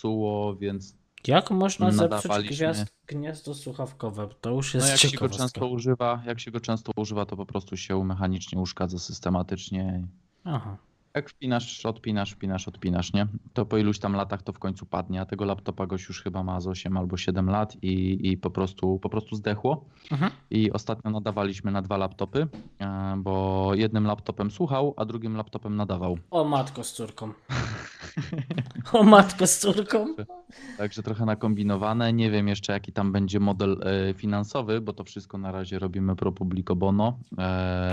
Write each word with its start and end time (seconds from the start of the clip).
popsuło, 0.00 0.56
więc 0.56 0.94
Jak 1.26 1.50
można 1.50 1.92
zepsuć 1.92 2.48
gwiazd, 2.48 2.84
gniazdo 3.06 3.54
słuchawkowe? 3.54 4.28
To 4.40 4.50
już 4.50 4.74
jest 4.74 4.86
No 4.86 4.90
jak 4.90 5.00
się 5.00 5.18
go 5.18 5.28
często 5.28 5.68
używa, 5.68 6.22
jak 6.26 6.40
się 6.40 6.50
go 6.50 6.60
często 6.60 6.92
używa, 6.96 7.26
to 7.26 7.36
po 7.36 7.46
prostu 7.46 7.76
się 7.76 8.04
mechanicznie 8.04 8.60
uszkadza 8.60 8.98
systematycznie. 8.98 10.08
Aha. 10.44 10.76
Jak 11.14 11.30
wpinasz, 11.30 11.86
odpinasz, 11.86 12.32
wpinasz, 12.32 12.68
odpinasz, 12.68 13.12
nie? 13.12 13.26
To 13.52 13.66
po 13.66 13.78
iluś 13.78 13.98
tam 13.98 14.12
latach 14.12 14.42
to 14.42 14.52
w 14.52 14.58
końcu 14.58 14.86
padnie, 14.86 15.20
a 15.20 15.26
tego 15.26 15.44
laptopa 15.44 15.86
goś 15.86 16.08
już 16.08 16.22
chyba 16.22 16.42
ma 16.42 16.60
z 16.60 16.66
8 16.66 16.96
albo 16.96 17.16
7 17.16 17.50
lat 17.50 17.76
i, 17.82 18.18
i 18.22 18.36
po, 18.36 18.50
prostu, 18.50 18.98
po 18.98 19.08
prostu 19.08 19.36
zdechło. 19.36 19.84
Mhm. 20.12 20.30
I 20.50 20.72
ostatnio 20.72 21.10
nadawaliśmy 21.10 21.70
na 21.70 21.82
dwa 21.82 21.96
laptopy, 21.96 22.46
e, 22.80 23.14
bo 23.16 23.70
jednym 23.74 24.04
laptopem 24.04 24.50
słuchał, 24.50 24.94
a 24.96 25.04
drugim 25.04 25.36
laptopem 25.36 25.76
nadawał. 25.76 26.18
O 26.30 26.44
matko 26.44 26.84
z 26.84 26.92
córką. 26.92 27.32
O 28.92 29.02
matko 29.02 29.46
z 29.46 29.58
córką. 29.58 30.06
Także 30.78 31.02
trochę 31.02 31.24
nakombinowane. 31.24 32.12
Nie 32.12 32.30
wiem 32.30 32.48
jeszcze 32.48 32.72
jaki 32.72 32.92
tam 32.92 33.12
będzie 33.12 33.40
model 33.40 33.80
e, 33.82 34.14
finansowy, 34.14 34.80
bo 34.80 34.92
to 34.92 35.04
wszystko 35.04 35.38
na 35.38 35.52
razie 35.52 35.78
robimy 35.78 36.16
pro 36.16 36.32
publico 36.32 36.76
bono. 36.76 37.18
E, 37.38 37.42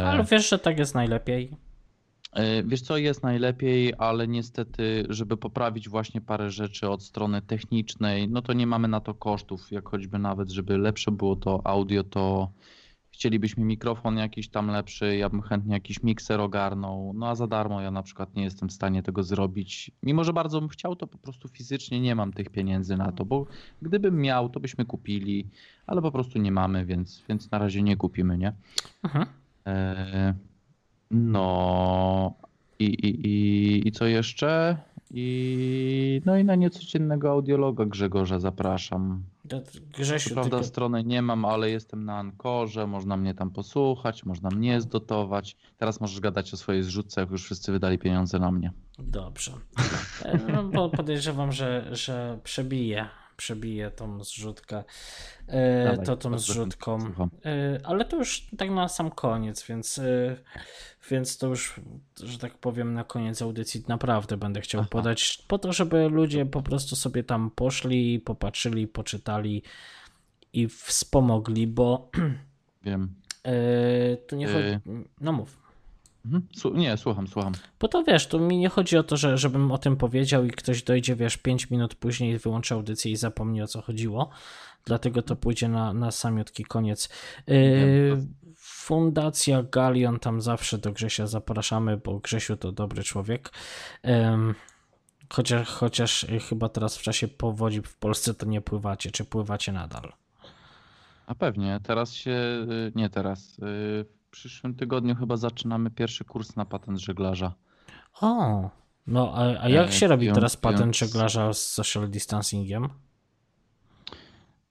Ale 0.07 0.23
wiesz, 0.23 0.49
że 0.49 0.59
tak 0.59 0.79
jest 0.79 0.95
najlepiej. 0.95 1.57
E, 2.37 2.63
Wiesz 2.63 2.81
co, 2.81 2.97
jest 2.97 3.23
najlepiej, 3.23 3.93
ale 3.97 4.27
niestety, 4.27 5.05
żeby 5.09 5.37
poprawić 5.37 5.89
właśnie 5.89 6.21
parę 6.21 6.51
rzeczy 6.51 6.89
od 6.89 7.03
strony 7.03 7.41
technicznej, 7.41 8.29
no 8.29 8.41
to 8.41 8.53
nie 8.53 8.67
mamy 8.67 8.87
na 8.87 8.99
to 8.99 9.13
kosztów, 9.13 9.71
jak 9.71 9.89
choćby 9.89 10.19
nawet, 10.19 10.51
żeby 10.51 10.77
lepsze 10.77 11.11
było 11.11 11.35
to 11.35 11.61
audio, 11.63 12.03
to 12.03 12.51
chcielibyśmy 13.11 13.63
mikrofon 13.65 14.17
jakiś 14.17 14.49
tam 14.49 14.67
lepszy, 14.67 15.17
ja 15.17 15.29
bym 15.29 15.41
chętnie 15.41 15.73
jakiś 15.73 16.03
mikser 16.03 16.41
ogarnął, 16.41 17.13
no 17.15 17.29
a 17.29 17.35
za 17.35 17.47
darmo 17.47 17.81
ja 17.81 17.91
na 17.91 18.03
przykład 18.03 18.35
nie 18.35 18.43
jestem 18.43 18.69
w 18.69 18.73
stanie 18.73 19.03
tego 19.03 19.23
zrobić. 19.23 19.91
Mimo, 20.03 20.23
że 20.23 20.33
bardzo 20.33 20.59
bym 20.59 20.69
chciał, 20.69 20.95
to 20.95 21.07
po 21.07 21.17
prostu 21.17 21.47
fizycznie 21.47 22.01
nie 22.01 22.15
mam 22.15 22.33
tych 22.33 22.49
pieniędzy 22.49 22.97
na 22.97 23.11
to, 23.11 23.25
bo 23.25 23.45
gdybym 23.81 24.21
miał, 24.21 24.49
to 24.49 24.59
byśmy 24.59 24.85
kupili, 24.85 25.47
ale 25.87 26.01
po 26.01 26.11
prostu 26.11 26.39
nie 26.39 26.51
mamy, 26.51 26.85
więc, 26.85 27.23
więc 27.29 27.51
na 27.51 27.57
razie 27.57 27.83
nie 27.83 27.97
kupimy, 27.97 28.37
nie? 28.37 28.53
Mhm. 29.03 29.25
E, 29.67 30.33
No 31.11 32.33
i, 32.79 32.85
i, 32.85 33.27
i, 33.27 33.87
i 33.87 33.91
co 33.91 34.05
jeszcze? 34.05 34.77
I, 35.11 36.21
no 36.25 36.37
i 36.37 36.43
na 36.43 36.55
niecodziennego 36.55 37.31
audiologa 37.31 37.85
Grzegorza 37.85 38.39
zapraszam. 38.39 39.23
Co 39.49 39.61
Grzesiu, 39.97 40.33
prawda 40.33 40.49
tylko... 40.49 40.63
strony 40.63 41.03
nie 41.03 41.21
mam, 41.21 41.45
ale 41.45 41.69
jestem 41.69 42.05
na 42.05 42.17
Ankorze, 42.17 42.87
można 42.87 43.17
mnie 43.17 43.33
tam 43.33 43.51
posłuchać, 43.51 44.25
można 44.25 44.49
mnie 44.49 44.81
zdotować. 44.81 45.55
Teraz 45.77 46.01
możesz 46.01 46.19
gadać 46.19 46.53
o 46.53 46.57
swojej 46.57 46.83
zrzutce, 46.83 47.21
jak 47.21 47.31
już 47.31 47.43
wszyscy 47.43 47.71
wydali 47.71 47.99
pieniądze 47.99 48.39
na 48.39 48.51
mnie. 48.51 48.71
Dobrze. 48.99 49.51
E, 50.23 50.37
No, 50.37 50.63
bo 50.63 50.89
podejrzewam, 50.89 51.51
że, 51.51 51.87
że 51.91 52.39
przebije, 52.43 53.07
przebije 53.37 53.91
tą 53.91 54.23
zrzutkę. 54.23 54.83
E, 55.47 55.97
to 55.97 56.17
tą 56.17 56.39
zrzutką. 56.39 56.99
E, 57.45 57.79
ale 57.83 58.05
to 58.05 58.17
już 58.17 58.47
tak 58.57 58.69
na 58.69 58.87
sam 58.87 59.11
koniec, 59.11 59.65
więc, 59.65 59.99
e, 59.99 60.37
więc 61.09 61.37
to 61.37 61.47
już, 61.47 61.79
że 62.23 62.37
tak 62.37 62.57
powiem, 62.57 62.93
na 62.93 63.03
koniec 63.03 63.41
audycji 63.41 63.83
naprawdę 63.87 64.37
będę 64.37 64.61
chciał 64.61 64.81
Aha. 64.81 64.89
podać, 64.91 65.43
po 65.47 65.57
to, 65.57 65.73
żeby 65.73 66.09
ludzie 66.09 66.45
po 66.45 66.61
prostu 66.61 66.95
sobie 66.95 67.23
tam 67.23 67.51
poszli, 67.51 68.19
popatrzyli, 68.19 68.87
poczytali 68.87 69.63
i 70.53 70.67
wspomogli, 70.67 71.67
bo 71.67 72.09
Wiem. 72.83 73.13
tu 74.27 74.35
nie 74.35 74.47
chodzi. 74.47 74.79
No 75.21 75.31
mów. 75.31 75.66
Mhm. 76.33 76.77
Nie, 76.77 76.97
słucham, 76.97 77.27
słucham. 77.27 77.53
Bo 77.79 77.87
to 77.87 78.03
wiesz, 78.03 78.27
tu 78.27 78.39
mi 78.39 78.57
nie 78.57 78.69
chodzi 78.69 78.97
o 78.97 79.03
to, 79.03 79.17
że, 79.17 79.37
żebym 79.37 79.71
o 79.71 79.77
tym 79.77 79.97
powiedział 79.97 80.45
i 80.45 80.49
ktoś 80.49 80.83
dojdzie, 80.83 81.15
wiesz, 81.15 81.37
5 81.37 81.69
minut 81.69 81.95
później, 81.95 82.37
wyłączy 82.37 82.73
audycję 82.73 83.11
i 83.11 83.15
zapomni 83.15 83.61
o 83.61 83.67
co 83.67 83.81
chodziło. 83.81 84.29
Dlatego 84.85 85.21
to 85.21 85.35
pójdzie 85.35 85.69
na, 85.69 85.93
na 85.93 86.11
samiutki 86.11 86.63
koniec. 86.63 87.09
Yy, 87.47 88.27
Fundacja 88.55 89.63
Galion, 89.63 90.19
tam 90.19 90.41
zawsze 90.41 90.77
do 90.77 90.91
Grzesia 90.91 91.27
zapraszamy, 91.27 91.97
bo 91.97 92.19
Grzesiu 92.19 92.57
to 92.57 92.71
dobry 92.71 93.03
człowiek. 93.03 93.51
Ym, 94.07 94.55
Chociaż, 95.29 95.67
chociaż 95.67 96.25
chyba 96.49 96.69
teraz 96.69 96.97
w 96.97 97.01
czasie 97.01 97.27
powodzi 97.27 97.81
w 97.81 97.95
Polsce 97.97 98.33
to 98.33 98.45
nie 98.45 98.61
pływacie, 98.61 99.11
czy 99.11 99.25
pływacie 99.25 99.71
nadal? 99.71 100.13
A 101.25 101.35
pewnie, 101.35 101.79
teraz 101.83 102.13
się, 102.13 102.31
y, 102.31 102.91
nie 102.95 103.09
teraz, 103.09 103.59
y, 103.59 104.05
przyszłym 104.31 104.75
tygodniu 104.75 105.15
chyba 105.15 105.37
zaczynamy 105.37 105.91
pierwszy 105.91 106.25
kurs 106.25 106.55
na 106.55 106.65
patent 106.65 106.99
żeglarza. 106.99 107.53
O, 108.21 108.69
no 109.07 109.33
a, 109.35 109.61
a 109.61 109.69
jak 109.69 109.89
E, 109.89 109.91
się 109.91 110.07
robi 110.07 110.27
piąt- 110.27 110.35
teraz 110.35 110.57
patent 110.57 110.81
piąt- 110.95 110.97
żeglarza 110.99 111.53
z 111.53 111.61
social 111.67 112.09
distancingiem? 112.09 112.87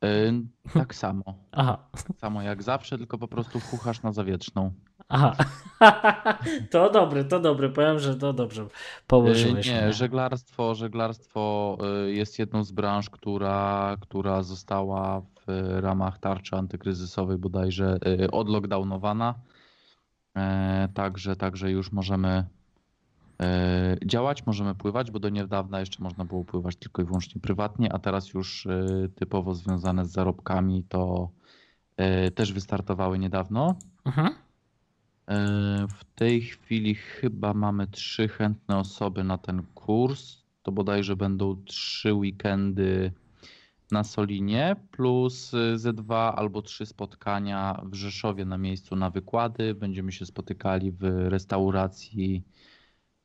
Y, 0.05 0.33
Tak 0.75 0.95
samo. 0.95 1.25
Aha, 1.53 1.89
Tak 1.93 2.17
samo 2.19 2.43
jak 2.43 2.63
zawsze, 2.63 2.99
tylko 2.99 3.19
po 3.19 3.29
prostu 3.29 3.61
wchuchasz 3.61 4.03
na 4.03 4.13
zawietrzną. 4.13 4.73
Aha. 5.09 5.37
To 6.71 6.91
dobry, 6.91 7.25
to 7.25 7.41
dobry. 7.41 7.71
Powiem, 7.71 7.99
że 7.99 8.15
to 8.15 8.33
dobrze 8.33 8.63
Y, 8.63 8.67
położyłeś. 9.07 9.67
Nie, 9.67 9.93
żeglarstwo, 9.93 10.75
żeglarstwo 10.75 11.77
y, 12.07 12.13
jest 12.13 12.39
jedną 12.39 12.65
z 12.65 12.73
branż, 12.73 13.11
która, 13.11 13.97
która 14.01 14.43
została 14.43 15.21
w 15.21 15.79
ramach 15.81 16.19
tarczy 16.19 16.57
antykryzysowej 16.57 17.39
bodajże 17.39 17.99
y, 18.25 18.31
odlockdownowana. 18.31 19.35
E, 20.37 20.89
Także, 20.95 21.37
także 21.37 21.71
już 21.71 21.93
możemy 21.93 22.45
e, 23.43 23.97
działać, 24.07 24.47
możemy 24.47 24.75
pływać, 24.75 25.11
bo 25.11 25.19
do 25.19 25.29
niedawna 25.29 25.81
jeszcze 25.81 26.03
można 26.03 26.25
było 26.25 26.45
pływać 26.45 26.77
tylko 26.77 27.03
i 27.03 27.05
wyłącznie 27.05 27.41
prywatnie, 27.41 27.93
a 27.93 27.99
teraz 27.99 28.35
już 28.35 28.67
e, 28.67 28.87
typowo 29.15 29.55
związane 29.55 30.05
z 30.05 30.13
zarobkami 30.13 30.85
to 30.89 31.29
e, 31.97 32.31
też 32.31 32.53
wystartowały 32.53 33.19
niedawno. 33.19 33.75
Mhm. 34.05 34.46
E, 35.29 35.87
W 35.89 36.05
tej 36.15 36.43
chwili 36.43 36.95
chyba 36.95 37.55
mamy 37.55 37.87
trzy 37.87 38.29
chętne 38.29 38.79
osoby 38.79 39.25
na 39.25 39.39
ten 39.39 39.63
kurs. 39.75 40.43
To 40.63 40.73
bodajże 40.73 41.17
będą 41.17 41.65
trzy 41.65 42.15
weekendy 42.15 43.13
na 43.91 44.05
Solinie, 44.05 44.77
plus 44.91 45.55
y, 45.55 45.79
ze 45.79 45.93
dwa 45.93 46.37
albo 46.37 46.63
trzy 46.63 46.87
spotkania 46.87 47.83
w 47.85 47.95
Rzeszowie 47.95 48.45
na 48.45 48.59
miejscu 48.59 48.97
na 48.97 49.11
wykłady. 49.11 49.75
Będziemy 49.75 50.13
się 50.13 50.27
spotykali 50.27 50.93
w 50.93 51.03
restauracji, 51.29 52.43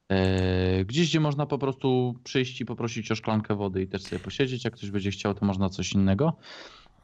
e, 0.09 0.85
gdzieś 0.85 1.09
gdzie 1.09 1.19
można 1.19 1.45
po 1.45 1.57
prostu 1.57 2.15
przyjść 2.23 2.61
i 2.61 2.65
poprosić 2.65 3.11
o 3.11 3.15
szklankę 3.15 3.55
wody 3.55 3.81
i 3.81 3.87
też 3.87 4.01
sobie 4.03 4.19
posiedzieć. 4.19 4.65
Jak 4.65 4.73
ktoś 4.73 4.91
będzie 4.91 5.11
chciał, 5.11 5.33
to 5.33 5.45
można 5.45 5.69
coś 5.69 5.93
innego. 5.93 6.37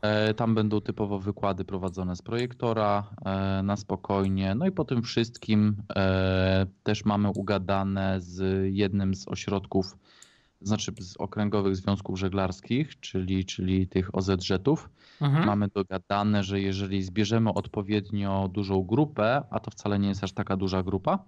E, 0.02 0.34
Tam 0.34 0.56
będą 0.56 0.82
typowo 0.82 1.20
wykłady 1.20 1.66
prowadzone 1.66 2.16
z 2.16 2.22
projektora 2.22 3.10
e, 3.26 3.64
na 3.64 3.76
spokojnie. 3.76 4.56
No 4.56 4.68
i 4.68 4.72
po 4.72 4.86
tym 4.86 5.04
wszystkim 5.04 5.76
e, 5.96 6.66
też 6.84 7.06
mamy 7.06 7.30
ugadane 7.30 8.22
z 8.22 8.66
jednym 8.76 9.16
z 9.16 9.28
ośrodków, 9.28 9.98
znaczy 10.62 10.92
z 11.00 11.18
okręgowych 11.18 11.76
związków 11.76 12.20
żeglarskich, 12.20 13.00
czyli, 13.00 13.46
czyli 13.46 13.88
tych 13.88 14.16
OZŻ-ów. 14.16 14.90
Mhm. 15.22 15.46
Mamy 15.46 15.68
dogadane, 15.68 16.44
że 16.44 16.62
jeżeli 16.62 17.04
zbierzemy 17.04 17.54
odpowiednio 17.54 18.50
dużą 18.54 18.84
grupę, 18.84 19.44
a 19.50 19.60
to 19.60 19.72
wcale 19.72 20.00
nie 20.00 20.08
jest 20.10 20.24
aż 20.24 20.32
taka 20.32 20.58
duża 20.58 20.84
grupa, 20.84 21.20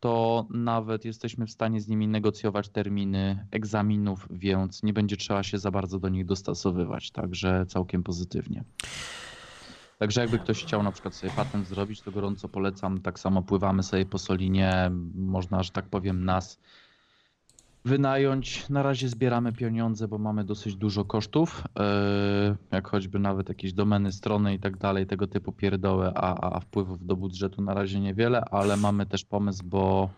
to 0.00 0.46
nawet 0.50 1.04
jesteśmy 1.04 1.46
w 1.46 1.50
stanie 1.50 1.80
z 1.80 1.88
nimi 1.88 2.08
negocjować 2.08 2.68
terminy 2.68 3.46
egzaminów, 3.50 4.28
więc 4.30 4.82
nie 4.82 4.92
będzie 4.92 5.16
trzeba 5.16 5.42
się 5.42 5.58
za 5.58 5.70
bardzo 5.70 5.98
do 5.98 6.08
nich 6.08 6.24
dostosowywać. 6.24 7.10
Także 7.10 7.66
całkiem 7.68 8.02
pozytywnie. 8.02 8.64
Także 9.98 10.20
jakby 10.20 10.38
ktoś 10.38 10.62
chciał 10.62 10.82
na 10.82 10.92
przykład 10.92 11.14
sobie 11.14 11.32
patent 11.36 11.68
zrobić, 11.68 12.00
to 12.00 12.12
gorąco 12.12 12.48
polecam. 12.48 13.00
Tak 13.00 13.18
samo 13.18 13.42
pływamy 13.42 13.82
sobie 13.82 14.06
po 14.06 14.18
Solinie. 14.18 14.90
Można, 15.14 15.62
że 15.62 15.70
tak 15.70 15.84
powiem, 15.84 16.24
nas 16.24 16.60
wynająć. 17.84 18.68
Na 18.68 18.82
razie 18.82 19.08
zbieramy 19.08 19.52
pieniądze, 19.52 20.08
bo 20.08 20.18
mamy 20.18 20.44
dosyć 20.44 20.76
dużo 20.76 21.04
kosztów, 21.04 21.64
yy, 21.78 22.56
jak 22.70 22.88
choćby 22.88 23.18
nawet 23.18 23.48
jakieś 23.48 23.72
domeny, 23.72 24.12
strony 24.12 24.54
i 24.54 24.58
tak 24.58 24.76
dalej, 24.76 25.06
tego 25.06 25.26
typu 25.26 25.52
pierdoły, 25.52 26.12
a, 26.14 26.54
a 26.54 26.60
wpływów 26.60 27.06
do 27.06 27.16
budżetu 27.16 27.62
na 27.62 27.74
razie 27.74 28.00
niewiele, 28.00 28.44
ale 28.50 28.76
mamy 28.76 29.06
też 29.06 29.24
pomysł, 29.24 29.62
bo 29.64 30.10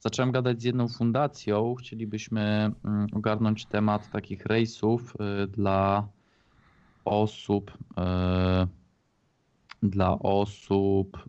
zacząłem 0.00 0.32
gadać 0.32 0.60
z 0.60 0.64
jedną 0.64 0.88
fundacją. 0.88 1.74
Chcielibyśmy 1.74 2.72
mm, 2.84 3.06
ogarnąć 3.12 3.66
temat 3.66 4.10
takich 4.10 4.46
rejsów 4.46 5.14
yy, 5.20 5.46
dla 5.46 6.08
osób, 7.04 7.78
yy, 7.96 8.68
dla 9.82 10.18
osób, 10.18 11.24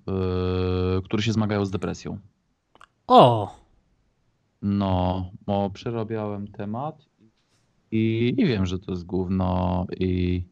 które 1.03 1.23
się 1.23 1.33
zmagają 1.33 1.65
z 1.65 1.71
depresją. 1.71 2.17
O, 3.07 3.55
No, 4.61 5.31
bo 5.45 5.69
przerobiałem 5.69 6.47
temat 6.47 7.05
i, 7.91 8.33
i 8.37 8.45
wiem, 8.45 8.65
że 8.65 8.79
to 8.79 8.91
jest 8.91 9.05
gówno 9.05 9.85
i, 9.99 10.43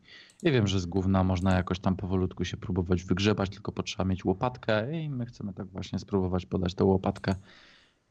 i 0.43 0.51
wiem, 0.51 0.67
że 0.67 0.79
z 0.79 0.85
gówna 0.85 1.23
można 1.23 1.55
jakoś 1.55 1.79
tam 1.79 1.95
powolutku 1.95 2.45
się 2.45 2.57
próbować 2.57 3.03
wygrzebać, 3.03 3.49
tylko 3.49 3.71
potrzeba 3.71 4.05
mieć 4.05 4.25
łopatkę 4.25 5.01
i 5.01 5.09
my 5.09 5.25
chcemy 5.25 5.53
tak 5.53 5.67
właśnie 5.67 5.99
spróbować 5.99 6.45
podać 6.45 6.73
tę 6.75 6.83
łopatkę 6.83 7.35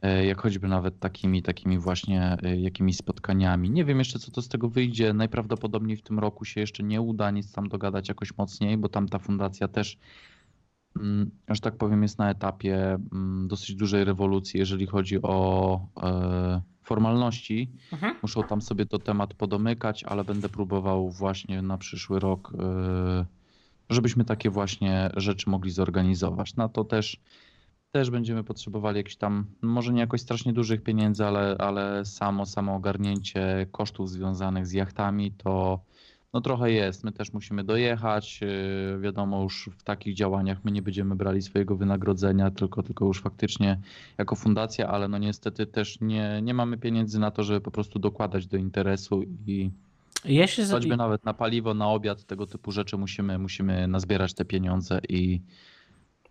e, 0.02 0.26
jak 0.26 0.40
choćby 0.40 0.68
nawet 0.68 1.00
takimi, 1.00 1.42
takimi 1.42 1.78
właśnie 1.78 2.36
e, 2.42 2.56
jakimiś 2.56 2.96
spotkaniami. 2.96 3.70
Nie 3.70 3.84
wiem 3.84 3.98
jeszcze, 3.98 4.18
co 4.18 4.30
to 4.30 4.42
z 4.42 4.48
tego 4.48 4.68
wyjdzie. 4.68 5.12
Najprawdopodobniej 5.12 5.96
w 5.96 6.02
tym 6.02 6.18
roku 6.18 6.44
się 6.44 6.60
jeszcze 6.60 6.82
nie 6.82 7.00
uda 7.00 7.30
nic 7.30 7.52
tam 7.52 7.68
dogadać 7.68 8.08
jakoś 8.08 8.36
mocniej, 8.36 8.76
bo 8.76 8.88
tam 8.88 9.08
ta 9.08 9.18
fundacja 9.18 9.68
też, 9.68 9.98
że 11.48 11.60
tak 11.60 11.76
powiem, 11.76 12.02
jest 12.02 12.18
na 12.18 12.30
etapie 12.30 12.98
mm, 13.12 13.48
dosyć 13.48 13.76
dużej 13.76 14.04
rewolucji, 14.04 14.60
jeżeli 14.60 14.86
chodzi 14.86 15.22
o 15.22 15.80
e, 16.02 16.62
formalności. 16.82 17.72
Mhm. 17.92 18.14
Muszą 18.22 18.42
tam 18.42 18.62
sobie 18.62 18.86
to 18.86 18.98
temat 18.98 19.34
podomykać, 19.34 20.04
ale 20.04 20.24
będę 20.24 20.48
próbował 20.48 21.10
właśnie 21.10 21.62
na 21.62 21.78
przyszły 21.78 22.20
rok, 22.20 22.52
e, 22.58 23.26
żebyśmy 23.90 24.24
takie 24.24 24.50
właśnie 24.50 25.10
rzeczy 25.16 25.50
mogli 25.50 25.70
zorganizować. 25.70 26.56
Na 26.56 26.68
to 26.68 26.84
też, 26.84 27.20
też 27.92 28.10
będziemy 28.10 28.44
potrzebowali 28.44 28.96
jakichś 28.96 29.16
tam, 29.16 29.46
może 29.62 29.92
nie 29.92 30.00
jakoś 30.00 30.20
strasznie 30.20 30.52
dużych 30.52 30.82
pieniędzy, 30.82 31.24
ale, 31.24 31.56
ale 31.58 32.04
samo, 32.04 32.46
samo 32.46 32.74
ogarnięcie 32.74 33.66
kosztów 33.70 34.10
związanych 34.10 34.66
z 34.66 34.72
jachtami 34.72 35.32
to 35.32 35.80
no 36.32 36.40
trochę 36.40 36.72
jest. 36.72 37.04
My 37.04 37.12
też 37.12 37.32
musimy 37.32 37.64
dojechać. 37.64 38.40
e, 38.42 38.98
Wiadomo, 39.00 39.42
już 39.42 39.70
w 39.78 39.82
takich 39.82 40.14
działaniach 40.14 40.64
my 40.64 40.70
nie 40.70 40.82
będziemy 40.82 41.16
brali 41.16 41.42
swojego 41.42 41.76
wynagrodzenia, 41.76 42.50
tylko, 42.50 42.82
tylko 42.82 43.04
już 43.04 43.20
faktycznie 43.20 43.80
jako 44.19 44.36
fundacja, 44.36 44.88
ale 44.88 45.08
no 45.08 45.19
niestety 45.19 45.66
też 45.66 46.00
nie, 46.00 46.40
nie 46.42 46.54
mamy 46.54 46.78
pieniędzy 46.78 47.19
na 47.19 47.30
to, 47.30 47.42
żeby 47.42 47.60
po 47.60 47.70
prostu 47.70 47.98
dokładać 47.98 48.46
do 48.46 48.56
interesu 48.56 49.22
i 49.46 49.70
Jeśli 50.25 50.64
za... 50.64 50.75
choćby 50.75 50.96
nawet 50.96 51.25
na 51.25 51.34
paliwo, 51.34 51.75
na 51.75 51.88
obiad, 51.88 52.25
tego 52.25 52.46
typu 52.46 52.72
rzeczy 52.72 52.96
musimy, 52.96 53.38
musimy 53.38 53.88
nazbierać 53.88 54.34
te 54.34 54.44
pieniądze 54.44 55.00
i, 55.08 55.40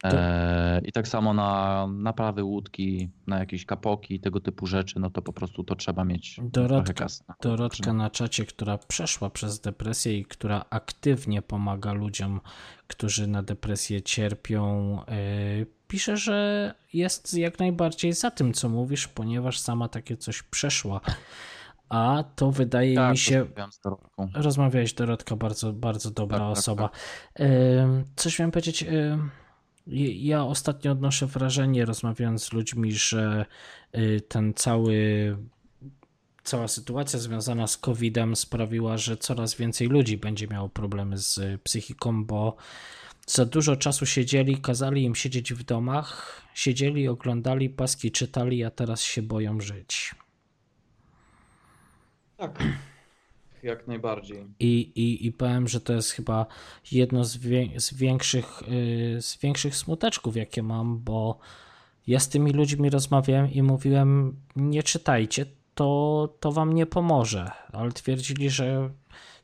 e, 0.03 0.81
i 0.85 0.91
tak 0.91 1.07
samo 1.07 1.33
na 1.33 1.87
naprawy 1.87 2.43
łódki, 2.43 3.09
na 3.27 3.39
jakieś 3.39 3.65
kapoki, 3.65 4.19
tego 4.19 4.39
typu 4.39 4.67
rzeczy, 4.67 4.99
no 4.99 5.09
to 5.09 5.21
po 5.21 5.33
prostu 5.33 5.63
to 5.63 5.75
trzeba 5.75 6.03
mieć 6.03 6.39
Dorotka, 6.43 7.07
Dorotka 7.41 7.93
na 7.93 8.09
czacie, 8.09 8.45
która 8.45 8.77
przeszła 8.77 9.29
przez 9.29 9.59
depresję 9.59 10.17
i 10.17 10.25
która 10.25 10.65
aktywnie 10.69 11.41
pomaga 11.41 11.93
ludziom, 11.93 12.41
którzy 12.87 13.27
na 13.27 13.43
depresję 13.43 14.01
cierpią, 14.01 14.95
yy, 15.57 15.65
pisze, 15.87 16.17
że 16.17 16.73
jest 16.93 17.33
jak 17.33 17.59
najbardziej 17.59 18.13
za 18.13 18.31
tym, 18.31 18.53
co 18.53 18.69
mówisz, 18.69 19.07
ponieważ 19.07 19.59
sama 19.59 19.87
takie 19.87 20.17
coś 20.17 20.43
przeszła. 20.43 21.01
A 21.89 22.23
to 22.35 22.51
wydaje 22.51 22.95
Tak, 22.95 23.11
mi 23.11 23.17
się. 23.17 23.45
z 23.71 23.79
Dorotką. 23.79 24.29
Rozmawiałeś, 24.33 24.93
Dorotka, 24.93 25.35
bardzo, 25.35 25.73
bardzo 25.73 26.11
dobra 26.11 26.37
Tak, 26.37 26.47
tak, 26.47 26.57
osoba. 26.57 26.89
Ym, 27.39 28.03
Coś 28.15 28.39
miałem 28.39 28.51
powiedzieć. 28.51 28.85
Ja 29.89 30.43
ostatnio 30.43 30.91
odnoszę 30.91 31.27
wrażenie, 31.27 31.85
rozmawiając 31.85 32.43
z 32.43 32.53
ludźmi, 32.53 32.91
że 32.91 33.45
y, 33.95 34.21
ten 34.27 34.53
cały. 34.53 35.37
Cała 36.43 36.67
sytuacja 36.67 37.19
związana 37.19 37.67
z 37.67 37.77
COVID-em 37.77 38.35
sprawiła, 38.35 38.97
że 38.97 39.17
coraz 39.17 39.55
więcej 39.55 39.87
ludzi 39.87 40.17
będzie 40.17 40.47
miało 40.47 40.69
problemy 40.69 41.17
z 41.17 41.61
psychiką, 41.61 42.25
bo 42.25 42.55
za 43.27 43.45
dużo 43.45 43.75
czasu 43.75 44.05
siedzieli, 44.05 44.61
kazali 44.61 45.03
im 45.03 45.15
siedzieć 45.15 45.53
w 45.53 45.63
domach, 45.63 46.41
siedzieli, 46.53 47.07
oglądali 47.07 47.69
paski, 47.69 48.11
czytali, 48.11 48.63
a 48.63 48.71
teraz 48.71 49.01
się 49.01 49.21
boją 49.21 49.61
żyć. 49.61 50.15
Tak, 52.37 52.63
jak 53.63 53.87
najbardziej. 53.87 54.45
I, 54.59 54.91
i, 54.95 55.25
I 55.25 55.31
powiem, 55.31 55.67
że 55.67 55.81
to 55.81 55.93
jest 55.93 56.11
chyba 56.11 56.45
jedno 56.91 57.23
z, 57.23 57.37
wie, 57.37 57.79
z, 57.79 57.93
większych, 57.93 58.61
y, 58.61 59.21
z 59.21 59.37
większych 59.37 59.75
smuteczków, 59.75 60.35
jakie 60.35 60.63
mam, 60.63 60.99
bo 60.99 61.39
ja 62.07 62.19
z 62.19 62.29
tymi 62.29 62.51
ludźmi 62.51 62.89
rozmawiałem 62.89 63.51
i 63.51 63.61
mówiłem, 63.61 64.35
nie 64.55 64.83
czytajcie, 64.83 65.45
to, 65.75 66.29
to 66.39 66.51
wam 66.51 66.73
nie 66.73 66.85
pomoże. 66.85 67.51
Ale 67.73 67.91
twierdzili, 67.91 68.49
że 68.49 68.89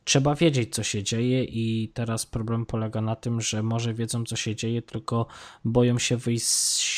trzeba 0.04 0.34
wiedzieć, 0.34 0.74
co 0.74 0.82
się 0.82 1.02
dzieje, 1.02 1.44
i 1.44 1.88
teraz 1.94 2.26
problem 2.26 2.66
polega 2.66 3.00
na 3.00 3.16
tym, 3.16 3.40
że 3.40 3.62
może 3.62 3.94
wiedzą, 3.94 4.24
co 4.24 4.36
się 4.36 4.56
dzieje, 4.56 4.82
tylko 4.82 5.26
boją 5.64 5.98
się 5.98 6.16
wyjść 6.16 6.46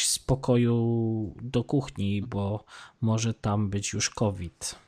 z 0.06 0.18
pokoju 0.18 1.34
do 1.42 1.64
kuchni, 1.64 2.22
bo 2.22 2.64
może 3.00 3.34
tam 3.34 3.70
być 3.70 3.92
już 3.92 4.10
COVID. 4.10 4.85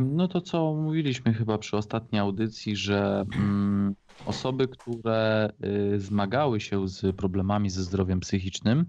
No 0.00 0.28
to 0.28 0.40
co 0.40 0.74
mówiliśmy 0.74 1.34
chyba 1.34 1.58
przy 1.58 1.76
ostatniej 1.76 2.20
audycji, 2.20 2.76
że 2.76 3.24
mm, 3.36 3.94
osoby, 4.26 4.68
które 4.68 5.50
y, 5.94 6.00
zmagały 6.00 6.60
się 6.60 6.88
z 6.88 7.16
problemami 7.16 7.70
ze 7.70 7.82
zdrowiem 7.82 8.20
psychicznym, 8.20 8.86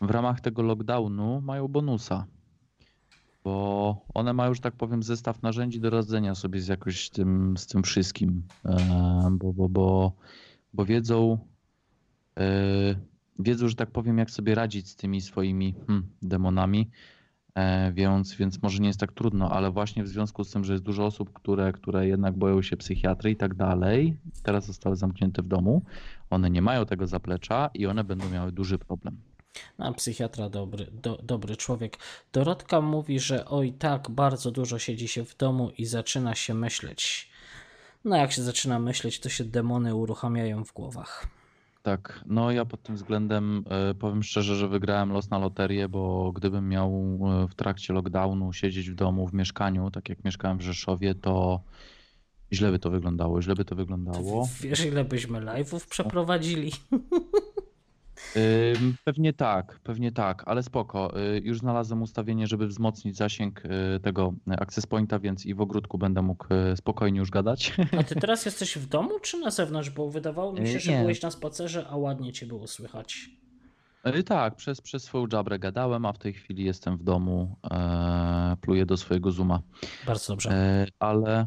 w 0.00 0.10
ramach 0.10 0.40
tego 0.40 0.62
lockdownu 0.62 1.40
mają 1.40 1.68
bonusa. 1.68 2.26
Bo 3.44 3.96
one 4.14 4.32
mają, 4.32 4.54
że 4.54 4.60
tak 4.60 4.74
powiem, 4.74 5.02
zestaw 5.02 5.42
narzędzi 5.42 5.80
do 5.80 5.90
radzenia 5.90 6.34
sobie 6.34 6.60
z 6.60 6.68
jakoś 6.68 7.10
tym, 7.10 7.56
z 7.56 7.66
tym 7.66 7.82
wszystkim. 7.82 8.42
Bo, 9.30 9.52
bo, 9.52 9.68
bo, 9.68 10.12
bo 10.74 10.84
wiedzą, 10.84 11.38
e, 12.38 12.44
wiedzą, 13.38 13.68
że 13.68 13.74
tak 13.74 13.90
powiem, 13.90 14.18
jak 14.18 14.30
sobie 14.30 14.54
radzić 14.54 14.88
z 14.88 14.96
tymi 14.96 15.20
swoimi 15.20 15.74
hmm, 15.86 16.08
demonami. 16.22 16.90
E, 17.54 17.92
Więc, 17.92 18.34
więc 18.34 18.62
może 18.62 18.78
nie 18.78 18.86
jest 18.86 19.00
tak 19.00 19.12
trudno, 19.12 19.50
ale 19.50 19.70
właśnie 19.70 20.04
w 20.04 20.08
związku 20.08 20.44
z 20.44 20.50
tym, 20.50 20.64
że 20.64 20.72
jest 20.72 20.84
dużo 20.84 21.06
osób, 21.06 21.32
które, 21.32 21.72
które 21.72 22.08
jednak 22.08 22.38
boją 22.38 22.62
się 22.62 22.76
psychiatry 22.76 23.30
i 23.30 23.36
tak 23.36 23.54
dalej, 23.54 24.16
teraz 24.42 24.66
zostały 24.66 24.96
zamknięte 24.96 25.42
w 25.42 25.46
domu, 25.48 25.82
one 26.30 26.50
nie 26.50 26.62
mają 26.62 26.86
tego 26.86 27.06
zaplecza 27.06 27.70
i 27.74 27.86
one 27.86 28.04
będą 28.04 28.30
miały 28.30 28.52
duży 28.52 28.78
problem. 28.78 29.16
A 29.78 29.92
psychiatra 29.92 30.50
dobry, 30.50 30.86
do, 30.92 31.16
dobry 31.22 31.56
człowiek. 31.56 31.98
Dorotka 32.32 32.80
mówi, 32.80 33.20
że 33.20 33.44
oj 33.46 33.72
tak, 33.72 34.10
bardzo 34.10 34.50
dużo 34.50 34.78
siedzi 34.78 35.08
się 35.08 35.24
w 35.24 35.36
domu 35.36 35.70
i 35.78 35.86
zaczyna 35.86 36.34
się 36.34 36.54
myśleć. 36.54 37.30
No 38.04 38.16
jak 38.16 38.32
się 38.32 38.42
zaczyna 38.42 38.78
myśleć, 38.78 39.20
to 39.20 39.28
się 39.28 39.44
demony 39.44 39.94
uruchamiają 39.94 40.64
w 40.64 40.72
głowach. 40.72 41.39
Tak, 41.82 42.24
no 42.26 42.50
ja 42.50 42.64
pod 42.64 42.82
tym 42.82 42.94
względem 42.96 43.64
e, 43.70 43.94
powiem 43.94 44.22
szczerze, 44.22 44.56
że 44.56 44.68
wygrałem 44.68 45.12
los 45.12 45.30
na 45.30 45.38
loterię, 45.38 45.88
bo 45.88 46.32
gdybym 46.32 46.68
miał 46.68 47.18
e, 47.44 47.48
w 47.48 47.54
trakcie 47.54 47.92
lockdownu 47.92 48.52
siedzieć 48.52 48.90
w 48.90 48.94
domu, 48.94 49.26
w 49.26 49.34
mieszkaniu, 49.34 49.90
tak 49.90 50.08
jak 50.08 50.24
mieszkałem 50.24 50.58
w 50.58 50.62
Rzeszowie, 50.62 51.14
to 51.14 51.60
źle 52.52 52.70
by 52.70 52.78
to 52.78 52.90
wyglądało, 52.90 53.42
źle 53.42 53.54
by 53.54 53.64
to 53.64 53.74
wyglądało. 53.74 54.48
Wiesz, 54.60 54.86
ile 54.86 55.04
byśmy 55.04 55.40
live'ów 55.40 55.88
przeprowadzili? 55.88 56.72
Pewnie 59.04 59.32
tak, 59.32 59.80
pewnie 59.84 60.12
tak, 60.12 60.42
ale 60.46 60.62
spoko. 60.62 61.20
Y, 61.20 61.40
Już 61.44 61.58
znalazłem 61.58 62.02
ustawienie, 62.02 62.46
żeby 62.46 62.66
wzmocnić 62.66 63.16
zasięg 63.16 63.62
y, 63.64 64.00
tego 64.00 64.32
access 64.58 64.86
pointa, 64.86 65.18
więc 65.18 65.46
i 65.46 65.54
w 65.54 65.60
ogródku 65.60 65.98
będę 65.98 66.22
mógł 66.22 66.46
y, 66.72 66.76
spokojnie 66.76 67.18
już 67.18 67.30
gadać. 67.30 67.74
A 68.00 68.02
ty 68.02 68.14
teraz 68.14 68.44
jesteś 68.44 68.78
w 68.78 68.86
domu 68.88 69.10
czy 69.22 69.38
na 69.38 69.50
zewnątrz? 69.50 69.90
Bo 69.90 70.10
wydawało 70.10 70.52
mi 70.52 70.68
się, 70.68 70.80
że 70.80 70.92
Nie. 70.92 71.00
byłeś 71.00 71.22
na 71.22 71.30
spacerze, 71.30 71.86
a 71.90 71.96
ładnie 71.96 72.32
cię 72.32 72.46
było 72.46 72.66
słychać. 72.66 73.30
Y, 74.06 74.22
Tak, 74.22 74.56
przez, 74.56 74.80
przez 74.80 75.02
swoją 75.04 75.26
jabrę 75.32 75.58
gadałem, 75.58 76.06
a 76.06 76.12
w 76.12 76.18
tej 76.18 76.32
chwili 76.32 76.64
jestem 76.64 76.96
w 76.96 77.02
domu, 77.02 77.56
e, 77.70 78.56
pluję 78.60 78.86
do 78.86 78.96
swojego 78.96 79.32
Zooma. 79.32 79.60
Bardzo 80.06 80.32
dobrze. 80.32 80.50
E, 80.50 80.86
Ale, 80.98 81.46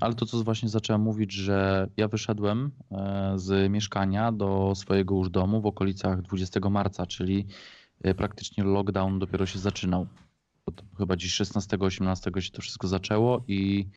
ale 0.00 0.14
to, 0.14 0.26
co 0.26 0.44
właśnie 0.44 0.68
zacząłem 0.68 1.02
mówić, 1.02 1.32
że 1.32 1.88
ja 1.96 2.08
wyszedłem 2.08 2.70
e, 2.90 3.32
z 3.36 3.70
mieszkania 3.70 4.32
do 4.32 4.72
swojego 4.74 5.14
już 5.14 5.30
domu 5.30 5.60
w 5.60 5.66
okolicach 5.66 6.22
20 6.22 6.70
marca, 6.70 7.06
czyli 7.06 7.46
e, 8.02 8.14
praktycznie 8.14 8.64
lockdown 8.64 9.18
dopiero 9.18 9.46
się 9.46 9.58
zaczynał. 9.58 10.06
Chyba 10.98 11.16
dziś 11.16 11.40
16-18 11.40 12.40
się 12.40 12.50
to 12.50 12.62
wszystko 12.62 12.88
zaczęło 12.88 13.44
i, 13.48 13.88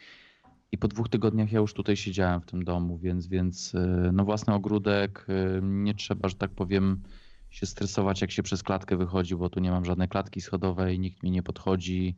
i 0.72 0.78
po 0.78 0.88
dwóch 0.88 1.10
tygodniach 1.10 1.52
ja 1.52 1.60
już 1.60 1.74
tutaj 1.74 1.98
siedziałem 1.98 2.42
w 2.42 2.46
tym 2.46 2.64
domu, 2.64 2.98
więc, 2.98 3.28
więc 3.28 3.76
e, 3.76 4.10
no 4.14 4.26
własny 4.26 4.54
ogródek, 4.54 5.28
nie 5.62 5.94
trzeba, 5.94 6.30
że 6.30 6.36
tak 6.36 6.52
powiem, 6.52 7.04
się 7.50 7.66
stresować, 7.66 8.22
jak 8.22 8.32
się 8.32 8.44
przez 8.44 8.64
klatkę 8.64 8.98
wychodzi, 8.98 9.36
bo 9.36 9.50
tu 9.50 9.60
nie 9.60 9.72
mam 9.72 9.86
żadnej 9.86 10.08
klatki 10.08 10.42
schodowej, 10.42 11.00
nikt 11.00 11.24
mi 11.24 11.32
nie 11.32 11.44
podchodzi. 11.44 12.16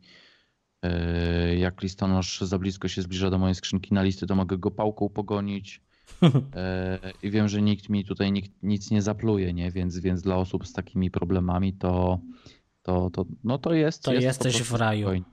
E, 0.82 1.56
Jak 1.56 1.82
listonosz 1.82 2.40
za 2.40 2.58
blisko 2.58 2.88
się 2.88 3.02
zbliża 3.02 3.30
do 3.30 3.38
mojej 3.38 3.54
skrzynki 3.54 3.94
na 3.94 4.02
listy, 4.02 4.26
to 4.26 4.34
mogę 4.34 4.58
go 4.58 4.70
pałką 4.70 5.08
pogonić. 5.08 5.80
E, 6.56 6.98
I 7.22 7.30
wiem, 7.30 7.48
że 7.48 7.62
nikt 7.62 7.88
mi 7.88 8.04
tutaj 8.04 8.32
nikt, 8.32 8.50
nic 8.62 8.90
nie 8.90 9.02
zapluje, 9.02 9.52
nie? 9.52 9.70
Więc, 9.70 9.98
więc 9.98 10.22
dla 10.22 10.36
osób 10.36 10.66
z 10.66 10.72
takimi 10.72 11.10
problemami 11.10 11.72
to, 11.72 12.20
to, 12.82 13.10
to, 13.10 13.24
no 13.44 13.58
to 13.58 13.74
jest. 13.74 14.02
To 14.02 14.12
jest 14.12 14.24
jesteś 14.24 14.62
w 14.62 14.72
raju. 14.74 15.00
spokojnie. 15.02 15.24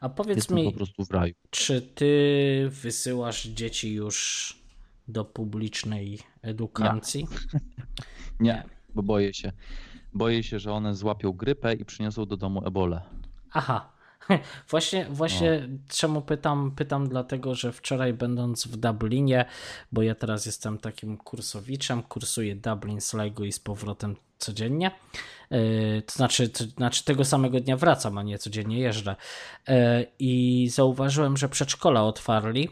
A 0.00 0.08
powiedz 0.08 0.36
Jestem 0.36 0.56
mi, 0.56 0.64
po 0.64 0.72
prostu 0.76 1.04
w 1.04 1.10
raju. 1.10 1.34
czy 1.50 1.82
ty 1.82 2.66
wysyłasz 2.70 3.42
dzieci 3.46 3.94
już 3.94 4.56
do 5.08 5.24
publicznej 5.24 6.18
edukacji? 6.42 7.26
Nie, 8.40 8.62
bo 8.94 9.02
boję 9.02 9.34
się. 9.34 9.52
Boję 10.14 10.42
się, 10.42 10.58
że 10.58 10.72
one 10.72 10.94
złapią 10.94 11.32
grypę 11.32 11.74
i 11.74 11.84
przyniosą 11.84 12.26
do 12.26 12.36
domu 12.36 12.62
ebolę. 12.66 13.00
Aha, 13.52 13.92
Właśnie, 14.70 15.06
właśnie 15.10 15.68
czemu 15.88 16.22
pytam, 16.22 16.70
pytam 16.70 17.08
dlatego, 17.08 17.54
że 17.54 17.72
wczoraj 17.72 18.12
będąc 18.12 18.66
w 18.66 18.76
Dublinie, 18.76 19.44
bo 19.92 20.02
ja 20.02 20.14
teraz 20.14 20.46
jestem 20.46 20.78
takim 20.78 21.16
kursowiczem, 21.16 22.02
kursuję 22.02 22.56
Dublin, 22.56 23.00
Sligo 23.00 23.44
i 23.44 23.52
z 23.52 23.60
powrotem 23.60 24.16
codziennie. 24.38 24.90
Yy, 25.50 26.02
to 26.06 26.12
znaczy, 26.12 26.48
to 26.48 26.64
znaczy 26.64 27.04
tego 27.04 27.24
samego 27.24 27.60
dnia 27.60 27.76
wracam, 27.76 28.18
a 28.18 28.22
nie 28.22 28.38
codziennie 28.38 28.78
jeżdżę. 28.78 29.16
Yy, 29.68 29.74
I 30.18 30.68
zauważyłem, 30.72 31.36
że 31.36 31.48
przedszkola 31.48 32.02
otwarli 32.02 32.68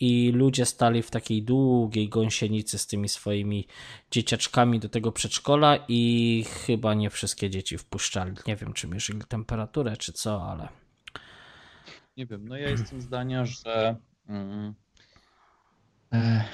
i 0.00 0.32
ludzie 0.32 0.66
stali 0.66 1.02
w 1.02 1.10
takiej 1.10 1.42
długiej 1.42 2.08
gąsienicy 2.08 2.78
z 2.78 2.86
tymi 2.86 3.08
swoimi 3.08 3.66
dzieciaczkami 4.10 4.80
do 4.80 4.88
tego 4.88 5.12
przedszkola 5.12 5.84
i 5.88 6.44
chyba 6.66 6.94
nie 6.94 7.10
wszystkie 7.10 7.50
dzieci 7.50 7.78
wpuszczali. 7.78 8.32
Nie 8.46 8.56
wiem, 8.56 8.72
czy 8.72 8.88
mierzyli 8.88 9.20
temperaturę, 9.28 9.96
czy 9.96 10.12
co, 10.12 10.42
ale... 10.42 10.68
Nie 12.16 12.26
wiem, 12.26 12.48
no 12.48 12.56
ja 12.56 12.70
jestem 12.70 13.00
zdania, 13.00 13.44
że 13.44 13.96
mm, 14.28 14.74
e, 16.12 16.44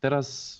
teraz 0.00 0.58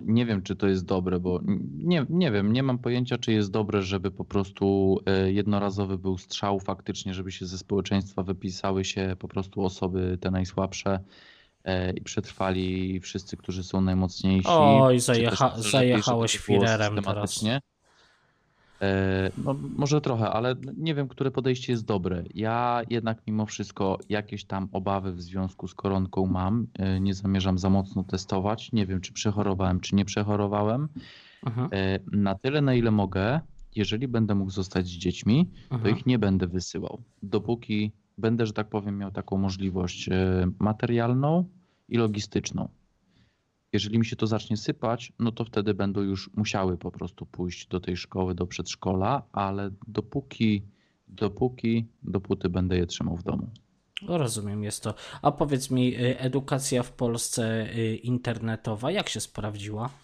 nie 0.00 0.26
wiem, 0.26 0.42
czy 0.42 0.56
to 0.56 0.66
jest 0.66 0.84
dobre, 0.84 1.20
bo 1.20 1.40
nie, 1.74 2.06
nie 2.08 2.32
wiem, 2.32 2.52
nie 2.52 2.62
mam 2.62 2.78
pojęcia, 2.78 3.18
czy 3.18 3.32
jest 3.32 3.50
dobre, 3.50 3.82
żeby 3.82 4.10
po 4.10 4.24
prostu 4.24 4.98
e, 5.06 5.32
jednorazowy 5.32 5.98
był 5.98 6.18
strzał 6.18 6.60
faktycznie, 6.60 7.14
żeby 7.14 7.32
się 7.32 7.46
ze 7.46 7.58
społeczeństwa 7.58 8.22
wypisały 8.22 8.84
się 8.84 9.16
po 9.18 9.28
prostu 9.28 9.64
osoby 9.64 10.18
te 10.20 10.30
najsłabsze 10.30 11.00
i 11.96 12.00
przetrwali 12.00 13.00
wszyscy, 13.00 13.36
którzy 13.36 13.64
są 13.64 13.80
najmocniejsi. 13.80 14.48
Oj, 14.50 15.00
zajecha, 15.00 15.52
zajechałeś 15.56 16.38
filerem 16.38 17.02
teraz. 17.02 17.44
E, 18.80 19.30
no, 19.44 19.56
może 19.76 20.00
trochę, 20.00 20.30
ale 20.30 20.54
nie 20.76 20.94
wiem, 20.94 21.08
które 21.08 21.30
podejście 21.30 21.72
jest 21.72 21.84
dobre. 21.84 22.24
Ja 22.34 22.82
jednak 22.90 23.18
mimo 23.26 23.46
wszystko 23.46 23.98
jakieś 24.08 24.44
tam 24.44 24.68
obawy 24.72 25.12
w 25.12 25.22
związku 25.22 25.68
z 25.68 25.74
koronką 25.74 26.26
mam. 26.26 26.66
E, 26.78 27.00
nie 27.00 27.14
zamierzam 27.14 27.58
za 27.58 27.70
mocno 27.70 28.04
testować. 28.04 28.72
Nie 28.72 28.86
wiem, 28.86 29.00
czy 29.00 29.12
przechorowałem, 29.12 29.80
czy 29.80 29.94
nie 29.94 30.04
przechorowałem. 30.04 30.88
Aha. 31.46 31.68
E, 31.72 31.98
na 32.12 32.34
tyle, 32.34 32.60
na 32.60 32.74
ile 32.74 32.90
mogę, 32.90 33.40
jeżeli 33.76 34.08
będę 34.08 34.34
mógł 34.34 34.50
zostać 34.50 34.86
z 34.86 34.90
dziećmi, 34.90 35.50
Aha. 35.70 35.82
to 35.82 35.88
ich 35.88 36.06
nie 36.06 36.18
będę 36.18 36.46
wysyłał. 36.46 37.02
Dopóki 37.22 37.92
będę, 38.18 38.46
że 38.46 38.52
tak 38.52 38.68
powiem, 38.68 38.98
miał 38.98 39.10
taką 39.10 39.36
możliwość 39.36 40.08
materialną 40.58 41.44
i 41.88 41.96
logistyczną 41.96 42.68
jeżeli 43.72 43.98
mi 43.98 44.06
się 44.06 44.16
to 44.16 44.26
zacznie 44.26 44.56
sypać, 44.56 45.12
no 45.18 45.32
to 45.32 45.44
wtedy 45.44 45.74
będą 45.74 46.00
już 46.00 46.30
musiały 46.34 46.78
po 46.78 46.90
prostu 46.90 47.26
pójść 47.26 47.66
do 47.66 47.80
tej 47.80 47.96
szkoły, 47.96 48.34
do 48.34 48.46
przedszkola, 48.46 49.22
ale 49.32 49.70
dopóki, 49.88 50.62
dopóki, 51.08 51.86
dopóty 52.02 52.48
będę 52.48 52.76
je 52.76 52.86
trzymał 52.86 53.16
w 53.16 53.22
domu. 53.22 53.50
No, 54.02 54.18
rozumiem, 54.18 54.64
jest 54.64 54.82
to. 54.82 54.94
A 55.22 55.32
powiedz 55.32 55.70
mi, 55.70 55.96
y, 55.96 56.18
edukacja 56.18 56.82
w 56.82 56.92
Polsce 56.92 57.68
y, 57.76 57.96
internetowa, 57.96 58.90
jak 58.90 59.08
się 59.08 59.20
sprawdziła? 59.20 59.90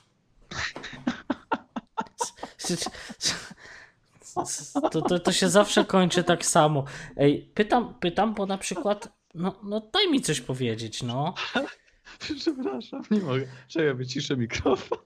To, 4.90 5.02
to, 5.02 5.18
to 5.18 5.32
się 5.32 5.48
zawsze 5.48 5.84
kończy 5.84 6.24
tak 6.24 6.46
samo. 6.46 6.84
Ej, 7.16 7.50
pytam, 7.54 7.94
pytam, 8.00 8.34
bo 8.34 8.46
na 8.46 8.58
przykład, 8.58 9.12
no, 9.34 9.54
no 9.62 9.80
daj 9.92 10.10
mi 10.10 10.20
coś 10.20 10.40
powiedzieć, 10.40 11.02
no. 11.02 11.34
Przepraszam, 12.40 13.02
nie 13.10 13.20
mogę. 13.20 13.46
Czekaj, 13.68 13.94
wyciszę 13.94 14.36
mikrofon. 14.36 14.98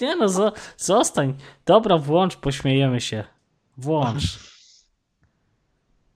Nie 0.00 0.16
no, 0.16 0.28
zo 0.28 0.52
zostań. 0.76 1.34
Dobra, 1.66 1.98
włącz, 1.98 2.36
pośmiejemy 2.36 3.00
się. 3.00 3.24
Włącz. 3.76 4.38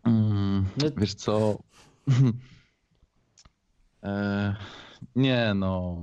Mm, 0.05 0.67
no... 0.77 0.91
Wiesz 0.97 1.15
co? 1.15 1.59
e, 4.03 4.57
nie 5.17 5.55
no. 5.55 5.97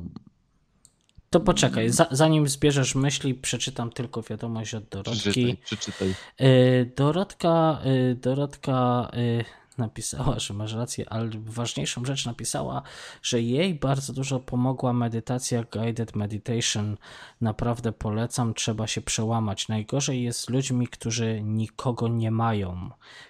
To 1.29 1.39
poczekaj, 1.39 1.89
za, 1.89 2.07
zanim 2.11 2.47
zbierzesz 2.47 2.95
myśli, 2.95 3.35
przeczytam 3.35 3.89
tylko 3.89 4.21
wiadomość 4.21 4.73
od 4.73 4.83
Dorotki. 4.83 5.19
Przeczytaj, 5.19 5.57
przeczytaj. 5.65 6.15
E, 6.37 6.85
Dorotka, 6.85 7.81
e, 7.83 8.15
Dorotka 8.15 9.09
e, 9.13 9.58
napisała, 9.79 10.39
że 10.39 10.53
masz 10.53 10.73
rację, 10.73 11.05
ale 11.09 11.29
ważniejszą 11.35 12.05
rzecz 12.05 12.25
napisała, 12.25 12.81
że 13.23 13.41
jej 13.41 13.75
bardzo 13.75 14.13
dużo 14.13 14.39
pomogła 14.39 14.93
medytacja 14.93 15.63
guided 15.63 16.15
meditation. 16.15 16.97
Naprawdę 17.41 17.91
polecam, 17.91 18.53
trzeba 18.53 18.87
się 18.87 19.01
przełamać. 19.01 19.67
Najgorzej 19.67 20.23
jest 20.23 20.39
z 20.39 20.49
ludźmi, 20.49 20.87
którzy 20.87 21.41
nikogo 21.43 22.07
nie 22.07 22.31
mają. 22.31 22.89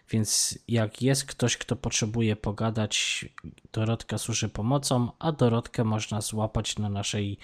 Więc 0.09 0.59
jak 0.67 1.01
jest 1.01 1.25
ktoś, 1.25 1.57
kto 1.57 1.75
potrzebuje 1.75 2.35
pogadać, 2.35 3.25
Dorotka 3.73 4.17
służy 4.17 4.49
pomocą, 4.49 5.11
a 5.19 5.31
Dorotkę 5.31 5.83
można 5.83 6.21
złapać 6.21 6.77
na 6.77 6.89
naszej 6.89 7.37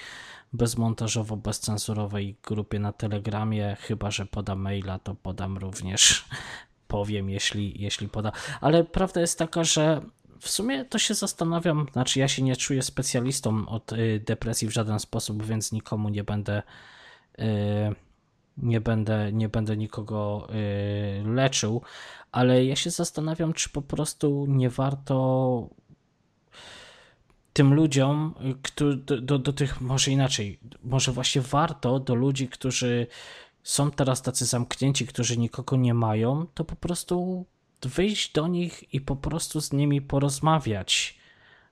bezmontażowo 0.53 1.37
bezcensurowej 1.37 2.37
grupie 2.43 2.79
na 2.79 2.93
Telegramie, 2.93 3.77
chyba 3.79 4.11
że 4.11 4.25
poda 4.25 4.55
maila, 4.55 4.99
to 4.99 5.15
podam 5.15 5.57
również 5.57 6.25
powiem, 6.87 7.29
jeśli, 7.29 7.81
jeśli 7.81 8.09
poda. 8.09 8.31
Ale 8.61 8.83
prawda 8.83 9.21
jest 9.21 9.39
taka, 9.39 9.63
że 9.63 10.01
w 10.39 10.49
sumie 10.49 10.85
to 10.85 10.99
się 10.99 11.13
zastanawiam, 11.13 11.85
znaczy 11.93 12.19
ja 12.19 12.27
się 12.27 12.41
nie 12.43 12.55
czuję 12.55 12.81
specjalistą 12.81 13.67
od 13.69 13.93
y, 13.93 14.23
depresji 14.25 14.67
w 14.67 14.71
żaden 14.71 14.99
sposób, 14.99 15.43
więc 15.43 15.71
nikomu 15.71 16.09
nie 16.09 16.23
będę 16.23 16.63
y, 17.39 17.43
nie 18.57 18.81
będę, 18.81 19.33
nie 19.33 19.49
będę 19.49 19.77
nikogo 19.77 20.47
y, 20.49 21.23
leczył, 21.27 21.81
ale 22.31 22.65
ja 22.65 22.75
się 22.75 22.89
zastanawiam, 22.89 23.53
czy 23.53 23.69
po 23.69 23.81
prostu 23.81 24.45
nie 24.49 24.69
warto 24.69 25.69
tym 27.53 27.73
ludziom, 27.73 28.33
do, 29.05 29.21
do, 29.21 29.39
do 29.39 29.53
tych, 29.53 29.81
może 29.81 30.11
inaczej, 30.11 30.59
może 30.83 31.11
właśnie 31.11 31.41
warto 31.41 31.99
do 31.99 32.15
ludzi, 32.15 32.47
którzy 32.47 33.07
są 33.65 33.91
teraz 33.91 34.21
tacy 34.21 34.45
zamknięci, 34.45 35.07
którzy 35.07 35.37
nikogo 35.37 35.75
nie 35.75 35.93
mają, 35.93 36.45
to 36.53 36.65
po 36.65 36.75
prostu 36.75 37.45
wyjść 37.81 38.31
do 38.31 38.47
nich 38.47 38.93
i 38.93 39.01
po 39.01 39.15
prostu 39.15 39.61
z 39.61 39.73
nimi 39.73 40.01
porozmawiać. 40.01 41.19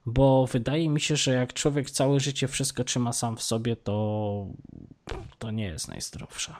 Bo 0.05 0.47
wydaje 0.47 0.89
mi 0.89 1.01
się, 1.01 1.15
że 1.15 1.33
jak 1.33 1.53
człowiek 1.53 1.89
całe 1.91 2.19
życie 2.19 2.47
wszystko 2.47 2.83
trzyma 2.83 3.13
sam 3.13 3.37
w 3.37 3.43
sobie, 3.43 3.75
to 3.75 4.47
to 5.39 5.51
nie 5.51 5.65
jest 5.65 5.87
najzdrowsze. 5.87 6.55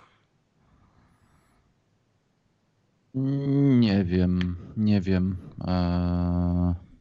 Nie 3.13 4.04
wiem, 4.04 4.58
nie 4.78 5.02
wiem. 5.02 5.38
Eee... 5.68 6.92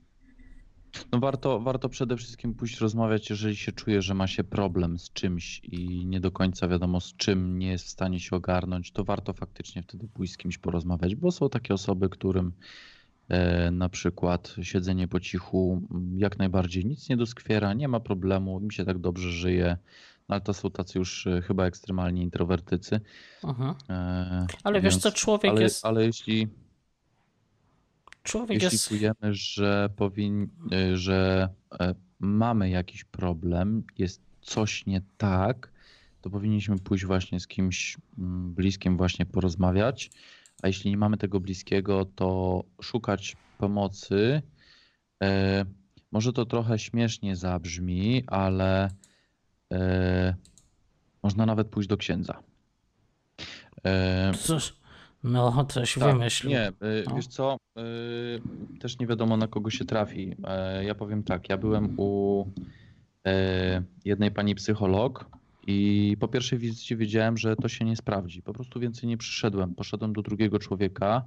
No 1.13 1.19
warto, 1.19 1.61
warto 1.61 1.89
przede 1.89 2.17
wszystkim 2.17 2.55
pójść 2.55 2.81
rozmawiać, 2.81 3.31
jeżeli 3.31 3.57
się 3.57 3.73
czuje, 3.73 4.03
że 4.03 4.15
ma 4.15 4.27
się 4.27 4.45
problem 4.45 4.99
z 4.99 5.13
czymś 5.13 5.61
i 5.65 6.07
nie 6.07 6.21
do 6.21 6.31
końca 6.31 6.69
wiadomo 6.69 7.01
z 7.01 7.17
czym 7.17 7.59
nie 7.59 7.71
jest 7.71 7.85
w 7.85 7.89
stanie 7.89 8.21
się 8.21 8.37
ogarnąć, 8.37 8.93
to 8.93 9.05
warto 9.05 9.33
faktycznie 9.33 9.83
wtedy 9.83 10.09
pójść 10.09 10.33
z 10.33 10.37
kimś 10.37 10.59
porozmawiać, 10.59 11.15
bo 11.15 11.31
są 11.31 11.49
takie 11.49 11.75
osoby, 11.75 12.09
którym 12.09 12.53
e, 13.29 13.71
na 13.71 13.89
przykład 13.89 14.57
siedzenie 14.63 15.09
po 15.09 15.21
cichu 15.21 15.83
jak 16.17 16.39
najbardziej 16.39 16.87
nic 16.87 17.09
nie 17.09 17.17
doskwiera, 17.17 17.75
nie 17.75 17.89
ma 17.89 18.01
problemu, 18.01 18.61
im 18.61 18.71
się 18.71 18.85
tak 18.85 18.99
dobrze 18.99 19.31
żyje, 19.31 19.77
no 20.29 20.35
ale 20.35 20.41
to 20.41 20.55
są 20.55 20.71
tacy 20.71 20.99
już 20.99 21.27
e, 21.27 21.43
chyba 21.43 21.67
ekstremalni 21.67 22.23
introwertycy. 22.23 23.01
Aha. 23.43 23.75
E, 23.91 24.47
ale 24.65 24.81
więc, 24.81 24.95
wiesz 24.95 25.03
co, 25.03 25.13
człowiek 25.13 25.53
ale, 25.53 25.63
jest... 25.63 25.85
Ale 25.85 26.07
jeśli 26.07 26.49
Człowiek 28.23 28.63
Jeśli 28.63 28.75
jest... 28.75 28.89
czujemy, 28.89 29.35
że, 29.35 29.89
powin... 29.97 30.49
E, 30.73 30.97
że 30.97 31.49
e, 31.81 31.95
mamy 32.21 32.71
jakiś 32.71 33.05
problem, 33.05 33.85
jest 33.99 34.23
coś 34.41 34.87
nie 34.87 35.03
tak, 35.17 35.73
to 36.21 36.31
powinniśmy 36.31 36.79
pójść 36.79 37.05
właśnie 37.05 37.41
z 37.41 37.47
kimś 37.47 37.97
mm, 38.19 38.55
bliskim 38.55 38.97
właśnie 38.97 39.27
porozmawiać. 39.27 40.11
A 40.63 40.67
jeśli 40.67 40.91
nie 40.91 40.97
mamy 40.97 41.17
tego 41.17 41.41
bliskiego, 41.41 42.05
to 42.05 42.65
szukać 42.83 43.37
pomocy. 43.59 44.43
E, 45.23 45.65
może 46.13 46.33
to 46.33 46.47
trochę 46.47 46.79
śmiesznie 46.79 47.37
zabrzmi, 47.37 48.25
ale 48.27 48.89
można 51.23 51.47
nawet 51.47 51.69
pójść 51.69 51.89
do 51.89 51.97
księdza. 51.97 52.43
Cóż, 54.41 54.75
no, 55.25 55.65
coś 55.65 55.95
tak, 55.95 56.13
wymyślił. 56.13 56.51
Nie, 56.51 56.69
y, 56.69 57.05
no. 57.09 57.15
wiesz 57.17 57.27
co, 57.27 57.57
y, 57.79 58.79
też 58.79 58.99
nie 58.99 59.07
wiadomo 59.07 59.37
na 59.37 59.49
kogo 59.49 59.71
się 59.71 59.85
trafi. 59.85 60.35
E, 60.45 60.85
ja 60.85 60.95
powiem 60.95 61.23
tak, 61.23 61.49
ja 61.49 61.57
byłem 61.57 61.95
u 61.97 62.45
e, 63.27 63.83
jednej 64.05 64.31
pani 64.31 64.55
psycholog 64.55 65.27
i 65.67 66.17
po 66.21 66.29
pierwszej 66.29 66.59
wizycie 66.59 66.97
wiedziałem, 66.97 67.37
że 67.37 67.57
to 67.57 67.69
się 67.69 67.85
nie 67.85 67.97
sprawdzi. 67.97 68.43
Po 68.43 68.53
prostu 68.53 68.81
więcej 68.81 69.09
nie 69.09 69.17
przyszedłem. 69.17 69.75
Poszedłem 69.75 70.13
do 70.13 70.23
drugiego 70.23 70.59
człowieka 70.59 71.25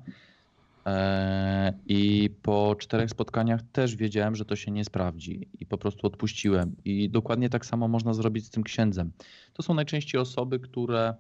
e, 0.86 1.74
i 1.88 2.30
po 2.42 2.76
czterech 2.80 3.10
spotkaniach 3.10 3.62
też 3.72 3.96
wiedziałem, 3.96 4.36
że 4.36 4.46
to 4.46 4.56
się 4.56 4.72
nie 4.72 4.86
sprawdzi 4.86 5.48
i 5.60 5.66
po 5.66 5.78
prostu 5.78 6.08
odpuściłem. 6.08 6.76
I 6.86 7.10
dokładnie 7.10 7.50
tak 7.50 7.66
samo 7.66 7.88
można 7.88 8.14
zrobić 8.14 8.46
z 8.46 8.50
tym 8.50 8.64
księdzem. 8.64 9.12
To 9.54 9.64
są 9.64 9.74
najczęściej 9.74 10.22
osoby, 10.22 10.60
które 10.60 11.14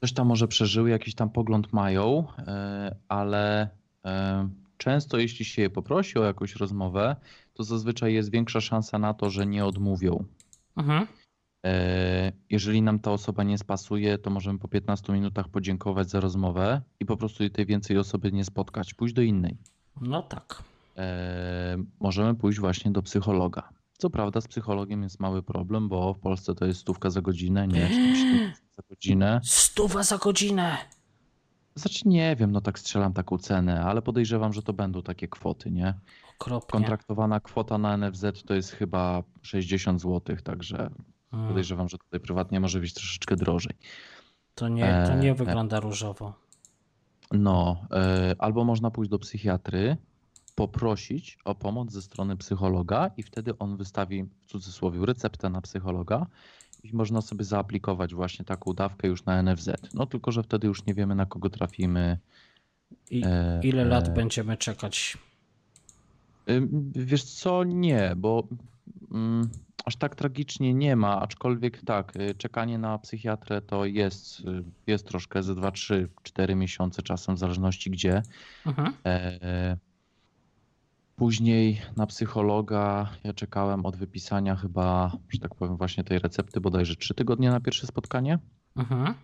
Coś 0.00 0.12
tam 0.12 0.26
może 0.26 0.48
przeżyły, 0.48 0.90
jakiś 0.90 1.14
tam 1.14 1.30
pogląd 1.30 1.72
mają, 1.72 2.26
e, 2.38 2.96
ale 3.08 3.68
e, 4.04 4.48
często 4.76 5.18
jeśli 5.18 5.44
się 5.44 5.62
je 5.62 5.70
poprosi 5.70 6.18
o 6.18 6.24
jakąś 6.24 6.56
rozmowę, 6.56 7.16
to 7.54 7.64
zazwyczaj 7.64 8.14
jest 8.14 8.30
większa 8.30 8.60
szansa 8.60 8.98
na 8.98 9.14
to, 9.14 9.30
że 9.30 9.46
nie 9.46 9.64
odmówią. 9.64 10.24
Mhm. 10.76 11.06
E, 11.66 12.32
Jeżeli 12.50 12.82
nam 12.82 12.98
ta 12.98 13.12
osoba 13.12 13.42
nie 13.42 13.58
spasuje, 13.58 14.18
to 14.18 14.30
możemy 14.30 14.58
po 14.58 14.68
15 14.68 15.12
minutach 15.12 15.48
podziękować 15.48 16.10
za 16.10 16.20
rozmowę 16.20 16.80
i 17.00 17.06
po 17.06 17.16
prostu 17.16 17.50
tej 17.50 17.66
więcej 17.66 17.98
osoby 17.98 18.32
nie 18.32 18.44
spotkać, 18.44 18.94
pójść 18.94 19.14
do 19.14 19.22
innej. 19.22 19.56
No 20.00 20.22
tak. 20.22 20.62
Możemy 22.00 22.34
pójść 22.34 22.60
właśnie 22.60 22.90
do 22.90 23.02
psychologa. 23.02 23.68
Co 24.00 24.10
prawda 24.10 24.40
z 24.40 24.48
psychologiem 24.48 25.02
jest 25.02 25.20
mały 25.20 25.42
problem, 25.42 25.88
bo 25.88 26.14
w 26.14 26.18
Polsce 26.18 26.54
to 26.54 26.66
jest 26.66 26.80
stówka 26.80 27.10
za 27.10 27.20
godzinę, 27.20 27.68
nie? 27.68 27.88
7 27.88 28.52
za 28.76 28.82
godzinę. 28.88 29.40
Stuwa 29.44 30.02
za 30.02 30.18
godzinę. 30.18 30.76
Znaczy 31.74 32.08
nie 32.08 32.36
wiem, 32.36 32.52
no 32.52 32.60
tak 32.60 32.78
strzelam 32.78 33.12
taką 33.12 33.38
cenę, 33.38 33.84
ale 33.84 34.02
podejrzewam, 34.02 34.52
że 34.52 34.62
to 34.62 34.72
będą 34.72 35.02
takie 35.02 35.28
kwoty, 35.28 35.70
nie? 35.70 35.94
Okropnie. 36.36 36.70
Kontraktowana 36.70 37.40
kwota 37.40 37.78
na 37.78 37.96
NFZ 37.96 38.24
to 38.46 38.54
jest 38.54 38.70
chyba 38.70 39.22
60 39.42 40.00
zł, 40.00 40.36
także 40.44 40.90
Mm, 41.32 41.48
podejrzewam, 41.48 41.88
że 41.88 41.98
tutaj 41.98 42.20
prywatnie 42.20 42.60
może 42.60 42.80
być 42.80 42.94
troszeczkę 42.94 43.36
drożej. 43.36 43.76
To 44.54 44.68
nie, 44.68 45.04
to 45.06 45.14
nie 45.14 45.30
e, 45.30 45.34
wygląda 45.34 45.80
różowo. 45.80 46.34
No, 47.32 47.86
e, 47.92 48.34
albo 48.38 48.64
można 48.64 48.90
pójść 48.90 49.10
do 49.10 49.18
psychiatry, 49.18 49.96
poprosić 50.60 51.38
o 51.44 51.54
pomoc 51.54 51.92
ze 51.92 52.02
strony 52.02 52.36
psychologa 52.36 53.10
i 53.16 53.22
wtedy 53.22 53.58
on 53.58 53.76
wystawi 53.76 54.24
w 54.24 54.46
cudzysłowie 54.46 55.06
receptę 55.06 55.50
na 55.50 55.60
psychologa 55.60 56.26
i 56.84 56.96
można 56.96 57.20
sobie 57.20 57.44
zaaplikować 57.44 58.14
właśnie 58.14 58.44
taką 58.44 58.72
dawkę 58.72 59.08
już 59.08 59.24
na 59.24 59.42
NFZ. 59.42 59.70
No 59.94 60.06
tylko, 60.06 60.32
że 60.32 60.42
wtedy 60.42 60.66
już 60.66 60.86
nie 60.86 60.94
wiemy 60.94 61.14
na 61.14 61.26
kogo 61.26 61.50
trafimy. 61.50 62.18
I 63.10 63.22
e, 63.26 63.60
ile 63.62 63.84
lat 63.84 64.08
e, 64.08 64.10
będziemy 64.10 64.56
czekać? 64.56 65.18
Wiesz 66.94 67.24
co, 67.24 67.64
nie, 67.64 68.12
bo 68.16 68.48
mm, 69.12 69.50
aż 69.84 69.96
tak 69.96 70.14
tragicznie 70.14 70.74
nie 70.74 70.96
ma, 70.96 71.20
aczkolwiek 71.20 71.84
tak, 71.84 72.16
y, 72.16 72.34
czekanie 72.34 72.78
na 72.78 72.98
psychiatrę 72.98 73.62
to 73.62 73.84
jest, 73.84 74.40
y, 74.40 74.64
jest 74.86 75.06
troszkę 75.06 75.42
ze 75.42 75.54
2, 75.54 75.70
3, 75.70 76.08
4 76.22 76.54
miesiące 76.54 77.02
czasem, 77.02 77.34
w 77.34 77.38
zależności 77.38 77.90
gdzie. 77.90 78.22
Mhm. 78.66 78.92
E, 79.06 79.89
Później 81.20 81.80
na 81.96 82.06
psychologa 82.06 83.10
ja 83.24 83.32
czekałem 83.32 83.86
od 83.86 83.96
wypisania 83.96 84.56
chyba, 84.56 85.12
że 85.28 85.38
tak 85.38 85.54
powiem, 85.54 85.76
właśnie 85.76 86.04
tej 86.04 86.18
recepty 86.18 86.60
bodajże 86.60 86.96
3 86.96 87.14
tygodnie 87.14 87.50
na 87.50 87.60
pierwsze 87.60 87.86
spotkanie. 87.86 88.38
Mhm. 88.76 89.14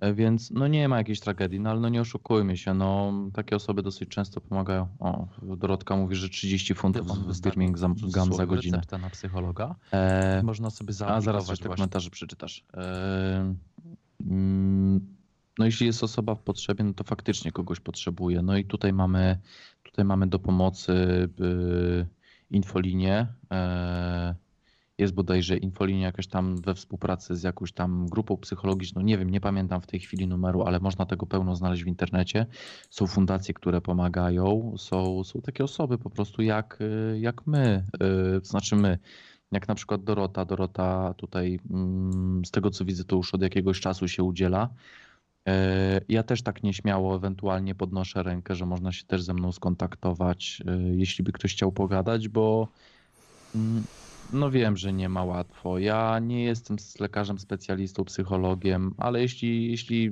E, 0.00 0.14
Więc 0.14 0.50
no 0.50 0.68
nie 0.68 0.88
ma 0.88 0.98
jakiejś 0.98 1.20
tragedii, 1.20 1.60
no 1.60 1.70
ale 1.70 1.80
no 1.80 1.88
nie 1.88 2.00
oszukujmy 2.00 2.56
się, 2.56 2.74
no 2.74 3.12
takie 3.32 3.56
osoby 3.56 3.82
dosyć 3.82 4.08
często 4.08 4.40
pomagają. 4.40 4.88
O, 4.98 5.28
Dorotka 5.56 5.96
mówi, 5.96 6.16
że 6.16 6.28
30 6.28 6.74
funtów 6.74 7.34
z 7.34 7.40
Birmingham 7.40 7.94
za, 8.06 8.24
za 8.24 8.46
godzinę. 8.46 8.76
Receptę 8.76 8.98
na 8.98 9.10
psychologa. 9.10 9.74
E, 9.92 10.42
Można 10.42 10.70
sobie 10.70 10.90
a 10.90 10.92
zaaplikować 10.92 11.24
zaraz 11.24 11.46
coś 11.46 11.58
te 11.58 11.68
komentarze 11.68 12.10
przeczytasz. 12.10 12.64
E, 12.74 13.54
mm, 14.20 15.20
no 15.58 15.66
jeśli 15.66 15.86
jest 15.86 16.04
osoba 16.04 16.34
w 16.34 16.42
potrzebie, 16.42 16.84
no 16.84 16.94
to 16.94 17.04
faktycznie 17.04 17.52
kogoś 17.52 17.80
potrzebuje. 17.80 18.42
No 18.42 18.56
i 18.56 18.64
tutaj 18.64 18.92
mamy, 18.92 19.38
tutaj 19.90 20.04
mamy 20.04 20.26
do 20.26 20.38
pomocy 20.38 20.92
y, 21.40 22.06
infolinię. 22.50 23.26
E, 23.50 24.34
jest 24.98 25.14
bodajże 25.14 25.56
infolinia 25.56 26.06
jakaś 26.06 26.26
tam 26.26 26.60
we 26.60 26.74
współpracy 26.74 27.36
z 27.36 27.42
jakąś 27.42 27.72
tam 27.72 28.06
grupą 28.06 28.36
psychologiczną. 28.36 29.02
Nie 29.02 29.18
wiem, 29.18 29.30
nie 29.30 29.40
pamiętam 29.40 29.80
w 29.80 29.86
tej 29.86 30.00
chwili 30.00 30.26
numeru, 30.26 30.62
ale 30.62 30.80
można 30.80 31.06
tego 31.06 31.26
pełno 31.26 31.56
znaleźć 31.56 31.84
w 31.84 31.86
internecie. 31.86 32.46
Są 32.90 33.06
fundacje, 33.06 33.54
które 33.54 33.80
pomagają. 33.80 34.74
Są, 34.78 35.24
są 35.24 35.40
takie 35.40 35.64
osoby 35.64 35.98
po 35.98 36.10
prostu 36.10 36.42
jak, 36.42 36.78
y, 36.80 37.18
jak 37.20 37.46
my, 37.46 37.84
y, 38.38 38.44
znaczy 38.44 38.76
my. 38.76 38.98
Jak 39.52 39.68
na 39.68 39.74
przykład 39.74 40.04
Dorota. 40.04 40.44
Dorota 40.44 41.14
tutaj, 41.14 41.60
mm, 41.70 42.44
z 42.44 42.50
tego 42.50 42.70
co 42.70 42.84
widzę, 42.84 43.04
to 43.04 43.16
już 43.16 43.34
od 43.34 43.42
jakiegoś 43.42 43.80
czasu 43.80 44.08
się 44.08 44.22
udziela. 44.22 44.68
E, 45.50 46.00
Ja 46.08 46.22
też 46.22 46.42
tak 46.42 46.62
nieśmiało 46.62 47.16
ewentualnie 47.16 47.74
podnoszę 47.74 48.22
rękę, 48.22 48.54
że 48.54 48.66
można 48.66 48.92
się 48.92 49.04
też 49.04 49.22
ze 49.22 49.34
mną 49.34 49.52
skontaktować, 49.52 50.62
e, 50.66 50.78
jeśli 50.96 51.24
by 51.24 51.32
ktoś 51.32 51.52
chciał 51.54 51.72
pogadać, 51.72 52.28
bo 52.28 52.72
mm, 53.54 53.86
no 54.30 54.50
wiem, 54.50 54.76
że 54.76 54.92
nie 54.92 55.08
ma 55.08 55.24
łatwo. 55.24 55.78
Ja 55.78 56.18
nie 56.18 56.44
jestem 56.44 56.76
lekarzem 57.00 57.38
specjalistą, 57.38 58.04
psychologiem, 58.04 58.94
ale 58.98 59.20
jeśli, 59.22 59.70
jeśli, 59.70 60.10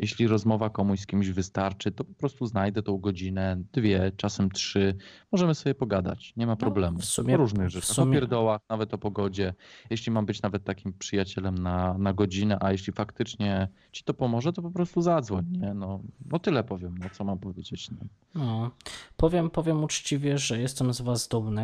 jeśli 0.00 0.26
rozmowa 0.26 0.70
komuś 0.70 1.00
z 1.00 1.06
kimś 1.06 1.28
wystarczy, 1.28 1.92
to 1.92 2.04
po 2.04 2.14
prostu 2.14 2.46
znajdę 2.46 2.82
tą 2.82 2.98
godzinę, 2.98 3.62
dwie, 3.72 4.12
czasem 4.16 4.50
trzy. 4.50 4.96
Możemy 5.32 5.54
sobie 5.54 5.74
pogadać, 5.74 6.32
nie 6.36 6.46
ma 6.46 6.56
problemu. 6.56 6.96
No, 6.98 7.02
w 7.02 7.04
sumie- 7.04 7.34
o 7.34 7.36
różnych 7.36 7.66
w 7.68 7.70
rzeczach, 7.70 7.90
sumie- 7.96 8.10
o 8.10 8.12
pierdołach, 8.20 8.60
nawet 8.68 8.94
o 8.94 8.98
pogodzie. 8.98 9.54
Jeśli 9.90 10.12
mam 10.12 10.26
być 10.26 10.42
nawet 10.42 10.64
takim 10.64 10.92
przyjacielem 10.92 11.54
na, 11.58 11.98
na 11.98 12.12
godzinę, 12.12 12.58
a 12.60 12.72
jeśli 12.72 12.92
faktycznie 12.92 13.68
ci 13.92 14.04
to 14.04 14.14
pomoże, 14.14 14.52
to 14.52 14.62
po 14.62 14.70
prostu 14.70 15.02
zadzwoń, 15.02 15.44
nie? 15.50 15.74
No, 15.74 16.00
no 16.30 16.38
tyle 16.38 16.64
powiem, 16.64 16.98
no 16.98 17.06
co 17.12 17.24
mam 17.24 17.38
powiedzieć. 17.38 17.90
No. 17.90 17.96
No, 18.34 18.70
powiem, 19.16 19.50
powiem 19.50 19.84
uczciwie, 19.84 20.38
że 20.38 20.60
jestem 20.60 20.92
z 20.94 21.00
Was 21.00 21.28
dumny. 21.28 21.62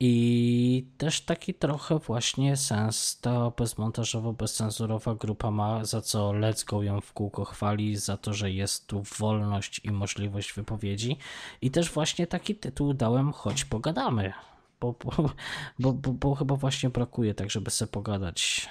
I 0.00 0.86
też 0.98 1.20
taki 1.20 1.54
trochę 1.54 1.98
właśnie 1.98 2.56
sens 2.56 3.20
ta 3.20 3.50
bezmontażowo, 3.50 4.32
bezcenzurowa 4.32 5.14
grupa 5.14 5.50
ma, 5.50 5.84
za 5.84 6.00
co 6.00 6.28
Let's 6.30 6.64
Go 6.66 6.82
ją 6.82 7.00
w 7.00 7.12
kółko 7.12 7.44
chwali, 7.44 7.96
za 7.96 8.16
to, 8.16 8.34
że 8.34 8.50
jest 8.50 8.86
tu 8.86 9.02
wolność 9.18 9.80
i 9.84 9.90
możliwość 9.90 10.52
wypowiedzi. 10.52 11.16
I 11.62 11.70
też 11.70 11.90
właśnie 11.90 12.26
taki 12.26 12.54
tytuł 12.54 12.94
dałem, 12.94 13.32
choć 13.32 13.64
pogadamy. 13.64 14.32
Bo, 14.80 14.94
bo, 15.04 15.30
bo, 15.78 15.92
bo, 15.92 16.12
bo 16.12 16.34
chyba 16.34 16.56
właśnie 16.56 16.90
brakuje 16.90 17.34
tak, 17.34 17.50
żeby 17.50 17.70
sobie 17.70 17.92
pogadać. 17.92 18.68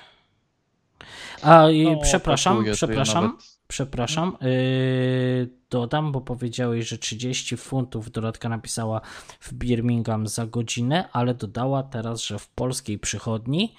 A 1.41 1.69
i 1.69 1.83
No, 1.83 1.99
przepraszam, 2.01 2.53
brakuje, 2.53 2.71
to 2.71 2.85
ja 2.85 2.87
przepraszam. 2.87 3.23
nawet- 3.25 3.57
Przepraszam, 3.67 4.37
yy, 4.41 5.49
dodam, 5.69 6.11
bo 6.11 6.21
powiedziałeś, 6.21 6.87
że 6.87 6.97
30 6.97 7.57
funtów 7.57 8.11
Dorotka 8.11 8.49
napisała 8.49 9.01
w 9.39 9.53
Birmingham 9.53 10.27
za 10.27 10.45
godzinę, 10.45 11.09
ale 11.11 11.33
dodała 11.33 11.83
teraz, 11.83 12.21
że 12.21 12.39
w 12.39 12.49
polskiej 12.49 12.99
przychodni, 12.99 13.75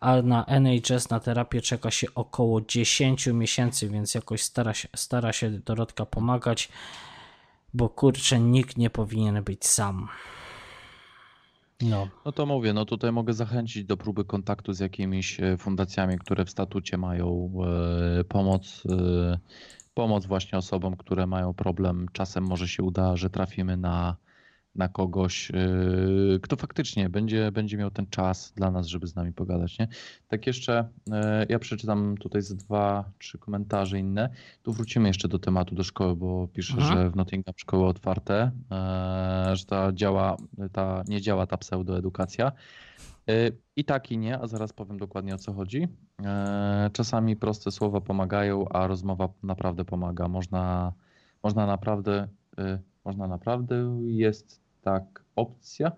a 0.00 0.22
na 0.22 0.44
NHS 0.44 1.10
na 1.10 1.20
terapię 1.20 1.60
czeka 1.60 1.90
się 1.90 2.06
około 2.14 2.60
10 2.60 3.26
miesięcy, 3.26 3.88
więc 3.88 4.14
jakoś 4.14 4.42
stara 4.42 4.74
się, 4.74 4.88
stara 4.96 5.32
się 5.32 5.50
Dorotka 5.50 6.06
pomagać, 6.06 6.68
bo 7.74 7.88
kurczę, 7.88 8.40
nikt 8.40 8.76
nie 8.76 8.90
powinien 8.90 9.44
być 9.44 9.66
sam. 9.66 10.08
No, 11.82 12.08
No 12.24 12.32
to 12.32 12.46
mówię, 12.46 12.72
no 12.72 12.84
tutaj 12.84 13.12
mogę 13.12 13.32
zachęcić 13.32 13.84
do 13.84 13.96
próby 13.96 14.24
kontaktu 14.24 14.72
z 14.72 14.80
jakimiś 14.80 15.40
e, 15.40 15.56
fundacjami, 15.56 16.18
które 16.18 16.44
w 16.44 16.50
statucie 16.50 16.98
mają 16.98 17.52
e, 18.20 18.24
pomoc, 18.24 18.82
e, 18.90 19.38
pomoc 19.94 20.26
właśnie 20.26 20.58
osobom, 20.58 20.96
które 20.96 21.26
mają 21.26 21.54
problem. 21.54 22.06
Czasem 22.12 22.44
może 22.44 22.68
się 22.68 22.82
uda, 22.82 23.16
że 23.16 23.30
trafimy 23.30 23.76
na, 23.76 24.16
na 24.78 24.88
kogoś, 24.88 25.50
e, 25.50 25.54
kto 26.42 26.56
faktycznie 26.56 27.08
będzie, 27.08 27.52
będzie 27.52 27.76
miał 27.76 27.90
ten 27.90 28.06
czas 28.06 28.52
dla 28.56 28.70
nas, 28.70 28.86
żeby 28.86 29.06
z 29.06 29.14
nami 29.14 29.32
pogadać. 29.32 29.78
Nie? 29.78 29.88
Tak 30.28 30.46
jeszcze, 30.46 30.88
e, 31.12 31.46
ja 31.48 31.58
przeczytam 31.58 32.16
tutaj 32.16 32.42
z 32.42 32.54
dwa, 32.54 33.10
trzy 33.18 33.38
komentarze 33.38 33.98
inne. 33.98 34.30
Tu 34.62 34.72
wrócimy 34.72 35.08
jeszcze 35.08 35.28
do 35.28 35.38
tematu 35.38 35.74
do 35.74 35.84
szkoły, 35.84 36.16
bo 36.16 36.48
pisze, 36.48 36.74
Mhm. 36.74 36.92
że 36.92 37.10
w 37.10 37.16
Nottingham 37.16 37.54
szkoły 37.56 37.86
otwarte, 37.86 38.50
e, 38.70 39.56
że 39.56 39.64
ta 39.64 39.92
działa, 39.92 40.36
ta, 40.72 41.02
nie 41.08 41.20
działa 41.20 41.46
ta 41.46 41.56
pseudoedukacja. 41.56 42.52
I 43.76 43.84
tak 43.84 44.10
i 44.10 44.18
nie, 44.18 44.38
a 44.38 44.46
zaraz 44.46 44.72
powiem 44.72 44.98
dokładnie 44.98 45.34
o 45.34 45.38
co 45.38 45.52
chodzi. 45.52 45.88
Czasami 46.92 47.36
proste 47.36 47.70
słowa 47.70 48.00
pomagają, 48.00 48.68
a 48.68 48.86
rozmowa 48.86 49.28
naprawdę 49.42 49.84
pomaga. 49.84 50.28
Można, 50.28 50.92
można 51.42 51.66
naprawdę, 51.66 52.28
można 53.04 53.26
naprawdę, 53.28 54.00
jest 54.06 54.60
tak 54.88 55.24
opcja. 55.36 55.92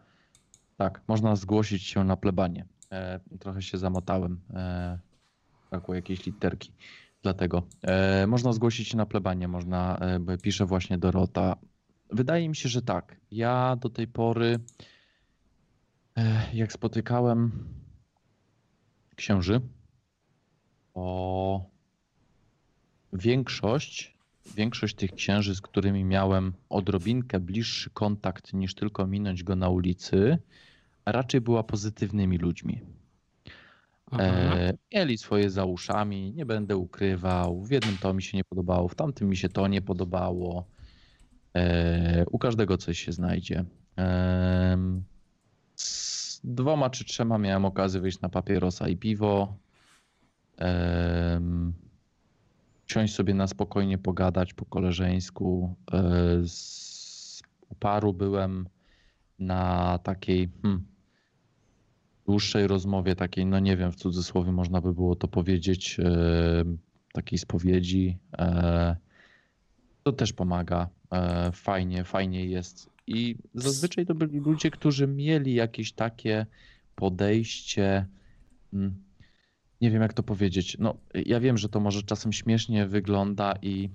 Tak, 0.76 1.02
można 1.08 1.36
zgłosić 1.36 1.82
się 1.82 2.04
na 2.04 2.16
plebanie. 2.16 2.64
E, 2.92 3.20
Trochę 3.40 3.62
się 3.62 3.78
zamotałem. 3.78 4.40
E, 4.54 4.98
Brakło 5.70 5.94
jakiejś 5.94 6.26
literki. 6.26 6.72
Dlatego 7.22 7.62
e, 7.82 8.26
można 8.26 8.52
zgłosić 8.52 8.88
się 8.88 8.96
na 8.96 9.06
plebanie, 9.06 9.48
można, 9.48 9.98
e, 9.98 10.38
pisze 10.38 10.66
właśnie 10.66 10.98
Dorota. 10.98 11.56
Wydaje 12.10 12.48
mi 12.48 12.56
się, 12.56 12.68
że 12.68 12.82
tak. 12.82 13.16
Ja 13.30 13.76
do 13.76 13.90
tej 13.90 14.08
pory, 14.08 14.58
e, 16.16 16.46
jak 16.52 16.72
spotykałem 16.72 17.68
księży, 19.16 19.60
to 20.94 21.64
większość, 23.12 24.19
większość 24.54 24.94
tych 24.94 25.12
księży, 25.12 25.54
z 25.54 25.60
którymi 25.60 26.04
miałem 26.04 26.52
odrobinkę 26.68 27.40
bliższy 27.40 27.90
kontakt 27.90 28.52
niż 28.52 28.74
tylko 28.74 29.06
minąć 29.06 29.42
go 29.42 29.56
na 29.56 29.68
ulicy, 29.68 30.38
raczej 31.06 31.40
była 31.40 31.62
pozytywnymi 31.62 32.38
ludźmi. 32.38 32.80
E, 34.18 34.74
mieli 34.94 35.18
swoje 35.18 35.50
za 35.50 35.64
uszami, 35.64 36.32
nie 36.32 36.46
będę 36.46 36.76
ukrywał. 36.76 37.62
W 37.62 37.70
jednym 37.70 37.98
to 37.98 38.14
mi 38.14 38.22
się 38.22 38.36
nie 38.36 38.44
podobało, 38.44 38.88
w 38.88 38.94
tamtym 38.94 39.28
mi 39.28 39.36
się 39.36 39.48
to 39.48 39.68
nie 39.68 39.82
podobało. 39.82 40.66
E, 41.54 42.24
u 42.26 42.38
każdego 42.38 42.76
coś 42.76 42.98
się 42.98 43.12
znajdzie. 43.12 43.64
Em, 43.96 45.04
z 45.76 46.40
dwoma 46.44 46.90
czy 46.90 47.04
trzema 47.04 47.38
miałem 47.38 47.64
okazję 47.64 48.00
wyjść 48.00 48.20
na 48.20 48.28
papierosa 48.28 48.88
i 48.88 48.96
piwo. 48.96 49.56
Em, 50.56 51.72
siąść 52.90 53.14
sobie 53.14 53.34
na 53.34 53.46
spokojnie 53.46 53.98
pogadać 53.98 54.54
po 54.54 54.64
koleżeńsku. 54.64 55.74
E, 55.92 56.02
z 56.46 57.42
paru 57.78 58.12
byłem 58.12 58.68
na 59.38 59.98
takiej 59.98 60.50
hmm, 60.62 60.86
dłuższej 62.26 62.66
rozmowie, 62.66 63.16
takiej, 63.16 63.46
no 63.46 63.58
nie 63.58 63.76
wiem, 63.76 63.92
w 63.92 63.96
cudzysłowie 63.96 64.52
można 64.52 64.80
by 64.80 64.94
było 64.94 65.16
to 65.16 65.28
powiedzieć, 65.28 66.00
e, 66.00 66.64
takiej 67.12 67.38
spowiedzi. 67.38 68.18
E, 68.38 68.96
to 70.02 70.12
też 70.12 70.32
pomaga. 70.32 70.88
Fajnie, 71.52 72.04
fajnie 72.04 72.46
jest. 72.46 72.90
I 73.06 73.36
zazwyczaj 73.54 74.06
to 74.06 74.14
byli 74.14 74.38
ludzie, 74.38 74.70
którzy 74.70 75.06
mieli 75.06 75.54
jakieś 75.54 75.92
takie 75.92 76.46
podejście. 76.94 78.06
mm, 78.72 79.09
Nie 79.80 79.90
wiem, 79.90 80.02
jak 80.02 80.12
to 80.12 80.22
powiedzieć. 80.22 80.76
No, 80.80 80.94
ja 81.14 81.40
wiem, 81.40 81.58
że 81.58 81.68
to 81.68 81.80
może 81.80 82.02
czasem 82.02 82.32
śmiesznie 82.32 82.86
wygląda 82.86 83.54
i 83.62 83.90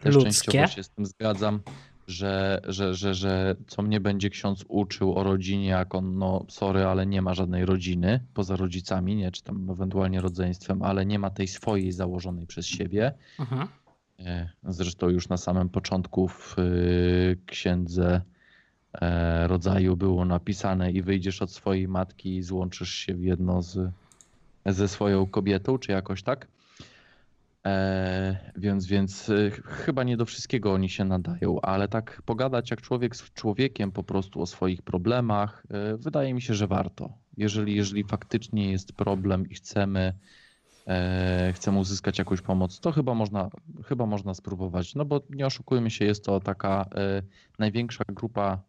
też 0.00 0.14
Ludzkie. 0.14 0.30
częściowo 0.30 0.66
się 0.66 0.82
z 0.82 0.90
tym 0.90 1.06
zgadzam, 1.06 1.60
że, 2.06 2.60
że, 2.64 2.94
że, 2.94 3.14
że 3.14 3.56
co 3.66 3.82
mnie 3.82 4.00
będzie 4.00 4.30
ksiądz 4.30 4.64
uczył 4.68 5.14
o 5.14 5.22
rodzinie, 5.22 5.66
jak 5.66 5.94
on, 5.94 6.18
no 6.18 6.44
sorry, 6.48 6.84
ale 6.84 7.06
nie 7.06 7.22
ma 7.22 7.34
żadnej 7.34 7.64
rodziny 7.64 8.20
poza 8.34 8.56
rodzicami, 8.56 9.16
nie, 9.16 9.30
czy 9.30 9.42
tam 9.42 9.70
ewentualnie 9.70 10.20
rodzeństwem, 10.20 10.82
ale 10.82 11.06
nie 11.06 11.18
ma 11.18 11.30
tej 11.30 11.48
swojej 11.48 11.92
założonej 11.92 12.46
przez 12.46 12.66
siebie. 12.66 13.12
Mhm. 13.38 13.68
E, 14.18 14.48
Zresztą 14.64 15.08
już 15.08 15.28
na 15.28 15.36
samym 15.36 15.68
początku 15.68 16.28
w 16.28 16.58
y, 16.58 17.38
księdze 17.46 18.20
e, 18.94 19.46
rodzaju 19.48 19.96
było 19.96 20.24
napisane 20.24 20.92
i 20.92 21.02
wyjdziesz 21.02 21.42
od 21.42 21.52
swojej 21.52 21.88
matki 21.88 22.36
i 22.36 22.42
złączysz 22.42 22.94
się 22.94 23.14
w 23.14 23.22
jedno 23.22 23.62
z, 23.62 23.90
ze 24.66 24.88
swoją 24.88 25.26
kobietą, 25.26 25.78
czy 25.78 25.92
jakoś 25.92 26.22
tak. 26.22 26.48
E, 27.66 28.52
więc, 28.56 28.86
więc 28.86 29.28
y, 29.28 29.50
chyba 29.64 30.02
nie 30.04 30.16
do 30.16 30.26
wszystkiego 30.26 30.72
oni 30.72 30.88
się 30.88 31.04
nadają, 31.04 31.60
ale 31.60 31.88
tak 31.88 32.22
pogadać 32.26 32.70
jak 32.70 32.82
człowiek 32.82 33.16
z 33.16 33.32
człowiekiem 33.32 33.92
po 33.92 34.02
prostu 34.02 34.42
o 34.42 34.46
swoich 34.46 34.82
problemach, 34.82 35.66
y, 35.94 35.96
wydaje 35.96 36.34
mi 36.34 36.42
się, 36.42 36.54
że 36.54 36.66
warto. 36.66 37.12
Jeżeli, 37.36 37.76
jeżeli 37.76 38.04
faktycznie 38.04 38.70
jest 38.70 38.92
problem 38.92 39.48
i 39.50 39.54
chcemy, 39.54 40.14
e, 40.86 41.52
chcemy 41.54 41.78
uzyskać 41.78 42.18
jakąś 42.18 42.40
pomoc, 42.40 42.80
to 42.80 42.92
chyba 42.92 43.14
można, 43.14 43.50
chyba 43.84 44.06
można 44.06 44.34
spróbować. 44.34 44.94
No 44.94 45.04
bo 45.04 45.20
nie 45.30 45.46
oszukujmy 45.46 45.90
się, 45.90 46.04
jest 46.04 46.24
to 46.24 46.40
taka 46.40 46.86
e, 46.94 47.22
największa 47.58 48.04
grupa, 48.08 48.62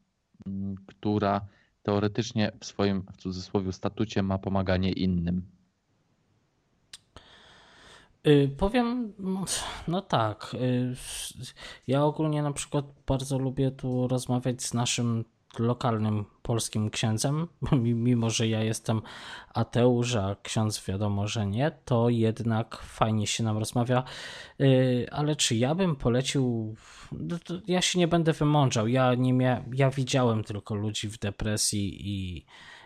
m, 0.45 0.75
która 0.87 1.41
teoretycznie 1.83 2.51
w 2.59 2.65
swoim, 2.65 3.03
w 3.13 3.17
cudzysłowie, 3.17 3.71
statucie 3.71 4.23
ma 4.23 4.37
pomaganie 4.37 4.91
innym. 4.91 5.41
Y, 8.27 8.49
Powiem, 8.57 9.13
no, 9.87 10.01
tak. 10.01 10.55
y, 10.61 10.95
Ja 11.87 12.05
ogólnie 12.05 12.43
na 12.43 12.51
przykład 12.53 12.85
bardzo 13.07 13.39
lubię 13.39 13.71
tu 13.71 14.07
rozmawiać 14.07 14.63
z 14.63 14.73
naszym 14.73 15.25
lokalnym 15.59 16.25
polskim 16.41 16.89
księdzem, 16.89 17.47
mi- 17.81 17.93
mimo 17.93 18.29
że 18.29 18.47
ja 18.47 18.63
jestem 18.63 19.01
ateusz, 19.53 20.15
a 20.15 20.35
ksiądz 20.43 20.85
wiadomo, 20.87 21.27
że 21.27 21.47
nie, 21.47 21.71
to 21.85 22.09
jednak 22.09 22.75
fajnie 22.77 23.27
się 23.27 23.43
nam 23.43 23.57
rozmawia. 23.57 24.03
Y, 24.61 25.07
Ale 25.11 25.35
czy 25.35 25.55
ja 25.55 25.75
bym 25.75 25.95
polecił, 25.95 26.75
no 27.11 27.37
ja 27.67 27.81
się 27.81 27.99
nie 27.99 28.07
będę 28.07 28.33
wymądrzał. 28.33 28.87
Ja 28.87 29.15
nie 29.15 29.33
mia... 29.33 29.63
ja 29.73 29.89
widziałem 29.89 30.43
tylko 30.43 30.75
ludzi 30.75 31.07
w 31.09 31.19
depresji 31.19 32.09
i, 32.09 32.45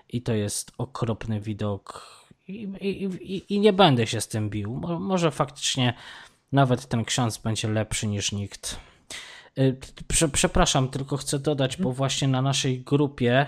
i 0.10 0.22
to 0.22 0.34
jest 0.34 0.72
okropny 0.78 1.42
widok 1.42 2.18
i, 2.48 2.64
i, 2.82 3.54
i, 3.56 3.60
nie 3.60 3.74
będę 3.74 4.08
się 4.08 4.22
z 4.22 4.28
tym 4.28 4.50
bił. 4.50 4.74
Mo- 4.76 5.00
Może 5.00 5.32
faktycznie 5.32 5.94
nawet 6.52 6.86
ten 6.86 7.06
ksiądz 7.06 7.38
będzie 7.38 7.68
lepszy 7.68 8.08
niż 8.08 8.32
nikt. 8.32 8.80
Y, 9.58 9.78
Prze, 10.08 10.30
przepraszam, 10.30 10.90
tylko 10.90 11.18
chcę 11.18 11.40
dodać, 11.40 11.78
bo 11.78 11.92
właśnie 11.92 12.28
na 12.28 12.42
naszej 12.42 12.80
grupie 12.82 13.46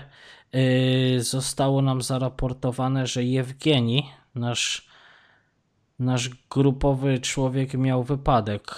y, 0.54 1.22
zostało 1.22 1.82
nam 1.82 2.02
zaraportowane, 2.02 3.06
że 3.06 3.24
Jewgeni, 3.24 4.10
nasz, 4.34 4.88
nasz 5.98 6.30
grupowy 6.50 7.18
człowiek, 7.18 7.74
miał 7.74 8.04
wypadek. 8.04 8.74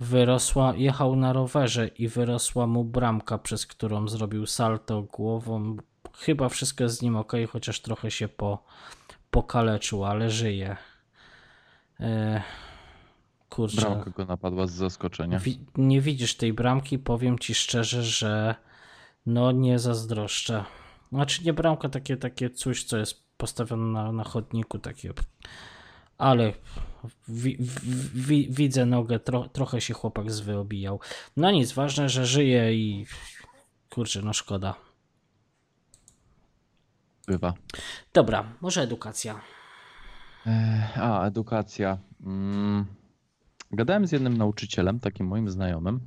Wyrosła, 0.00 0.74
jechał 0.76 1.16
na 1.16 1.32
rowerze 1.32 1.88
i 1.88 2.08
wyrosła 2.08 2.66
mu 2.66 2.84
bramka, 2.84 3.38
przez 3.38 3.66
którą 3.66 4.08
zrobił 4.08 4.46
salto 4.46 5.02
głową. 5.02 5.76
Chyba 6.18 6.48
wszystko 6.48 6.84
jest 6.84 6.96
z 6.96 7.02
nim 7.02 7.16
ok, 7.16 7.32
chociaż 7.52 7.80
trochę 7.80 8.10
się 8.10 8.28
po, 8.28 8.64
pokaleczył, 9.32 10.04
ale 10.04 10.30
żyje. 10.30 10.76
E, 12.00 12.42
kurczę. 13.48 13.80
Bramka 13.80 14.10
go 14.10 14.24
napadła 14.24 14.66
z 14.66 14.72
zaskoczenia. 14.72 15.38
Wi- 15.38 15.60
nie 15.76 16.00
widzisz 16.00 16.34
tej 16.34 16.52
bramki, 16.52 16.98
powiem 16.98 17.38
ci 17.38 17.54
szczerze, 17.54 18.02
że 18.02 18.54
no 19.26 19.52
nie 19.52 19.78
zazdroszczę. 19.78 20.64
Znaczy 21.12 21.44
nie 21.44 21.52
bramka, 21.52 21.88
takie, 21.88 22.16
takie 22.16 22.50
coś, 22.50 22.84
co 22.84 22.96
jest 22.96 23.24
postawione 23.36 23.92
na, 23.92 24.12
na 24.12 24.24
chodniku, 24.24 24.78
takie. 24.78 25.12
Ale 26.18 26.52
wi- 27.28 27.56
wi- 27.60 28.08
wi- 28.14 28.48
widzę 28.50 28.86
nogę, 28.86 29.18
tro- 29.18 29.48
trochę 29.48 29.80
się 29.80 29.94
chłopak 29.94 30.30
zwyobijał. 30.32 31.00
No 31.36 31.50
nic, 31.50 31.72
ważne, 31.72 32.08
że 32.08 32.26
żyje 32.26 32.74
i 32.74 33.06
kurczę, 33.90 34.22
no 34.22 34.32
szkoda. 34.32 34.74
Bywa. 37.26 37.54
Dobra, 38.14 38.44
może 38.60 38.82
edukacja. 38.82 39.40
E, 40.46 40.88
A, 40.96 41.26
edukacja. 41.26 41.98
Mm. 42.26 42.86
Gadałem 43.72 44.06
z 44.06 44.12
jednym 44.12 44.36
nauczycielem, 44.36 45.00
takim 45.00 45.26
moim 45.26 45.50
znajomym. 45.50 46.00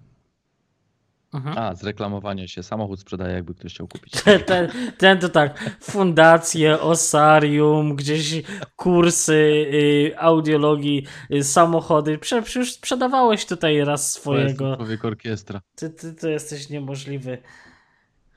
Mhm. 1.34 1.58
A, 1.58 1.76
zreklamowanie 1.76 2.48
się. 2.48 2.64
Samochód 2.64 3.00
sprzedaje, 3.00 3.34
jakby 3.34 3.54
ktoś 3.54 3.74
chciał 3.74 3.88
kupić. 3.88 4.14
Ten, 4.48 4.70
ten 4.98 5.20
to 5.20 5.30
tak, 5.30 5.78
fundacje, 5.82 6.80
osarium, 6.82 7.96
gdzieś 7.96 8.42
kursy, 8.76 9.34
y, 9.34 10.14
audiologii, 10.18 11.06
y, 11.32 11.44
samochody. 11.44 12.18
Prze, 12.18 12.42
przecież 12.42 12.74
sprzedawałeś 12.74 13.46
tutaj 13.46 13.80
raz 13.86 13.86
To 13.86 13.94
jest 14.08 14.14
swojego. 14.22 14.76
człowiek 14.76 15.06
orkiestra. 15.06 15.62
Ty, 15.76 15.90
ty, 15.90 16.14
ty 16.14 16.32
jesteś 16.32 16.70
niemożliwy. 16.70 17.38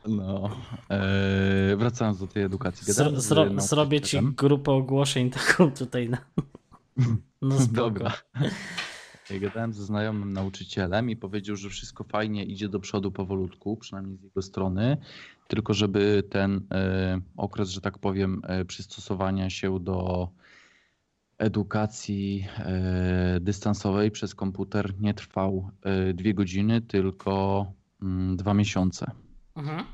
No. 0.07 0.51
E, 0.91 1.77
wracając 1.77 2.19
do 2.19 2.27
tej 2.27 2.43
edukacji. 2.43 2.93
Zro, 2.93 3.21
zro, 3.21 3.61
zrobię 3.61 4.01
ci 4.01 4.19
grupę 4.23 4.73
ogłoszeń 4.73 5.31
taką 5.47 5.73
tutaj 5.73 6.09
na. 6.09 6.19
No. 7.43 7.57
Dobra. 7.73 8.13
Gadałem 9.41 9.73
ze 9.73 9.85
znajomym 9.85 10.33
nauczycielem 10.33 11.11
i 11.11 11.17
powiedział, 11.17 11.57
że 11.57 11.69
wszystko 11.69 12.05
fajnie 12.05 12.45
idzie 12.45 12.69
do 12.69 12.81
przodu 12.81 13.13
powolutku, 13.13 13.77
przynajmniej 13.77 14.17
z 14.17 14.23
jego 14.23 14.43
strony, 14.43 14.97
tylko 15.49 15.75
żeby 15.75 16.23
ten 16.31 16.61
e, 16.71 17.21
okres, 17.37 17.69
że 17.69 17.81
tak 17.81 17.99
powiem, 17.99 18.43
e, 18.45 18.65
przystosowania 18.65 19.51
się 19.51 19.81
do 19.81 20.29
edukacji 21.39 22.47
e, 22.59 23.39
dystansowej 23.41 24.11
przez 24.11 24.35
komputer 24.35 25.01
nie 25.01 25.15
trwał 25.15 25.71
dwie 26.15 26.35
godziny, 26.35 26.81
tylko 26.81 27.67
mm, 28.03 28.37
dwa 28.37 28.55
miesiące. 28.55 29.11
Mhm. 29.59 29.85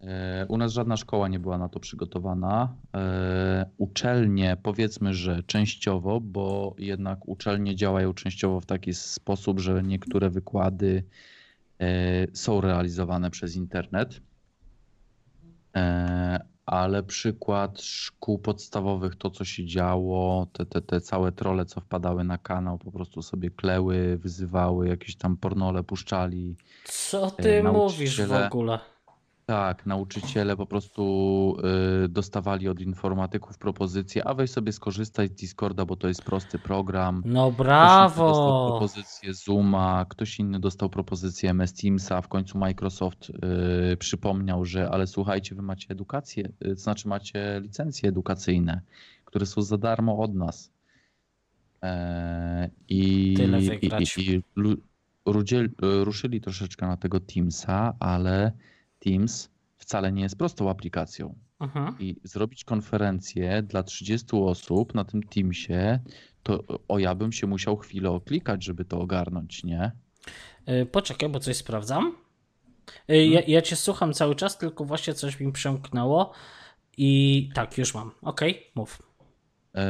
E, 0.00 0.46
U 0.48 0.56
nas 0.56 0.72
żadna 0.72 0.96
szkoła 0.96 1.28
nie 1.28 1.38
była 1.38 1.58
na 1.58 1.68
to 1.68 1.80
przygotowana. 1.80 2.74
E, 2.94 3.66
Uczelnie, 3.78 4.56
powiedzmy, 4.62 5.14
że 5.14 5.42
częściowo, 5.42 6.20
bo 6.20 6.74
jednak 6.78 7.28
uczelnie 7.28 7.76
działają 7.76 8.14
częściowo 8.14 8.60
w 8.60 8.66
taki 8.66 8.94
sposób, 8.94 9.60
że 9.60 9.82
niektóre 9.82 10.30
wykłady 10.30 11.04
e, 11.80 11.86
są 12.32 12.60
realizowane 12.60 13.30
przez 13.30 13.56
internet. 13.56 14.20
Ale 16.66 17.02
przykład 17.02 17.80
szkół 17.82 18.38
podstawowych, 18.38 19.16
to 19.16 19.30
co 19.30 19.44
się 19.44 19.66
działo, 19.66 20.46
te, 20.52 20.66
te, 20.66 20.80
te 20.82 21.00
całe 21.00 21.32
trole, 21.32 21.64
co 21.64 21.80
wpadały 21.80 22.24
na 22.24 22.38
kanał, 22.38 22.78
po 22.78 22.92
prostu 22.92 23.22
sobie 23.22 23.50
kleły, 23.50 24.16
wyzywały, 24.16 24.88
jakieś 24.88 25.16
tam 25.16 25.36
pornole 25.36 25.82
puszczali. 25.82 26.56
Co 26.84 27.30
ty 27.30 27.62
mówisz 27.62 28.22
w 28.22 28.32
ogóle? 28.32 28.78
Tak, 29.48 29.86
nauczyciele 29.86 30.56
po 30.56 30.66
prostu 30.66 31.56
y, 32.04 32.08
dostawali 32.08 32.68
od 32.68 32.80
informatyków 32.80 33.58
propozycje, 33.58 34.26
a 34.28 34.34
weź 34.34 34.50
sobie 34.50 34.72
skorzystaj 34.72 35.28
z 35.28 35.32
Discorda, 35.32 35.84
bo 35.84 35.96
to 35.96 36.08
jest 36.08 36.22
prosty 36.22 36.58
program. 36.58 37.22
No 37.24 37.52
Ktoś 37.52 37.56
inny 37.56 37.56
dostał 37.56 37.66
brawo! 37.66 38.68
propozycję 38.70 39.34
Zooma, 39.34 40.06
ktoś 40.08 40.38
inny 40.38 40.60
dostał 40.60 40.88
propozycję 40.90 41.50
MS 41.50 41.72
Teamsa, 41.74 42.22
w 42.22 42.28
końcu 42.28 42.58
Microsoft 42.58 43.30
y, 43.92 43.96
przypomniał, 43.96 44.64
że 44.64 44.90
ale 44.90 45.06
słuchajcie, 45.06 45.54
wy 45.54 45.62
macie 45.62 45.86
edukację, 45.90 46.44
y, 46.66 46.74
to 46.74 46.80
znaczy 46.80 47.08
macie 47.08 47.60
licencje 47.62 48.08
edukacyjne, 48.08 48.80
które 49.24 49.46
są 49.46 49.62
za 49.62 49.78
darmo 49.78 50.18
od 50.18 50.34
nas. 50.34 50.70
E, 51.82 52.70
I, 52.88 53.34
Tyle 53.36 53.60
i, 53.62 53.68
wygrać. 53.68 54.18
i, 54.18 54.30
i 54.32 54.42
rudzie- 55.26 55.68
ruszyli 55.80 56.40
troszeczkę 56.40 56.86
na 56.86 56.96
tego 56.96 57.20
Teamsa, 57.20 57.94
ale 58.00 58.52
Teams 58.98 59.50
wcale 59.76 60.12
nie 60.12 60.22
jest 60.22 60.38
prostą 60.38 60.70
aplikacją. 60.70 61.34
Mhm. 61.60 61.96
I 61.98 62.16
zrobić 62.24 62.64
konferencję 62.64 63.62
dla 63.62 63.82
30 63.82 64.26
osób 64.36 64.94
na 64.94 65.04
tym 65.04 65.22
Teamsie, 65.22 65.98
to 66.42 66.64
o 66.88 66.98
ja 66.98 67.14
bym 67.14 67.32
się 67.32 67.46
musiał 67.46 67.76
chwilę 67.76 68.10
oklikać, 68.10 68.64
żeby 68.64 68.84
to 68.84 69.00
ogarnąć, 69.00 69.64
nie? 69.64 69.92
Y, 70.68 70.86
Poczekaj, 70.86 71.28
bo 71.28 71.40
coś 71.40 71.56
sprawdzam. 71.56 72.16
Y, 73.10 73.26
Ja, 73.26 73.40
ja 73.46 73.62
cię 73.62 73.76
słucham 73.76 74.12
cały 74.12 74.34
czas, 74.34 74.58
tylko 74.58 74.84
właśnie 74.84 75.14
coś 75.14 75.40
mi 75.40 75.52
przemknęło. 75.52 76.32
I 76.96 77.50
tak, 77.54 77.78
już 77.78 77.94
mam. 77.94 78.10
Okej, 78.22 78.66
mów. 78.74 79.02
E, 79.74 79.84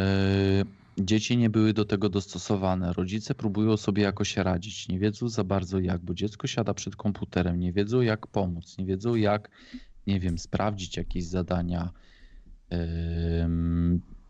Dzieci 1.01 1.37
nie 1.37 1.51
były 1.51 1.73
do 1.73 1.85
tego 1.85 2.09
dostosowane. 2.09 2.93
Rodzice 2.93 3.35
próbują 3.35 3.77
sobie 3.77 4.03
jakoś 4.03 4.37
radzić. 4.37 4.89
Nie 4.89 4.99
wiedzą 4.99 5.29
za 5.29 5.45
bardzo 5.45 5.81
jak, 5.81 6.01
bo 6.01 6.15
dziecko 6.15 6.47
siada 6.47 6.75
przed 6.75 6.97
komputerem, 6.97 7.61
nie 7.61 7.73
wiedzą 7.73 8.01
jak 8.01 8.27
pomóc, 8.27 8.79
nie 8.79 8.87
wiedzą 8.87 9.15
jak, 9.15 9.51
nie 10.07 10.21
wiem, 10.21 10.39
sprawdzić 10.39 10.97
jakieś 10.97 11.25
zadania. 11.25 11.91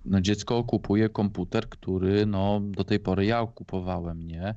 No, 0.05 0.21
dziecko 0.21 0.65
kupuje 0.65 1.09
komputer, 1.09 1.69
który 1.69 2.27
no, 2.27 2.61
do 2.61 2.85
tej 2.85 3.01
pory 3.01 3.27
ja 3.27 3.47
kupowałem, 3.47 4.27
nie? 4.27 4.55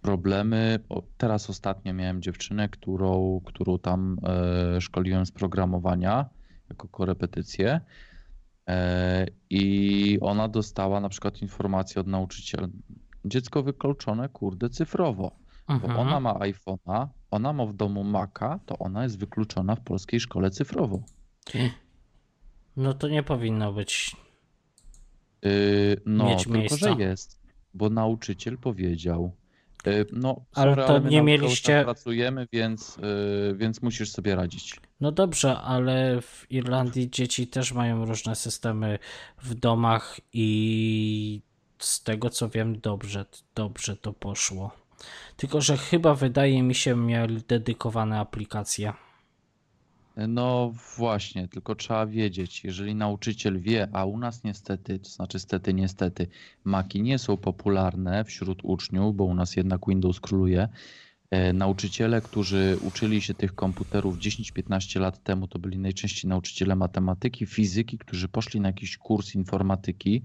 Problemy. 0.00 0.78
Teraz 1.16 1.50
ostatnio 1.50 1.94
miałem 1.94 2.22
dziewczynę, 2.22 2.68
którą, 2.68 3.40
którą 3.44 3.78
tam 3.78 4.16
e, 4.22 4.80
szkoliłem 4.80 5.26
z 5.26 5.30
programowania 5.30 6.28
jako 6.70 6.88
korepetycję. 6.88 7.80
E, 8.68 9.26
I 9.50 10.18
ona 10.20 10.48
dostała 10.48 11.00
na 11.00 11.08
przykład 11.08 11.42
informację 11.42 12.00
od 12.00 12.06
nauczyciela. 12.06 12.68
Dziecko 13.24 13.62
wykluczone, 13.62 14.28
kurde, 14.28 14.70
cyfrowo. 14.70 15.36
Bo 15.68 15.74
Mhm. 15.74 15.96
ona 15.98 16.20
ma 16.20 16.32
iPhone'a, 16.34 17.06
ona 17.30 17.52
ma 17.52 17.66
w 17.66 17.72
domu 17.72 18.04
Maca, 18.04 18.60
to 18.66 18.78
ona 18.78 19.02
jest 19.02 19.18
wykluczona 19.18 19.74
w 19.76 19.80
polskiej 19.80 20.20
szkole 20.20 20.50
cyfrowo. 20.50 21.02
No 22.76 22.94
to 22.94 23.08
nie 23.08 23.22
powinno 23.22 23.72
być. 23.72 24.16
Yy, 25.42 25.50
no, 26.06 26.24
Mieć 26.24 26.42
tylko 26.44 26.58
miejsca. 26.58 26.76
że 26.94 27.00
jest, 27.02 27.40
bo 27.74 27.90
nauczyciel 27.90 28.58
powiedział. 28.58 29.32
Yy, 29.86 30.06
no, 30.12 30.44
Ale 30.54 30.74
sorry, 30.74 30.86
to 30.86 31.00
my 31.00 31.10
nie 31.10 31.22
mieliście- 31.22 31.82
pracujemy, 31.84 32.48
więc, 32.52 32.96
yy, 32.96 33.54
więc 33.56 33.82
musisz 33.82 34.10
sobie 34.10 34.34
radzić. 34.34 34.80
No 35.00 35.12
dobrze, 35.12 35.56
ale 35.58 36.20
w 36.22 36.46
Irlandii 36.50 37.10
dzieci 37.10 37.46
też 37.46 37.72
mają 37.72 38.04
różne 38.04 38.34
systemy 38.36 38.98
w 39.42 39.54
domach 39.54 40.20
i 40.32 41.42
z 41.78 42.02
tego 42.02 42.30
co 42.30 42.48
wiem, 42.48 42.80
dobrze, 42.80 43.24
dobrze 43.54 43.96
to 43.96 44.12
poszło. 44.12 44.70
Tylko, 45.36 45.60
że 45.60 45.76
chyba 45.76 46.14
wydaje 46.14 46.62
mi 46.62 46.74
się, 46.74 46.96
mieli 46.96 47.42
dedykowane 47.48 48.20
aplikacje. 48.20 48.92
No 50.16 50.72
właśnie, 50.96 51.48
tylko 51.48 51.74
trzeba 51.74 52.06
wiedzieć, 52.06 52.64
jeżeli 52.64 52.94
nauczyciel 52.94 53.60
wie, 53.60 53.88
a 53.92 54.04
u 54.04 54.18
nas 54.18 54.44
niestety, 54.44 54.98
to 54.98 55.08
znaczy 55.08 55.38
stety, 55.38 55.74
niestety, 55.74 56.26
maki 56.64 57.02
nie 57.02 57.18
są 57.18 57.36
popularne 57.36 58.24
wśród 58.24 58.58
uczniów, 58.62 59.16
bo 59.16 59.24
u 59.24 59.34
nas 59.34 59.56
jednak 59.56 59.80
Windows 59.88 60.20
króluje. 60.20 60.68
E, 61.30 61.52
Nauczyciele, 61.52 62.20
którzy 62.20 62.78
uczyli 62.82 63.20
się 63.20 63.34
tych 63.34 63.54
komputerów 63.54 64.18
10-15 64.18 65.00
lat 65.00 65.22
temu, 65.22 65.48
to 65.48 65.58
byli 65.58 65.78
najczęściej 65.78 66.28
nauczyciele 66.28 66.76
matematyki, 66.76 67.46
fizyki, 67.46 67.98
którzy 67.98 68.28
poszli 68.28 68.60
na 68.60 68.68
jakiś 68.68 68.96
kurs 68.96 69.34
informatyki, 69.34 70.22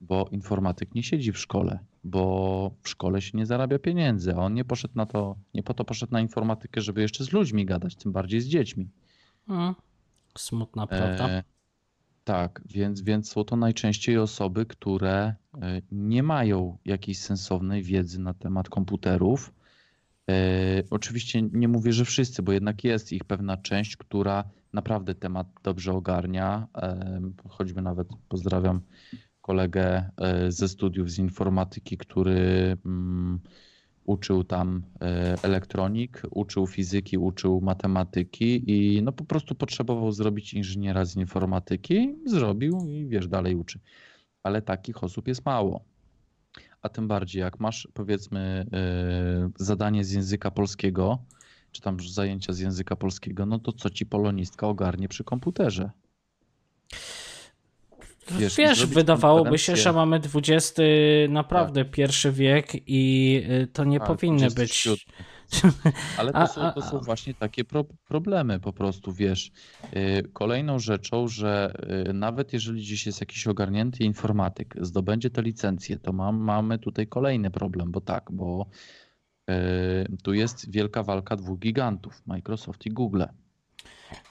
bo 0.00 0.28
informatyk 0.30 0.94
nie 0.94 1.02
siedzi 1.02 1.32
w 1.32 1.38
szkole, 1.38 1.78
bo 2.04 2.70
w 2.82 2.88
szkole 2.88 3.22
się 3.22 3.38
nie 3.38 3.46
zarabia 3.46 3.78
pieniędzy, 3.78 4.32
a 4.34 4.36
on 4.36 4.54
nie 4.54 4.64
poszedł 4.64 4.94
na 4.96 5.06
to, 5.06 5.36
nie 5.54 5.62
po 5.62 5.74
to 5.74 5.84
poszedł 5.84 6.12
na 6.12 6.20
informatykę, 6.20 6.80
żeby 6.80 7.00
jeszcze 7.00 7.24
z 7.24 7.32
ludźmi 7.32 7.66
gadać, 7.66 7.96
tym 7.96 8.12
bardziej 8.12 8.40
z 8.40 8.46
dziećmi. 8.46 8.88
Mm. 9.48 9.74
Smutna 10.38 10.86
prawda. 10.86 11.28
E, 11.28 11.42
tak, 12.24 12.62
więc, 12.66 13.00
więc 13.00 13.32
są 13.32 13.44
to 13.44 13.56
najczęściej 13.56 14.18
osoby, 14.18 14.66
które 14.66 15.34
e, 15.62 15.82
nie 15.92 16.22
mają 16.22 16.78
jakiejś 16.84 17.18
sensownej 17.18 17.82
wiedzy 17.82 18.20
na 18.20 18.34
temat 18.34 18.68
komputerów. 18.68 19.52
E, 20.30 20.82
oczywiście 20.90 21.42
nie 21.42 21.68
mówię, 21.68 21.92
że 21.92 22.04
wszyscy, 22.04 22.42
bo 22.42 22.52
jednak 22.52 22.84
jest 22.84 23.12
ich 23.12 23.24
pewna 23.24 23.56
część, 23.56 23.96
która 23.96 24.44
naprawdę 24.72 25.14
temat 25.14 25.46
dobrze 25.62 25.92
ogarnia. 25.92 26.68
E, 26.76 27.20
choćby 27.48 27.82
nawet 27.82 28.08
pozdrawiam 28.28 28.80
kolegę 29.40 30.10
e, 30.16 30.52
ze 30.52 30.68
studiów 30.68 31.10
z 31.10 31.18
informatyki, 31.18 31.96
który 31.96 32.76
mm, 32.86 33.40
uczył 34.04 34.44
tam 34.44 34.82
e, 35.00 35.34
elektronik, 35.42 36.22
uczył 36.30 36.66
fizyki, 36.66 37.18
uczył 37.18 37.60
matematyki 37.60 38.70
i 38.70 39.02
no 39.02 39.12
po 39.12 39.24
prostu 39.24 39.54
potrzebował 39.54 40.12
zrobić 40.12 40.54
inżyniera 40.54 41.04
z 41.04 41.16
informatyki, 41.16 42.14
zrobił 42.26 42.86
i 42.86 43.06
wiesz, 43.06 43.28
dalej 43.28 43.54
uczy. 43.54 43.80
Ale 44.42 44.62
takich 44.62 45.04
osób 45.04 45.28
jest 45.28 45.46
mało. 45.46 45.84
A 46.82 46.88
tym 46.88 47.08
bardziej, 47.08 47.40
jak 47.40 47.60
masz 47.60 47.88
powiedzmy 47.94 48.66
e, 48.72 49.50
zadanie 49.56 50.04
z 50.04 50.12
języka 50.12 50.50
polskiego, 50.50 51.18
czy 51.72 51.82
tam 51.82 52.00
zajęcia 52.00 52.52
z 52.52 52.58
języka 52.58 52.96
polskiego, 52.96 53.46
no 53.46 53.58
to 53.58 53.72
co 53.72 53.90
ci 53.90 54.06
polonistka 54.06 54.66
ogarnie 54.68 55.08
przy 55.08 55.24
komputerze? 55.24 55.90
Wiesz, 58.38 58.56
wiesz, 58.56 58.86
wydawałoby 58.86 59.58
się, 59.58 59.76
że 59.76 59.92
mamy 59.92 60.20
XX 60.34 60.74
naprawdę 61.28 61.84
pierwszy 61.84 62.32
wiek 62.32 62.72
i 62.86 63.42
y, 63.50 63.66
to 63.66 63.84
nie 63.84 63.98
Tak, 63.98 64.08
powinny 64.08 64.46
być. 64.46 64.54
27. 64.54 65.00
Ale 66.18 66.32
to, 66.32 66.46
są, 66.46 66.72
to 66.72 66.82
są 66.82 66.98
właśnie 66.98 67.34
takie 67.34 67.64
pro, 67.64 67.84
problemy 68.08 68.60
po 68.60 68.72
prostu, 68.72 69.12
wiesz. 69.12 69.50
Yy, 69.92 70.22
Kolejną 70.32 70.78
rzeczą, 70.78 71.28
że 71.28 71.74
yy, 72.06 72.12
nawet 72.12 72.52
jeżeli 72.52 72.82
gdzieś 72.82 73.06
jest 73.06 73.20
jakiś 73.20 73.46
ogarnięty 73.46 74.04
informatyk, 74.04 74.74
zdobędzie 74.80 75.30
tę 75.30 75.42
licencję, 75.42 75.98
to 75.98 76.12
mam, 76.12 76.36
mamy 76.36 76.78
tutaj 76.78 77.06
kolejny 77.06 77.50
problem, 77.50 77.90
bo 77.92 78.00
tak, 78.00 78.30
bo 78.32 78.66
tu 80.22 80.34
jest 80.34 80.70
wielka 80.70 81.02
walka 81.02 81.36
dwóch 81.36 81.58
gigantów, 81.58 82.22
Microsoft 82.26 82.86
i 82.86 82.90
Google. 82.90 83.22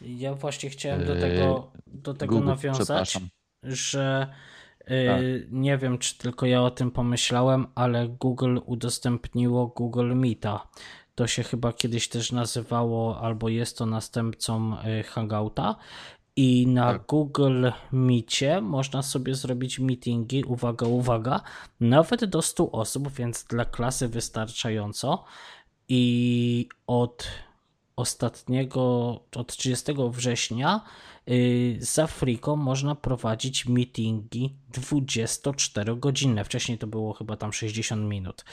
Ja 0.01 0.33
właśnie 0.33 0.69
chciałem 0.69 1.05
do 1.05 1.15
tego, 1.15 1.71
do 1.87 2.13
tego 2.13 2.35
Google, 2.35 2.47
nawiązać, 2.47 2.85
przepraszam. 2.85 3.29
Że 3.63 4.27
y, 4.81 4.85
Tak. 5.07 5.21
nie 5.51 5.77
wiem, 5.77 5.97
czy 5.97 6.17
tylko 6.17 6.45
ja 6.45 6.61
o 6.63 6.71
tym 6.71 6.91
pomyślałem, 6.91 7.67
ale 7.75 8.07
Google 8.07 8.59
udostępniło 8.65 9.67
Google 9.67 10.13
Meeta. 10.15 10.67
To 11.15 11.27
się 11.27 11.43
chyba 11.43 11.73
kiedyś 11.73 12.07
też 12.07 12.31
nazywało, 12.31 13.21
albo 13.21 13.49
jest 13.49 13.77
to 13.77 13.85
następcą 13.85 14.77
y, 14.99 15.03
Hangouta. 15.03 15.75
I 16.35 16.67
na 16.67 16.93
Tak. 16.93 17.05
Google 17.07 17.69
Meetie 17.91 18.61
można 18.61 19.01
sobie 19.03 19.35
zrobić 19.35 19.79
meetingi, 19.79 20.43
uwaga, 20.43 20.87
uwaga, 20.87 21.41
nawet 21.79 22.25
do 22.25 22.41
100 22.41 22.71
osób, 22.71 23.11
więc 23.11 23.43
dla 23.43 23.65
klasy 23.65 24.07
wystarczająco. 24.07 25.23
I 25.89 26.69
od 26.87 27.27
ostatniego, 27.95 28.83
od 29.35 29.55
30 29.55 29.93
września 30.11 30.81
yy, 31.29 31.77
za 31.79 32.07
Frico 32.07 32.55
można 32.55 32.95
prowadzić 32.95 33.65
meetingi 33.65 34.55
24-godzinne. 34.73 36.43
Wcześniej 36.43 36.77
to 36.77 36.87
było 36.87 37.13
chyba 37.13 37.37
tam 37.37 37.53
60 37.53 38.09
minut. 38.09 38.45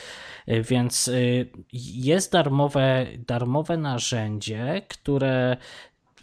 Yy, 0.46 0.62
Więc 0.62 1.06
yy, 1.06 1.50
jest 1.72 2.32
darmowe, 2.32 3.06
darmowe 3.26 3.76
narzędzie, 3.76 4.82
które 4.88 5.56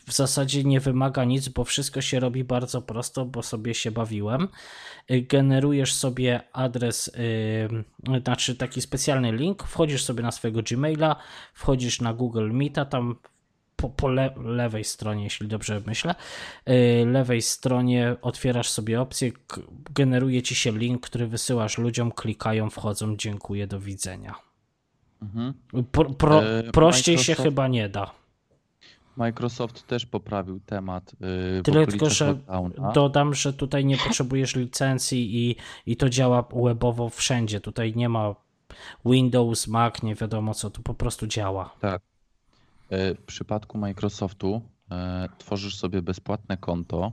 w 0.07 0.13
zasadzie 0.13 0.63
nie 0.63 0.79
wymaga 0.79 1.23
nic, 1.23 1.47
bo 1.49 1.63
wszystko 1.63 2.01
się 2.01 2.19
robi 2.19 2.43
bardzo 2.43 2.81
prosto, 2.81 3.25
bo 3.25 3.43
sobie 3.43 3.73
się 3.73 3.91
bawiłem. 3.91 4.47
Y, 5.11 5.21
Generujesz 5.21 5.93
sobie 5.93 6.41
adres, 6.53 7.11
yy, 8.09 8.19
znaczy 8.23 8.55
taki 8.55 8.81
specjalny 8.81 9.31
link, 9.31 9.63
wchodzisz 9.63 10.03
sobie 10.03 10.23
na 10.23 10.31
swojego 10.31 10.61
Gmaila, 10.63 11.15
wchodzisz 11.53 12.01
na 12.01 12.13
Google 12.13 12.51
Meeta, 12.51 12.85
tam 12.85 13.15
po, 13.75 13.89
po 13.89 14.07
le, 14.07 14.33
lewej 14.43 14.83
stronie, 14.83 15.23
jeśli 15.23 15.47
dobrze 15.47 15.81
myślę, 15.85 16.15
yy, 16.67 16.75
lewej 17.05 17.41
stronie 17.41 18.15
otwierasz 18.21 18.69
sobie 18.69 19.01
opcję, 19.01 19.31
generuje 19.93 20.41
ci 20.41 20.55
się 20.55 20.71
link, 20.77 21.01
który 21.01 21.27
wysyłasz 21.27 21.77
ludziom, 21.77 22.11
klikają, 22.11 22.69
wchodzą, 22.69 23.17
dziękuję, 23.17 23.67
do 23.67 23.79
widzenia. 23.79 24.35
Mhm. 25.21 25.53
Pro, 25.91 26.05
pro, 26.05 26.43
E, 26.43 26.63
prościej 26.63 27.17
się 27.17 27.33
Microsoft- 27.33 27.43
chyba 27.43 27.67
nie 27.67 27.89
da. 27.89 28.11
Microsoft 29.17 29.87
też 29.87 30.05
poprawił 30.05 30.59
temat 30.59 31.11
w 31.19 31.61
Tyle 31.63 31.87
tylko, 31.87 32.09
że 32.09 32.27
lockdowna. 32.27 32.91
dodam, 32.91 33.33
że 33.33 33.53
tutaj 33.53 33.85
nie 33.85 33.97
potrzebujesz 33.97 34.55
licencji 34.55 35.35
i, 35.49 35.55
i 35.85 35.97
to 35.97 36.09
działa 36.09 36.45
webowo 36.63 37.09
wszędzie. 37.09 37.61
Tutaj 37.61 37.93
nie 37.95 38.09
ma 38.09 38.35
Windows, 39.05 39.67
Mac, 39.67 40.03
nie 40.03 40.15
wiadomo 40.15 40.53
co, 40.53 40.69
tu 40.69 40.81
po 40.81 40.93
prostu 40.93 41.27
działa. 41.27 41.75
Tak. 41.79 42.01
E, 42.93 43.15
W 43.15 43.21
przypadku 43.25 43.77
Microsoftu 43.77 44.61
e, 44.91 45.29
tworzysz 45.37 45.75
sobie 45.77 46.01
bezpłatne 46.01 46.57
konto 46.57 47.11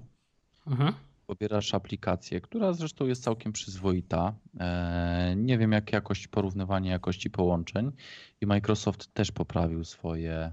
Mhm. 0.67 0.93
pobierasz 1.27 1.75
aplikację, 1.75 2.41
która 2.41 2.73
zresztą 2.73 3.07
jest 3.07 3.23
całkiem 3.23 3.53
przyzwoita. 3.53 4.35
E, 4.61 5.35
Nie 5.37 5.59
wiem, 5.59 5.73
jak 5.73 5.93
jakość 5.93 6.29
porównywanie 6.29 6.91
jakości 6.91 7.31
połączeń 7.31 7.93
i 8.41 8.47
Microsoft 8.47 9.15
też 9.15 9.33
poprawił 9.33 9.85
swoje 9.85 10.53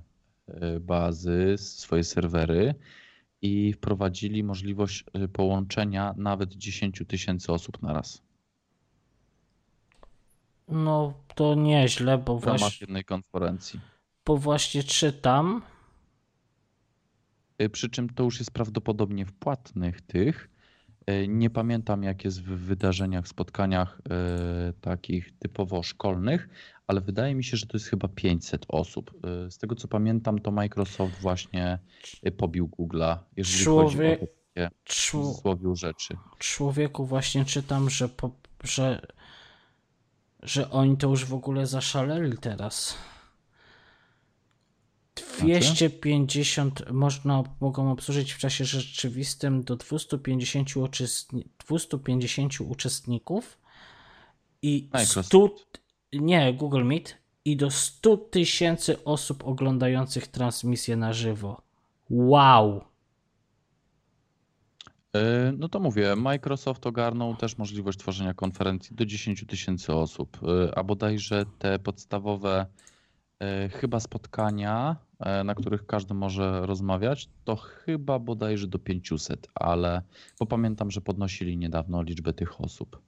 bazy, 0.82 1.56
swoje 1.58 2.04
serwery 2.04 2.76
i 3.42 3.74
wprowadzili 3.74 4.44
możliwość 4.44 5.04
połączenia 5.34 6.14
nawet 6.18 6.54
10 6.54 7.04
tysięcy 7.08 7.52
osób 7.52 7.82
na 7.82 7.94
raz 7.94 8.22
No 10.68 11.14
to 11.36 11.56
nieźle, 11.56 12.18
bo 12.18 12.40
w 12.40 12.44
ramach 12.44 12.60
właśnie, 12.60 12.86
jednej 12.86 13.04
konferencji. 13.04 13.80
Bo 14.28 14.38
właśnie 14.38 14.84
czytam. 14.84 15.62
E, 17.58 17.70
Przy 17.70 17.90
czym 17.90 18.10
to 18.10 18.24
już 18.24 18.40
jest 18.40 18.52
prawdopodobnie 18.52 19.26
w 19.26 19.34
płatnych 19.34 20.02
tych. 20.02 20.50
E, 21.06 21.28
Nie 21.28 21.50
pamiętam, 21.50 22.04
jak 22.04 22.26
jest 22.26 22.42
w 22.42 22.46
wydarzeniach, 22.46 23.28
spotkaniach 23.28 24.02
e, 24.10 24.74
takich 24.82 25.32
typowo 25.40 25.84
szkolnych, 25.84 26.50
ale 26.88 27.02
wydaje 27.02 27.36
mi 27.36 27.44
się, 27.44 27.58
że 27.58 27.66
to 27.68 27.78
jest 27.78 27.88
chyba 27.88 28.08
500 28.08 28.66
osób. 28.68 29.12
Z 29.50 29.58
tego 29.58 29.76
co 29.76 29.88
pamiętam, 29.88 30.40
to 30.40 30.52
Microsoft 30.52 31.22
właśnie 31.22 31.80
pobił 32.38 32.68
Google'a, 32.80 33.18
jeżeli 33.36 33.64
Człowiek- 33.64 34.20
chodzi 35.44 35.68
o 35.68 35.76
rzeczy. 35.76 36.18
człowieku 36.38 37.06
właśnie 37.06 37.46
czytam, 37.46 37.90
że, 37.90 38.10
po, 38.10 38.32
że, 38.64 39.08
że 40.44 40.70
oni 40.72 40.98
to 40.98 41.08
już 41.10 41.26
w 41.26 41.34
ogóle 41.34 41.68
zaszaleli 41.68 42.38
teraz. 42.38 42.98
250 45.40 46.92
można, 46.92 47.44
mogą 47.60 47.92
obsłużyć 47.92 48.32
w 48.34 48.38
czasie 48.38 48.66
rzeczywistym 48.66 49.64
do 49.64 49.76
250, 49.76 50.70
uczestni- 50.70 51.44
250 51.68 52.62
uczestników 52.62 53.60
i 54.62 54.90
Microsoft. 54.94 55.28
100, 55.28 55.56
nie, 56.14 56.54
Google 56.54 56.84
Meet 56.84 57.18
i 57.46 57.58
do 57.58 57.72
100 57.72 58.18
tysięcy 58.18 59.04
osób 59.04 59.44
oglądających 59.48 60.28
transmisję 60.28 60.96
na 60.96 61.14
żywo. 61.14 61.62
Wow! 62.10 62.82
E, 65.16 65.52
No 65.58 65.70
to 65.70 65.80
mówię, 65.80 66.16
Microsoft 66.16 66.88
ogarnął 66.88 67.36
też 67.36 67.58
możliwość 67.58 68.00
tworzenia 68.00 68.34
konferencji 68.34 68.96
do 68.96 69.06
10 69.06 69.46
tysięcy 69.48 69.94
osób, 69.94 70.40
e, 70.44 70.78
a 70.78 70.84
bodajże 70.84 71.46
te 71.60 71.80
podstawowe 71.80 72.66
e, 73.40 73.70
chyba 73.70 74.00
spotkania, 74.00 74.96
na 75.20 75.56
których 75.56 75.86
każdy 75.86 76.14
może 76.14 76.66
rozmawiać, 76.66 77.30
to 77.44 77.56
chyba 77.56 78.20
bodajże 78.20 78.68
do 78.68 78.80
500, 78.80 79.48
ale 79.56 80.02
bo 80.40 80.46
pamiętam, 80.46 80.92
że 80.92 81.02
podnosili 81.02 81.58
niedawno 81.58 82.02
liczbę 82.02 82.34
tych 82.34 82.62
osób. 82.62 83.02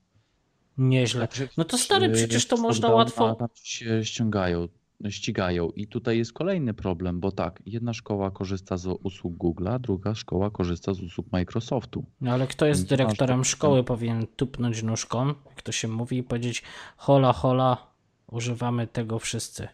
Nieźle. 0.77 1.27
No 1.57 1.63
to 1.63 1.77
stary, 1.77 2.05
e, 2.05 2.09
przecież 2.09 2.47
to 2.47 2.57
można 2.57 2.89
łatwo. 2.89 3.35
Tam 3.35 3.47
się 3.53 4.05
ściągają, 4.05 4.67
ścigają. 5.09 5.69
I 5.69 5.87
tutaj 5.87 6.17
jest 6.17 6.33
kolejny 6.33 6.73
problem, 6.73 7.19
bo 7.19 7.31
tak, 7.31 7.61
jedna 7.65 7.93
szkoła 7.93 8.31
korzysta 8.31 8.77
z 8.77 8.87
usług 9.03 9.37
Google'a, 9.37 9.79
druga 9.79 10.15
szkoła 10.15 10.51
korzysta 10.51 10.93
z 10.93 11.01
usług 11.01 11.31
Microsoftu. 11.31 12.05
No 12.21 12.31
ale 12.31 12.47
kto 12.47 12.65
jest 12.65 12.89
dyrektorem 12.89 13.45
szkoły, 13.45 13.83
powinien 13.83 14.27
tupnąć 14.27 14.83
nóżką, 14.83 15.27
jak 15.49 15.61
to 15.61 15.71
się 15.71 15.87
mówi, 15.87 16.17
i 16.17 16.23
powiedzieć: 16.23 16.63
hola, 16.97 17.33
hola, 17.33 17.87
używamy 18.27 18.87
tego 18.87 19.19
wszyscy. 19.19 19.67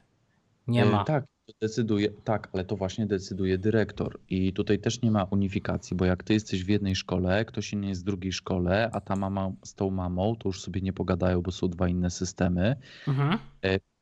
Nie 0.68 0.84
E, 0.84 0.90
ma. 0.90 1.04
Tak, 1.04 1.26
decyduje, 1.62 2.10
tak, 2.10 2.50
ale 2.54 2.66
to 2.66 2.76
właśnie 2.76 3.06
decyduje 3.06 3.58
dyrektor. 3.58 4.20
I 4.30 4.54
tutaj 4.54 4.80
też 4.80 5.02
nie 5.02 5.12
ma 5.12 5.24
unifikacji, 5.24 5.98
bo 5.98 6.06
jak 6.06 6.24
ty 6.24 6.34
jesteś 6.34 6.64
w 6.64 6.70
jednej 6.70 6.96
szkole, 6.96 7.46
ktoś 7.46 7.74
inny 7.74 7.88
jest 7.88 8.02
w 8.02 8.06
drugiej 8.06 8.32
szkole, 8.32 8.90
a 8.94 9.02
ta 9.02 9.16
mama 9.16 9.52
z 9.64 9.76
tą 9.76 9.90
mamą, 9.90 10.36
to 10.36 10.50
już 10.50 10.62
sobie 10.62 10.82
nie 10.82 10.94
pogadają, 10.94 11.42
bo 11.42 11.52
są 11.52 11.68
dwa 11.68 11.90
inne 11.90 12.10
systemy. 12.10 12.76
Mhm. 13.08 13.40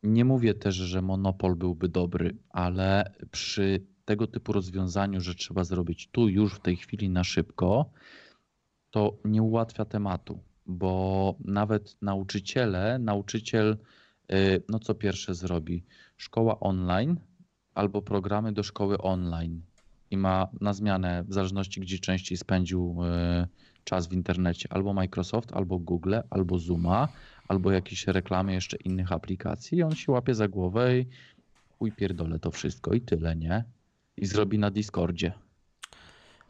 Nie 0.03 0.25
mówię 0.25 0.53
też, 0.53 0.75
że 0.75 1.01
monopol 1.01 1.55
byłby 1.55 1.89
dobry, 1.89 2.37
ale 2.49 3.13
przy 3.31 3.85
tego 4.05 4.27
typu 4.27 4.53
rozwiązaniu, 4.53 5.21
że 5.21 5.35
trzeba 5.35 5.63
zrobić 5.63 6.09
tu 6.11 6.29
już 6.29 6.55
w 6.55 6.59
tej 6.59 6.75
chwili 6.75 7.09
na 7.09 7.23
szybko, 7.23 7.91
to 8.91 9.17
nie 9.25 9.41
ułatwia 9.41 9.85
tematu, 9.85 10.39
bo 10.65 11.35
nawet 11.39 11.97
nauczyciele, 12.01 12.99
nauczyciel, 12.99 13.77
y, 14.31 14.63
no 14.69 14.79
co 14.79 14.95
pierwsze 14.95 15.35
zrobi? 15.35 15.83
Szkoła 16.17 16.59
online 16.59 17.17
albo 17.75 18.01
programy 18.01 18.51
do 18.53 18.63
szkoły 18.63 18.97
online 18.97 19.61
i 20.11 20.17
ma 20.17 20.47
na 20.61 20.73
zmianę, 20.73 21.23
w 21.27 21.33
zależności 21.33 21.81
gdzie 21.81 21.99
częściej 21.99 22.37
spędził 22.37 22.97
y, 23.43 23.47
czas 23.83 24.07
w 24.07 24.13
internecie, 24.13 24.69
albo 24.71 24.93
Microsoft, 24.93 25.53
albo 25.53 25.79
Google, 25.79 26.15
albo 26.29 26.59
Zooma, 26.59 27.07
albo 27.47 27.71
jakieś 27.71 28.07
reklamy 28.07 28.53
jeszcze 28.53 28.77
innych 28.77 29.11
aplikacji 29.11 29.77
i 29.77 29.83
on 29.83 29.95
się 29.95 30.11
łapie 30.11 30.35
za 30.35 30.47
głowę 30.47 30.99
i 30.99 31.05
chuj 31.79 31.91
pierdolę 31.91 32.39
to 32.39 32.51
wszystko 32.51 32.93
i 32.93 33.01
tyle, 33.01 33.35
nie? 33.35 33.63
I 34.17 34.25
zrobi 34.25 34.59
na 34.59 34.71
Discordzie. 34.71 35.33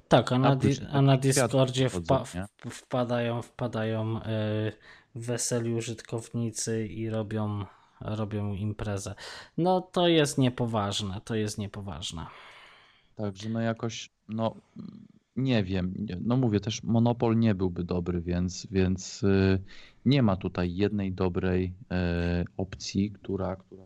Tak, 0.07 0.31
a 0.31 0.37
na, 0.39 0.55
di- 0.55 0.85
a 0.91 1.01
na 1.01 1.17
Discordzie 1.17 1.87
wpa- 1.89 2.47
wpadają, 2.69 3.41
wpadają 3.41 4.17
y, 4.17 4.21
weseli 5.15 5.73
użytkownicy 5.73 6.87
i 6.87 7.09
robią, 7.09 7.65
robią 8.03 8.53
imprezę. 8.53 9.15
No 9.57 9.81
to 9.81 10.07
jest 10.07 10.37
niepoważne, 10.37 11.21
to 11.25 11.35
jest 11.35 11.57
niepoważne. 11.57 12.25
Także 13.15 13.49
no 13.49 13.59
jakoś, 13.59 14.09
no 14.29 14.55
nie 15.35 15.63
wiem, 15.63 16.07
no 16.21 16.37
mówię 16.37 16.59
też 16.59 16.83
monopol 16.83 17.39
nie 17.39 17.55
byłby 17.55 17.83
dobry, 17.83 18.21
więc, 18.21 18.67
więc 18.71 19.23
y, 19.23 19.61
nie 20.05 20.23
ma 20.23 20.35
tutaj 20.35 20.75
jednej 20.75 21.11
dobrej 21.11 21.65
y, 21.65 22.45
opcji, 22.57 23.11
która, 23.11 23.55
która 23.55 23.83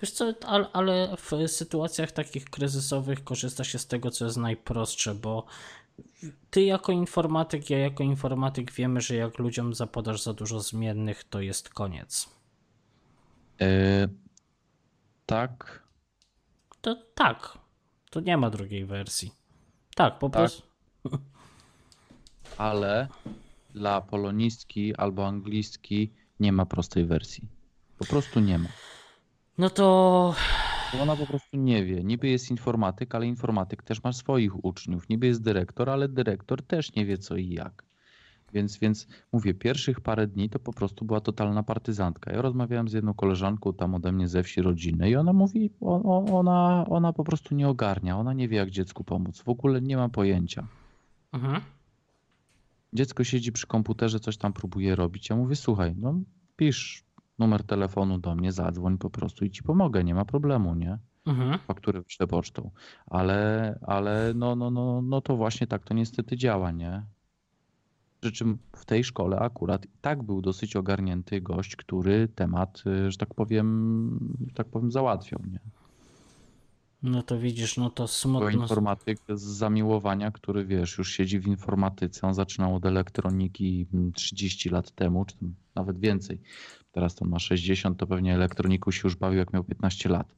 Wiesz 0.00 0.10
co, 0.10 0.34
ale, 0.46 0.66
ale 0.72 1.16
w 1.16 1.48
sytuacjach 1.48 2.12
takich 2.12 2.44
kryzysowych 2.44 3.24
korzysta 3.24 3.64
się 3.64 3.78
z 3.78 3.86
tego, 3.86 4.10
co 4.10 4.24
jest 4.24 4.36
najprostsze, 4.36 5.14
bo 5.14 5.46
ty 6.50 6.62
jako 6.62 6.92
informatyk, 6.92 7.70
ja 7.70 7.78
jako 7.78 8.02
informatyk 8.02 8.72
wiemy, 8.72 9.00
że 9.00 9.14
jak 9.14 9.38
ludziom 9.38 9.74
zapodasz 9.74 10.22
za 10.22 10.32
dużo 10.32 10.60
zmiennych, 10.60 11.24
to 11.24 11.40
jest 11.40 11.68
koniec. 11.68 12.39
Y, 13.62 14.08
tak, 15.26 15.82
To 16.80 16.96
tak, 17.14 17.58
to 18.10 18.20
nie 18.20 18.36
ma 18.36 18.50
drugiej 18.50 18.84
wersji. 18.84 19.32
Tak, 19.94 20.18
po 20.18 20.30
Tak. 20.30 20.40
prostu. 20.40 20.62
ale 22.58 23.08
dla 23.74 24.00
polonistki 24.00 24.94
albo 24.96 25.26
anglistki 25.26 26.12
nie 26.40 26.52
ma 26.52 26.66
prostej 26.66 27.04
wersji. 27.06 27.48
Po 27.98 28.04
prostu 28.04 28.40
nie 28.40 28.58
ma. 28.58 28.68
No 29.58 29.70
to 29.70 30.34
Ona 31.02 31.16
po 31.16 31.26
prostu 31.26 31.56
nie 31.56 31.84
wie. 31.84 32.04
Niby 32.04 32.28
jest 32.28 32.50
informatyk, 32.50 33.14
ale 33.14 33.26
informatyk 33.26 33.82
też 33.82 34.02
ma 34.02 34.12
swoich 34.12 34.64
uczniów. 34.64 35.08
Niby 35.08 35.26
jest 35.26 35.42
dyrektor, 35.42 35.90
ale 35.90 36.08
dyrektor 36.08 36.62
też 36.62 36.94
nie 36.94 37.06
wie 37.06 37.18
co 37.18 37.36
i 37.36 37.48
jak. 37.48 37.84
Więc, 38.52 38.78
więc 38.78 39.08
mówię, 39.32 39.54
pierwszych 39.54 40.00
parę 40.00 40.26
dni 40.26 40.50
to 40.50 40.58
po 40.58 40.72
prostu 40.72 41.04
była 41.04 41.20
totalna 41.20 41.62
partyzantka. 41.62 42.32
Ja 42.32 42.42
rozmawiałem 42.42 42.88
z 42.88 42.92
jedną 42.92 43.14
koleżanką 43.14 43.72
tam 43.72 43.94
ode 43.94 44.12
mnie 44.12 44.28
ze 44.28 44.42
wsi 44.42 44.62
rodziny 44.62 45.10
i 45.10 45.16
ona 45.16 45.32
mówi, 45.32 45.70
ona, 45.80 46.86
ona 46.88 47.12
po 47.12 47.24
prostu 47.24 47.54
nie 47.54 47.68
ogarnia, 47.68 48.18
ona 48.18 48.32
nie 48.32 48.48
wie 48.48 48.56
jak 48.56 48.70
dziecku 48.70 49.04
pomóc. 49.04 49.42
W 49.42 49.48
ogóle 49.48 49.82
nie 49.82 49.96
ma 49.96 50.08
pojęcia. 50.08 50.66
mhm. 51.32 51.60
Dziecko 52.92 53.24
siedzi 53.24 53.52
przy 53.52 53.66
komputerze, 53.66 54.20
coś 54.20 54.36
tam 54.36 54.52
próbuje 54.52 54.96
robić. 54.96 55.30
Ja 55.30 55.36
mówię, 55.36 55.56
słuchaj, 55.56 55.94
no 55.96 56.14
pisz 56.56 57.04
numer 57.38 57.64
telefonu 57.64 58.18
do 58.18 58.34
mnie, 58.34 58.52
zadzwoń 58.52 58.98
po 58.98 59.10
prostu 59.10 59.44
i 59.44 59.50
ci 59.50 59.62
pomogę, 59.62 60.04
nie 60.04 60.14
ma 60.14 60.24
problemu, 60.24 60.74
nie? 60.74 60.98
Mhm. 61.26 61.58
fakturę 61.58 62.02
wyślę 62.02 62.26
pocztą. 62.26 62.70
Ale, 63.06 63.78
ale 63.82 64.32
no, 64.34 64.56
no, 64.56 64.70
no, 64.70 65.02
no 65.02 65.20
to 65.20 65.36
właśnie 65.36 65.66
tak 65.66 65.84
to 65.84 65.94
niestety 65.94 66.36
działa, 66.36 66.70
nie? 66.70 67.02
Przy 68.20 68.32
czym 68.32 68.58
w 68.76 68.84
tej 68.84 69.04
szkole 69.04 69.38
akurat 69.38 69.86
i 69.86 69.98
tak 70.00 70.22
był 70.22 70.42
dosyć 70.42 70.76
ogarnięty 70.76 71.40
gość, 71.40 71.76
który 71.76 72.28
temat, 72.28 72.82
y, 72.86 73.10
że 73.10 73.18
tak 73.18 73.34
powiem, 73.34 74.36
że 74.48 74.54
tak 74.54 74.66
powiem, 74.66 74.90
załatwiał, 74.92 75.40
nie? 75.50 75.60
No 77.02 77.22
to 77.22 77.38
widzisz, 77.38 77.76
no 77.76 77.90
to 77.90 78.08
smutno. 78.08 78.50
informatyk 78.50 79.18
z 79.28 79.42
zamiłowania, 79.42 80.30
który 80.30 80.64
wiesz, 80.64 80.98
już 80.98 81.12
siedzi 81.12 81.40
w 81.40 81.46
informatyce, 81.46 82.26
on 82.26 82.34
zaczynał 82.34 82.74
od 82.74 82.86
elektroniki 82.86 83.86
mm, 83.94 84.12
30 84.12 84.68
lat 84.68 84.90
temu, 84.90 85.24
czy 85.24 85.36
nawet 85.74 85.98
więcej. 85.98 86.40
Teraz 86.92 87.14
to 87.14 87.24
ma 87.24 87.38
60, 87.38 87.98
to 87.98 88.06
pewnie 88.06 88.34
elektroniku 88.34 88.92
się 88.92 89.00
już 89.04 89.16
bawił 89.16 89.38
jak 89.38 89.52
miał 89.52 89.64
15 89.64 90.08
lat. 90.08 90.34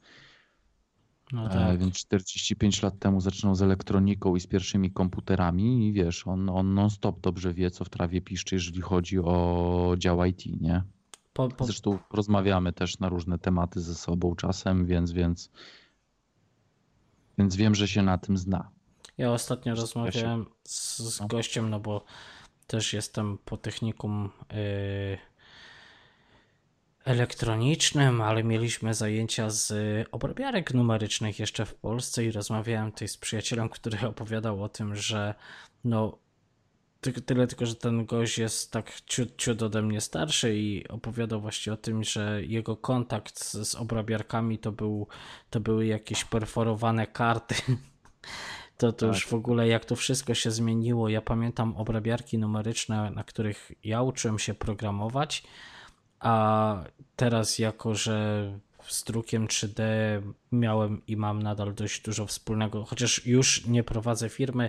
No 1.33 1.47
E, 1.47 1.49
tak. 1.49 1.78
Więc 1.78 1.95
45 1.95 2.83
lat 2.83 2.99
temu 2.99 3.20
zaczynał 3.20 3.55
z 3.55 3.62
elektroniką 3.62 4.37
i 4.37 4.41
z 4.41 4.47
pierwszymi 4.47 4.91
komputerami 4.91 5.89
i 5.89 5.93
wiesz, 5.93 6.26
on, 6.26 6.49
on 6.49 6.74
non-stop 6.74 7.20
dobrze 7.20 7.55
wie, 7.55 7.70
co 7.70 7.85
w 7.85 7.89
trawie 7.89 8.20
piszczy, 8.20 8.55
jeżeli 8.55 8.80
chodzi 8.80 9.18
o 9.18 9.95
dział 9.99 10.24
IT, 10.24 10.61
nie? 10.61 10.83
Po, 11.33 11.49
po, 11.49 11.64
Zresztą 11.64 11.99
rozmawiamy 12.12 12.72
też 12.72 12.99
na 12.99 13.09
różne 13.09 13.39
tematy 13.39 13.80
ze 13.80 13.95
sobą 13.95 14.35
czasem, 14.35 14.87
więc, 14.87 15.12
więc, 15.12 15.51
więc 17.39 17.57
wiem, 17.57 17.74
że 17.74 17.89
się 17.89 18.03
na 18.03 18.18
tym 18.18 18.37
zna. 18.37 18.70
Ja 19.18 19.33
ostatnio 19.33 19.74
rozmawiałem 19.74 20.47
z, 20.64 20.99
z 20.99 21.20
No. 21.20 21.26
gościem, 21.26 21.70
no 21.70 21.80
bo 21.80 22.05
też 22.66 22.93
jestem 22.93 23.39
po 23.45 23.57
technikum 23.57 24.30
y, 24.53 25.18
elektronicznym, 27.05 28.21
ale 28.21 28.45
mieliśmy 28.45 28.95
zajęcia 28.95 29.51
z 29.51 29.73
obrabiarek 30.13 30.75
numerycznych 30.75 31.39
jeszcze 31.39 31.67
w 31.67 31.75
Polsce 31.75 32.25
i 32.25 32.31
rozmawiałem 32.33 32.93
tutaj 32.93 33.09
z 33.09 33.17
przyjacielem, 33.17 33.69
który 33.69 33.99
opowiadał 34.09 34.63
o 34.63 34.69
tym, 34.69 34.97
że 34.97 35.35
no 35.85 36.19
ty- 37.01 37.13
tyle 37.23 37.47
tylko, 37.47 37.67
że 37.67 37.75
ten 37.75 38.07
gość 38.07 38.39
jest 38.39 38.73
tak 38.73 39.01
ciut, 39.07 39.37
ciut 39.37 39.63
ode 39.63 39.83
mnie 39.83 40.01
starszy 40.01 40.57
i 40.57 40.89
opowiadał 40.89 41.41
właśnie 41.41 41.73
o 41.73 41.77
tym, 41.77 42.05
że 42.05 42.43
jego 42.45 42.77
kontakt 42.77 43.45
z, 43.45 43.69
z 43.69 43.75
obrabiarkami 43.75 44.59
to, 44.59 44.73
był, 44.73 45.07
to 45.51 45.61
były 45.61 45.87
jakieś 45.87 46.25
perforowane 46.25 47.07
karty. 47.07 47.55
To, 48.77 48.93
to 48.93 49.07
Tak. 49.07 49.15
już 49.15 49.27
w 49.27 49.35
ogóle 49.35 49.69
jak 49.69 49.85
to 49.85 49.97
wszystko 49.97 50.35
się 50.35 50.51
zmieniło. 50.51 51.09
Ja 51.09 51.21
pamiętam 51.21 51.77
obrabiarki 51.77 52.39
numeryczne, 52.39 53.11
na 53.11 53.25
których 53.25 53.73
ja 53.85 54.03
uczyłem 54.03 54.39
się 54.39 54.55
programować, 54.55 55.43
a 56.23 56.85
teraz 57.16 57.59
jako, 57.59 57.95
że 57.95 58.59
z 58.89 59.05
drukiem 59.05 59.47
3D 59.47 59.83
miałem 60.53 61.03
i 61.07 61.16
mam 61.16 61.43
nadal 61.43 61.75
dość 61.75 62.01
dużo 62.01 62.27
wspólnego, 62.27 62.85
chociaż 62.85 63.27
już 63.27 63.66
nie 63.66 63.85
prowadzę 63.85 64.29
firmy 64.29 64.68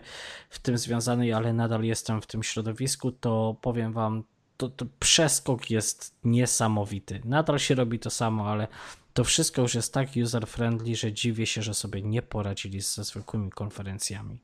w 0.49 0.59
tym 0.59 0.77
związanej, 0.77 1.33
ale 1.33 1.53
nadal 1.53 1.83
jestem 1.83 2.21
w 2.21 2.27
tym 2.27 2.43
środowisku, 2.43 3.11
to 3.11 3.55
powiem 3.61 3.93
wam, 3.93 4.23
to, 4.57 4.69
to 4.69 4.85
przeskok 4.99 5.69
jest 5.69 6.15
niesamowity. 6.23 7.21
Nadal 7.25 7.59
się 7.59 7.75
robi 7.75 7.99
to 7.99 8.09
samo, 8.09 8.49
ale 8.49 8.67
to 9.13 9.23
wszystko 9.23 9.61
już 9.61 9.75
jest 9.75 9.93
tak 9.93 10.09
user-friendly, 10.09 10.95
że 10.95 11.13
dziwię 11.13 11.45
się, 11.45 11.61
że 11.61 11.73
sobie 11.73 12.01
nie 12.01 12.21
poradzili 12.21 12.81
ze 12.81 13.03
zwykłymi 13.03 13.51
konferencjami. 13.51 14.39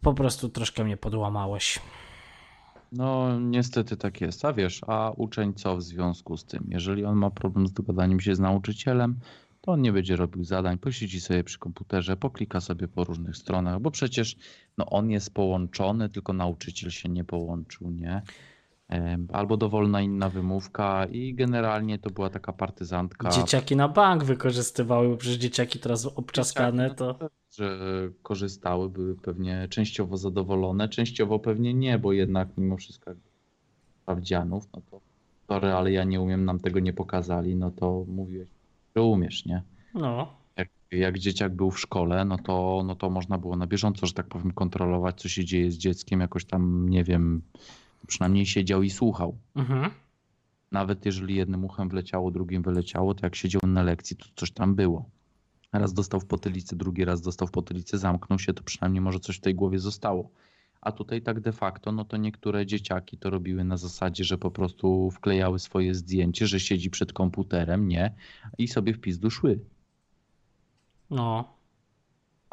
Po 0.00 0.14
prostu 0.14 0.48
troszkę 0.48 0.84
mnie 0.84 0.96
podłamałeś. 0.96 1.80
No, 2.96 3.40
niestety 3.40 3.96
tak 3.96 4.20
jest. 4.20 4.44
A 4.44 4.52
wiesz, 4.52 4.80
a 4.86 5.12
uczeń 5.16 5.54
co 5.54 5.76
w 5.76 5.82
związku 5.82 6.36
z 6.36 6.44
tym? 6.44 6.66
Jeżeli 6.68 7.04
on 7.04 7.16
ma 7.16 7.30
problem 7.30 7.66
z 7.66 7.72
dogadaniem 7.72 8.20
się 8.20 8.34
z 8.34 8.40
nauczycielem, 8.40 9.18
to 9.60 9.72
on 9.72 9.82
nie 9.82 9.92
będzie 9.92 10.16
robił 10.16 10.44
zadań, 10.44 10.78
posiedzi 10.78 11.20
sobie 11.20 11.44
przy 11.44 11.58
komputerze, 11.58 12.16
poklika 12.16 12.60
sobie 12.60 12.88
po 12.88 13.04
różnych 13.04 13.36
stronach, 13.36 13.80
bo 13.80 13.90
przecież 13.90 14.36
no, 14.78 14.86
on 14.86 15.10
jest 15.10 15.34
połączony, 15.34 16.08
tylko 16.08 16.32
nauczyciel 16.32 16.90
się 16.90 17.08
nie 17.08 17.24
połączył, 17.24 17.90
nie? 17.90 18.22
Albo 19.32 19.56
dowolna 19.56 20.00
inna 20.00 20.28
wymówka 20.28 21.04
i 21.04 21.34
generalnie 21.34 21.98
to 21.98 22.10
była 22.10 22.30
taka 22.30 22.52
partyzantka. 22.52 23.28
Dzieciaki 23.28 23.76
na 23.76 23.88
bank 23.88 24.24
wykorzystywały, 24.24 25.08
bo 25.08 25.16
przecież 25.16 25.38
dzieciaki 25.38 25.78
teraz 25.78 26.06
obczaskane 26.06 26.90
Dzieciaki, 26.90 27.18
to... 27.18 27.30
że 27.50 27.78
korzystały, 28.22 28.88
były 28.88 29.16
pewnie 29.16 29.68
częściowo 29.70 30.16
zadowolone, 30.16 30.88
częściowo 30.88 31.38
pewnie 31.38 31.74
nie, 31.74 31.98
bo 31.98 32.12
jednak 32.12 32.48
mimo 32.58 32.76
wszystko 32.76 33.10
sprawdzianów, 34.02 34.68
no 34.74 34.82
to 34.90 35.00
sorry, 35.48 35.72
ale 35.72 35.92
ja 35.92 36.04
nie 36.04 36.20
umiem, 36.20 36.44
nam 36.44 36.58
tego 36.58 36.80
nie 36.80 36.92
pokazali, 36.92 37.56
no 37.56 37.70
to 37.70 38.04
mówiłeś, 38.08 38.48
że 38.96 39.02
umiesz, 39.02 39.46
nie? 39.46 39.62
No, 39.94 40.34
Jak, 40.56 40.68
jak 40.90 41.18
dzieciak 41.18 41.54
był 41.54 41.70
w 41.70 41.80
szkole, 41.80 42.24
no 42.24 42.38
to, 42.38 42.82
no 42.86 42.94
to 42.94 43.10
można 43.10 43.38
było 43.38 43.56
na 43.56 43.66
bieżąco, 43.66 44.06
że 44.06 44.12
tak 44.12 44.26
powiem, 44.26 44.52
kontrolować, 44.52 45.20
co 45.20 45.28
się 45.28 45.44
dzieje 45.44 45.70
z 45.70 45.76
dzieckiem, 45.76 46.20
jakoś 46.20 46.44
tam, 46.44 46.88
nie 46.88 47.04
wiem, 47.04 47.42
przynajmniej 48.06 48.46
siedział 48.46 48.82
i 48.82 48.90
słuchał. 48.90 49.38
mhm. 49.56 49.90
Nawet 50.72 51.06
jeżeli 51.06 51.34
jednym 51.34 51.64
uchem 51.64 51.88
wleciało, 51.88 52.30
drugim 52.30 52.62
wyleciało, 52.62 53.14
to 53.14 53.26
jak 53.26 53.36
siedział 53.36 53.60
na 53.66 53.82
lekcji, 53.82 54.16
to 54.16 54.26
coś 54.36 54.50
tam 54.50 54.74
było. 54.74 55.10
Raz 55.72 55.92
dostał 55.92 56.20
w 56.20 56.26
potylicę, 56.26 56.76
drugi 56.76 57.04
raz 57.04 57.20
dostał 57.20 57.48
w 57.48 57.50
potylicę, 57.50 57.98
zamknął 57.98 58.38
się, 58.38 58.52
to 58.52 58.62
przynajmniej 58.62 59.00
może 59.00 59.20
coś 59.20 59.36
w 59.36 59.40
tej 59.40 59.54
głowie 59.54 59.78
zostało. 59.78 60.30
A 60.80 60.92
tutaj 60.92 61.22
tak 61.22 61.40
de 61.40 61.52
facto, 61.52 61.92
no 61.92 62.04
to 62.04 62.16
niektóre 62.16 62.66
dzieciaki 62.66 63.18
to 63.18 63.30
robiły 63.30 63.64
na 63.64 63.76
zasadzie, 63.76 64.24
że 64.24 64.38
po 64.38 64.50
prostu 64.50 65.10
wklejały 65.10 65.58
swoje 65.58 65.94
zdjęcie, 65.94 66.46
że 66.46 66.60
siedzi 66.60 66.90
przed 66.90 67.12
komputerem, 67.12 67.88
nie? 67.88 68.14
I 68.58 68.68
sobie 68.68 68.94
w 68.94 69.00
pizdu 69.00 69.30
szły. 69.30 69.60
no. 71.10 71.53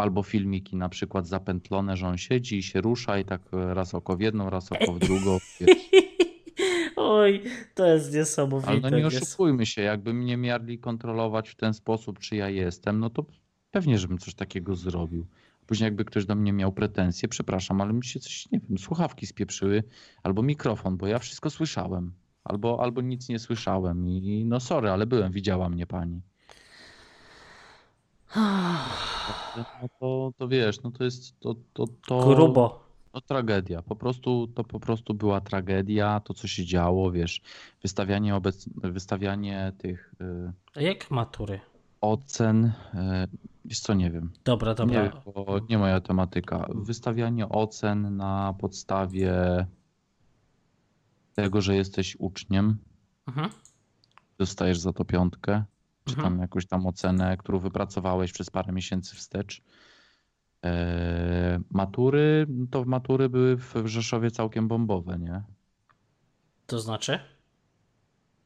Albo 0.02 0.24
filmiki 0.24 0.76
na 0.76 0.89
przykład 0.89 1.28
zapętlone, 1.28 1.97
że 1.97 2.08
on 2.08 2.18
siedzi 2.18 2.58
i 2.58 2.64
się 2.64 2.82
rusza 2.82 3.20
i 3.20 3.26
tak 3.26 3.41
raz 3.52 3.95
oko 3.95 4.18
w 4.18 4.22
jedną, 4.22 4.49
raz 4.49 4.72
oko 4.72 4.93
w 4.93 4.99
drugą. 4.99 5.38
Oj, 6.95 7.43
to 7.76 7.86
jest 7.86 8.14
niesamowite. 8.14 8.72
Ale 8.72 8.80
no 8.80 8.89
nie 8.89 9.08
oszukujmy 9.08 9.66
się, 9.66 9.82
jakby 9.82 10.14
mnie 10.14 10.38
mieli 10.38 10.80
kontrolować 10.80 11.49
w 11.49 11.56
ten 11.56 11.74
sposób, 11.74 12.20
czy 12.20 12.36
ja 12.36 12.49
jestem, 12.49 12.99
no 12.99 13.10
to 13.10 13.26
pewnie, 13.72 13.97
żebym 13.97 14.18
coś 14.18 14.34
takiego 14.34 14.76
zrobił. 14.76 15.28
Później 15.66 15.86
jakby 15.86 16.06
ktoś 16.06 16.26
do 16.26 16.36
mnie 16.36 16.54
miał 16.54 16.72
pretensje, 16.72 17.30
przepraszam, 17.30 17.82
ale 17.82 17.93
mi 17.93 18.06
się 18.06 18.20
coś, 18.20 18.52
nie 18.52 18.60
wiem, 18.60 18.78
słuchawki 18.78 19.26
spieprzyły, 19.26 19.84
albo 20.24 20.43
mikrofon, 20.43 20.97
bo 20.97 21.08
ja 21.08 21.20
wszystko 21.20 21.49
słyszałem. 21.49 22.14
Albo, 22.43 22.84
albo 22.84 23.02
nic 23.02 23.30
nie 23.30 23.39
słyszałem 23.39 24.08
i 24.08 24.45
no 24.45 24.60
sorry, 24.60 24.89
ale 24.89 25.06
byłem, 25.06 25.32
widziała 25.32 25.70
mnie 25.70 25.88
pani. 25.88 26.22
No 29.82 29.90
to, 30.00 30.32
to 30.38 30.48
wiesz, 30.48 30.82
no 30.84 30.92
to 30.92 31.04
jest 31.04 31.40
to, 31.40 31.56
to, 31.74 31.86
to 32.08 32.20
Grubo. 32.36 32.84
no 33.14 33.22
tragedia. 33.22 33.82
Po 33.82 33.96
prostu, 33.96 34.48
to 34.48 34.64
po 34.64 34.80
prostu 34.80 35.14
była 35.14 35.42
tragedia, 35.42 36.20
to 36.20 36.34
co 36.34 36.48
się 36.48 36.66
działo, 36.66 37.12
wiesz, 37.12 37.42
wystawianie, 37.82 38.36
obec... 38.36 38.70
wystawianie 38.76 39.72
tych 39.78 40.14
y, 40.22 40.52
A 40.76 40.82
jak 40.82 41.12
matury? 41.12 41.60
ocen, 42.02 42.66
y, 42.66 42.72
wiesz 43.66 43.80
co, 43.80 43.94
nie 43.94 44.12
wiem, 44.12 44.32
Dobra, 44.44 44.74
dobra. 44.74 45.04
nie, 45.04 45.12
nie 45.70 45.78
moja 45.78 46.02
tematyka. 46.02 46.68
Wystawianie 46.76 47.50
ocen 47.50 48.16
na 48.18 48.54
podstawie 48.60 49.34
tego, 51.36 51.62
że 51.62 51.76
jesteś 51.76 52.16
uczniem, 52.20 52.78
Mhm. 53.28 53.50
dostajesz 54.38 54.80
za 54.80 54.94
to 54.94 55.06
piątkę, 55.06 55.64
czy 56.06 56.16
Mhm. 56.16 56.30
tam 56.34 56.41
jakąś 56.41 56.66
tam 56.68 56.88
ocenę, 56.88 57.38
którą 57.38 57.60
wypracowałeś 57.60 58.32
przez 58.34 58.49
parę 58.49 58.74
miesięcy 58.74 59.16
wstecz. 59.16 59.62
E, 60.66 61.60
matury, 61.70 62.45
no 62.49 62.68
to 62.72 62.86
matury 62.86 63.30
były 63.30 63.58
w 63.58 63.74
Rzeszowie 63.86 64.32
całkiem 64.32 64.68
bombowe, 64.68 65.20
nie? 65.20 65.41
To 66.68 66.80
znaczy? 66.80 67.20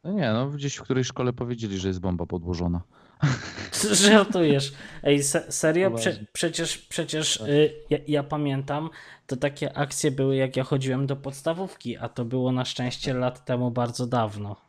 No 0.03 0.11
nie, 0.11 0.33
no 0.33 0.49
gdzieś 0.49 0.75
w 0.75 0.81
którejś 0.83 1.07
szkole 1.07 1.33
powiedzieli, 1.33 1.77
że 1.79 1.87
jest 1.87 1.99
bomba 1.99 2.25
podłożona. 2.25 2.81
Żartujesz. 3.91 4.73
Ej, 5.03 5.23
se, 5.23 5.51
serio? 5.51 5.89
Poważnie. 5.91 6.11
Prze, 6.11 6.25
przecież 6.33 6.77
przecież 6.77 7.37
y, 7.37 7.73
ja, 7.89 7.97
ja 8.07 8.23
pamiętam, 8.23 8.89
to 9.27 9.35
takie 9.37 9.77
akcje 9.77 10.11
były 10.11 10.35
jak 10.35 10.57
ja 10.57 10.63
chodziłem 10.63 11.07
do 11.07 11.15
podstawówki, 11.15 11.97
a 11.97 12.09
to 12.09 12.25
było 12.25 12.51
na 12.51 12.65
szczęście 12.65 13.13
lat 13.13 13.45
temu 13.45 13.71
bardzo 13.71 14.07
dawno. 14.07 14.64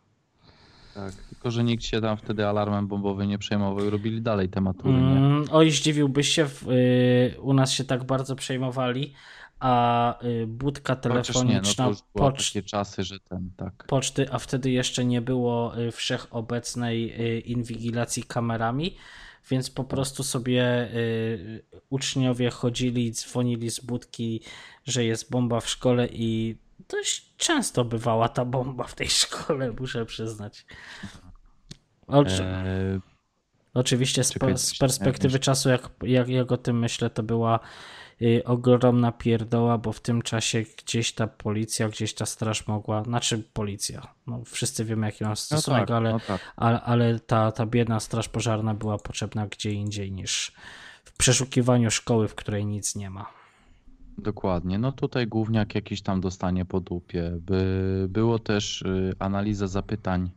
Tak, 0.96 1.14
tylko 1.14 1.50
że 1.50 1.64
nikt 1.64 1.84
się 1.84 2.00
tam 2.00 2.16
wtedy 2.16 2.46
alarmem 2.46 2.86
bombowym 2.86 3.28
nie 3.28 3.38
przejmował 3.38 3.86
i 3.86 3.90
robili 3.90 4.22
dalej 4.22 4.48
te 4.48 4.60
matury? 4.60 4.94
Mm, 4.94 5.44
oj, 5.50 5.70
zdziwiłbyś 5.70 6.28
się, 6.28 6.46
w, 6.48 6.68
y, 6.68 7.40
u 7.40 7.54
nas 7.54 7.72
się 7.72 7.84
tak 7.84 8.04
bardzo 8.04 8.36
przejmowali, 8.36 9.12
a 9.60 10.14
y, 10.24 10.46
budka 10.46 10.96
Chociaż 10.96 11.08
nie, 11.08 11.10
no 11.10 11.20
to 11.20 11.32
telefoniczna 11.32 11.86
już 11.86 11.98
były 12.14 12.30
pocz, 12.30 12.52
takie 12.52 12.62
czasy, 12.62 13.04
że 13.04 13.20
ten, 13.20 13.50
tak. 13.56 13.84
poczty, 13.86 14.26
a 14.32 14.38
wtedy 14.38 14.70
jeszcze 14.70 15.04
nie 15.04 15.20
było 15.20 15.78
y, 15.78 15.92
wszechobecnej 15.92 17.20
y, 17.36 17.40
inwigilacji 17.40 18.22
kamerami, 18.22 18.96
więc 19.50 19.70
po 19.70 19.84
prostu 19.84 20.22
sobie 20.22 20.88
y, 20.94 21.62
uczniowie 21.90 22.50
chodzili 22.50 23.12
dzwonili 23.12 23.70
z 23.70 23.80
budki, 23.80 24.40
że 24.84 25.04
jest 25.04 25.30
bomba 25.30 25.60
w 25.60 25.68
szkole 25.68 26.08
i 26.12 26.56
dość 26.88 27.36
często 27.36 27.84
bywała 27.84 28.28
ta 28.28 28.44
bomba 28.44 28.84
w 28.84 28.94
tej 28.94 29.08
szkole, 29.20 29.72
muszę 29.80 30.06
przyznać. 30.06 30.66
Oczy, 32.06 32.44
E, 32.44 33.00
Oczywiście 33.76 34.24
z, 34.24 34.32
czekaj, 34.32 34.58
z 34.58 34.78
perspektywy 34.78 35.32
jakieś- 35.32 35.44
czasu, 35.44 35.68
jak, 35.68 35.90
jak, 36.02 36.28
jak 36.28 36.52
o 36.52 36.56
tym 36.56 36.78
myślę, 36.78 37.10
to 37.10 37.22
była 37.22 37.60
y, 38.22 38.42
ogromna 38.44 39.12
pierdoła, 39.12 39.78
bo 39.78 39.92
w 39.92 40.00
tym 40.00 40.22
czasie 40.22 40.64
gdzieś 40.78 41.12
ta 41.12 41.26
policja, 41.26 41.88
gdzieś 41.88 42.14
ta 42.14 42.26
straż 42.26 42.66
mogła, 42.66 43.04
znaczy 43.04 43.42
policja, 43.52 44.14
no 44.26 44.42
wszyscy 44.44 44.84
wiemy 44.84 45.06
jaki 45.06 45.24
mam 45.24 45.30
no 45.30 45.36
stosunek, 45.36 45.80
tak, 45.80 45.90
ale, 45.90 46.12
no 46.12 46.20
tak. 46.20 46.40
ale, 46.56 46.80
ale 46.80 47.20
ta, 47.20 47.52
ta 47.52 47.66
biedna 47.66 48.00
straż 48.00 48.28
pożarna 48.28 48.74
była 48.74 48.98
potrzebna 48.98 49.46
gdzie 49.46 49.72
indziej 49.72 50.12
niż 50.12 50.52
w 51.04 51.16
przeszukiwaniu 51.16 51.90
szkoły, 51.90 52.28
w 52.28 52.34
której 52.34 52.66
nic 52.66 52.96
nie 52.96 53.10
ma. 53.10 53.26
Dokładnie. 54.18 54.78
No 54.78 54.92
tutaj 54.92 55.26
gówniak 55.26 55.74
jakiś 55.74 56.02
tam 56.02 56.20
dostanie 56.20 56.64
po 56.64 56.80
dupie. 56.80 57.38
By, 57.40 58.06
było 58.08 58.38
też 58.38 58.82
y, 58.82 59.12
analiza 59.18 59.66
zapytań 59.66 60.30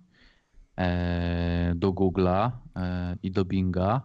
e, 0.78 1.74
do 1.76 1.92
Google'a 1.92 2.52
e, 2.76 3.16
i 3.24 3.32
do 3.32 3.46
Binga 3.46 4.02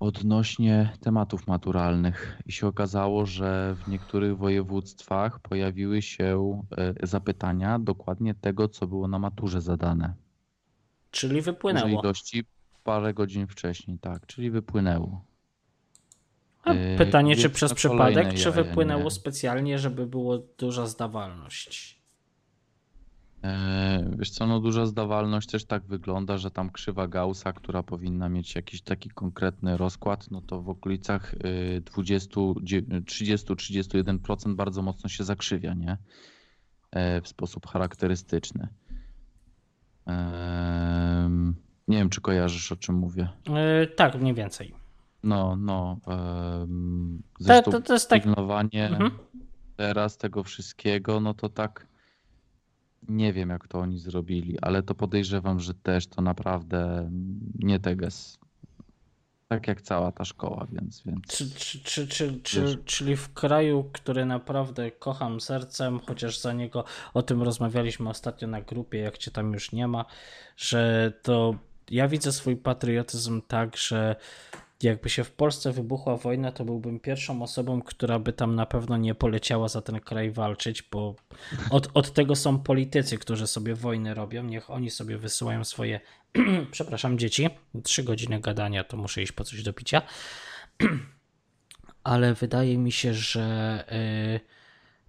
odnośnie 0.00 0.92
tematów 1.00 1.46
maturalnych. 1.46 2.38
I 2.46 2.52
się 2.52 2.66
okazało, 2.66 3.26
że 3.26 3.76
w 3.84 3.88
niektórych 3.88 4.38
województwach 4.38 5.40
pojawiły 5.40 6.02
się 6.02 6.62
e, 6.76 7.06
zapytania 7.06 7.78
dokładnie 7.78 8.34
tego, 8.34 8.68
co 8.68 8.86
było 8.86 9.08
na 9.08 9.18
maturze 9.18 9.60
zadane. 9.60 10.14
Czyli 11.10 11.36
Dużej 11.36 11.42
wypłynęło. 11.42 11.88
ilości 12.02 12.44
parę 12.84 13.14
godzin 13.14 13.46
wcześniej, 13.46 13.98
tak. 13.98 14.26
Czyli 14.26 14.50
wypłynęło. 14.50 15.29
A 16.64 16.72
Yy, 16.72 16.98
pytanie, 16.98 17.36
czy 17.36 17.50
przez 17.50 17.74
przypadek, 17.74 18.34
czy 18.34 18.50
wypłynęło 18.50 19.04
nie? 19.04 19.10
specjalnie, 19.10 19.78
żeby 19.78 20.06
było 20.06 20.38
duża 20.58 20.86
zdawalność? 20.86 22.00
E, 23.44 24.10
Wiesz 24.18 24.30
co, 24.30 24.46
no 24.46 24.60
duża 24.60 24.86
zdawalność 24.86 25.48
też 25.50 25.64
tak 25.64 25.82
wygląda, 25.82 26.38
że 26.38 26.50
tam 26.50 26.70
krzywa 26.70 27.08
Gaussa, 27.08 27.52
która 27.52 27.82
powinna 27.82 28.28
mieć 28.28 28.54
jakiś 28.54 28.82
taki 28.82 29.10
konkretny 29.10 29.76
rozkład, 29.76 30.30
no 30.30 30.40
to 30.42 30.62
w 30.62 30.68
okolicach 30.68 31.34
y, 31.34 31.80
20, 31.84 32.40
dzie- 32.62 32.82
30-31% 32.82 34.54
bardzo 34.54 34.82
mocno 34.82 35.08
się 35.08 35.24
zakrzywia, 35.24 35.74
nie? 35.74 35.96
E, 36.90 37.20
W 37.20 37.28
sposób 37.28 37.66
charakterystyczny. 37.66 38.68
Nie 41.88 41.96
wiem, 41.98 42.10
czy 42.10 42.20
kojarzysz, 42.20 42.72
o 42.72 42.76
czym 42.76 42.94
mówię. 42.94 43.28
Yy, 43.48 43.86
tak, 43.86 44.14
mniej 44.20 44.34
więcej. 44.34 44.74
No, 45.22 45.56
no. 45.56 45.96
em, 46.06 47.22
To, 47.38 47.44
Zresztą 47.44 47.70
to, 47.70 47.80
to 47.80 47.92
jest 47.92 48.10
tak. 48.10 48.22
pilnowanie 48.22 48.88
Mhm. 48.88 49.10
teraz 49.76 50.16
tego 50.16 50.42
wszystkiego, 50.42 51.20
no 51.20 51.34
to 51.34 51.48
tak 51.48 51.86
nie 53.08 53.32
wiem, 53.32 53.50
jak 53.50 53.68
to 53.68 53.78
oni 53.78 53.98
zrobili, 53.98 54.58
ale 54.62 54.82
to 54.82 54.94
podejrzewam, 54.94 55.60
że 55.60 55.74
też 55.74 56.06
to 56.06 56.22
naprawdę 56.22 57.10
nie 57.58 57.80
teges. 57.80 58.38
Tak 59.48 59.68
jak 59.68 59.82
cała 59.82 60.12
ta 60.12 60.24
szkoła, 60.24 60.66
więc, 60.72 61.02
więc 61.06 61.26
Czy, 61.26 61.50
czy, 61.50 61.78
czy, 61.78 62.08
czy, 62.08 62.40
czy, 62.42 62.78
czyli 62.84 63.16
w 63.16 63.32
kraju, 63.32 63.90
który 63.92 64.24
naprawdę 64.26 64.90
kocham 64.90 65.40
sercem, 65.40 66.00
chociaż 66.06 66.38
za 66.38 66.52
niego 66.52 66.84
o 67.14 67.22
tym 67.22 67.42
rozmawialiśmy 67.42 68.08
ostatnio 68.10 68.48
na 68.48 68.60
grupie, 68.60 68.98
jak 68.98 69.18
cię 69.18 69.30
tam 69.30 69.52
już 69.52 69.72
nie 69.72 69.88
ma, 69.88 70.04
że 70.56 71.12
to 71.22 71.54
ja 71.90 72.08
widzę 72.08 72.32
swój 72.32 72.56
patriotyzm 72.56 73.42
tak, 73.48 73.76
że 73.76 74.16
jakby 74.82 75.08
się 75.08 75.24
w 75.24 75.32
Polsce 75.32 75.72
wybuchła 75.72 76.16
wojna, 76.16 76.52
to 76.52 76.64
byłbym 76.64 77.00
pierwszą 77.00 77.42
osobą, 77.42 77.82
która 77.82 78.18
by 78.18 78.32
tam 78.32 78.54
na 78.54 78.66
pewno 78.66 78.96
nie 78.96 79.14
poleciała 79.14 79.68
za 79.68 79.82
ten 79.82 80.00
kraj 80.00 80.30
walczyć, 80.30 80.82
bo 80.82 81.14
od, 81.70 81.88
od 81.94 82.12
tego 82.12 82.36
są 82.36 82.58
politycy, 82.58 83.18
którzy 83.18 83.46
sobie 83.46 83.74
wojny 83.74 84.14
robią. 84.14 84.44
Niech 84.44 84.70
oni 84.70 84.90
sobie 84.90 85.18
wysyłają 85.18 85.64
swoje, 85.64 86.00
przepraszam, 86.70 87.18
dzieci. 87.18 87.48
Trzy 87.82 88.02
godziny 88.02 88.40
gadania, 88.40 88.84
to 88.84 88.96
muszę 88.96 89.22
iść 89.22 89.32
po 89.32 89.44
coś 89.44 89.62
do 89.62 89.72
picia 89.72 90.02
ale 92.04 92.34
wydaje 92.34 92.78
mi 92.78 92.92
się, 92.92 93.14
że 93.14 93.84
y, 94.36 94.40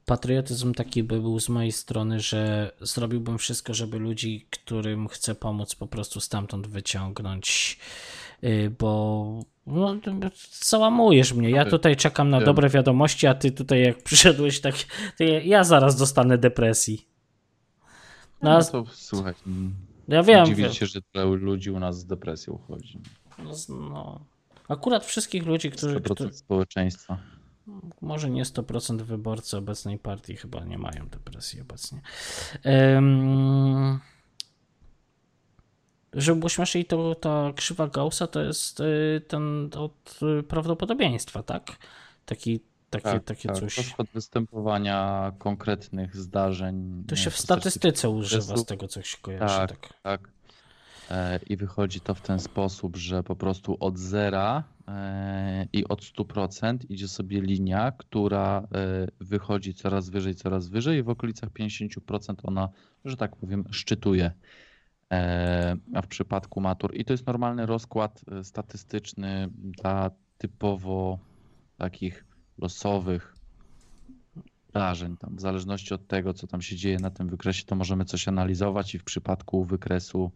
patriotyzm 0.06 0.74
taki 0.74 1.04
by 1.04 1.22
był 1.22 1.40
z 1.40 1.50
mojej 1.50 1.72
strony, 1.72 2.20
że 2.20 2.72
zrobiłbym 2.82 3.38
wszystko, 3.38 3.74
żeby 3.74 4.00
ludzi, 4.00 4.48
którym 4.50 5.08
chcę 5.08 5.36
pomóc, 5.36 5.76
po 5.76 5.88
prostu 5.88 6.22
stamtąd 6.22 6.68
wyciągnąć, 6.68 7.80
bo 8.80 9.40
no, 9.68 9.96
załamujesz 10.64 11.34
mnie. 11.34 11.50
Ja 11.50 11.66
tutaj 11.66 11.96
czekam 11.96 12.30
na 12.30 12.38
Wiem. 12.38 12.46
dobre 12.46 12.70
wiadomości, 12.70 13.28
a 13.28 13.34
ty 13.34 13.52
tutaj 13.52 13.82
jak 13.82 14.04
przyszedłeś, 14.04 14.62
tak 14.62 14.76
to 15.18 15.24
ja- 15.24 15.64
zaraz 15.64 15.96
dostanę 15.96 16.38
depresji. 16.38 17.08
No, 18.42 18.58
no 18.58 18.64
to 18.64 18.86
słuchaj, 18.92 19.34
ja 20.08 20.24
wiem, 20.24 20.46
dziwię 20.46 20.74
się, 20.74 20.86
że 20.86 21.02
tyle 21.02 21.26
ludzi 21.26 21.72
u 21.72 21.80
nas 21.80 22.00
z 22.00 22.06
depresją 22.06 22.60
chodzi. 22.68 23.00
No, 23.38 23.52
no. 23.90 24.26
Akurat 24.68 25.06
wszystkich 25.06 25.46
ludzi, 25.46 25.72
którzy, 25.72 26.00
100% 26.00 26.16
którzy 26.16 26.34
społeczeństwa. 26.34 27.18
może 28.02 28.30
nie 28.30 28.46
100% 28.46 29.02
wyborcy 29.02 29.58
obecnej 29.58 30.00
partii 30.00 30.36
chyba 30.36 30.64
nie 30.64 30.78
mają 30.78 31.08
depresji 31.08 31.62
obecnie. 31.62 32.02
Um, 32.66 34.00
żeby 36.14 36.40
było 36.40 36.50
śmieszniej, 36.50 36.86
to 36.86 37.16
ta 37.16 37.54
krzywa 37.56 37.88
Gaussa 37.88 38.28
to 38.28 38.42
jest 38.42 38.80
y, 38.80 39.22
ten 39.28 39.70
od 39.78 40.20
y, 40.40 40.44
prawdopodobieństwa, 40.44 41.44
tak? 41.44 41.78
Taki, 42.26 42.60
takie, 42.90 43.04
Tak, 43.04 43.24
takie 43.24 43.48
tak. 43.48 43.58
coś. 43.58 43.96
Występowania 44.14 45.32
konkretnych 45.40 46.16
zdarzeń. 46.16 47.04
To 47.08 47.16
się 47.16 47.30
w 47.30 47.38
statystyce 47.38 48.10
używa 48.10 48.58
z 48.58 48.66
tego, 48.66 48.88
co 48.88 49.02
się 49.02 49.18
kojarzy. 49.22 49.58
Tak. 49.58 49.80
Tak, 49.80 49.94
tak. 50.04 50.30
E, 51.12 51.40
I 51.48 51.58
wychodzi 51.58 52.02
to 52.02 52.16
w 52.16 52.22
ten 52.22 52.40
sposób, 52.40 52.98
że 52.98 53.24
po 53.24 53.36
prostu 53.36 53.78
od 53.80 53.98
zera 53.98 54.64
e, 54.88 55.68
i 55.74 55.88
od 55.88 56.02
100% 56.02 56.78
idzie 56.90 57.08
sobie 57.08 57.42
linia, 57.42 57.92
która 57.92 58.68
e, 58.76 59.08
wychodzi 59.20 59.74
coraz 59.74 60.10
wyżej, 60.10 60.36
coraz 60.36 60.68
wyżej 60.68 61.00
i 61.00 61.04
w 61.04 61.10
okolicach 61.10 61.50
50% 61.50 62.36
ona, 62.44 62.70
że 63.06 63.18
tak 63.18 63.36
powiem, 63.36 63.66
szczytuje. 63.72 64.32
E, 65.12 65.76
A 65.94 66.02
w 66.02 66.08
przypadku 66.08 66.62
matur, 66.62 66.96
i 66.96 67.06
to 67.06 67.14
jest 67.14 67.28
normalny 67.28 67.66
rozkład 67.66 68.22
e, 68.32 68.44
statystyczny 68.44 69.50
dla 69.56 70.12
typowo 70.38 71.20
takich 71.78 72.26
losowych 72.58 73.36
zdarzeń. 74.70 75.18
Tam, 75.18 75.36
w 75.36 75.42
zależności 75.42 75.94
od 75.94 76.08
tego, 76.08 76.34
co 76.34 76.48
tam 76.48 76.62
się 76.62 76.76
dzieje 76.76 77.00
na 77.00 77.10
tym 77.10 77.30
wykresie, 77.30 77.66
to 77.66 77.76
możemy 77.76 78.06
coś 78.06 78.28
analizować 78.28 78.96
i 78.96 79.00
w 79.00 79.04
przypadku 79.04 79.64
wykresu 79.64 80.32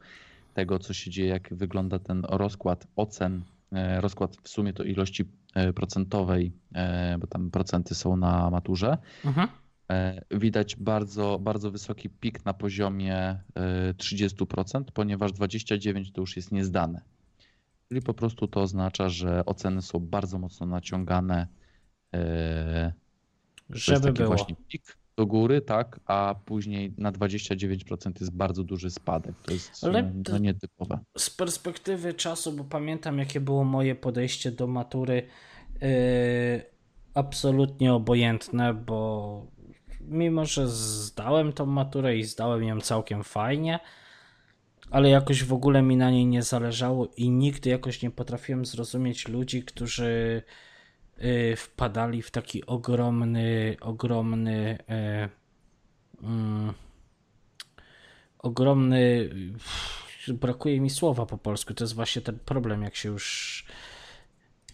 tego, 0.53 0.79
co 0.79 0.93
się 0.93 1.11
dzieje, 1.11 1.29
jak 1.29 1.53
wygląda 1.53 1.99
ten 1.99 2.25
rozkład 2.29 2.87
ocen, 2.95 3.43
e, 3.71 4.01
rozkład 4.01 4.37
w 4.43 4.49
sumie 4.49 4.73
to 4.73 4.83
ilości 4.83 5.25
procentowej, 5.75 6.51
bo 7.19 7.27
tam 7.27 7.51
procenty 7.51 7.95
są 7.95 8.17
na 8.17 8.49
maturze, 8.49 8.97
Mhm. 9.25 9.47
E, 9.91 10.21
widać 10.31 10.75
bardzo, 10.75 11.39
bardzo 11.39 11.71
wysoki 11.71 12.09
pik 12.09 12.45
na 12.45 12.53
poziomie 12.53 13.15
e, 13.55 13.93
30%, 13.93 14.83
ponieważ 14.93 15.31
29% 15.31 16.11
to 16.11 16.21
już 16.21 16.35
jest 16.35 16.51
niezdane. 16.51 17.01
Czyli 17.89 18.01
po 18.01 18.13
prostu 18.13 18.47
to 18.47 18.61
oznacza, 18.61 19.09
że 19.09 19.45
oceny 19.45 19.81
są 19.81 19.99
bardzo 19.99 20.39
mocno 20.39 20.65
naciągane. 20.65 21.47
e, 22.15 22.93
Żeby 23.69 24.13
było. 24.13 24.27
właśnie 24.27 24.55
pik 24.67 24.97
do 25.17 25.25
góry, 25.25 25.61
tak, 25.61 25.99
a 26.05 26.35
później 26.45 26.93
na 26.97 27.11
29% 27.11 28.11
jest 28.19 28.31
bardzo 28.31 28.63
duży 28.63 28.91
spadek. 28.91 29.35
To 29.45 29.53
jest 29.53 29.83
Ale 29.83 30.03
no, 30.03 30.11
no, 30.31 30.37
nietypowe. 30.37 30.99
z 31.17 31.29
perspektywy 31.29 32.13
czasu, 32.13 32.51
bo 32.51 32.63
pamiętam, 32.63 33.19
jakie 33.19 33.39
było 33.39 33.63
moje 33.63 33.95
podejście 33.95 34.51
do 34.51 34.67
matury, 34.67 35.27
yy, 35.81 35.87
absolutnie 37.13 37.93
obojętne, 37.93 38.73
bo 38.73 39.54
mimo, 40.07 40.45
że 40.45 40.67
zdałem 40.67 41.53
tą 41.53 41.65
maturę 41.65 42.17
i 42.17 42.23
zdałem 42.23 42.63
ją 42.63 42.81
całkiem 42.81 43.23
fajnie, 43.23 43.79
ale 44.91 45.09
jakoś 45.09 45.43
w 45.43 45.53
ogóle 45.53 45.81
mi 45.81 45.97
na 45.97 46.11
niej 46.11 46.25
nie 46.25 46.43
zależało 46.43 47.07
i 47.17 47.29
nigdy 47.29 47.69
jakoś 47.69 48.01
nie 48.01 48.11
potrafiłem 48.11 48.65
zrozumieć 48.65 49.27
ludzi, 49.27 49.63
którzy 49.63 50.43
yy, 51.17 51.55
wpadali 51.55 52.21
w 52.21 52.31
taki 52.31 52.65
ogromny, 52.65 53.77
ogromny. 53.81 54.77
Yy, 54.87 56.27
mm, 56.27 56.73
ogromny. 58.39 59.29
Brakuje 60.27 60.81
mi 60.81 60.89
słowa 60.89 61.25
po 61.25 61.37
polsku. 61.37 61.73
To 61.73 61.83
jest 61.83 61.95
właśnie 61.95 62.21
ten 62.21 62.39
problem, 62.39 62.81
jak 62.81 62.95
się 62.95 63.09
już 63.09 63.65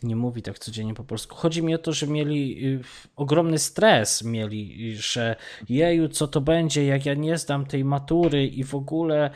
nie 0.04 0.16
mówi 0.16 0.41
tak 0.41 0.60
codziennie 0.60 0.93
po 0.93 1.04
polsku. 1.04 1.36
Chodzi 1.36 1.64
mi 1.64 1.76
o 1.76 1.78
to, 1.78 1.93
że 1.93 2.08
mieli 2.08 2.68
y, 2.68 2.84
ogromny 3.16 3.60
stres, 3.60 4.24
mieli, 4.24 4.93
y, 4.93 5.02
że 5.02 5.36
jeju, 5.70 6.10
co 6.10 6.28
to 6.28 6.41
będzie, 6.41 6.86
jak 6.86 7.06
ja 7.06 7.14
nie 7.14 7.38
zdam 7.38 7.66
tej 7.66 7.84
matury 7.84 8.47
i 8.47 8.64
w 8.64 8.76
ogóle 8.76 9.32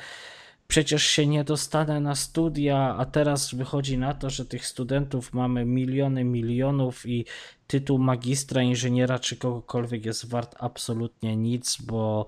przecież 0.68 1.04
się 1.04 1.28
nie 1.28 1.44
dostanę 1.44 2.00
na 2.00 2.16
studia, 2.16 2.96
a 2.98 3.06
teraz 3.06 3.54
wychodzi 3.54 3.98
na 3.98 4.14
to, 4.14 4.30
że 4.30 4.46
tych 4.46 4.68
studentów 4.68 5.34
mamy 5.34 5.66
miliony, 5.66 6.24
milionów 6.24 7.06
i 7.06 7.26
tytuł 7.68 8.00
magistra, 8.00 8.62
inżyniera 8.62 9.20
czy 9.20 9.36
kogokolwiek 9.36 10.06
jest 10.06 10.30
wart 10.30 10.56
absolutnie 10.60 11.36
nic, 11.36 11.78
bo 11.82 12.28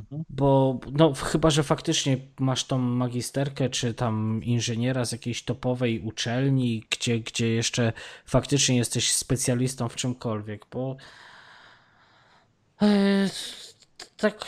Mhm. 0.00 0.24
bo 0.28 0.80
no, 0.92 1.12
chyba, 1.14 1.50
że 1.50 1.62
faktycznie 1.62 2.16
masz 2.38 2.64
tą 2.64 2.78
magisterkę, 2.78 3.70
czy 3.70 3.94
tam 3.94 4.40
inżyniera 4.44 5.04
z 5.04 5.12
jakiejś 5.12 5.42
topowej 5.42 6.00
uczelni, 6.00 6.84
gdzie, 6.90 7.20
gdzie 7.20 7.48
jeszcze 7.48 7.92
faktycznie 8.26 8.76
jesteś 8.76 9.12
specjalistą 9.12 9.88
w 9.88 9.96
czymkolwiek, 9.96 10.66
bo 10.70 10.96
e, 12.82 13.30
tak, 14.16 14.46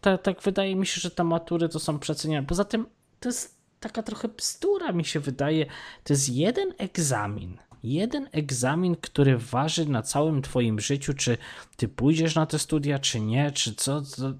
tak, 0.00 0.22
tak 0.22 0.42
wydaje 0.42 0.76
mi 0.76 0.86
się, 0.86 1.00
że 1.00 1.10
te 1.10 1.24
matury 1.24 1.68
to 1.68 1.80
są 1.80 1.98
przeceniane. 1.98 2.46
Poza 2.46 2.64
tym 2.64 2.86
to 3.20 3.28
jest 3.28 3.56
taka 3.80 4.02
trochę 4.02 4.28
bzdura, 4.28 4.92
mi 4.92 5.04
się 5.04 5.20
wydaje. 5.20 5.66
To 6.04 6.12
jest 6.12 6.28
jeden 6.28 6.74
egzamin. 6.78 7.58
Jeden 7.82 8.28
egzamin, 8.32 8.96
który 8.96 9.38
waży 9.38 9.88
na 9.88 10.02
całym 10.02 10.42
Twoim 10.42 10.80
życiu, 10.80 11.14
czy 11.14 11.38
Ty 11.76 11.88
pójdziesz 11.88 12.34
na 12.34 12.46
te 12.46 12.58
studia, 12.58 12.98
czy 12.98 13.20
nie, 13.20 13.50
czy 13.50 13.74
co. 13.74 14.00
To, 14.00 14.32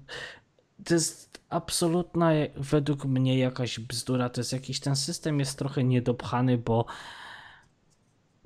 to 0.85 0.93
jest 0.93 1.39
absolutna, 1.49 2.31
według 2.55 3.05
mnie, 3.05 3.37
jakaś 3.37 3.79
bzdura. 3.79 4.29
To 4.29 4.41
jest 4.41 4.53
jakiś 4.53 4.79
ten 4.79 4.95
system 4.95 5.39
jest 5.39 5.59
trochę 5.59 5.83
niedopchany, 5.83 6.57
bo 6.57 6.85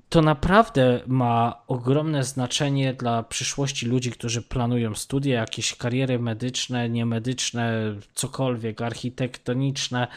to 0.08 0.22
naprawdę 0.22 1.00
ma 1.06 1.62
ogromne 1.66 2.24
znaczenie 2.24 2.94
dla 2.94 3.22
przyszłości 3.22 3.86
ludzi, 3.86 4.10
którzy 4.10 4.42
planują 4.42 4.94
studia, 4.94 5.40
jakieś 5.40 5.76
kariery 5.76 6.18
medyczne, 6.18 6.88
niemedyczne, 6.88 7.94
cokolwiek, 8.14 8.82
architektoniczne. 8.82 10.08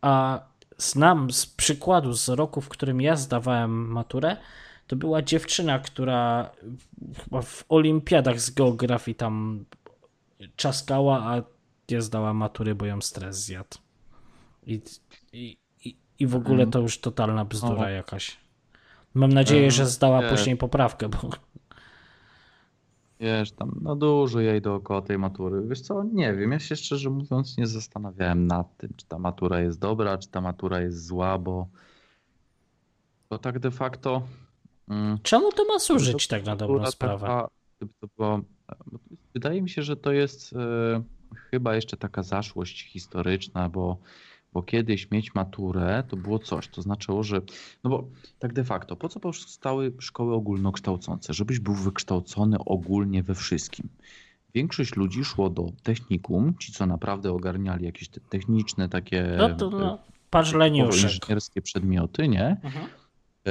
A 0.00 0.40
znam 0.80 1.30
z 1.30 1.46
przykładu 1.46 2.12
z 2.12 2.28
roku, 2.28 2.60
w 2.60 2.68
którym 2.68 3.00
ja 3.00 3.16
zdawałem 3.16 3.70
maturę, 3.92 4.36
to 4.86 4.96
była 4.96 5.22
dziewczyna, 5.22 5.78
która 5.78 6.50
chyba 7.24 7.42
w 7.42 7.64
olimpiadach 7.68 8.40
z 8.40 8.50
geografii 8.50 9.14
tam 9.14 9.64
czaskała, 10.56 11.18
a 11.18 11.42
nie 11.90 12.02
zdała 12.02 12.34
matury, 12.34 12.74
bo 12.74 12.86
ją 12.86 13.00
stres 13.00 13.44
zjadł. 13.44 13.78
I, 14.66 14.80
i, 15.32 15.58
i, 16.18 16.26
w 16.26 16.34
ogóle 16.36 16.66
to 16.66 16.78
już 16.78 16.98
totalna 16.98 17.44
bzdura 17.44 17.86
O. 17.86 17.88
jakaś. 17.88 18.36
Mam 19.14 19.32
nadzieję, 19.32 19.70
że 19.70 19.86
zdała 19.86 20.22
nie. 20.22 20.28
później 20.28 20.56
poprawkę, 20.56 21.08
bo 21.08 21.30
Wiesz, 23.20 23.52
tam 23.52 23.78
no 23.82 23.96
dużo 23.96 24.40
jej 24.40 24.60
dookoła 24.60 25.02
tej 25.02 25.18
matury. 25.18 25.62
Wiesz 25.68 25.80
co, 25.80 26.02
nie 26.04 26.34
wiem, 26.34 26.52
ja 26.52 26.58
się 26.58 26.76
szczerze 26.76 27.10
mówiąc 27.10 27.58
nie 27.58 27.66
zastanawiałem 27.66 28.46
nad 28.46 28.76
tym, 28.76 28.90
czy 28.96 29.06
ta 29.06 29.18
matura 29.18 29.60
jest 29.60 29.78
dobra, 29.78 30.18
czy 30.18 30.28
ta 30.28 30.40
matura 30.40 30.80
jest 30.80 31.06
zła, 31.06 31.38
bo 31.38 31.68
to 33.28 33.38
tak 33.38 33.58
de 33.58 33.70
facto... 33.70 34.22
Mm, 34.88 35.18
czemu 35.22 35.52
to 35.52 35.64
ma 35.64 35.78
służyć 35.78 36.26
tak 36.26 36.44
na 36.44 36.56
dobrą 36.56 36.86
sprawę? 36.86 37.26
taka, 37.26 37.48
to 38.00 38.06
była, 38.16 38.40
bo 38.86 38.98
to 38.98 39.04
jest- 39.10 39.26
wydaje 39.34 39.62
mi 39.62 39.68
się, 39.68 39.82
że 39.82 39.96
to 39.96 40.12
jest 40.12 40.52
e, 40.52 41.02
chyba 41.50 41.74
jeszcze 41.74 41.96
taka 41.96 42.22
zaszłość 42.22 42.84
historyczna, 42.84 43.68
bo, 43.68 43.96
bo 44.52 44.62
kiedyś 44.62 45.10
mieć 45.10 45.34
maturę 45.34 46.04
to 46.08 46.16
było 46.16 46.38
coś, 46.38 46.68
to 46.68 46.82
znaczyło, 46.82 47.22
że 47.22 47.40
no 47.84 47.90
bo 47.90 48.04
tak 48.38 48.52
de 48.52 48.64
facto, 48.64 48.96
po 48.96 49.08
co 49.08 49.20
powstały 49.20 49.92
szkoły 49.98 50.34
ogólnokształcące? 50.34 51.34
Żebyś 51.34 51.58
był 51.58 51.74
wykształcony 51.74 52.58
ogólnie 52.58 53.22
we 53.22 53.34
wszystkim. 53.34 53.88
Większość 54.54 54.96
ludzi 54.96 55.24
szło 55.24 55.50
do 55.50 55.66
technikum, 55.82 56.54
ci 56.58 56.72
co 56.72 56.86
naprawdę 56.86 57.32
ogarniali 57.32 57.84
jakieś 57.84 58.08
te 58.08 58.20
techniczne 58.20 58.88
takie 58.88 59.34
No 59.38 59.54
to 59.54 59.70
no, 59.70 59.98
leniuszek. 60.58 61.12
inżynierskie 61.12 61.62
przedmioty, 61.62 62.28
nie? 62.28 62.56
Mhm. 62.62 62.86
E, 63.46 63.50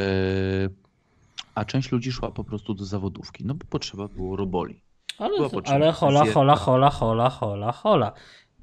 a 1.55 1.65
część 1.65 1.91
ludzi 1.91 2.11
szła 2.11 2.31
po 2.31 2.43
prostu 2.43 2.73
do 2.73 2.85
zawodówki, 2.85 3.45
no 3.45 3.53
bo 3.53 3.65
potrzeba 3.69 4.07
było 4.07 4.35
roboli. 4.35 4.81
Ale, 5.17 5.49
ale 5.65 5.91
hola, 5.91 6.25
hola, 6.25 6.55
hola, 6.55 6.89
hola, 6.89 7.29
hola, 7.29 7.71
hola. 7.71 8.13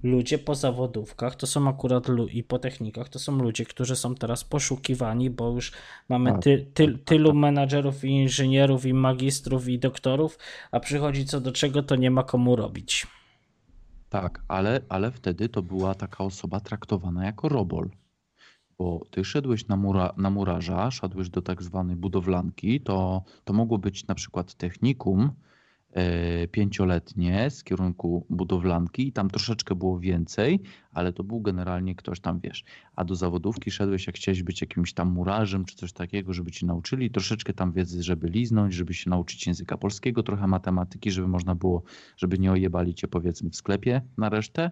Ludzie 0.03 0.39
po 0.39 0.55
zawodówkach 0.55 1.37
to 1.37 1.47
są 1.47 1.69
akurat 1.69 2.07
i 2.33 2.43
po 2.43 2.59
technikach 2.59 3.09
to 3.09 3.19
są 3.19 3.39
ludzie, 3.39 3.65
którzy 3.65 3.97
są 3.97 4.15
teraz 4.15 4.45
poszukiwani, 4.45 5.31
bo 5.31 5.51
już 5.51 5.73
mamy 6.09 6.33
Tak, 6.33 6.43
ty, 6.43 6.67
ty, 6.75 6.99
tylu 6.99 7.35
menadżerów 7.35 8.05
i 8.05 8.09
inżynierów 8.09 8.87
i 8.87 8.95
magistrów 8.95 9.69
i 9.69 9.79
doktorów, 9.79 10.39
a 10.71 10.81
przychodzi 10.81 11.25
co 11.25 11.41
do 11.41 11.53
czego, 11.53 11.83
to 11.83 11.97
nie 11.97 12.11
ma 12.11 12.23
komu 12.23 12.57
robić. 12.57 13.07
Tak, 14.09 14.43
ale, 14.49 14.81
ale 14.89 15.11
wtedy 15.11 15.49
to 15.49 15.63
była 15.63 15.95
taka 15.95 16.25
osoba 16.25 16.61
traktowana 16.61 17.25
jako 17.25 17.49
robol. 17.49 17.91
Bo 18.79 19.01
ty 19.11 19.25
szedłeś 19.25 19.69
na, 19.69 19.77
mura, 19.77 20.13
na 20.17 20.31
murarza, 20.31 20.91
szedłeś 20.91 21.31
do 21.31 21.43
tak 21.43 21.63
zwanej 21.63 21.97
budowlanki, 21.97 22.81
to, 22.81 23.23
to 23.45 23.53
mogło 23.53 23.79
być 23.79 24.07
na 24.07 24.15
przykład 24.15 24.55
technikum 24.55 25.31
pięcioletnie 26.53 27.51
z 27.51 27.65
kierunku 27.65 28.27
budowlanki 28.31 29.09
i 29.09 29.13
tam 29.13 29.31
troszeczkę 29.31 29.75
było 29.75 29.99
więcej, 29.99 30.61
ale 30.93 31.13
to 31.13 31.25
był 31.25 31.41
generalnie 31.41 31.95
ktoś 31.95 32.21
tam, 32.21 32.41
wiesz. 32.41 32.65
A 32.97 33.05
do 33.05 33.15
zawodówki 33.15 33.71
szedłeś, 33.71 34.07
jak 34.07 34.17
chciałeś 34.17 34.43
być 34.43 34.61
jakimś 34.61 34.93
tam 34.93 35.09
murarzem 35.09 35.65
czy 35.65 35.77
coś 35.77 35.93
takiego, 35.93 36.33
żeby 36.33 36.51
ci 36.51 36.67
nauczyli, 36.67 37.11
troszeczkę 37.11 37.53
tam 37.53 37.73
wiedzy, 37.73 38.03
żeby 38.03 38.29
liznąć, 38.29 38.75
żeby 38.75 38.95
się 38.95 39.11
nauczyć 39.11 39.47
języka 39.47 39.77
polskiego, 39.77 40.23
trochę 40.23 40.47
matematyki, 40.47 41.11
żeby 41.11 41.29
można 41.29 41.55
było, 41.55 41.83
żeby 42.17 42.39
nie 42.39 42.53
ojebali 42.53 42.95
cię 42.95 43.09
powiedzmy 43.09 43.51
w 43.51 43.57
sklepie 43.57 44.03
na 44.19 44.29
resztę. 44.29 44.71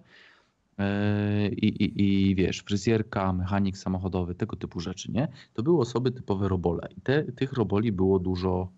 Yy, 0.78 1.48
I, 1.48 1.66
i, 1.66 2.02
I 2.02 2.34
wiesz, 2.34 2.58
fryzjerka, 2.58 3.32
mechanik 3.32 3.78
samochodowy, 3.78 4.34
tego 4.34 4.56
typu 4.56 4.80
rzeczy, 4.80 5.12
nie? 5.12 5.28
To 5.54 5.62
były 5.62 5.80
osoby 5.80 6.10
typowe 6.10 6.48
robole. 6.48 6.88
I 6.96 7.00
te, 7.00 7.22
tych 7.22 7.52
roboli 7.52 7.92
było 7.92 8.18
dużo 8.18 8.68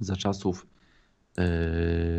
za 0.00 0.16
czasów 0.16 0.66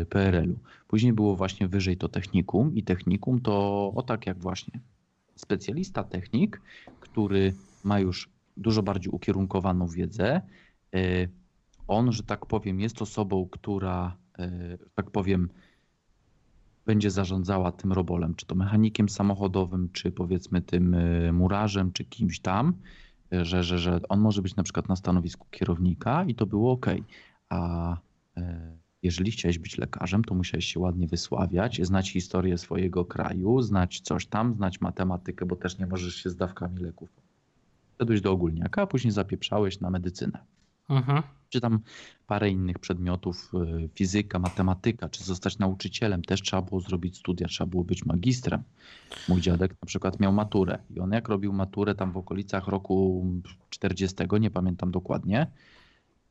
PRL-u. 0.08 0.58
Później 0.88 1.12
było 1.12 1.36
właśnie 1.36 1.68
wyżej 1.68 1.96
to 1.96 2.08
technikum 2.08 2.74
i 2.74 2.82
technikum 2.82 3.40
to 3.40 3.92
o 3.94 4.02
tak 4.02 4.26
jak 4.26 4.38
właśnie 4.38 4.80
specjalista 5.36 6.04
technik, 6.04 6.60
który 7.00 7.54
ma 7.84 8.00
już 8.00 8.30
dużo 8.56 8.82
bardziej 8.82 9.12
ukierunkowaną 9.12 9.86
wiedzę. 9.86 10.40
Yy, 10.92 11.28
On, 11.88 12.12
że 12.12 12.22
tak 12.22 12.46
powiem, 12.46 12.80
jest 12.80 13.02
osobą, 13.02 13.48
która, 13.50 14.16
yy, 14.38 14.78
że 14.80 14.90
tak 14.94 15.10
powiem, 15.10 15.48
będzie 16.86 17.10
zarządzała 17.10 17.72
tym 17.72 17.92
robolem, 17.92 18.34
czy 18.34 18.46
to 18.46 18.54
mechanikiem 18.54 19.08
samochodowym, 19.08 19.88
czy 19.92 20.12
powiedzmy 20.12 20.62
tym 20.62 20.94
y, 20.94 21.32
murarzem, 21.32 21.92
czy 21.92 22.04
kimś 22.04 22.40
tam, 22.40 22.74
y, 23.32 23.44
że, 23.44 23.64
że, 23.64 23.78
że 23.78 24.00
on 24.08 24.20
może 24.20 24.42
być 24.42 24.56
na 24.56 24.62
przykład 24.62 24.88
na 24.88 24.96
stanowisku 24.96 25.46
kierownika 25.50 26.24
i 26.24 26.34
to 26.34 26.46
było 26.46 26.72
ok. 26.72 26.86
A 27.48 27.92
y, 28.38 28.42
jeżeli 29.02 29.30
chciałeś 29.30 29.58
być 29.58 29.78
lekarzem, 29.78 30.24
to 30.24 30.34
musiałeś 30.34 30.64
się 30.64 30.80
ładnie 30.80 31.06
wysławiać, 31.06 31.80
znać 31.82 32.10
historię 32.10 32.58
swojego 32.58 33.04
kraju, 33.04 33.62
znać 33.62 34.00
coś 34.00 34.26
tam, 34.26 34.54
znać 34.54 34.80
matematykę, 34.80 35.46
bo 35.46 35.56
też 35.56 35.78
nie 35.78 35.86
możesz 35.86 36.14
się 36.14 36.30
z 36.30 36.36
dawkami 36.36 36.78
leków. 36.78 37.08
Szedłeś 37.98 38.20
do 38.20 38.32
ogólniaka, 38.32 38.82
a 38.82 38.86
później 38.86 39.12
zapieprzałeś 39.12 39.80
na 39.80 39.90
medycynę 39.90 40.38
Mhm. 40.88 41.22
czy 41.48 41.60
tam 41.60 41.80
parę 42.26 42.50
innych 42.50 42.78
przedmiotów, 42.78 43.52
y, 43.84 43.88
fizyka, 43.94 44.38
matematyka, 44.38 45.08
czy 45.08 45.24
zostać 45.24 45.58
nauczycielem. 45.58 46.22
Też 46.22 46.42
trzeba 46.42 46.62
było 46.62 46.80
zrobić 46.80 47.18
studia, 47.18 47.48
trzeba 47.48 47.70
było 47.70 47.84
być 47.84 48.06
magistrem. 48.06 48.62
Mój 49.28 49.40
dziadek 49.40 49.70
na 49.82 49.86
przykład 49.86 50.20
miał 50.20 50.32
maturę 50.32 50.78
i 50.90 51.00
on 51.00 51.12
jak 51.12 51.28
robił 51.28 51.52
maturę 51.52 51.94
tam 51.94 52.12
w 52.12 52.16
okolicach 52.16 52.68
roku 52.68 53.26
40, 53.70 54.16
nie 54.40 54.50
pamiętam 54.50 54.90
dokładnie, 54.90 55.46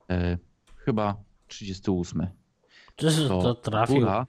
e, 0.10 0.38
chyba 0.76 1.16
38. 1.48 2.28
To, 3.02 3.28
to 3.28 3.42
To 3.42 3.56
trafił. 3.56 3.96
matura, 4.02 4.28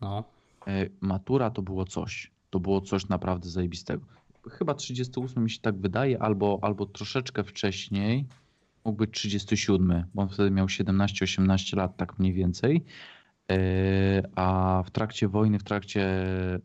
No. 0.00 0.24
e, 0.66 0.86
matura 1.00 1.50
to 1.50 1.62
było 1.62 1.84
coś. 1.84 2.30
To 2.50 2.60
było 2.60 2.80
coś 2.80 3.08
naprawdę 3.08 3.48
zajebistego. 3.48 4.04
Chyba 4.50 4.74
38 4.74 5.42
mi 5.44 5.50
się 5.50 5.60
tak 5.60 5.76
wydaje, 5.78 6.22
albo, 6.22 6.58
albo 6.62 6.86
troszeczkę 6.86 7.44
wcześniej. 7.44 8.26
Mógł 8.84 8.98
być 8.98 9.10
37, 9.10 10.04
bo 10.14 10.22
on 10.22 10.28
wtedy 10.28 10.50
miał 10.50 10.66
17-18 10.66 11.76
lat, 11.76 11.96
tak 11.96 12.18
mniej 12.18 12.32
więcej. 12.32 12.84
E, 13.50 13.56
A 14.34 14.82
w 14.86 14.90
trakcie 14.90 15.28
wojny, 15.28 15.58
w 15.58 15.64
trakcie, 15.64 16.02
e, 16.04 16.60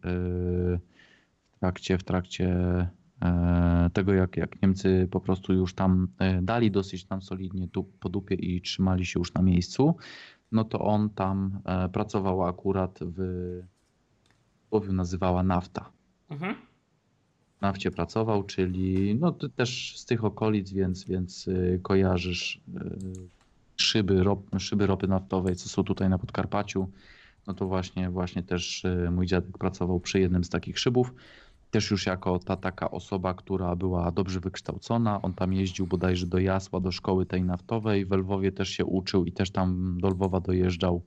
w 1.54 1.60
trakcie, 1.60 1.98
w 1.98 2.04
trakcie 2.04 2.56
tego, 3.94 4.14
jak, 4.14 4.38
jak 4.38 4.62
Niemcy 4.62 5.08
po 5.12 5.20
prostu 5.20 5.54
już 5.54 5.74
tam 5.74 6.08
dali 6.42 6.72
dosyć 6.72 7.06
tam 7.06 7.22
solidnie 7.22 7.68
tu 7.68 7.84
po 7.84 8.10
dupie 8.10 8.36
i 8.36 8.62
trzymali 8.62 9.06
się 9.06 9.20
już 9.20 9.34
na 9.34 9.42
miejscu, 9.42 9.96
no 10.52 10.64
to 10.64 10.80
on 10.80 11.10
tam 11.10 11.60
e, 11.66 11.89
pracował 11.89 12.43
akurat 12.43 13.00
w 13.02 13.20
Słowiu 14.70 14.93
nazywała 14.93 15.43
nafta 15.43 15.91
Mhm. 16.30 16.56
nafcie 17.62 17.91
pracował, 17.91 18.43
czyli 18.43 19.16
no 19.16 19.32
ty 19.32 19.50
też 19.50 19.98
z 19.98 20.06
tych 20.06 20.24
okolic, 20.24 20.72
więc, 20.72 21.06
więc 21.06 21.48
y, 21.48 21.80
kojarzysz 21.84 22.56
y, 22.56 23.30
szyby, 23.78 24.24
rop, 24.24 24.41
szyby 24.60 24.88
ropy 24.88 25.08
naftowej, 25.08 25.56
co 25.56 25.70
są 25.70 25.84
tutaj 25.84 26.10
na 26.10 26.18
Podkarpaciu. 26.18 26.89
No 27.48 27.54
to 27.54 27.68
właśnie, 27.68 28.10
właśnie 28.10 28.43
też 28.43 28.86
y, 28.86 29.10
mój 29.12 29.26
dziadek 29.28 29.58
pracował 29.58 30.00
przy 30.00 30.20
jednym 30.20 30.43
z 30.43 30.50
takich 30.50 30.80
szybów. 30.80 31.14
Też 31.78 31.92
już 31.92 32.06
jako 32.06 32.40
ta 32.40 32.56
taka 32.56 32.92
osoba, 32.92 33.34
która 33.34 33.76
była 33.76 34.12
dobrze 34.12 34.40
wykształcona. 34.40 35.22
On 35.22 35.34
tam 35.34 35.54
jeździł 35.54 35.88
bodajże 35.88 36.28
do 36.28 36.40
Jasła, 36.40 36.80
do 36.80 36.92
szkoły 36.92 37.26
tej 37.26 37.44
naftowej. 37.44 38.06
W 38.06 38.12
Lwowie 38.12 38.52
też 38.52 38.70
się 38.70 38.86
uczył 38.86 39.26
i 39.26 39.32
też 39.32 39.52
tam 39.52 39.98
do 40.02 40.10
Lwowa 40.10 40.40
dojeżdżał. 40.40 41.02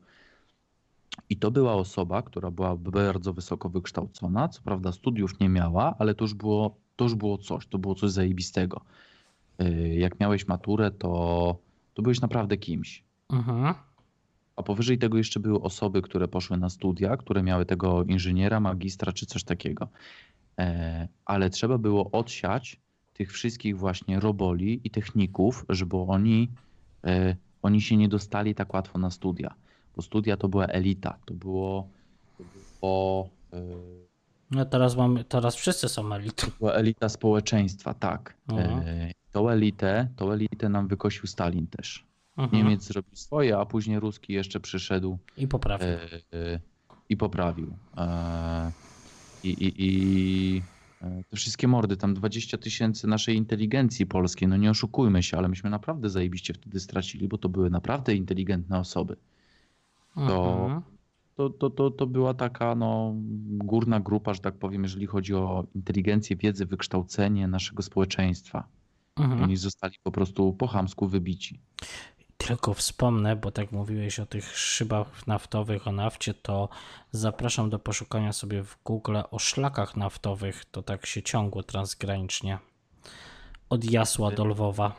I 1.31 1.37
to 1.37 1.51
była 1.51 1.75
osoba, 1.75 2.23
która 2.23 2.51
była 2.51 2.77
bardzo 2.77 3.33
wysoko 3.33 3.69
wykształcona. 3.69 4.49
Co 4.49 4.63
prawda 4.63 4.93
studiów 4.93 5.41
nie 5.41 5.49
miała, 5.49 5.95
ale 5.99 6.15
to 6.15 6.25
już 6.25 6.35
było, 6.35 6.77
to 6.97 7.05
już 7.05 7.15
było 7.15 7.39
coś, 7.39 7.67
to 7.67 7.79
było 7.79 7.95
coś 7.95 8.11
zajebistego. 8.11 8.81
Yy, 9.59 9.95
Jak 9.95 10.21
miałeś 10.21 10.49
maturę, 10.49 10.91
to, 10.91 11.57
to 11.95 12.03
byłeś 12.03 12.21
naprawdę 12.21 12.57
kimś. 12.57 13.05
Mhm. 13.31 13.75
A 14.57 14.63
powyżej 14.63 14.99
tego 14.99 15.19
jeszcze 15.19 15.41
były 15.41 15.61
osoby, 15.61 16.03
które 16.03 16.29
poszły 16.29 16.57
na 16.57 16.69
studia, 16.69 17.17
które 17.17 17.43
miały 17.43 17.67
tego 17.67 18.05
inżyniera, 18.05 18.61
magistra 18.61 19.13
czy 19.13 19.27
coś 19.27 19.45
takiego. 19.45 19.89
E, 20.59 21.09
Ale 21.25 21.51
trzeba 21.51 21.79
było 21.79 22.11
odsiać 22.11 22.81
tych 23.15 23.33
wszystkich 23.33 23.79
właśnie 23.79 24.21
roboli 24.21 24.81
i 24.85 24.91
techników, 24.91 25.65
żeby 25.69 25.97
oni, 25.97 26.49
e, 27.05 27.37
oni 27.63 27.81
się 27.81 27.97
nie 27.97 28.09
dostali 28.09 28.55
tak 28.55 28.75
łatwo 28.75 28.99
na 28.99 29.11
studia. 29.11 29.55
Bo 29.97 30.03
studia 30.03 30.37
to 30.37 30.49
była 30.49 30.67
elita, 30.67 31.19
to 31.25 31.35
było, 31.35 31.89
to 32.39 32.45
było 32.81 33.29
e, 33.53 33.57
No 34.51 34.65
teraz 34.65 34.97
mamy, 34.97 35.25
teraz 35.25 35.55
wszyscy 35.57 35.89
są 35.89 36.15
elitą. 36.15 36.47
była 36.59 36.73
elita 36.73 37.09
społeczeństwa, 37.09 37.95
tak. 37.95 38.35
Mhm. 38.49 38.83
Tą 39.33 39.49
elitę, 39.51 40.09
tą 40.17 40.33
elitę 40.33 40.69
nam 40.69 40.89
wykosił 40.89 41.27
Stalin 41.27 41.67
też. 41.67 42.05
Mhm. 42.37 42.63
Niemiec 42.65 42.83
zrobił 42.85 43.17
swoje, 43.17 43.59
a 43.59 43.67
później 43.67 44.01
Ruski 44.01 44.33
jeszcze 44.33 44.61
przyszedł 44.61 45.19
I 45.37 45.49
poprawił. 45.49 45.89
e, 45.89 45.99
e, 46.33 46.61
i 47.09 47.17
poprawił. 47.17 47.75
E, 47.97 48.73
I, 49.43 49.49
i, 49.49 49.73
i 49.77 50.63
E, 51.01 51.25
te 51.31 51.37
wszystkie 51.37 51.69
mordy, 51.69 51.97
tam 51.97 52.15
20 52.15 52.59
tysięcy 52.59 53.07
naszej 53.07 53.37
inteligencji 53.37 54.07
polskiej, 54.07 54.49
no 54.49 54.57
nie 54.57 54.71
oszukujmy 54.71 55.23
się, 55.23 55.37
ale 55.39 55.49
myśmy 55.49 55.71
naprawdę 55.71 56.11
zajebiście 56.11 56.55
wtedy 56.55 56.81
stracili, 56.81 57.29
bo 57.29 57.39
to 57.39 57.49
były 57.49 57.71
naprawdę 57.71 58.15
inteligentne 58.15 58.79
osoby. 58.79 59.17
To, 60.15 60.65
Mhm. 60.65 60.83
to, 61.35 61.51
to, 61.51 61.71
to, 61.71 61.91
to 61.91 62.07
była 62.07 62.35
taka 62.35 62.75
no, 62.75 63.15
górna 63.49 64.01
grupa, 64.01 64.35
że 64.35 64.41
tak 64.41 64.55
powiem, 64.55 64.83
jeżeli 64.83 65.07
chodzi 65.07 65.35
o 65.35 65.67
inteligencję, 65.75 66.37
wiedzę, 66.37 66.67
wykształcenie 66.67 67.49
naszego 67.49 67.83
społeczeństwa. 67.83 68.69
Mhm. 69.17 69.43
Oni 69.43 69.57
zostali 69.57 69.95
po 70.03 70.13
prostu 70.13 70.53
po 70.53 70.67
chamsku 70.67 71.09
wybici. 71.09 71.61
Tylko 72.47 72.75
wspomnę, 72.75 73.37
bo 73.37 73.51
tak 73.51 73.73
mówiłeś 73.73 74.21
o 74.21 74.27
tych 74.27 74.57
szybach 74.59 75.27
naftowych, 75.27 75.87
o 75.89 75.93
nafcie, 75.93 76.35
to 76.35 76.69
zapraszam 77.13 77.71
do 77.71 77.79
poszukania 77.79 78.33
sobie 78.33 78.63
w 78.65 78.79
Google 78.85 79.17
o 79.31 79.39
szlakach 79.39 79.97
naftowych. 79.97 80.65
To 80.65 80.83
tak 80.83 81.07
się 81.07 81.23
ciągło 81.23 81.63
transgranicznie. 81.63 82.59
Od 83.71 83.91
Jasła 83.91 84.31
do 84.31 84.45
Lwowa. 84.45 84.93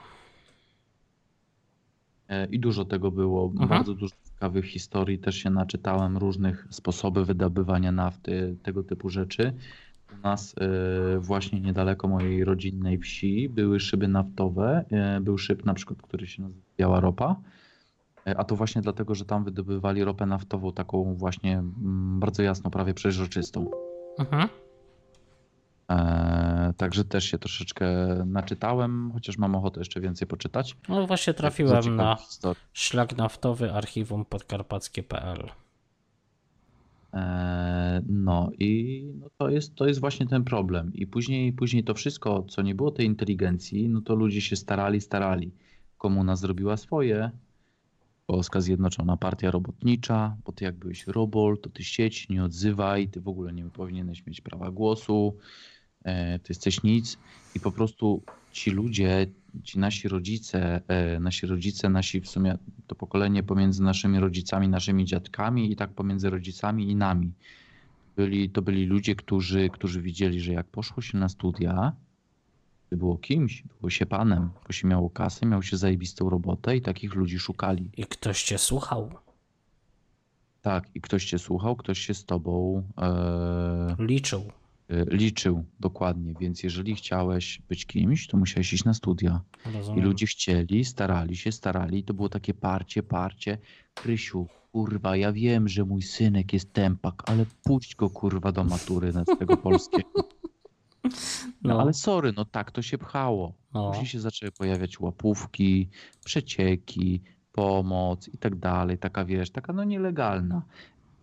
E, 2.30 2.46
I 2.46 2.60
dużo 2.60 2.86
tego 2.86 3.12
było, 3.12 3.46
Mhm. 3.46 3.70
bardzo 3.70 3.94
dużo 3.94 4.16
ciekawych 4.26 4.66
historii, 4.66 5.20
też 5.20 5.36
się 5.36 5.50
naczytałem 5.50 6.18
różnych 6.18 6.68
sposoby 6.70 7.26
wydobywania 7.26 7.92
nafty, 7.92 8.56
tego 8.64 8.84
typu 8.84 9.10
rzeczy. 9.10 9.54
U 10.20 10.22
nas 10.24 10.56
e, 10.58 11.20
właśnie 11.20 11.62
niedaleko 11.62 12.08
mojej 12.08 12.46
rodzinnej 12.46 12.98
wsi 12.98 13.50
były 13.50 13.80
szyby 13.80 14.08
naftowe, 14.08 14.86
e, 14.92 15.22
był 15.22 15.38
szyb 15.38 15.66
na 15.66 15.74
przykład, 15.74 16.02
który 16.02 16.28
się 16.28 16.42
nazywa 16.42 16.62
Biała 16.78 17.00
Ropa, 17.00 17.36
E, 18.28 18.38
a 18.38 18.44
to 18.44 18.56
właśnie 18.56 18.82
dlatego, 18.82 19.16
że 19.16 19.26
tam 19.26 19.44
wydobywali 19.44 20.04
ropę 20.04 20.26
naftową 20.26 20.74
taką 20.74 21.16
właśnie 21.16 21.54
mm, 21.58 22.20
bardzo 22.20 22.44
jasno, 22.44 22.70
prawie 22.70 22.94
przeźroczystą. 22.94 23.72
Mhm. 24.20 24.50
E, 25.92 26.74
Także 26.78 27.06
też 27.06 27.26
się 27.26 27.38
troszeczkę 27.38 27.88
naczytałem, 28.26 29.12
chociaż 29.14 29.38
mam 29.38 29.56
ochotę 29.56 29.80
jeszcze 29.82 30.02
więcej 30.02 30.28
poczytać. 30.28 30.78
No 30.90 31.08
właśnie 31.08 31.34
trafiłem 31.34 31.96
na 31.96 32.16
historie. 32.16 32.62
szlak 32.74 33.18
naftowy 33.18 33.74
archiwum 33.74 34.26
podkarpackie.pl. 34.26 35.50
Eee, 37.14 38.02
No 38.08 38.52
i 38.60 39.04
no 39.20 39.30
to, 39.38 39.50
jest, 39.50 39.76
to 39.76 39.88
jest 39.88 40.00
właśnie 40.00 40.28
ten 40.28 40.44
problem. 40.44 40.92
I 40.94 41.08
później, 41.08 41.54
później 41.54 41.84
to 41.84 41.94
wszystko, 41.94 42.44
co 42.44 42.62
nie 42.62 42.76
było 42.76 42.92
tej 42.92 43.06
inteligencji, 43.06 43.90
no 43.90 44.02
to 44.02 44.16
ludzie 44.16 44.42
się 44.42 44.56
starali, 44.56 45.02
starali. 45.02 45.52
Komuna 45.98 46.36
zrobiła 46.36 46.78
swoje. 46.78 47.32
Polska 48.26 48.62
Zjednoczona 48.62 49.18
Partia 49.18 49.52
Robotnicza, 49.52 50.38
bo 50.46 50.52
ty 50.52 50.66
jak 50.66 50.76
byłeś 50.76 51.08
robol, 51.08 51.58
to 51.58 51.70
ty 51.70 51.84
sieć, 51.84 52.30
nie 52.30 52.44
odzywaj, 52.44 53.08
ty 53.08 53.22
w 53.22 53.28
ogóle 53.28 53.54
nie 53.54 53.64
powinieneś 53.64 54.26
mieć 54.26 54.42
prawa 54.42 54.72
głosu, 54.72 55.38
e, 56.04 56.40
ty 56.40 56.46
jesteś 56.50 56.84
nic. 56.84 57.18
I 57.56 57.60
po 57.60 57.72
prostu 57.72 58.24
ci 58.52 58.72
ludzie, 58.72 59.28
ci 59.64 59.80
nasi 59.80 60.08
rodzice, 60.08 60.82
e, 60.88 61.20
nasi 61.20 61.48
rodzice, 61.48 61.90
nasi 61.90 62.22
w 62.22 62.30
sumie 62.30 62.58
to 62.88 62.96
pokolenie 62.96 63.44
pomiędzy 63.44 63.84
naszymi 63.84 64.20
rodzicami, 64.20 64.70
naszymi 64.70 65.06
dziadkami 65.06 65.72
i 65.72 65.76
tak 65.76 65.90
pomiędzy 65.94 66.30
rodzicami 66.30 66.92
i 66.92 66.96
nami. 66.96 67.32
Byli, 68.16 68.50
to 68.50 68.62
byli 68.62 68.86
ludzie, 68.86 69.16
którzy, 69.16 69.70
którzy 69.70 70.02
widzieli, 70.02 70.40
że 70.40 70.54
jak 70.54 70.68
poszło 70.68 71.02
się 71.02 71.18
na 71.18 71.30
studia, 71.30 71.94
to 72.90 72.98
było 72.98 73.18
kimś, 73.18 73.64
było 73.80 73.90
się 73.90 74.06
panem, 74.06 74.50
bo 74.68 74.74
się 74.74 74.88
miało 74.88 75.10
kasę, 75.10 75.46
miał 75.46 75.64
się 75.64 75.78
zajebistą 75.78 76.30
robotę 76.30 76.78
i 76.78 76.82
takich 76.82 77.16
ludzi 77.16 77.40
szukali. 77.40 77.90
I 77.98 78.06
ktoś 78.06 78.44
cię 78.44 78.58
słuchał, 78.58 79.12
Tak, 80.62 80.96
i 80.96 81.02
ktoś 81.02 81.26
cię 81.26 81.40
słuchał, 81.40 81.76
ktoś 81.76 82.00
się 82.00 82.14
z 82.14 82.26
tobą 82.26 82.84
e, 82.98 83.96
liczył. 84.00 84.52
E, 84.92 85.06
liczył 85.16 85.66
dokładnie, 85.80 86.34
więc 86.40 86.64
jeżeli 86.64 86.96
chciałeś 86.96 87.62
być 87.70 87.86
kimś, 87.86 88.28
to 88.28 88.38
musiałeś 88.38 88.74
iść 88.74 88.84
na 88.86 88.94
studia. 88.94 89.42
I 89.70 89.78
Rozumiem. 89.78 90.06
ludzie 90.06 90.26
chcieli, 90.26 90.86
starali 90.86 91.36
się, 91.36 91.52
starali. 91.52 91.98
I 92.00 92.04
to 92.04 92.14
było 92.14 92.30
takie 92.30 92.54
parcie, 92.54 93.04
parcie. 93.04 93.58
Krysiu, 93.94 94.48
kurwa, 94.72 95.16
ja 95.18 95.32
wiem, 95.34 95.68
że 95.68 95.86
mój 95.86 96.02
synek 96.02 96.54
jest 96.54 96.74
tempak, 96.74 97.24
ale 97.26 97.46
puść 97.64 97.96
go 97.96 98.10
kurwa 98.10 98.52
do 98.52 98.64
matury 98.64 99.14
na 99.14 99.26
tego 99.26 99.58
polskiego. 99.58 100.10
No, 101.62 101.74
No. 101.74 101.82
ale 101.82 101.94
sorry, 101.94 102.34
no 102.38 102.46
tak 102.46 102.72
to 102.72 102.82
się 102.82 102.98
pchało. 102.98 103.54
No. 103.74 103.90
Później 103.90 104.08
się 104.08 104.20
zaczęły 104.20 104.52
pojawiać 104.52 105.00
łapówki, 105.00 105.90
przecieki, 106.26 107.22
pomoc 107.52 108.28
i 108.28 108.38
tak 108.38 108.56
dalej. 108.56 108.98
Taka 108.98 109.26
wiesz, 109.26 109.50
taka 109.52 109.74
no 109.74 109.84
nielegalna. 109.84 110.62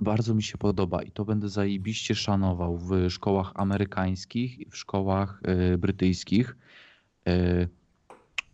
Bardzo 0.00 0.34
mi 0.34 0.42
się 0.42 0.58
podoba 0.58 1.02
i 1.02 1.10
to 1.10 1.24
będę 1.24 1.48
zajebiście 1.48 2.14
szanował 2.14 2.78
w 2.78 3.10
szkołach 3.10 3.52
amerykańskich 3.54 4.58
i 4.58 4.70
w 4.70 4.76
szkołach 4.76 5.40
y, 5.74 5.78
brytyjskich. 5.78 6.56
Y, 7.28 7.68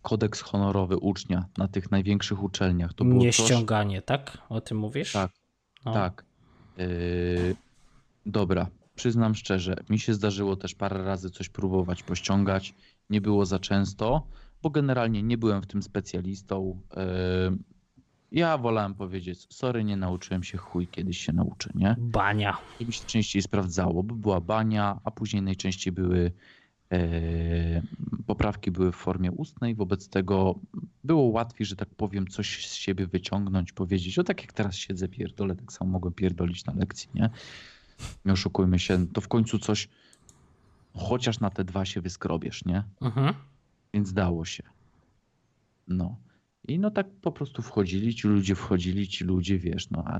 kodeks 0.01 0.41
honorowy 0.41 0.97
ucznia 0.97 1.45
na 1.57 1.67
tych 1.67 1.91
największych 1.91 2.43
uczelniach. 2.43 2.93
To 2.93 3.05
było 3.05 3.19
Nie 3.19 3.31
coś, 3.31 3.45
ściąganie, 3.45 4.01
tak? 4.01 4.37
O 4.49 4.61
tym 4.61 4.77
mówisz? 4.77 5.13
Tak. 5.13 5.31
No. 5.85 5.93
tak. 5.93 6.25
Y, 6.79 7.55
dobra, 8.25 8.67
przyznam 8.95 9.35
szczerze, 9.35 9.75
mi 9.89 9.99
się 9.99 10.13
zdarzyło 10.13 10.55
też 10.55 10.75
parę 10.75 11.03
razy 11.03 11.29
coś 11.29 11.49
próbować 11.49 12.03
pościągać. 12.03 12.75
Nie 13.09 13.21
było 13.21 13.45
za 13.45 13.59
często, 13.59 14.27
bo 14.61 14.69
generalnie 14.69 15.23
nie 15.23 15.37
byłem 15.37 15.61
w 15.61 15.67
tym 15.67 15.83
specjalistą. 15.83 16.81
Ja 18.31 18.57
wolałem 18.57 18.93
powiedzieć, 18.93 19.47
sorry, 19.49 19.83
nie 19.83 19.97
nauczyłem 19.97 20.43
się 20.43 20.57
chuj, 20.57 20.87
kiedyś 20.87 21.17
się 21.17 21.33
nauczę, 21.33 21.69
nie? 21.75 21.95
Bania. 21.99 22.57
To 22.79 22.85
mi 22.85 22.93
się 22.93 23.05
częściej 23.05 23.41
sprawdzało, 23.41 24.03
bo 24.03 24.15
była 24.15 24.41
bania, 24.41 24.99
a 25.03 25.11
później 25.11 25.41
najczęściej 25.41 25.93
były 25.93 26.31
e, 26.91 27.81
poprawki 28.25 28.71
były 28.71 28.91
w 28.91 28.95
formie 28.95 29.31
ustnej, 29.31 29.75
wobec 29.75 30.09
tego 30.09 30.59
było 31.03 31.23
łatwiej, 31.23 31.67
że 31.67 31.75
tak 31.75 31.89
powiem, 31.89 32.27
coś 32.27 32.67
z 32.67 32.73
siebie 32.73 33.07
wyciągnąć, 33.07 33.71
powiedzieć, 33.71 34.19
o 34.19 34.23
tak 34.23 34.41
jak 34.41 34.53
teraz 34.53 34.75
siedzę, 34.75 35.07
pierdolę, 35.07 35.55
tak 35.55 35.73
samo 35.73 35.91
mogłem 35.91 36.13
pierdolić 36.13 36.65
na 36.65 36.73
lekcji, 36.73 37.09
nie? 37.13 37.29
Nie 38.25 38.33
oszukujmy 38.33 38.79
się, 38.79 39.07
to 39.07 39.21
w 39.21 39.27
końcu 39.27 39.59
coś 39.59 39.89
chociaż 40.93 41.39
na 41.39 41.49
te 41.49 41.63
dwa 41.63 41.85
się 41.85 42.01
wyskrobiesz, 42.01 42.65
nie? 42.65 42.83
Mhm. 43.01 43.33
Więc 43.93 44.13
dało 44.13 44.45
się. 44.45 44.63
No. 45.87 46.15
I 46.67 46.79
no 46.79 46.91
tak 46.91 47.07
po 47.21 47.31
prostu 47.31 47.61
wchodzili, 47.61 48.15
ci 48.15 48.27
ludzie 48.27 48.55
wchodzili, 48.55 49.07
ci 49.07 49.23
ludzie, 49.23 49.57
wiesz, 49.57 49.89
no 49.89 50.03
a 50.05 50.19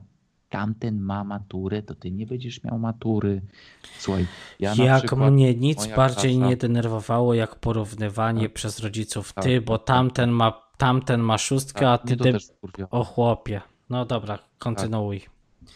tamten 0.50 1.00
ma 1.00 1.24
maturę, 1.24 1.84
to 1.84 1.96
ty 1.96 2.12
nie 2.12 2.26
będziesz 2.26 2.64
miał 2.64 2.80
matury. 2.80 3.42
Słuchaj, 4.00 4.28
ja 4.60 4.76
jak 4.76 5.00
przykład, 5.00 5.34
mnie 5.34 5.56
nic 5.56 5.88
bardziej 5.96 6.36
klasa- 6.36 6.48
nie 6.48 6.58
denerwowało, 6.58 7.34
jak 7.34 7.56
porównywanie 7.56 8.42
Tak. 8.42 8.54
przez 8.54 8.80
rodziców. 8.80 9.34
Tak, 9.34 9.44
Ty, 9.44 9.62
bo 9.62 9.78
tamten 9.78 10.30
ma, 10.30 10.62
tamten 10.78 11.22
ma 11.22 11.38
szóstkę, 11.38 11.90
a 11.90 11.98
tak, 11.98 12.08
ty, 12.08 12.18
to 12.18 12.24
ty... 12.24 12.40
wkurwia. 12.40 12.90
O 12.90 13.04
chłopie. 13.04 13.62
No 13.90 14.06
dobra, 14.06 14.40
kontynuuj. 14.60 15.22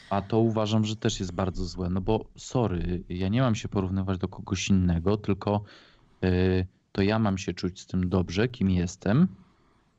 A 0.09 0.21
to 0.21 0.39
uważam, 0.39 0.85
że 0.85 0.95
też 0.95 1.19
jest 1.19 1.33
bardzo 1.33 1.65
złe, 1.65 1.89
no 1.89 2.01
bo 2.01 2.25
sorry, 2.35 3.03
ja 3.09 3.27
nie 3.27 3.41
mam 3.41 3.55
się 3.55 3.67
porównywać 3.67 4.17
do 4.17 4.27
kogoś 4.27 4.69
innego, 4.69 5.17
tylko 5.17 5.63
y, 6.23 6.67
to 6.91 7.01
ja 7.01 7.19
mam 7.19 7.37
się 7.37 7.53
czuć 7.53 7.81
z 7.81 7.87
tym 7.87 8.09
dobrze, 8.09 8.47
kim 8.47 8.69
jestem. 8.69 9.27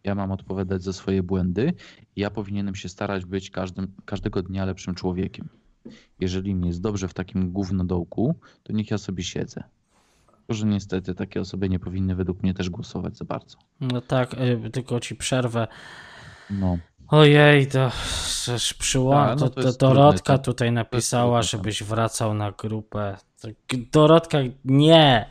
Ja 0.04 0.14
mam 0.14 0.32
odpowiadać 0.32 0.82
za 0.82 0.92
swoje 0.92 1.22
błędy. 1.22 1.72
i 2.16 2.20
Ja 2.20 2.30
powinienem 2.30 2.74
się 2.74 2.88
starać 2.88 3.24
być 3.24 3.50
każdym, 3.50 3.92
każdego 4.04 4.42
dnia 4.42 4.64
lepszym 4.64 4.94
człowiekiem. 4.94 5.48
Jeżeli 6.20 6.54
mi 6.54 6.66
jest 6.66 6.80
dobrze 6.80 7.08
w 7.08 7.14
takim 7.14 7.52
gównodołku, 7.52 8.34
to 8.62 8.72
niech 8.72 8.90
ja 8.90 8.98
sobie 8.98 9.24
siedzę. 9.24 9.64
Tylko, 10.26 10.54
że 10.54 10.66
niestety 10.66 11.14
takie 11.14 11.40
osoby 11.40 11.68
nie 11.68 11.78
powinny 11.78 12.14
według 12.14 12.42
mnie 12.42 12.54
też 12.54 12.70
głosować 12.70 13.16
za 13.16 13.24
bardzo. 13.24 13.58
No 13.80 14.00
tak, 14.00 14.34
y, 14.34 14.70
tylko 14.70 15.00
ci 15.00 15.16
przerwę. 15.16 15.68
No, 16.50 16.78
Ojej, 17.10 17.66
to 17.66 17.90
przyła... 18.78 19.26
Tak, 19.26 19.40
no 19.40 19.48
to, 19.48 19.62
to 19.62 19.72
to 19.72 19.78
Dorotka 19.78 20.22
trudne, 20.22 20.44
tutaj 20.44 20.72
napisała, 20.72 21.40
tak. 21.40 21.50
żebyś 21.50 21.82
wracał 21.82 22.34
na 22.34 22.52
grupę. 22.52 23.16
Dorotka, 23.92 24.38
nie! 24.64 25.26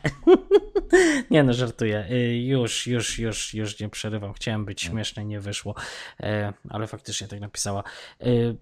nie 1.30 1.42
no, 1.42 1.52
żartuję. 1.52 2.06
Y, 2.10 2.36
Już, 2.38 2.86
już, 2.86 3.18
już, 3.18 3.54
już 3.54 3.80
nie 3.80 3.88
przerywam. 3.88 4.32
Chciałem 4.32 4.64
być 4.64 4.82
śmieszny, 4.82 5.24
nie 5.24 5.40
wyszło. 5.40 5.74
E, 6.20 6.52
Ale 6.68 6.86
faktycznie 6.86 7.28
tak 7.28 7.40
napisała. 7.40 7.82
Y, 8.26 8.56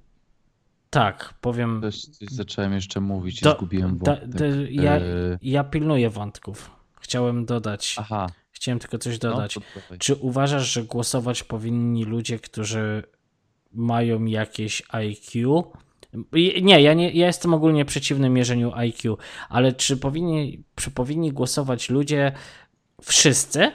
Tak, 0.91 1.35
powiem... 1.41 1.81
też 1.81 2.03
coś 2.07 2.29
zacząłem 2.29 2.73
jeszcze 2.73 3.01
mówić 3.01 3.41
i 3.41 3.45
Do- 3.45 3.53
zgubiłem 3.53 3.99
da- 3.99 4.15
wątek. 4.17 4.29
da- 4.31 4.47
ja, 4.71 5.01
ja 5.43 5.65
pilnuję 5.65 6.11
wątków. 6.11 6.71
Chciałem 7.01 7.45
dodać. 7.47 7.95
Aha, 7.99 8.27
Chciałem 8.53 8.79
tylko 8.79 8.99
coś 8.99 9.21
no, 9.23 9.31
dodać. 9.31 9.55
dawaj. 9.55 9.99
Czy 9.99 10.15
uważasz, 10.15 10.73
że 10.73 10.85
głosować 10.85 11.43
powinni 11.45 12.05
ludzie, 12.05 12.39
którzy 12.39 13.03
mają 13.73 14.25
jakieś 14.25 14.83
IQ? 14.89 15.65
Nie, 16.63 16.83
ja, 16.83 16.95
nie, 16.95 17.13
ja 17.13 17.27
jestem 17.27 17.55
ogólnie 17.55 17.85
przeciwny 17.85 18.31
mierzeniu 18.31 18.73
IQ, 18.75 19.19
ale 19.49 19.73
czy 19.73 19.97
powinni, 19.97 20.65
czy 20.75 20.91
powinni 20.91 21.33
głosować 21.33 21.91
ludzie 21.91 22.33
wszyscy? 23.03 23.73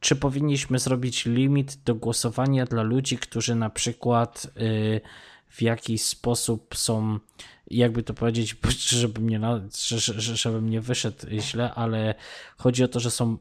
Czy 0.00 0.16
powinniśmy 0.16 0.78
zrobić 0.78 1.26
limit 1.26 1.76
do 1.84 1.94
głosowania 1.94 2.64
dla 2.64 2.82
ludzi, 2.82 3.18
którzy 3.18 3.54
na 3.54 3.70
przykład 3.70 4.46
y, 4.56 5.00
w 5.48 5.62
jaki 5.62 5.98
sposób 5.98 6.76
są, 6.76 7.18
jakby 7.70 8.02
to 8.02 8.14
powiedzieć, 8.14 8.56
żebym 9.00 9.28
nie, 9.28 9.40
żebym 10.34 10.70
nie 10.70 10.80
wyszedł 10.80 11.26
źle, 11.30 11.74
ale 11.74 12.14
chodzi 12.56 12.84
o 12.84 12.88
to, 12.88 13.00
że 13.00 13.10
są 13.10 13.38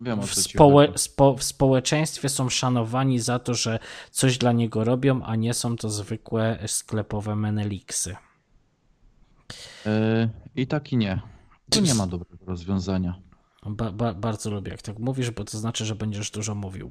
Wiem, 0.00 0.22
w, 0.22 0.34
społe 0.34 0.88
spo 0.96 1.36
w 1.36 1.42
społeczeństwie 1.42 2.28
są 2.28 2.48
szanowani 2.48 3.20
za 3.20 3.38
to, 3.38 3.54
że 3.54 3.78
coś 4.10 4.38
dla 4.38 4.52
niego 4.52 4.84
robią, 4.84 5.22
a 5.22 5.36
nie 5.36 5.54
są 5.54 5.76
to 5.76 5.90
zwykłe 5.90 6.58
sklepowe 6.66 7.36
meneliksy. 7.36 8.16
Yy, 9.86 9.92
I 10.56 10.66
tak 10.66 10.92
i 10.92 10.96
nie. 10.96 11.20
Tu 11.70 11.80
nie 11.80 11.94
ma 11.94 12.06
dobrego 12.06 12.44
rozwiązania. 12.46 13.20
Ba 13.66 13.92
ba 13.92 14.14
bardzo 14.14 14.50
lubię, 14.50 14.70
jak 14.70 14.82
tak 14.82 14.98
mówisz, 14.98 15.30
bo 15.30 15.44
to 15.44 15.58
znaczy, 15.58 15.84
że 15.84 15.94
będziesz 15.94 16.30
dużo 16.30 16.54
mówił. 16.54 16.90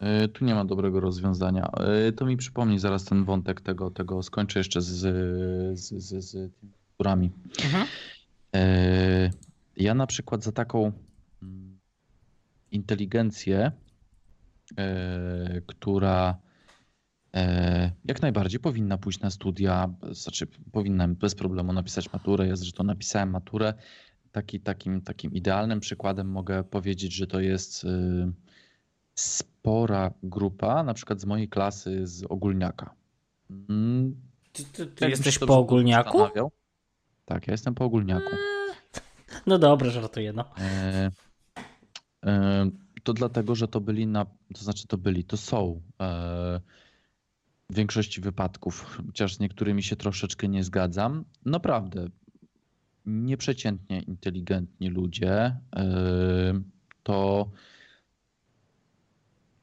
Yy, 0.00 0.28
tu 0.28 0.44
nie 0.44 0.54
ma 0.54 0.64
dobrego 0.64 1.00
rozwiązania. 1.00 1.70
Yy, 2.04 2.12
to 2.12 2.26
mi 2.26 2.36
przypomni 2.36 2.78
zaraz 2.78 3.04
ten 3.04 3.24
wątek 3.24 3.60
tego, 3.60 3.90
tego 3.90 4.22
skończę 4.22 4.60
jeszcze 4.60 4.82
z, 4.82 4.88
z, 5.78 6.04
z, 6.04 6.24
z 6.24 6.32
tymi 6.32 6.72
kulturami. 6.72 7.30
Mhm. 7.64 7.86
Ja 9.76 9.94
na 9.94 10.06
przykład 10.06 10.44
za 10.44 10.52
taką 10.52 10.92
inteligencję, 12.72 13.72
która 15.66 16.38
jak 18.04 18.22
najbardziej 18.22 18.60
powinna 18.60 18.98
pójść 18.98 19.20
na 19.20 19.30
studia, 19.30 19.94
znaczy 20.10 20.46
powinna 20.72 21.08
bez 21.08 21.34
problemu 21.34 21.72
napisać 21.72 22.12
maturę. 22.12 22.46
Ja 22.46 22.56
zresztą 22.56 22.84
napisałem 22.84 23.30
maturę. 23.30 23.74
Taki, 24.32 24.60
takim, 24.60 25.02
takim 25.02 25.32
idealnym 25.32 25.80
przykładem 25.80 26.28
mogę 26.28 26.64
powiedzieć, 26.64 27.12
że 27.14 27.26
to 27.26 27.40
jest 27.40 27.86
spora 29.14 30.12
grupa, 30.22 30.82
na 30.82 30.94
przykład 30.94 31.20
z 31.20 31.24
mojej 31.24 31.48
klasy 31.48 32.06
z 32.06 32.24
ogólniaka. 32.28 32.94
Mm, 33.68 34.20
ty, 34.52 34.64
ty, 34.64 34.86
ty 34.86 35.08
jesteś 35.08 35.38
po 35.38 35.58
ogólniaku? 35.58 36.18
Tak, 37.24 37.46
ja 37.46 37.52
jestem 37.52 37.74
po 37.74 37.84
ogólniaku. 37.84 38.30
No 39.46 39.58
dobrze, 39.58 39.90
żartuję. 39.90 40.32
No. 40.32 40.44
E, 40.58 40.62
e, 40.62 41.10
to 43.02 43.12
dlatego, 43.12 43.54
że 43.54 43.68
to 43.68 43.80
byli 43.80 44.06
na, 44.06 44.24
to 44.54 44.64
znaczy 44.64 44.86
to 44.86 44.98
byli, 44.98 45.24
to 45.24 45.36
są 45.36 45.82
e, 46.00 46.60
w 47.70 47.74
większości 47.74 48.20
wypadków, 48.20 48.82
chociaż 49.06 49.34
z 49.34 49.40
niektórymi 49.40 49.82
się 49.82 49.96
troszeczkę 49.96 50.48
nie 50.48 50.64
zgadzam. 50.64 51.24
Naprawdę, 51.44 52.08
nieprzeciętnie 53.06 54.00
inteligentni 54.00 54.88
ludzie 54.88 55.56
to 57.02 57.50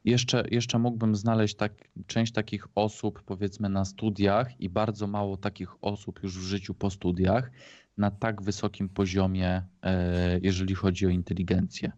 jeszcze, 0.05 0.43
jeszcze 0.51 0.79
mógłbym 0.79 1.15
znaleźć 1.15 1.55
tak, 1.55 1.73
część 2.07 2.33
takich 2.33 2.67
osób, 2.75 3.23
powiedzmy, 3.25 3.69
na 3.69 3.85
studiach 3.85 4.61
i 4.61 4.69
bardzo 4.69 5.07
mało 5.07 5.37
takich 5.37 5.83
osób 5.83 6.23
już 6.23 6.39
w 6.39 6.41
życiu 6.41 6.73
po 6.73 6.89
studiach 6.89 7.51
na 7.97 8.11
tak 8.11 8.41
wysokim 8.41 8.89
poziomie, 8.89 9.63
e, 9.83 10.39
jeżeli 10.39 10.75
chodzi 10.75 11.05
o 11.05 11.09
inteligencję. 11.09 11.91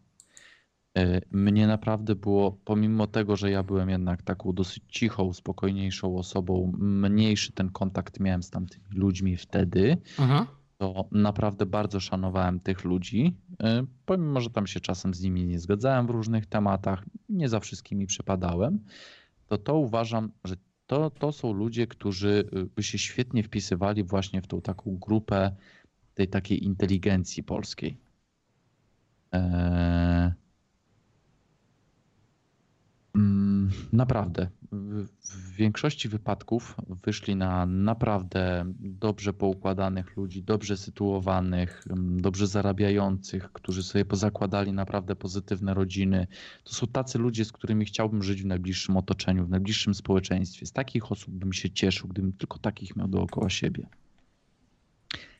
E, 0.98 1.22
mnie 1.32 1.68
naprawdę 1.68 2.16
było, 2.16 2.52
pomimo 2.52 3.08
tego, 3.08 3.36
że 3.36 3.52
ja 3.52 3.64
byłem 3.64 3.90
jednak 3.90 4.22
taką 4.22 4.54
dosyć 4.54 4.84
cichą, 4.88 5.34
spokojniejszą 5.34 6.18
osobą, 6.18 6.74
mniejszy 6.78 7.52
ten 7.52 7.70
kontakt 7.70 8.20
miałem 8.20 8.44
z 8.44 8.50
tamtymi 8.50 8.86
ludźmi 8.94 9.38
wtedy, 9.38 9.98
Aha. 10.20 10.48
to 10.78 11.06
naprawdę 11.12 11.66
bardzo 11.66 12.00
szanowałem 12.00 12.60
tych 12.60 12.84
ludzi, 12.84 13.38
e, 13.64 13.84
pomimo, 14.06 14.42
że 14.42 14.50
tam 14.50 14.68
się 14.68 14.80
czasem 14.80 15.14
z 15.14 15.22
nimi 15.22 15.46
nie 15.46 15.60
zgadzałem 15.60 16.08
w 16.08 16.10
różnych 16.10 16.46
tematach, 16.46 17.06
nie 17.30 17.50
za 17.50 17.60
wszystkimi 17.60 18.08
przypadałem, 18.08 18.80
to 19.48 19.58
to 19.58 19.78
uważam, 19.78 20.32
że 20.44 20.56
to, 20.88 21.10
to 21.10 21.32
są 21.32 21.54
ludzie, 21.54 21.88
którzy 21.88 22.50
by 22.76 22.84
się 22.84 22.98
świetnie 22.98 23.44
wpisywali 23.44 24.04
właśnie 24.04 24.42
w 24.42 24.48
tą 24.48 24.62
taką 24.62 24.98
grupę 24.98 25.56
tej 26.14 26.28
takiej 26.28 26.66
inteligencji 26.66 27.44
polskiej. 27.44 27.98
Eee... 29.32 30.32
Naprawdę. 33.94 34.50
W 34.72 35.56
większości 35.56 36.10
wypadków 36.10 36.76
wyszli 37.04 37.36
na 37.36 37.66
naprawdę 37.66 38.74
dobrze 38.80 39.34
poukładanych 39.34 40.18
ludzi, 40.18 40.44
dobrze 40.44 40.78
sytuowanych, 40.78 41.86
dobrze 42.18 42.48
zarabiających, 42.48 43.52
którzy 43.52 43.84
sobie 43.84 44.06
pozakładali 44.06 44.74
naprawdę 44.74 45.16
pozytywne 45.16 45.74
rodziny. 45.74 46.28
To 46.64 46.74
są 46.74 46.88
tacy 46.88 47.18
ludzie, 47.18 47.46
z 47.46 47.52
którymi 47.52 47.86
chciałbym 47.86 48.24
żyć 48.24 48.44
w 48.44 48.46
najbliższym 48.46 48.98
otoczeniu, 48.98 49.46
w 49.46 49.50
najbliższym 49.50 49.94
społeczeństwie. 49.94 50.66
Z 50.66 50.72
takich 50.72 51.12
osób 51.12 51.34
bym 51.34 51.54
się 51.54 51.70
cieszył, 51.70 52.08
gdybym 52.08 52.34
tylko 52.34 52.60
takich 52.60 52.96
miał 52.96 53.08
dookoła 53.08 53.50
siebie. 53.50 53.88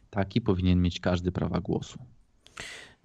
Taki 0.10 0.42
powinien 0.42 0.82
mieć 0.82 1.00
każdy 1.00 1.32
prawa 1.32 1.60
głosu. 1.60 2.00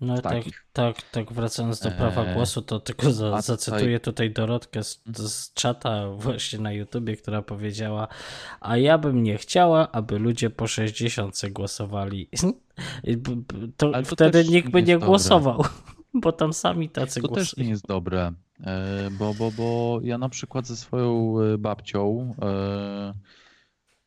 No 0.01 0.23
tak, 0.23 0.45
tak, 0.73 1.03
tak, 1.11 1.33
wracając 1.33 1.81
do 1.81 1.91
prawa 1.91 2.25
eee, 2.25 2.35
głosu, 2.35 2.63
to 2.63 2.81
tylko 2.81 3.13
za, 3.13 3.43
zacytuję 3.43 4.01
tutaj 4.01 4.31
Dorotkę 4.31 4.85
z, 4.85 5.03
mhm. 5.07 5.29
z 5.29 5.53
czata 5.53 6.11
właśnie 6.11 6.59
na 6.59 6.73
YouTubie, 6.73 7.17
która 7.17 7.43
powiedziała, 7.43 8.09
a 8.61 8.77
ja 8.77 8.99
bym 8.99 9.23
nie 9.23 9.39
chciała, 9.39 9.93
aby 9.93 10.19
ludzie 10.19 10.51
po 10.51 10.67
60 10.67 11.41
głosowali. 11.51 12.29
To, 13.77 13.93
to 13.93 14.03
wtedy 14.05 14.45
nikt 14.45 14.71
by 14.71 14.83
nie 14.83 14.99
głosował, 14.99 15.65
bo 16.23 16.33
tam 16.33 16.53
sami 16.53 16.89
tacy 16.89 17.21
to 17.21 17.29
głosują. 17.29 17.45
To 17.45 17.51
też 17.51 17.65
nie 17.65 17.71
jest 17.71 17.87
dobre, 17.87 18.33
e, 18.61 19.11
bo, 19.19 19.35
bo, 19.35 19.51
bo 19.51 20.01
ja 20.03 20.19
na 20.19 20.29
przykład 20.29 20.67
ze 20.67 20.77
swoją 20.77 21.41
e, 21.41 21.59
babcią 21.59 22.35
e, 22.43 23.15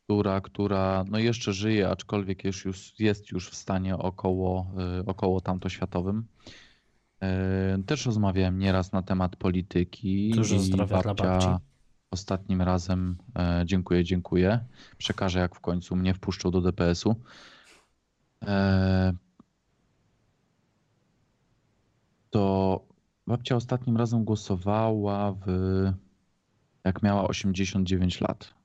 która, 0.07 0.41
która 0.41 1.05
no 1.09 1.19
jeszcze 1.19 1.53
żyje, 1.53 1.89
aczkolwiek 1.89 2.43
jest 2.43 2.65
już, 2.65 2.99
jest 2.99 3.31
już 3.31 3.49
w 3.49 3.55
stanie 3.55 3.97
około, 3.97 4.71
y, 4.99 5.05
około 5.05 5.41
tamtoświatowym. 5.41 6.25
Y, 7.79 7.83
też 7.83 8.05
rozmawiałem 8.05 8.59
nieraz 8.59 8.91
na 8.91 9.01
temat 9.01 9.35
polityki. 9.35 10.31
Dużo 10.31 10.59
zdrowia 10.59 11.01
dla 11.01 11.13
babci. 11.13 11.47
Ostatnim 12.11 12.61
razem, 12.61 13.17
e, 13.35 13.63
dziękuję, 13.65 14.03
dziękuję. 14.03 14.59
Przekażę, 14.97 15.39
jak 15.39 15.55
w 15.55 15.59
końcu 15.59 15.95
mnie 15.95 16.13
wpuszczą 16.13 16.51
do 16.51 16.61
DPS-u. 16.61 17.15
To 22.29 22.85
babcia 23.27 23.55
ostatnim 23.55 23.97
razem 23.97 24.23
głosowała 24.23 25.31
w, 25.31 25.47
jak 26.83 27.03
miała 27.03 27.27
89 27.27 28.21
lat 28.21 28.56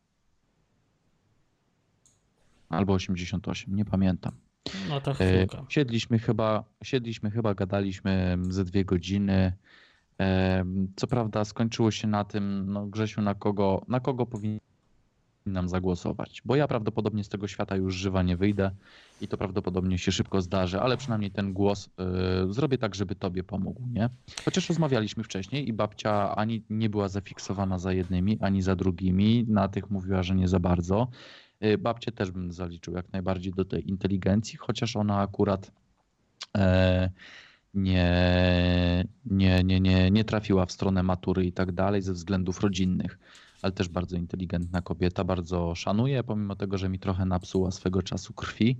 albo 2.72 2.92
88, 2.92 3.76
nie 3.76 3.84
pamiętam. 3.84 4.32
No 4.88 5.00
to 5.00 5.10
e, 5.10 5.14
chwilkę. 5.14 5.64
Siedliśmy 5.68 6.18
chyba, 6.18 6.64
siedliśmy 6.84 7.30
chyba, 7.30 7.54
gadaliśmy 7.54 8.38
ze 8.48 8.64
dwie 8.64 8.84
godziny. 8.84 9.52
E, 10.20 10.64
co 10.96 11.06
prawda 11.06 11.44
skończyło 11.44 11.90
się 11.90 12.08
na 12.08 12.24
tym, 12.24 12.72
no 12.72 12.86
Grzesiu, 12.86 13.22
na 13.22 13.34
kogo, 13.34 13.82
na 13.88 14.00
kogo 14.00 14.26
powinnam 14.26 15.68
zagłosować, 15.68 16.42
bo 16.44 16.56
ja 16.56 16.68
prawdopodobnie 16.68 17.24
z 17.24 17.28
tego 17.28 17.48
świata 17.48 17.76
już 17.76 17.94
żywa 17.94 18.22
nie 18.22 18.36
wyjdę 18.36 18.70
i 19.20 19.28
to 19.28 19.38
prawdopodobnie 19.38 19.98
się 19.98 20.12
szybko 20.12 20.40
zdarzy, 20.40 20.80
ale 20.80 20.96
przynajmniej 20.96 21.30
ten 21.30 21.52
głos 21.52 21.86
y, 22.48 22.52
zrobię 22.52 22.78
tak, 22.78 22.94
żeby 22.94 23.14
tobie 23.14 23.44
pomógł, 23.44 23.86
nie? 23.86 24.08
Chociaż 24.44 24.68
rozmawialiśmy 24.68 25.24
wcześniej 25.24 25.68
i 25.68 25.72
babcia 25.72 26.36
ani 26.36 26.62
nie 26.70 26.90
była 26.90 27.08
zafiksowana 27.08 27.78
za 27.78 27.92
jednymi, 27.92 28.38
ani 28.40 28.62
za 28.62 28.76
drugimi, 28.76 29.44
na 29.48 29.68
tych 29.68 29.90
mówiła, 29.90 30.22
że 30.22 30.34
nie 30.34 30.48
za 30.48 30.60
bardzo. 30.60 31.08
Y, 31.64 31.78
babcię 31.78 32.12
też 32.12 32.30
bym 32.30 32.52
zaliczył 32.52 32.94
jak 32.94 33.12
najbardziej 33.12 33.52
do 33.52 33.64
tej 33.64 33.88
inteligencji, 33.88 34.58
chociaż 34.58 34.96
ona 34.96 35.18
akurat 35.18 35.72
e, 36.56 37.10
nie, 37.74 39.04
nie, 39.26 39.64
nie, 39.64 39.80
nie, 39.80 40.10
nie 40.10 40.24
trafiła 40.24 40.66
w 40.66 40.72
stronę 40.72 41.02
matury 41.02 41.46
i 41.46 41.52
tak 41.52 41.72
dalej 41.72 42.02
ze 42.02 42.12
względów 42.12 42.60
rodzinnych, 42.60 43.18
ale 43.62 43.72
też 43.72 43.88
bardzo 43.88 44.16
inteligentna 44.16 44.82
kobieta, 44.82 45.24
bardzo 45.24 45.74
szanuję, 45.74 46.24
pomimo 46.24 46.56
tego, 46.56 46.78
że 46.78 46.88
mi 46.88 46.98
trochę 46.98 47.24
napsuła 47.24 47.70
swego 47.70 48.02
czasu 48.02 48.32
krwi, 48.32 48.76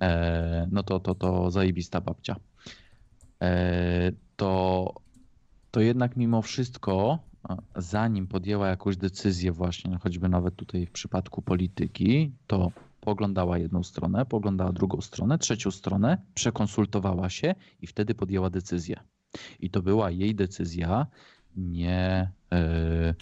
e, 0.00 0.68
no 0.70 0.82
to, 0.82 1.00
to, 1.00 1.14
to 1.14 1.50
zajebista 1.50 2.00
babcia. 2.00 2.36
E, 3.42 4.12
to, 4.36 4.94
to 5.70 5.80
jednak 5.80 6.16
mimo 6.16 6.42
wszystko 6.42 7.18
zanim 7.76 8.26
podjęła 8.26 8.68
jakąś 8.68 8.96
decyzję 8.96 9.52
właśnie, 9.52 9.98
choćby 10.02 10.28
nawet 10.28 10.56
tutaj 10.56 10.86
w 10.86 10.90
przypadku 10.90 11.42
polityki, 11.42 12.32
to 12.46 12.72
poglądała 13.00 13.58
jedną 13.58 13.82
stronę, 13.82 14.26
poglądała 14.26 14.72
drugą 14.72 15.00
stronę, 15.00 15.38
trzecią 15.38 15.70
stronę, 15.70 16.18
przekonsultowała 16.34 17.30
się 17.30 17.54
i 17.80 17.86
wtedy 17.86 18.14
podjęła 18.14 18.50
decyzję. 18.50 19.00
I 19.60 19.70
to 19.70 19.82
była 19.82 20.10
jej 20.10 20.34
decyzja, 20.34 21.06
nie, 21.56 22.30
yy, 22.50 23.14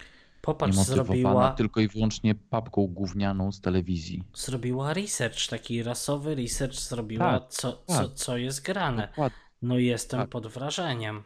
Popatrz, 0.43 0.77
nie 0.77 0.85
zrobiła 0.85 1.53
tylko 1.53 1.81
i 1.81 1.89
wyłącznie 1.89 2.35
papką 2.35 2.87
gównianą 2.87 3.53
z 3.53 3.61
telewizji. 3.61 4.25
Zrobiła 4.35 4.95
research, 4.95 5.49
taki 5.51 5.83
rasowy 5.83 6.35
research 6.35 6.75
zrobiła, 6.75 7.41
tak, 7.41 7.49
co, 7.49 7.73
tak. 7.73 7.97
Co, 7.97 8.09
co 8.09 8.37
jest 8.37 8.63
grane. 8.63 9.09
No 9.63 9.79
jestem 9.79 10.21
tak. 10.21 10.29
pod 10.29 10.47
wrażeniem. 10.47 11.23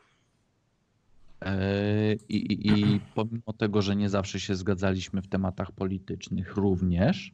E, 1.47 2.15
I, 2.29 2.37
i, 2.37 2.81
I 2.81 3.01
pomimo 3.15 3.53
tego, 3.59 3.83
że 3.83 3.97
nie 3.97 4.09
zawsze 4.09 4.41
się 4.41 4.55
zgadzaliśmy 4.55 5.23
w 5.23 5.29
tematach 5.29 5.73
politycznych 5.73 6.57
również, 6.57 7.33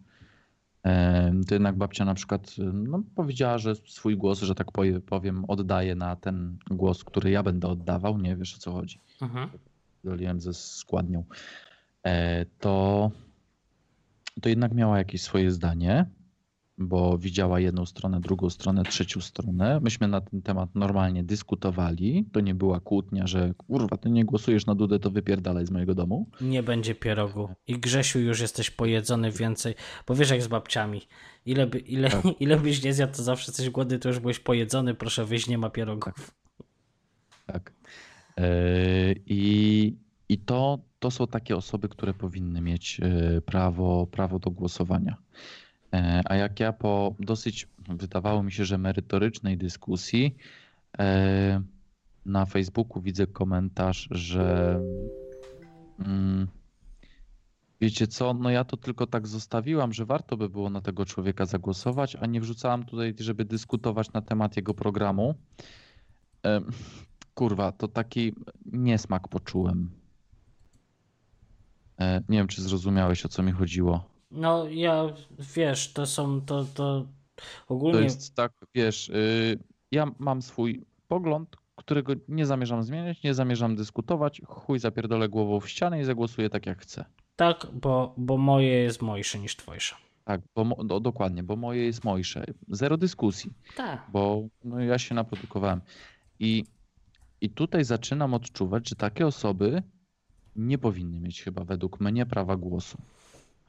e, 0.85 1.33
to 1.49 1.55
jednak 1.55 1.77
babcia 1.77 2.05
na 2.05 2.15
przykład 2.15 2.55
no, 2.73 3.03
powiedziała, 3.15 3.59
że 3.59 3.75
swój 3.75 4.17
głos, 4.17 4.41
że 4.41 4.55
tak 4.55 4.67
powiem, 5.07 5.45
oddaje 5.49 5.95
na 5.95 6.17
ten 6.17 6.59
głos, 6.71 7.05
który 7.05 7.31
ja 7.31 7.43
będę 7.43 7.69
oddawał. 7.69 8.19
Nie 8.19 8.37
wiesz 8.37 8.55
o 8.55 8.59
co 8.59 8.73
chodzi. 8.73 8.99
Mhm. 9.21 9.49
Doliłem 10.05 10.41
ze 10.41 10.55
składnią. 10.55 11.25
E, 12.03 12.47
to, 12.47 13.11
to 14.41 14.49
jednak 14.49 14.75
miała 14.75 14.99
jakieś 14.99 15.23
swoje 15.23 15.51
zdanie 15.51 16.07
bo 16.79 17.19
widziała 17.19 17.61
jedną 17.61 17.87
stronę, 17.87 18.21
drugą 18.21 18.51
stronę, 18.51 18.83
trzecią 18.85 19.21
stronę. 19.21 19.81
Myśmy 19.83 20.09
na 20.09 20.21
ten 20.21 20.43
temat 20.43 20.75
normalnie 20.75 21.25
dyskutowali. 21.25 22.27
To 22.33 22.41
nie 22.41 22.55
była 22.55 22.81
kłótnia, 22.81 23.27
że 23.27 23.55
kurwa, 23.57 23.97
ty 23.97 24.11
nie 24.11 24.25
głosujesz 24.25 24.67
na 24.67 24.75
Dudę, 24.75 24.99
to 24.99 25.11
wypierdalaj 25.11 25.67
z 25.67 25.71
mojego 25.71 25.95
domu. 25.95 26.31
Nie 26.41 26.63
będzie 26.63 26.95
pierogu. 26.95 27.49
I 27.67 27.79
Grzesiu 27.79 28.21
już 28.21 28.41
jesteś 28.41 28.71
pojedzony 28.71 29.31
więcej, 29.31 29.75
bo 30.07 30.15
wiesz 30.15 30.31
jak 30.31 30.43
z 30.43 30.49
babciami. 30.49 31.03
Ile, 31.47 31.67
by, 31.67 31.79
ile, 31.79 32.11
tak. 32.11 32.25
ile 32.41 32.57
byś 32.57 32.85
nie 32.85 32.93
zjadł, 32.93 33.17
to 33.17 33.23
zawsze 33.23 33.51
jesteś 33.51 33.71
głodny, 33.71 33.99
to 33.99 34.09
już 34.09 34.19
byłeś 34.19 34.39
pojedzony, 34.39 34.95
proszę 34.95 35.25
wyjść, 35.25 35.49
nie 35.49 35.59
ma 35.59 35.71
pierogów. 35.71 36.35
Tak. 37.47 37.73
Yy, 38.37 38.45
I, 39.27 39.97
i 40.29 40.39
to, 40.39 40.79
to 40.99 41.11
są 41.11 41.27
takie 41.27 41.57
osoby, 41.57 41.89
które 41.89 42.15
powinny 42.15 42.61
mieć 42.61 43.01
e, 43.03 43.41
prawo, 43.41 44.07
prawo 44.07 44.39
do 44.39 44.51
głosowania. 44.51 45.17
E, 45.93 46.21
a 46.25 46.37
jak 46.37 46.61
ja 46.61 46.73
po 46.73 47.15
dosyć, 47.21 47.69
wydawało 47.89 48.43
mi 48.43 48.53
się, 48.53 48.65
że 48.65 48.79
merytorycznej 48.79 49.59
dyskusji 49.59 50.37
e, 50.99 51.63
na 52.27 52.47
Facebooku 52.47 53.03
widzę 53.03 53.27
komentarz, 53.27 54.09
że 54.11 54.81
mm, 55.99 56.49
wiecie 57.81 58.07
co, 58.07 58.35
no 58.35 58.51
ja 58.51 58.65
to 58.65 58.77
tylko 58.77 59.07
tak 59.07 59.29
zostawiłam, 59.29 59.93
że 59.93 60.05
warto 60.05 60.37
by 60.37 60.49
było 60.49 60.71
na 60.71 60.81
tego 60.81 61.05
człowieka 61.05 61.47
zagłosować, 61.47 62.17
a 62.17 62.27
nie 62.27 62.41
wrzucałam 62.41 62.85
tutaj, 62.85 63.15
żeby 63.19 63.45
dyskutować 63.45 64.13
na 64.13 64.23
temat 64.23 64.57
jego 64.57 64.75
programu. 64.75 65.35
E, 66.47 66.61
kurwa, 67.35 67.73
to 67.73 67.89
taki 67.89 68.35
niesmak 68.73 69.29
poczułem. 69.29 69.91
Nie 72.29 72.39
wiem, 72.39 72.49
czy 72.49 72.63
zrozumiałeś, 72.63 73.27
o 73.27 73.29
co 73.29 73.43
mi 73.43 73.53
chodziło. 73.53 74.12
No 74.33 74.69
ja, 74.69 75.05
wiesz, 75.57 75.93
to 75.93 76.07
są, 76.07 76.41
to, 76.41 76.65
to 76.75 77.07
ogólnie... 77.69 77.99
To 77.99 78.05
jest 78.05 78.35
tak, 78.35 78.53
wiesz, 78.75 79.09
yy, 79.09 79.59
ja 79.91 80.07
mam 80.19 80.43
swój 80.43 80.85
pogląd, 81.09 81.57
którego 81.77 82.13
nie 82.29 82.47
zamierzam 82.47 82.83
zmieniać, 82.83 83.23
nie 83.23 83.35
zamierzam 83.35 83.77
dyskutować, 83.77 84.43
chuj 84.47 84.79
zapierdolę 84.79 85.29
głową 85.29 85.61
w 85.61 85.69
ścianę 85.69 86.01
i 86.01 86.05
zagłosuję 86.05 86.51
tak 86.51 86.67
jak 86.67 86.79
chcę. 86.79 87.05
Tak, 87.37 87.67
bo, 87.73 88.15
bo 88.17 88.37
moje 88.39 88.69
jest 88.69 89.03
mojsze 89.03 89.39
niż 89.39 89.57
twojsze. 89.57 89.97
Tak, 90.25 90.41
bo, 90.55 90.65
no, 90.85 91.01
dokładnie, 91.01 91.43
bo 91.43 91.57
moje 91.57 91.85
jest 91.85 92.05
mojsze. 92.05 92.45
Zero 92.69 92.97
dyskusji. 92.97 93.53
Tak. 93.77 94.07
Bo 94.13 94.43
no, 94.65 94.81
ja 94.81 94.99
się 94.99 95.15
naprodukowałem. 95.15 95.81
I, 96.41 96.65
I 97.41 97.51
tutaj 97.51 97.85
zaczynam 97.85 98.35
odczuwać, 98.35 98.89
że 98.89 98.97
takie 98.97 99.27
osoby 99.27 99.83
nie 100.57 100.79
powinny 100.79 101.21
mieć 101.21 101.43
chyba 101.43 101.65
według 101.65 102.01
mnie 102.01 102.27
prawa 102.27 102.57
głosu. 102.57 102.99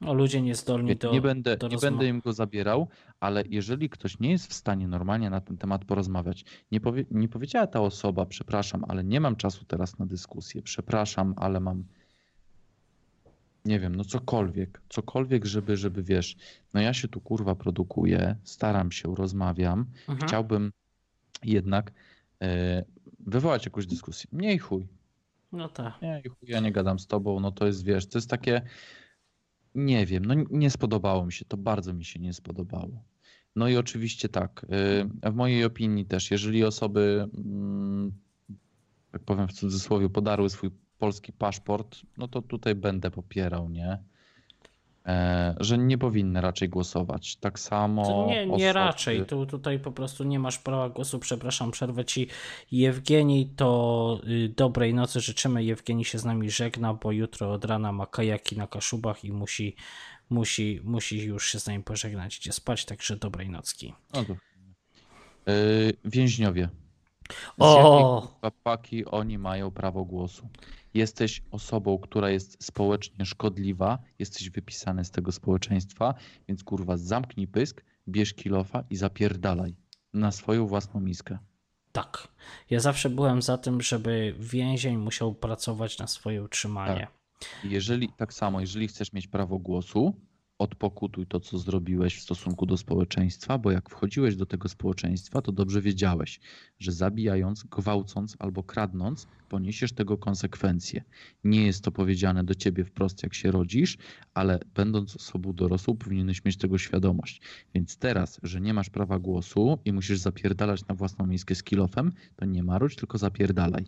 No, 0.05 0.13
ludzie 0.13 0.41
niezdolni 0.41 0.95
do. 0.95 1.11
Nie 1.11 1.21
będę, 1.21 1.57
do 1.57 1.67
nie 1.67 1.77
będę 1.77 2.07
im 2.07 2.19
go 2.19 2.33
zabierał, 2.33 2.87
ale 3.19 3.43
jeżeli 3.49 3.89
ktoś 3.89 4.19
nie 4.19 4.31
jest 4.31 4.47
w 4.47 4.53
stanie 4.53 4.87
normalnie 4.87 5.29
na 5.29 5.41
ten 5.41 5.57
temat 5.57 5.85
porozmawiać, 5.85 6.45
nie, 6.71 6.79
powie, 6.79 7.05
nie 7.11 7.29
powiedziała 7.29 7.67
ta 7.67 7.81
osoba, 7.81 8.25
przepraszam, 8.25 8.85
ale 8.87 9.03
nie 9.03 9.19
mam 9.19 9.35
czasu 9.35 9.65
teraz 9.65 9.99
na 9.99 10.05
dyskusję, 10.05 10.61
przepraszam, 10.61 11.33
ale 11.37 11.59
mam. 11.59 11.83
Nie 13.65 13.79
wiem, 13.79 13.95
no 13.95 14.03
cokolwiek, 14.03 14.81
cokolwiek, 14.89 15.45
żeby, 15.45 15.77
żeby 15.77 16.03
wiesz, 16.03 16.35
no 16.73 16.81
ja 16.81 16.93
się 16.93 17.07
tu 17.07 17.21
kurwa 17.21 17.55
produkuję, 17.55 18.35
staram 18.43 18.91
się, 18.91 19.15
rozmawiam, 19.15 19.85
mhm. 20.07 20.27
chciałbym 20.27 20.71
jednak 21.43 21.91
e, 22.41 22.83
wywołać 23.19 23.65
jakąś 23.65 23.85
dyskusję. 23.85 24.29
Mniej 24.33 24.57
chuj. 24.59 24.87
No 25.51 25.69
tak. 25.69 26.01
Nie, 26.01 26.21
chuj, 26.29 26.49
ja 26.49 26.59
nie 26.59 26.71
gadam 26.71 26.99
z 26.99 27.07
tobą, 27.07 27.39
no 27.39 27.51
to 27.51 27.65
jest, 27.65 27.85
wiesz, 27.85 28.05
to 28.07 28.17
jest 28.17 28.29
takie, 28.29 28.61
nie 29.75 30.05
wiem, 30.05 30.25
no 30.25 30.33
nie 30.49 30.69
spodobało 30.69 31.25
mi 31.25 31.33
się 31.33 31.45
to, 31.45 31.57
bardzo 31.57 31.93
mi 31.93 32.05
się 32.05 32.19
nie 32.19 32.33
spodobało. 32.33 33.03
No 33.55 33.67
i 33.67 33.77
oczywiście 33.77 34.29
tak, 34.29 34.65
y, 35.25 35.31
w 35.31 35.35
mojej 35.35 35.65
opinii 35.65 36.05
też, 36.05 36.31
jeżeli 36.31 36.63
osoby, 36.63 37.27
tak 39.11 39.23
powiem 39.23 39.47
w 39.47 39.53
cudzysłowie, 39.53 40.09
podarły 40.09 40.49
swój 40.49 40.69
polski 40.97 41.33
paszport, 41.33 41.97
no 42.17 42.27
to 42.27 42.41
tutaj 42.41 42.75
będę 42.75 43.11
popierał, 43.11 43.69
nie? 43.69 44.03
E, 45.05 45.55
że 45.59 45.77
nie 45.77 45.97
powinny 45.97 46.41
raczej 46.41 46.69
głosować. 46.69 47.35
Tak 47.35 47.59
samo. 47.59 48.05
To 48.05 48.25
nie, 48.27 48.45
nie 48.45 48.53
osoby... 48.53 48.73
raczej. 48.73 49.25
Tu, 49.25 49.45
tutaj 49.45 49.79
po 49.79 49.91
prostu 49.91 50.23
nie 50.23 50.39
masz 50.39 50.59
prawa 50.59 50.89
głosu. 50.89 51.19
Przepraszam, 51.19 51.71
przerwę 51.71 52.05
ci. 52.05 52.27
Jewgenii, 52.71 53.53
to 53.55 54.19
y, 54.27 54.49
dobrej 54.57 54.93
nocy 54.93 55.19
życzymy. 55.19 55.63
Jewgenii 55.63 56.05
się 56.05 56.19
z 56.19 56.25
nami 56.25 56.51
żegna, 56.51 56.93
bo 56.93 57.11
jutro 57.11 57.53
od 57.53 57.65
rana 57.65 57.91
ma 57.91 58.05
kajaki 58.05 58.57
na 58.57 58.67
kaszubach 58.67 59.25
i 59.25 59.31
musi, 59.31 59.75
musi, 60.29 60.81
musi 60.83 61.23
już 61.23 61.51
się 61.51 61.59
z 61.59 61.67
nami 61.67 61.83
pożegnać, 61.83 62.39
gdzie 62.39 62.51
spać. 62.51 62.85
Także 62.85 63.15
dobrej 63.15 63.49
nocki. 63.49 63.93
No 64.13 64.25
to... 64.25 64.33
Yy, 65.51 65.93
więźniowie. 66.05 66.69
O! 67.57 68.27
Papaki 68.41 69.05
oni 69.05 69.37
mają 69.37 69.71
prawo 69.71 70.05
głosu 70.05 70.49
jesteś 70.93 71.41
osobą, 71.51 71.97
która 71.97 72.29
jest 72.29 72.63
społecznie 72.63 73.25
szkodliwa, 73.25 73.99
jesteś 74.19 74.49
wypisany 74.49 75.05
z 75.05 75.11
tego 75.11 75.31
społeczeństwa, 75.31 76.13
więc 76.47 76.63
kurwa 76.63 76.97
zamknij 76.97 77.47
pysk, 77.47 77.83
bierz 78.07 78.33
kilofa 78.33 78.83
i 78.89 78.95
zapierdalaj 78.95 79.75
na 80.13 80.31
swoją 80.31 80.67
własną 80.67 80.99
miskę. 80.99 81.37
Tak. 81.91 82.27
Ja 82.69 82.79
zawsze 82.79 83.09
byłem 83.09 83.41
za 83.41 83.57
tym, 83.57 83.81
żeby 83.81 84.35
więzień 84.39 84.97
musiał 84.97 85.33
pracować 85.33 85.99
na 85.99 86.07
swoje 86.07 86.43
utrzymanie. 86.43 87.07
Tak. 87.39 87.53
Jeżeli 87.63 88.09
tak 88.09 88.33
samo, 88.33 88.61
jeżeli 88.61 88.87
chcesz 88.87 89.13
mieć 89.13 89.27
prawo 89.27 89.59
głosu, 89.59 90.13
odpokutuj 90.59 91.27
to, 91.27 91.39
co 91.39 91.57
zrobiłeś 91.57 92.17
w 92.17 92.21
stosunku 92.21 92.65
do 92.65 92.77
społeczeństwa, 92.77 93.57
bo 93.57 93.71
jak 93.71 93.89
wchodziłeś 93.89 94.35
do 94.35 94.45
tego 94.45 94.69
społeczeństwa, 94.69 95.41
to 95.41 95.51
dobrze 95.51 95.81
wiedziałeś, 95.81 96.39
że 96.79 96.91
zabijając, 96.91 97.63
gwałcąc 97.63 98.35
albo 98.39 98.63
kradnąc, 98.63 99.27
poniesiesz 99.49 99.93
tego 99.93 100.17
konsekwencje. 100.17 101.03
Nie 101.43 101.65
jest 101.65 101.83
to 101.83 101.91
powiedziane 101.91 102.43
do 102.43 102.55
ciebie 102.55 102.85
wprost, 102.85 103.23
jak 103.23 103.33
się 103.33 103.51
rodzisz, 103.51 103.97
ale 104.33 104.59
będąc 104.75 105.15
osobą 105.15 105.53
dorosłą, 105.53 105.97
powinieneś 105.97 106.45
mieć 106.45 106.57
tego 106.57 106.77
świadomość. 106.77 107.41
Więc 107.73 107.97
teraz, 107.97 108.39
że 108.43 108.61
nie 108.61 108.73
masz 108.73 108.89
prawa 108.89 109.19
głosu 109.19 109.79
i 109.85 109.93
musisz 109.93 110.19
zapierdalać 110.19 110.87
na 110.87 110.95
własną 110.95 111.27
miejskę 111.27 111.55
z 111.55 111.63
kilofem, 111.63 112.11
to 112.35 112.45
nie 112.45 112.63
maruć, 112.63 112.95
tylko 112.95 113.17
zapierdalaj 113.17 113.85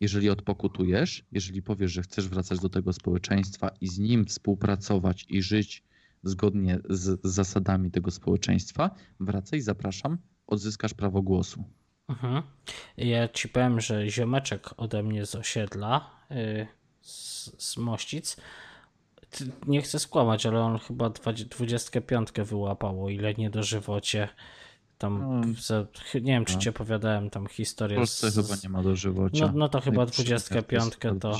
jeżeli 0.00 0.30
odpokutujesz, 0.30 1.24
jeżeli 1.32 1.62
powiesz, 1.62 1.92
że 1.92 2.02
chcesz 2.02 2.28
wracać 2.28 2.60
do 2.60 2.68
tego 2.68 2.92
społeczeństwa 2.92 3.70
i 3.80 3.88
z 3.88 3.98
nim 3.98 4.24
współpracować 4.24 5.26
i 5.28 5.42
żyć 5.42 5.82
zgodnie 6.22 6.78
z 6.90 7.20
zasadami 7.24 7.90
tego 7.90 8.10
społeczeństwa, 8.10 8.90
wracaj, 9.20 9.60
zapraszam, 9.60 10.18
odzyskasz 10.46 10.94
prawo 10.94 11.22
głosu. 11.22 11.64
Mhm. 12.08 12.42
Ja 12.96 13.28
ci 13.28 13.48
powiem, 13.48 13.80
że 13.80 14.10
ziomeczek 14.10 14.70
ode 14.76 15.02
mnie 15.02 15.26
z 15.26 15.34
osiedla, 15.34 16.10
yy, 16.30 16.66
z, 17.00 17.50
z 17.58 17.76
Mościc, 17.76 18.36
nie 19.66 19.82
chcę 19.82 19.98
skłamać, 19.98 20.46
ale 20.46 20.60
on 20.60 20.78
chyba 20.78 21.10
25 21.10 22.28
wyłapał, 22.32 23.04
o 23.04 23.10
ile 23.10 23.34
nie 23.34 23.50
dożywocie. 23.50 24.28
Tam, 24.98 25.40
no, 25.40 25.54
za, 25.60 25.86
nie 26.14 26.32
wiem, 26.32 26.44
czy 26.44 26.54
no. 26.54 26.60
ci 26.60 26.68
opowiadałem 26.68 27.30
tam 27.30 27.46
historię. 27.46 27.96
W 27.96 28.00
Polsce 28.00 28.30
z, 28.30 28.34
chyba 28.34 28.60
nie 28.62 28.68
ma 28.68 28.82
dożywocia. 28.82 29.46
No, 29.46 29.52
no 29.54 29.68
to 29.68 29.80
chyba 29.80 30.06
25 30.06 30.96
to, 31.20 31.38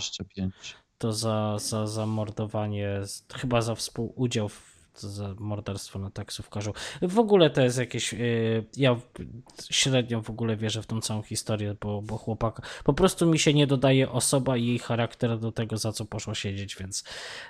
to 0.99 1.13
za, 1.13 1.59
za 1.59 1.87
zamordowanie, 1.87 3.01
chyba 3.35 3.63
za 3.63 3.75
współudział 3.75 4.49
w 4.49 4.74
za 5.01 5.35
morderstwo 5.39 5.99
na 5.99 6.11
taksówkarzu. 6.11 6.73
W 7.03 7.19
ogóle 7.19 7.51
to 7.51 7.63
jest 7.63 7.79
jakieś. 7.79 8.13
Yy, 8.13 8.65
ja 8.77 8.97
średnio 9.71 10.23
w 10.23 10.31
ogóle 10.31 10.57
wierzę 10.57 10.83
w 10.83 10.87
tą 10.87 11.01
całą 11.01 11.23
historię, 11.23 11.77
bo, 11.81 12.03
bo 12.03 12.19
chłopak. 12.19 12.83
Po 12.85 12.93
prostu 12.93 13.27
mi 13.27 13.39
się 13.39 13.55
nie 13.55 13.67
dodaje 13.67 14.11
osoba 14.11 14.57
i 14.57 14.67
jej 14.67 14.79
charakter 14.79 15.39
do 15.39 15.53
tego, 15.53 15.77
za 15.77 15.93
co 15.93 16.05
poszło 16.05 16.35
siedzieć, 16.35 16.77
więc. 16.77 17.05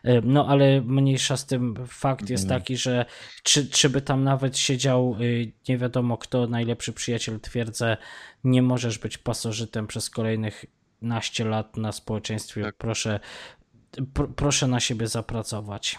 Yy, 0.04 0.22
no 0.24 0.46
ale 0.48 0.80
mniejsza 0.80 1.36
z 1.36 1.46
tym 1.46 1.74
fakt 1.86 2.30
jest 2.30 2.44
mhm. 2.44 2.60
taki, 2.60 2.76
że 2.76 3.06
czy, 3.42 3.68
czy 3.68 3.90
by 3.90 4.02
tam 4.02 4.24
nawet 4.24 4.58
siedział 4.58 5.16
yy, 5.18 5.52
nie 5.68 5.78
wiadomo 5.78 6.18
kto, 6.18 6.46
najlepszy 6.46 6.92
przyjaciel 6.92 7.40
twierdzę, 7.40 7.96
nie 8.44 8.62
możesz 8.62 8.98
być 8.98 9.18
pasożytem 9.18 9.86
przez 9.86 10.10
kolejnych 10.10 10.64
naście 11.02 11.44
lat 11.44 11.76
na 11.76 11.92
społeczeństwie. 11.92 12.62
Tak. 12.62 12.76
Proszę, 12.76 13.20
pr 14.14 14.28
proszę 14.36 14.66
na 14.66 14.80
siebie 14.80 15.06
zapracować. 15.06 15.98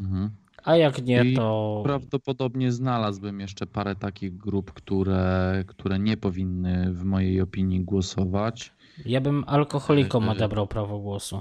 Mhm. 0.00 0.30
A 0.64 0.76
jak 0.76 1.02
nie, 1.02 1.24
I 1.24 1.34
to. 1.34 1.80
Prawdopodobnie 1.84 2.72
znalazłbym 2.72 3.40
jeszcze 3.40 3.66
parę 3.66 3.96
takich 3.96 4.36
grup, 4.36 4.72
które, 4.72 5.64
które 5.66 5.98
nie 5.98 6.16
powinny, 6.16 6.92
w 6.92 7.04
mojej 7.04 7.40
opinii, 7.40 7.80
głosować. 7.80 8.72
Ja 9.06 9.20
bym 9.20 9.44
alkoholikom 9.46 10.24
E, 10.24 10.26
e. 10.26 10.30
odebrał 10.30 10.66
prawo 10.66 10.98
głosu. 10.98 11.40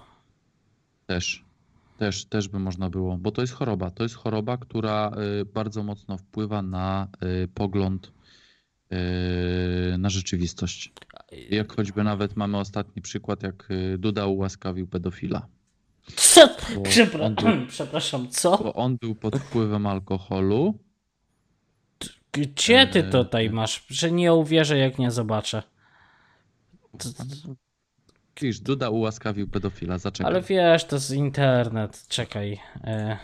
Też, 1.05 1.45
też, 1.97 2.25
też 2.25 2.47
by 2.47 2.59
można 2.59 2.89
było, 2.89 3.17
bo 3.17 3.31
to 3.31 3.41
jest 3.41 3.53
choroba. 3.53 3.91
To 3.91 4.03
jest 4.03 4.15
choroba, 4.15 4.57
która 4.57 5.11
bardzo 5.53 5.83
mocno 5.83 6.17
wpływa 6.17 6.61
na 6.61 7.07
pogląd 7.53 8.11
na 9.97 10.09
rzeczywistość. 10.09 10.91
Jak 11.49 11.75
choćby 11.75 12.03
nawet 12.03 12.35
mamy 12.35 12.57
ostatni 12.57 13.01
przykład, 13.01 13.43
jak 13.43 13.69
Duda 13.97 14.25
ułaskawił 14.25 14.87
pedofila. 14.87 15.47
Co? 16.15 16.47
Przepra- 16.83 17.33
był- 17.35 17.67
Przepraszam, 17.75 18.29
co? 18.29 18.57
Bo 18.57 18.73
on 18.73 18.97
był 18.97 19.15
pod 19.15 19.35
wpływem 19.37 19.85
alkoholu. 19.87 20.79
Gdzie 22.31 22.87
ty 22.87 22.99
e, 22.99 23.03
tutaj 23.09 23.49
masz? 23.49 23.85
Że 23.87 24.11
nie 24.11 24.33
uwierzę, 24.33 24.77
jak 24.77 24.99
nie 24.99 25.11
zobaczę. 25.11 25.63
To- 26.99 27.09
Widzisz, 28.41 28.59
Duda 28.59 28.89
ułaskawił 28.89 29.47
pedofila, 29.47 29.97
zaczekaj. 29.97 30.31
Ale 30.33 30.41
wiesz, 30.41 30.85
to 30.85 30.95
jest 30.95 31.11
internet. 31.11 32.07
Czekaj. 32.07 32.59
E, 32.83 33.17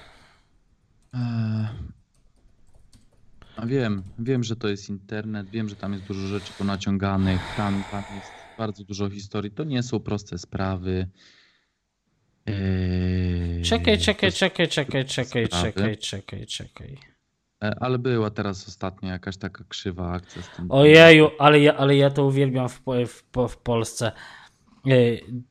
a 3.57 3.65
wiem, 3.65 4.03
wiem, 4.19 4.43
że 4.43 4.55
to 4.55 4.67
jest 4.67 4.89
internet, 4.89 5.49
wiem, 5.49 5.69
że 5.69 5.75
tam 5.75 5.93
jest 5.93 6.05
dużo 6.05 6.27
rzeczy 6.27 6.53
ponaciąganych, 6.57 7.41
tam, 7.57 7.83
tam 7.91 8.03
jest 8.15 8.27
bardzo 8.57 8.83
dużo 8.83 9.09
historii. 9.09 9.51
To 9.51 9.63
nie 9.63 9.83
są 9.83 9.99
proste 9.99 10.37
sprawy. 10.37 11.07
Eee, 12.45 13.61
Czekaj, 13.63 13.97
czekaj, 13.97 14.31
czekaj, 14.31 14.67
czekaj, 14.67 15.05
czekaj, 15.05 15.47
czekaj, 15.47 15.97
czekaj, 15.97 16.45
czekaj. 16.45 16.97
Ale 17.79 17.99
była 17.99 18.29
teraz 18.29 18.67
ostatnio 18.67 19.09
jakaś 19.09 19.37
taka 19.37 19.63
krzywa 19.63 20.11
akcja 20.11 20.41
z 20.41 20.49
tym. 20.49 20.71
Ojeju, 20.71 21.29
ale 21.39 21.59
ja, 21.59 21.77
ale 21.77 21.95
ja 21.95 22.09
to 22.09 22.25
uwielbiam 22.25 22.69
w, 22.69 22.81
w, 23.07 23.47
w 23.49 23.57
Polsce. 23.57 24.11
E, 24.87 24.89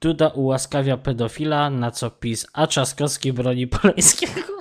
Duda 0.01 0.29
ułaskawia 0.29 0.97
pedofila, 0.97 1.71
na 1.71 1.91
co 1.91 2.11
PiS, 2.11 2.47
a 2.53 2.67
Trzaskowski 2.67 3.33
broni 3.33 3.67
Polańskiego. 3.67 4.53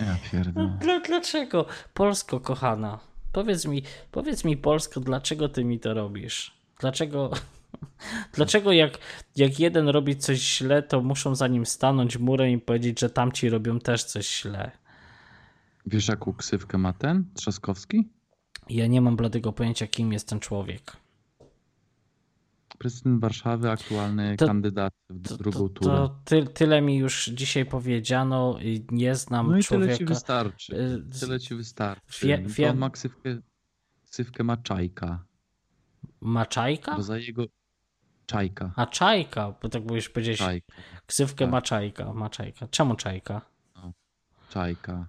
Ja 0.00 0.16
pierdolę. 0.32 0.78
Dla, 0.80 1.00
dlaczego? 1.00 1.66
Polsko, 1.94 2.40
kochana. 2.40 2.98
Powiedz 3.32 3.66
mi, 3.66 3.82
powiedz 4.10 4.44
mi, 4.44 4.56
Polsko, 4.56 5.00
dlaczego 5.00 5.48
ty 5.48 5.64
mi 5.64 5.80
to 5.80 5.94
robisz? 5.94 6.54
Dlaczego, 6.80 7.30
dlaczego 8.34 8.72
jak, 8.72 8.98
jak 9.36 9.60
jeden 9.60 9.88
robi 9.88 10.16
coś 10.16 10.38
źle, 10.58 10.82
to 10.82 11.02
muszą 11.02 11.34
za 11.34 11.48
nim 11.48 11.66
stanąć 11.66 12.18
murem 12.18 12.50
i 12.50 12.58
powiedzieć, 12.58 13.00
że 13.00 13.10
tamci 13.10 13.48
robią 13.50 13.78
też 13.80 14.04
coś 14.04 14.40
źle? 14.42 14.70
Wiesz, 15.86 16.08
jaką 16.08 16.32
ksywkę 16.32 16.78
ma 16.78 16.92
ten 16.92 17.24
Trzaskowski? 17.34 18.08
Ja 18.68 18.86
nie 18.86 19.00
mam 19.00 19.16
bladego 19.16 19.52
pojęcia, 19.52 19.86
kim 19.86 20.12
jest 20.12 20.28
ten 20.28 20.40
człowiek. 20.40 20.96
Prezydent 22.78 23.20
Warszawy, 23.20 23.70
aktualny 23.70 24.36
To- 24.36 24.46
kandydat 24.46 24.92
w 25.10 25.28
To, 25.28 25.36
drugą 25.36 25.58
to, 25.58 25.68
turę. 25.68 25.94
to 25.96 26.16
ty, 26.24 26.44
tyle 26.46 26.80
mi 26.82 26.96
już 26.98 27.24
dzisiaj 27.26 27.66
powiedziano 27.66 28.58
i 28.60 28.86
nie 28.90 29.14
znam 29.14 29.50
No 29.50 29.58
i 29.58 29.62
człowieka. 29.62 29.86
tyle 29.86 29.98
ci 29.98 30.04
wystarczy. 30.04 30.76
Y, 30.76 31.20
Tyle 31.20 31.40
ci 31.40 31.54
wystarczy. 31.54 32.26
wie- 32.26 32.42
wiem- 32.46 32.70
On 32.70 32.78
ma 32.78 32.90
ksywkę, 32.90 33.38
ksywkę 34.10 34.44
ma 34.44 34.56
Czajka. 34.56 35.24
Maczajka? 36.20 36.96
Bo 36.96 37.02
za 37.02 37.18
jego... 37.18 37.44
Czajka. 38.26 38.72
A 38.76 38.86
czajka, 38.86 39.54
bo 39.62 39.68
tak 39.68 39.84
mówisz 39.84 40.08
powiedzieć 40.08 40.38
Czajka. 40.38 40.72
ksywkę 41.06 41.44
tak. 41.44 41.52
Maczajka, 41.52 42.12
Maczajka. 42.12 42.66
Czemu 42.70 42.94
czajka? 42.94 43.40
Czajka. 44.50 45.06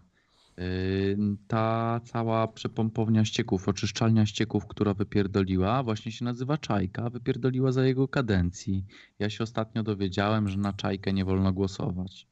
Yy, 0.57 1.17
Ta 1.47 1.99
cała 2.03 2.47
przepompownia 2.47 3.25
ścieków, 3.25 3.67
oczyszczalnia 3.67 4.25
ścieków, 4.25 4.67
która 4.67 4.93
wypierdoliła, 4.93 5.83
właśnie 5.83 6.11
się 6.11 6.25
nazywa 6.25 6.57
Czajka. 6.57 7.09
Wypierdoliła 7.09 7.71
za 7.71 7.85
jego 7.85 8.07
kadencji. 8.07 8.85
Ja 9.19 9.29
się 9.29 9.43
ostatnio 9.43 9.83
dowiedziałem, 9.83 10.47
że 10.49 10.57
na 10.57 10.73
Czajkę 10.73 11.13
nie 11.13 11.25
wolno 11.25 11.53
głosować. 11.53 12.27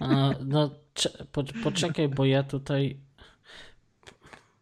A, 0.00 0.30
no, 0.46 0.70
cze- 0.94 1.26
po, 1.32 1.44
poczekaj, 1.64 2.08
bo 2.08 2.24
ja 2.24 2.42
tutaj. 2.42 2.96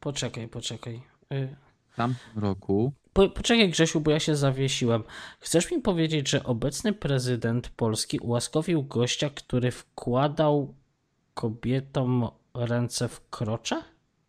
Poczekaj, 0.00 0.48
poczekaj. 0.48 1.02
Y, 1.32 1.56
W 1.90 1.96
tamtym 1.96 2.38
roku 2.42 2.92
Po, 3.12 3.28
poczekaj, 3.28 3.70
Grzesiu, 3.70 4.00
bo 4.00 4.11
ja 4.11 4.20
się 4.20 4.36
zawiesiłem. 4.36 5.02
Chcesz 5.40 5.70
mi 5.70 5.80
powiedzieć, 5.80 6.30
że 6.30 6.44
obecny 6.44 6.92
prezydent 6.92 7.68
Polski 7.68 8.18
ułaskowił 8.18 8.82
gościa, 8.82 9.30
który 9.30 9.70
wkładał 9.70 10.74
kobietom 11.34 12.28
ręce 12.54 13.08
w 13.08 13.28
krocze? 13.30 13.82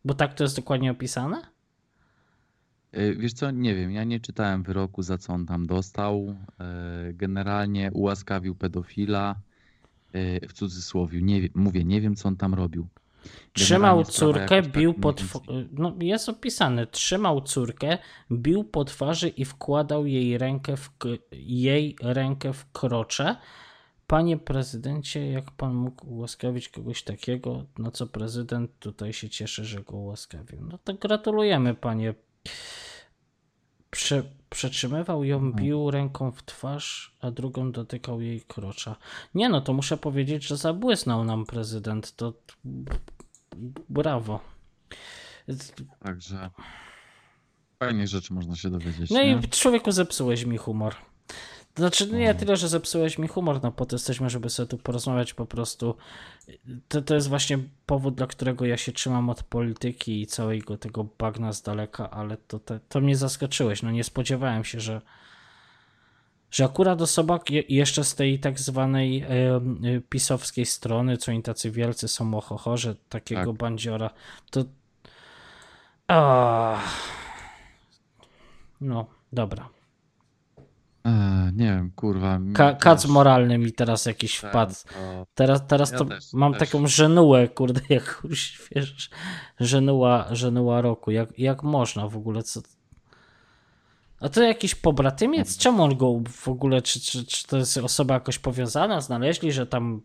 Bo 0.05 0.13
tak 0.13 0.34
to 0.34 0.43
jest 0.43 0.55
dokładnie 0.55 0.91
opisane? 0.91 1.41
Yy, 2.93 3.15
Wiesz 3.15 3.34
co, 3.34 3.51
nie 3.51 3.75
wiem, 3.75 3.91
ja 3.91 4.03
nie 4.03 4.19
czytałem 4.19 4.63
wyroku, 4.63 5.01
za 5.01 5.17
co 5.17 5.34
on 5.34 5.45
tam 5.45 5.67
dostał. 5.67 6.36
Yy, 7.05 7.13
Generalnie 7.13 7.91
ułaskawił 7.93 8.55
pedofila, 8.55 9.36
yy, 10.13 10.47
w 10.47 10.53
cudzysłowie. 10.53 11.21
Nie, 11.21 11.49
mówię, 11.55 11.84
nie 11.84 12.01
wiem, 12.01 12.15
co 12.15 12.27
on 12.27 12.38
tam 12.38 12.53
robił. 12.53 12.88
Trzymał 13.53 14.03
córkę, 14.03 14.61
tak 14.61 14.67
bił 14.67 14.91
mniej 14.91 15.01
po 15.01 15.13
tw- 15.13 15.67
No, 15.72 15.93
jest 15.99 16.30
opisane. 16.30 16.88
Trzymał 16.88 17.41
córkę, 17.41 17.97
bił 18.32 18.63
po 18.63 18.86
twarzy 18.86 19.30
i 19.30 19.45
wkładał 19.45 20.05
jej 20.05 20.38
rękę 20.38 20.78
w, 20.78 20.89
jej 21.32 21.95
rękę 22.01 22.53
w 22.53 22.72
krocze. 22.72 23.36
Panie 24.07 24.38
prezydencie, 24.38 25.32
jak 25.32 25.51
pan 25.51 25.74
mógł 25.74 26.09
ułaskawić 26.13 26.69
kogoś 26.69 27.03
takiego? 27.03 27.65
No 27.78 27.91
co 27.91 28.07
prezydent 28.07 28.72
tutaj 28.80 29.13
się 29.13 29.30
cieszy, 29.30 29.65
że 29.65 29.82
go 29.82 29.97
ułaskawił. 29.97 30.61
No 30.61 30.78
to 30.84 30.93
gratulujemy, 30.93 31.74
panie. 31.74 32.13
Prze, 33.91 34.23
przetrzymywał 34.49 35.23
ją, 35.23 35.51
bił 35.51 35.91
ręką 35.91 36.31
w 36.31 36.43
twarz, 36.43 37.15
a 37.21 37.31
drugą 37.31 37.71
dotykał 37.71 38.21
jej 38.21 38.41
krocza. 38.41 38.95
Nie 39.35 39.49
no, 39.49 39.61
to 39.61 39.73
muszę 39.73 39.97
powiedzieć, 39.97 40.43
że 40.47 40.57
zabłysnął 40.57 41.23
nam 41.23 41.45
prezydent. 41.45 42.15
To 42.15 42.33
brawo. 43.89 44.39
Także 46.03 46.49
fajnych 47.79 48.07
rzeczy 48.07 48.33
można 48.33 48.55
się 48.55 48.69
dowiedzieć. 48.69 49.09
No 49.09 49.23
nie? 49.23 49.39
i 49.43 49.49
człowieku 49.49 49.91
zepsułeś 49.91 50.45
mi 50.45 50.57
humor. 50.57 50.95
Znaczy 51.76 52.07
nie 52.07 52.36
tyle, 52.36 52.57
że 52.57 52.67
zepsułeś 52.69 53.17
mi 53.17 53.28
humor, 53.28 53.59
no 53.63 53.72
po 53.72 53.86
to 53.86 53.95
jesteśmy, 53.95 54.30
żeby 54.30 54.49
sobie 54.49 54.67
tu 54.67 54.78
porozmawiać 54.78 55.34
po 55.34 55.45
prostu. 55.45 55.95
To, 56.88 57.01
to 57.01 57.15
jest 57.15 57.30
właśnie 57.30 57.59
powód, 57.86 58.15
dla 58.15 58.28
którego 58.28 58.65
ja 58.65 58.78
się 58.78 58.91
trzymam 58.91 59.30
od 59.30 59.43
polityki 59.43 60.22
i 60.22 60.28
całego 60.28 60.78
tego 60.78 61.03
bagna 61.19 61.53
z 61.53 61.61
daleka, 61.61 62.09
ale 62.09 62.38
to, 62.38 62.59
to, 62.59 62.80
to 62.89 63.01
mnie 63.01 63.15
zaskoczyłeś. 63.15 63.84
No 63.84 63.91
nie 63.91 64.03
spodziewałem 64.03 64.63
się, 64.63 64.80
że 64.80 65.01
że 66.51 66.65
akurat 66.65 67.01
osoba 67.01 67.39
je- 67.49 67.63
jeszcze 67.69 68.03
z 68.03 68.15
tej 68.15 68.39
tak 68.39 68.59
zwanej 68.59 69.26
pisowskiej 70.09 70.65
strony, 70.65 71.17
co 71.17 71.32
oni 71.32 71.41
tacy 71.43 71.72
wielcy 71.72 72.07
są 72.07 72.34
ohoho, 72.38 72.78
że 72.78 72.95
takiego 73.09 73.45
Tak. 73.51 73.57
bandziora, 73.59 74.09
to 74.51 74.63
Ah. 76.07 76.80
No, 78.82 79.05
dobra. 79.34 79.69
Eee, 81.03 81.53
nie 81.53 81.65
wiem, 81.65 81.91
kurwa. 81.95 82.39
mi 82.39 82.53
Ka- 82.53 82.73
też- 82.73 82.83
kac 82.83 83.05
moralny 83.05 83.57
mi 83.57 83.73
teraz 83.73 84.05
jakiś 84.05 84.39
ten, 84.41 84.49
wpadł. 84.49 84.73
to- 84.73 85.25
Teraz, 85.33 85.67
teraz 85.67 85.91
Ja 85.91 85.97
to 85.97 86.05
też, 86.05 86.33
mam 86.33 86.53
też. 86.53 86.59
taką 86.69 86.87
żenułę, 86.87 87.47
kurde, 87.47 87.81
jak 87.89 88.21
już 88.23 88.61
wiesz, 88.75 89.09
żenuła, 89.59 90.27
żenuła 90.31 90.81
roku. 90.81 91.11
Jak, 91.11 91.39
jak 91.39 91.63
można 91.63 92.07
w 92.07 92.17
ogóle? 92.17 92.43
Co... 92.43 92.61
A 94.19 94.29
to 94.29 94.43
jakiś 94.43 94.75
pobratymiec? 94.75 95.57
Czemu 95.57 95.83
on 95.83 95.97
go 95.97 96.21
w 96.29 96.47
ogóle, 96.47 96.82
czy, 96.82 96.99
czy, 97.01 97.25
czy 97.25 97.47
to 97.47 97.57
jest 97.57 97.78
osoba 97.78 98.13
jakoś 98.13 98.39
powiązana? 98.39 99.01
Znaleźli, 99.01 99.51
że 99.51 99.67
tam 99.67 100.01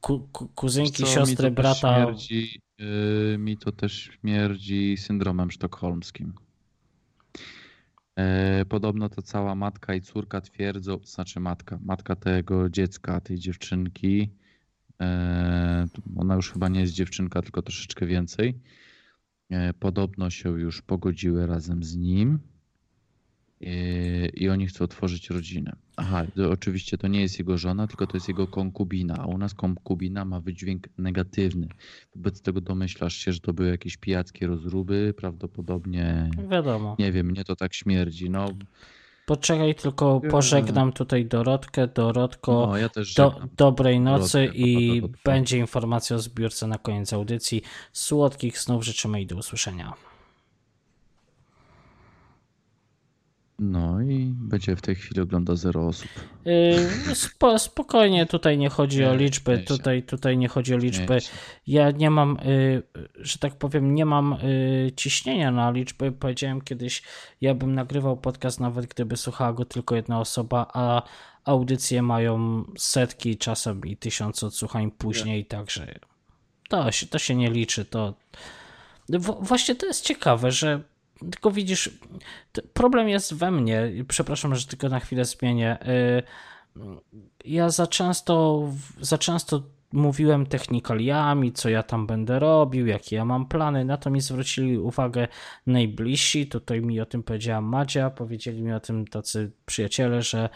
ku, 0.00 0.28
ku, 0.32 0.48
kuzynki, 0.48 0.92
co, 0.92 1.02
mi 1.02 1.08
siostry, 1.08 1.46
też 1.48 1.54
brata. 1.54 1.94
Śmierdzi, 2.04 2.60
yy, 2.78 3.36
mi 3.38 3.56
to 3.58 3.72
też 3.72 4.10
śmierdzi 4.20 4.96
syndromem 4.96 5.50
sztokholmskim. 5.50 6.34
E, 8.20 8.64
podobno 8.64 9.08
to 9.08 9.22
cała 9.22 9.54
matka 9.54 9.94
i 9.94 10.00
córka 10.00 10.40
twierdzą, 10.40 10.98
znaczy 11.04 11.40
matka, 11.40 11.78
matka 11.82 12.16
tego 12.16 12.70
dziecka, 12.70 13.20
tej 13.20 13.38
dziewczynki, 13.38 14.30
e, 15.00 15.86
ona 16.16 16.34
już 16.34 16.52
chyba 16.52 16.68
nie 16.68 16.80
jest 16.80 16.92
dziewczynka, 16.92 17.42
tylko 17.42 17.62
troszeczkę 17.62 18.06
więcej. 18.06 18.60
E, 19.50 19.72
podobno 19.74 20.30
się 20.30 20.60
już 20.60 20.82
pogodziły 20.82 21.46
razem 21.46 21.84
z 21.84 21.96
nim 21.96 22.38
e, 23.60 24.28
i 24.28 24.48
oni 24.48 24.66
chcą 24.66 24.84
otworzyć 24.84 25.30
rodzinę. 25.30 25.76
Aha, 25.96 26.24
to 26.36 26.50
oczywiście 26.50 26.98
to 26.98 27.08
nie 27.08 27.20
jest 27.20 27.38
jego 27.38 27.58
żona, 27.58 27.86
tylko 27.86 28.06
to 28.06 28.16
jest 28.16 28.28
jego 28.28 28.46
konkubina, 28.46 29.16
a 29.18 29.26
u 29.26 29.38
nas 29.38 29.54
konkubina 29.54 30.24
ma 30.24 30.40
wydźwięk 30.40 30.88
negatywny. 30.98 31.68
Wobec 32.16 32.42
tego 32.42 32.60
domyślasz 32.60 33.14
się, 33.14 33.32
że 33.32 33.40
to 33.40 33.52
były 33.52 33.68
jakieś 33.68 33.96
pijackie 33.96 34.46
rozruby, 34.46 35.14
prawdopodobnie, 35.16 36.30
Wiadomo. 36.50 36.96
nie 36.98 37.12
wiem, 37.12 37.26
mnie 37.26 37.44
to 37.44 37.56
tak 37.56 37.74
śmierdzi. 37.74 38.30
No, 38.30 38.48
Poczekaj, 39.30 39.74
tylko 39.74 40.20
pożegnam 40.30 40.92
tutaj 40.92 41.26
Dorotkę. 41.26 41.88
Dorotko, 41.88 42.66
no 42.66 42.76
ja 42.76 42.90
do, 43.16 43.40
dobrej 43.56 44.00
nocy 44.00 44.38
Dorotkę, 44.38 44.58
i 44.58 45.02
będzie 45.24 45.58
informacja 45.58 46.16
o 46.16 46.18
zbiórce 46.18 46.66
na 46.66 46.78
koniec 46.78 47.12
audycji. 47.12 47.62
Słodkich 47.92 48.58
snów 48.58 48.84
życzymy 48.84 49.22
i 49.22 49.26
do 49.26 49.36
usłyszenia. 49.36 49.92
No 53.62 54.00
i 54.00 54.32
będzie 54.36 54.76
w 54.76 54.82
tej 54.82 54.94
chwili 54.94 55.20
ogląda 55.20 55.56
zero 55.56 55.86
osób. 55.86 56.08
Spo, 57.14 57.58
spokojnie, 57.58 58.26
tutaj 58.26 58.58
nie 58.58 58.68
chodzi 58.68 59.04
o 59.04 59.14
liczby, 59.14 59.58
tutaj, 59.58 60.02
tutaj 60.02 60.38
nie 60.38 60.48
chodzi 60.48 60.74
o 60.74 60.78
liczby. 60.78 61.18
Ja 61.66 61.90
nie 61.90 62.10
mam, 62.10 62.38
yy, 62.44 62.82
że 63.16 63.38
tak 63.38 63.58
powiem, 63.58 63.94
nie 63.94 64.06
mam 64.06 64.36
yy, 64.42 64.92
ciśnienia 64.92 65.50
na 65.50 65.70
liczby. 65.70 66.12
Powiedziałem 66.12 66.60
kiedyś, 66.60 67.02
ja 67.40 67.54
bym 67.54 67.74
nagrywał 67.74 68.16
podcast 68.16 68.60
nawet 68.60 68.86
gdyby 68.86 69.16
słuchała 69.16 69.52
go 69.52 69.64
tylko 69.64 69.96
jedna 69.96 70.20
osoba, 70.20 70.70
a 70.74 71.02
audycje 71.44 72.02
mają 72.02 72.64
setki, 72.78 73.36
czasem 73.36 73.86
i 73.86 73.96
tysiące 73.96 74.46
odsłuchań 74.46 74.90
później, 74.90 75.46
także 75.46 75.98
to 76.68 76.92
się, 76.92 77.06
to 77.06 77.18
się 77.18 77.34
nie 77.34 77.50
liczy. 77.50 77.84
To 77.84 78.14
w, 79.08 79.46
właśnie 79.46 79.74
to 79.74 79.86
jest 79.86 80.04
ciekawe, 80.04 80.52
że 80.52 80.82
tylko 81.30 81.50
widzisz, 81.50 81.90
problem 82.74 83.08
jest 83.08 83.34
we 83.34 83.50
mnie. 83.50 83.92
Przepraszam, 84.08 84.54
że 84.54 84.66
tylko 84.66 84.88
na 84.88 85.00
chwilę 85.00 85.24
zmienię. 85.24 85.78
Y, 85.88 86.22
Ja 87.44 87.70
za 87.70 87.86
często, 87.86 88.68
za 89.00 89.18
często 89.18 89.62
mówiłem 89.92 90.46
technikaliami, 90.46 91.52
co 91.52 91.68
ja 91.68 91.82
tam 91.82 92.06
będę 92.06 92.38
robił, 92.38 92.86
jakie 92.86 93.16
ja 93.16 93.24
mam 93.24 93.46
plany. 93.46 93.84
Na 93.84 93.96
to 93.96 94.10
mi 94.10 94.20
zwrócili 94.20 94.78
uwagę 94.78 95.28
najbliżsi. 95.66 96.46
Tutaj 96.46 96.80
mi 96.80 97.00
o 97.00 97.06
tym 97.06 97.22
powiedziała 97.22 97.60
Madzia, 97.60 98.10
powiedzieli 98.10 98.62
mi 98.62 98.72
o 98.72 98.80
tym 98.80 99.06
tacy 99.06 99.52
przyjaciele, 99.66 100.22
że 100.22 100.48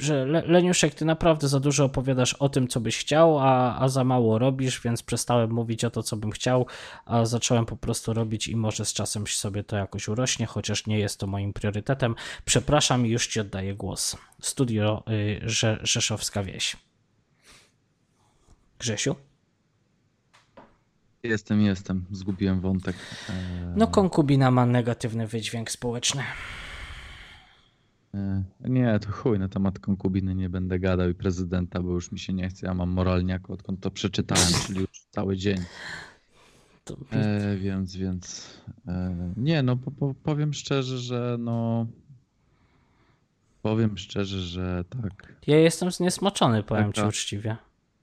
że 0.00 0.26
Le- 0.26 0.42
Leniuszek, 0.46 0.94
ty 0.94 1.04
naprawdę 1.04 1.48
za 1.48 1.60
dużo 1.60 1.84
opowiadasz 1.84 2.34
o 2.34 2.48
tym, 2.48 2.68
co 2.68 2.80
byś 2.80 2.98
chciał, 2.98 3.38
a, 3.38 3.78
a 3.78 3.88
za 3.88 4.04
mało 4.04 4.38
robisz, 4.38 4.80
więc 4.80 5.02
przestałem 5.02 5.50
mówić 5.52 5.84
o 5.84 5.90
to, 5.90 6.02
co 6.02 6.16
bym 6.16 6.30
chciał, 6.30 6.66
a 7.04 7.24
zacząłem 7.24 7.66
po 7.66 7.76
prostu 7.76 8.12
robić 8.14 8.48
i 8.48 8.56
może 8.56 8.84
z 8.84 8.92
czasem 8.92 9.26
sobie 9.26 9.64
to 9.64 9.76
jakoś 9.76 10.08
urośnie, 10.08 10.46
chociaż 10.46 10.86
nie 10.86 10.98
jest 10.98 11.20
to 11.20 11.26
moim 11.26 11.52
priorytetem. 11.52 12.14
Przepraszam 12.44 13.06
i 13.06 13.10
już 13.10 13.26
ci 13.26 13.40
oddaję 13.40 13.74
głos. 13.74 14.16
Studio 14.40 15.02
y, 15.08 15.40
Rze- 15.46 15.78
Rzeszowska 15.82 16.42
Wieś. 16.42 16.76
Grzesiu? 18.78 19.16
Jestem, 21.22 21.60
jestem. 21.62 22.04
Zgubiłem 22.10 22.60
wątek. 22.60 22.96
No 23.76 23.86
konkubina 23.86 24.50
ma 24.50 24.66
negatywny 24.66 25.26
wydźwięk 25.26 25.70
społeczny. 25.70 26.22
E, 28.16 28.44
nie, 28.60 28.98
to 28.98 29.12
chuj, 29.12 29.38
na 29.38 29.48
temat 29.48 29.78
konkubiny 29.78 30.34
nie 30.34 30.48
będę 30.48 30.78
gadał 30.78 31.10
i 31.10 31.14
prezydenta, 31.14 31.82
bo 31.82 31.90
już 31.92 32.12
mi 32.12 32.18
się 32.18 32.32
nie 32.32 32.48
chce. 32.48 32.66
Ja 32.66 32.74
mam 32.74 32.90
moralniaka, 32.90 33.52
odkąd 33.52 33.80
to 33.80 33.90
przeczytałem, 33.90 34.48
czyli 34.66 34.80
już 34.80 34.90
cały 35.10 35.36
dzień. 35.36 35.58
E, 37.12 37.56
więc, 37.56 37.96
więc 37.96 38.50
e, 38.88 39.32
nie, 39.36 39.62
no 39.62 39.76
po, 39.76 39.90
po, 39.90 40.14
powiem 40.14 40.54
szczerze, 40.54 40.98
że 40.98 41.36
no 41.40 41.86
powiem 43.62 43.98
szczerze, 43.98 44.40
że 44.40 44.84
tak. 45.02 45.34
ja 45.46 45.58
jestem 45.58 45.90
zniesmaczony, 45.90 46.62
powiem 46.62 46.92
ci 46.92 46.96
Taka- 46.96 47.08
uczciwie. 47.08 47.56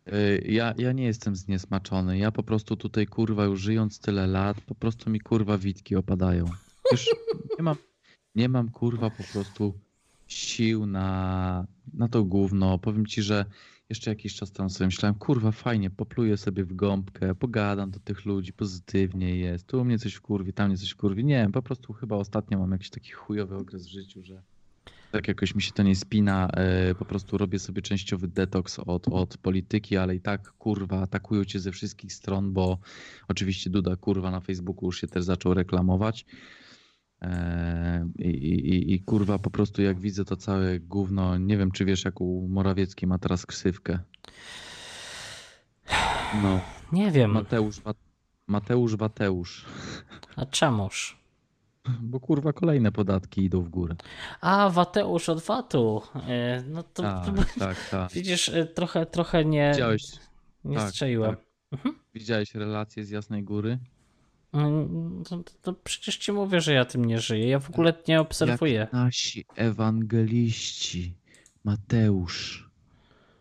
E, 0.07 0.38
Ja, 0.38 0.73
ja 0.77 0.91
nie 0.91 1.03
jestem 1.03 1.35
zniesmaczony. 1.35 2.18
Ja 2.18 2.31
po 2.31 2.44
prostu 2.44 2.76
tutaj 2.76 3.07
kurwa 3.07 3.45
już 3.45 3.61
żyjąc 3.61 3.99
tyle 3.99 4.27
lat, 4.27 4.61
po 4.61 4.76
prostu 4.76 5.10
mi 5.10 5.19
kurwa 5.19 5.57
witki 5.57 5.95
opadają. 5.95 6.45
Już 6.91 7.10
nie 7.57 7.64
mam, 7.64 7.76
nie 8.35 8.49
mam 8.49 8.69
kurwa 8.69 9.10
po 9.10 9.23
prostu 9.34 9.73
sił 10.34 10.85
na, 10.85 11.68
na 11.93 12.07
to 12.07 12.23
gówno. 12.23 12.80
Powiem 12.80 13.05
ci, 13.05 13.22
że 13.22 13.45
jeszcze 13.89 14.11
jakiś 14.11 14.35
czas 14.35 14.51
temu 14.51 14.69
sobie 14.69 14.85
myślałem, 14.85 15.15
kurwa 15.15 15.51
fajnie, 15.51 15.89
popluję 15.89 16.38
sobie 16.38 16.64
w 16.65 16.73
gąbkę, 16.73 17.35
pogadam 17.35 17.91
do 17.91 17.99
tych 17.99 18.26
ludzi, 18.26 18.53
pozytywnie 18.53 19.35
jest. 19.35 19.68
Tu 19.68 19.85
mnie 19.85 19.99
coś 19.99 20.14
wkurwi, 20.14 20.53
tam 20.53 20.68
mnie 20.68 20.77
coś 20.77 20.89
wkurwi. 20.89 21.26
Nie 21.26 21.35
wiem, 21.35 21.51
po 21.51 21.61
prostu 21.61 21.93
chyba 21.93 22.15
ostatnio 22.15 22.60
mam 22.60 22.72
jakiś 22.72 22.89
taki 22.89 23.11
chujowy 23.11 23.55
okres 23.55 23.88
w 23.88 23.89
życiu, 23.89 24.23
że 24.23 24.41
tak 25.11 25.27
jakoś 25.27 25.55
mi 25.55 25.61
się 25.61 25.72
to 25.72 25.84
nie 25.84 25.95
spina. 25.95 26.49
e, 26.53 26.95
Po 26.95 27.05
prostu 27.05 27.38
robię 27.38 27.60
sobie 27.60 27.81
częściowy 27.81 28.27
detoks 28.27 28.80
od, 28.80 29.07
od 29.07 29.38
polityki, 29.38 29.97
ale 29.97 30.15
i 30.15 30.22
tak 30.22 30.51
kurwa 30.51 31.01
atakują 31.01 31.45
cię 31.45 31.60
ze 31.60 31.72
wszystkich 31.72 32.14
stron, 32.14 32.53
bo 32.53 32.77
oczywiście 33.27 33.69
Duda 33.69 33.95
kurwa 33.95 34.31
na 34.31 34.39
Facebooku 34.39 34.85
już 34.85 35.01
się 35.01 35.07
też 35.07 35.23
zaczął 35.23 35.53
reklamować. 35.53 36.26
E, 37.23 38.09
I, 38.19 38.27
i, 38.29 38.93
I 38.93 38.99
kurwa 39.03 39.39
po 39.39 39.49
prostu 39.49 39.81
jak 39.81 39.99
widzę 39.99 40.25
to 40.25 40.35
całe 40.35 40.79
gówno, 40.79 41.37
nie 41.37 41.57
wiem 41.57 41.71
czy 41.71 41.85
wiesz 41.85 42.05
jaką 42.05 42.47
Morawiecki 42.49 43.07
ma 43.07 43.17
teraz 43.17 43.45
ksywkę. 43.45 43.99
No, 46.43 46.59
Nie 46.91 47.11
wiem, 47.11 47.31
Mateusz, 47.31 47.81
Mateusz 48.47 48.95
Wateusz. 48.95 49.65
a 50.35 50.45
czemuż? 50.45 51.17
Bo 52.01 52.19
kurwa 52.19 52.53
kolejne 52.53 52.91
podatki 52.91 53.43
idą 53.43 53.61
w 53.61 53.69
górę. 53.69 53.95
A, 54.41 54.69
Wateusz 54.69 55.29
od 55.29 55.41
Watu. 55.41 56.01
E, 56.27 56.63
No 56.67 56.83
to, 56.83 57.03
to 57.03 57.31
Tak, 57.33 57.53
tak, 57.59 57.89
tak. 57.91 58.11
widzisz, 58.11 58.49
e, 58.49 58.65
trochę, 58.65 59.05
trochę 59.05 59.45
nie, 59.45 59.71
Widziałeś, 59.73 60.03
nie 60.65 60.77
tak, 60.77 60.89
strzeliłem. 60.89 61.35
widziałeś 62.13 62.55
relacje 62.55 63.03
z 63.05 63.09
Jasnej 63.09 63.43
Góry? 63.43 63.77
Mm, 64.53 65.23
To, 65.30 65.43
to 65.61 65.73
przecież 65.73 66.17
ci 66.17 66.31
mówię, 66.31 66.61
że 66.61 66.73
ja 66.73 66.85
tym 66.85 67.05
nie 67.05 67.19
żyję. 67.19 67.47
Ja 67.47 67.59
w 67.59 67.69
ogóle 67.69 67.93
nie 68.07 68.21
obserwuję. 68.21 68.73
Jak 68.73 68.93
nasi 68.93 69.45
ewangeliści. 69.55 71.15
Mateusz. 71.63 72.69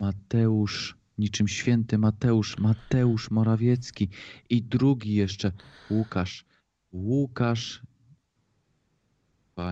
Mateusz, 0.01 0.97
niczym 1.19 1.49
święty 1.49 1.99
Mateusz, 1.99 2.59
Mateusz 2.59 3.31
Morawiecki 3.31 4.09
i 4.51 4.63
drugi 4.63 5.15
jeszcze, 5.15 5.53
Łukasz. 5.91 6.45
Łukasz. 6.93 7.83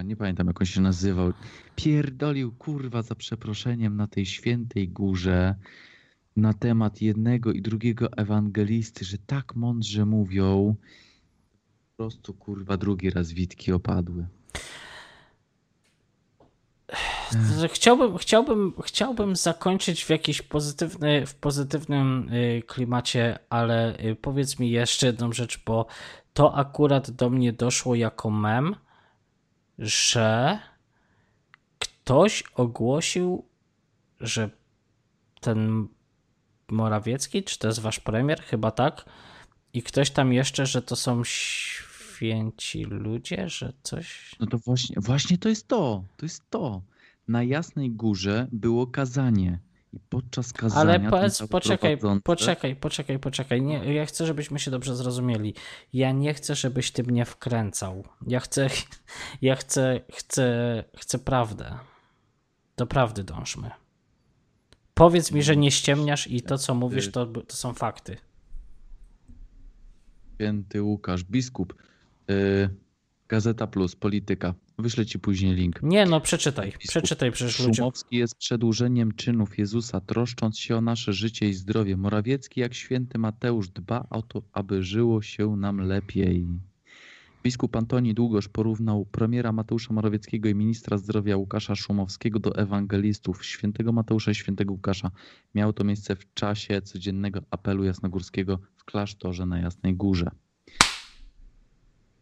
Nie 0.04 0.16
pamiętam 0.16 0.46
jak 0.46 0.60
on 0.60 0.66
się 0.66 0.80
nazywał. 0.80 1.32
Pierdolił 1.76 2.52
kurwa 2.52 3.02
za 3.02 3.14
przeproszeniem 3.14 3.96
na 3.96 4.06
tej 4.06 4.26
świętej 4.26 4.88
górze 4.88 5.54
na 6.36 6.54
temat 6.54 7.02
jednego 7.02 7.52
i 7.52 7.62
drugiego 7.62 8.12
ewangelisty, 8.12 9.04
że 9.04 9.18
tak 9.18 9.56
mądrze 9.56 10.06
mówią. 10.06 10.76
Prostu 12.00 12.34
kurwa 12.34 12.76
drugi 12.76 13.10
raz 13.10 13.32
witki 13.32 13.72
opadły. 13.72 14.26
Chciałbym, 17.72 18.18
chciałbym, 18.18 18.74
chciałbym 18.84 19.36
zakończyć 19.36 20.04
w 20.04 20.10
jakiś 20.10 20.42
pozytywny, 20.42 21.26
w 21.26 21.34
pozytywnym 21.34 22.28
y, 22.32 22.62
klimacie, 22.66 23.38
ale 23.50 23.98
y, 24.04 24.16
powiedz 24.16 24.58
mi 24.58 24.70
jeszcze 24.70 25.06
jedną 25.06 25.32
rzecz, 25.32 25.62
bo 25.66 25.86
to 26.32 26.54
akurat 26.54 27.10
do 27.10 27.30
mnie 27.30 27.52
doszło 27.52 27.94
jako 27.94 28.30
mem, 28.30 28.76
że 29.78 30.58
ktoś 31.78 32.44
ogłosił, 32.54 33.44
że 34.20 34.50
ten 35.40 35.88
Morawiecki, 36.70 37.44
czy 37.44 37.58
to 37.58 37.66
jest 37.66 37.80
wasz 37.80 38.00
premier, 38.00 38.42
chyba 38.42 38.70
tak, 38.70 39.04
i 39.72 39.82
ktoś 39.82 40.10
tam 40.10 40.32
jeszcze, 40.32 40.66
że 40.66 40.82
to 40.82 40.96
są 40.96 41.24
święci 42.20 42.84
ludzie, 42.84 43.48
że 43.48 43.72
coś. 43.82 44.36
No 44.40 44.46
to 44.46 44.58
właśnie, 44.58 44.96
właśnie 44.98 45.38
to 45.38 45.48
jest 45.48 45.68
to. 45.68 46.04
To 46.16 46.26
jest 46.26 46.50
to. 46.50 46.82
Na 47.28 47.42
Jasnej 47.42 47.90
Górze 47.90 48.48
było 48.52 48.86
kazanie. 48.86 49.60
I 49.92 50.00
podczas 50.00 50.52
kazania. 50.52 50.80
Ale 50.80 51.10
powiedz, 51.10 51.42
poczekaj, 51.50 51.98
prowadzący- 51.98 52.22
poczekaj, 52.22 52.76
poczekaj, 52.76 53.18
poczekaj. 53.18 53.62
Nie, 53.62 53.94
ja 53.94 54.06
chcę, 54.06 54.26
żebyśmy 54.26 54.58
się 54.58 54.70
dobrze 54.70 54.96
zrozumieli. 54.96 55.54
Ja 55.92 56.12
nie 56.12 56.34
chcę, 56.34 56.54
żebyś 56.54 56.90
ty 56.90 57.02
mnie 57.02 57.24
wkręcał. 57.24 58.04
Ja 58.26 58.40
chcę, 58.40 58.68
ja 59.42 59.56
chcę, 59.56 60.00
chcę, 60.12 60.84
chcę 60.96 61.18
prawdę. 61.18 61.78
Do 62.76 62.86
prawdy 62.86 63.24
dążmy. 63.24 63.70
Powiedz 64.94 65.32
mi, 65.32 65.42
że 65.42 65.56
nie 65.56 65.70
ściemniasz 65.70 66.26
i 66.26 66.42
to, 66.42 66.58
co 66.58 66.74
mówisz, 66.74 67.10
to, 67.10 67.26
to 67.26 67.56
są 67.56 67.74
fakty. 67.74 68.16
Święty 70.34 70.82
Łukasz, 70.82 71.24
biskup. 71.24 71.74
Y, 72.30 72.68
Gazeta 73.28 73.66
Plus, 73.66 73.96
polityka. 73.96 74.54
Wyślę 74.78 75.06
ci 75.06 75.18
później 75.18 75.54
link. 75.54 75.82
Nie, 75.82 76.06
no 76.06 76.20
przeczytaj, 76.20 76.72
przeczytaj 76.88 77.32
przecież 77.32 77.58
ludziom. 77.58 77.74
Szumowski 77.74 78.16
jest 78.16 78.34
przedłużeniem 78.34 79.14
czynów 79.14 79.58
Jezusa, 79.58 80.00
troszcząc 80.00 80.58
się 80.58 80.76
o 80.76 80.80
nasze 80.80 81.12
życie 81.12 81.48
i 81.48 81.54
zdrowie. 81.54 81.96
Morawiecki, 81.96 82.60
jak 82.60 82.74
święty 82.74 83.18
Mateusz, 83.18 83.68
dba 83.68 84.06
o 84.10 84.22
to, 84.22 84.42
aby 84.52 84.82
żyło 84.82 85.22
się 85.22 85.56
nam 85.56 85.80
lepiej. 85.80 86.46
Biskup 87.42 87.76
Antoni 87.76 88.14
Długosz 88.14 88.48
porównał 88.48 89.04
premiera 89.04 89.52
Mateusza 89.52 89.94
Morawieckiego 89.94 90.48
i 90.48 90.54
ministra 90.54 90.98
zdrowia 90.98 91.36
Łukasza 91.36 91.74
Szumowskiego 91.74 92.38
do 92.38 92.56
ewangelistów 92.56 93.44
świętego 93.44 93.92
Mateusza 93.92 94.30
i 94.30 94.34
świętego 94.34 94.72
Łukasza. 94.72 95.10
Miało 95.54 95.72
to 95.72 95.84
miejsce 95.84 96.16
w 96.16 96.34
czasie 96.34 96.82
codziennego 96.82 97.40
apelu 97.50 97.84
jasnogórskiego 97.84 98.58
w 98.76 98.84
klasztorze 98.84 99.46
na 99.46 99.58
Jasnej 99.58 99.94
Górze. 99.96 100.30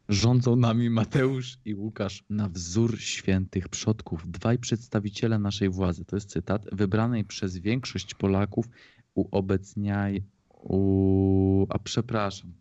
Rządzą 0.09 0.57
nami 0.57 0.91
Mateusz 0.91 1.59
i 1.65 1.75
Łukasz 1.75 2.25
na 2.31 2.49
wzór 2.49 3.01
świętych 3.01 3.69
przodków, 3.69 4.31
dwaj 4.31 4.59
przedstawiciele 4.59 5.39
naszej 5.39 5.69
władzy. 5.69 6.05
To 6.05 6.17
jest 6.17 6.31
cytat, 6.31 6.67
wybranej 6.73 7.25
przez 7.25 7.59
większość 7.59 8.15
Polaków 8.15 8.67
uobecniaj. 9.15 10.23
U... 10.51 11.67
A 11.69 11.79
przepraszam, 11.79 12.53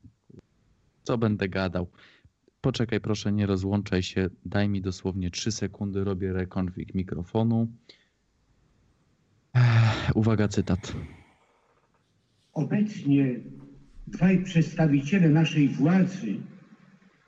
co 1.04 1.18
będę 1.18 1.50
gadał? 1.50 1.88
Poczekaj, 2.62 3.02
proszę, 3.02 3.32
nie 3.32 3.46
rozłączaj 3.46 4.04
się. 4.04 4.30
Daj 4.46 4.70
mi 4.70 4.82
dosłownie 4.82 5.32
3 5.32 5.52
sekundy, 5.52 6.04
robię 6.04 6.34
rekonfig 6.34 6.96
mikrofonu. 6.96 7.68
Uwaga, 10.16 10.48
cytat. 10.48 10.94
Obecnie 12.54 13.40
dwaj 14.08 14.44
przedstawiciele 14.44 15.30
naszej 15.30 15.70
władzy, 15.70 16.38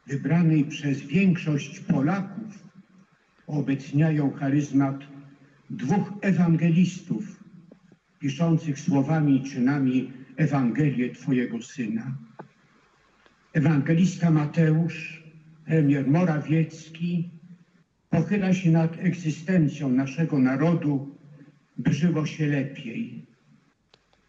wybranej 0.10 0.64
przez 0.66 1.02
większość 1.02 1.80
Polaków, 1.80 2.64
obecniają 3.48 4.32
charyzmat 4.32 5.00
dwóch 5.70 6.14
ewangelistów, 6.22 7.44
piszących 8.20 8.80
słowami 8.80 9.36
i 9.36 9.50
czynami 9.50 10.12
Ewangelię 10.36 11.10
Twojego 11.10 11.62
Syna. 11.62 12.18
Ewangelista 13.54 14.32
Mateusz, 14.32 15.24
premier 15.66 16.08
Morawiecki, 16.08 17.30
pochyla 18.10 18.54
się 18.54 18.72
nad 18.72 18.98
egzystencją 19.00 19.90
naszego 19.90 20.40
narodu, 20.40 21.16
by 21.78 21.94
żyło 21.94 22.26
się 22.26 22.48
lepiej. 22.48 23.26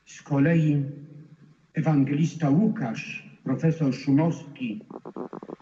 Z 0.07 0.23
kolei 0.23 0.85
ewangelista 1.75 2.51
Łukasz, 2.51 3.30
profesor 3.45 3.95
Szumowski, 3.95 4.85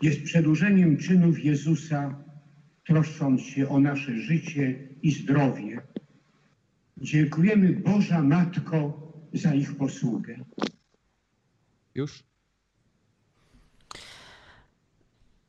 jest 0.03 0.23
przedłużeniem 0.23 0.97
czynów 0.97 1.45
Jezusa, 1.45 2.25
troszcząc 2.87 3.41
się 3.41 3.69
o 3.69 3.81
nasze 3.81 4.19
życie 4.19 4.89
i 5.03 5.11
zdrowie. 5.11 5.81
Dziękujemy 6.97 7.73
Boża 7.73 8.23
Matko 8.23 9.13
za 9.33 9.55
ich 9.55 9.77
posługę. 9.77 10.45
Już? 11.95 12.23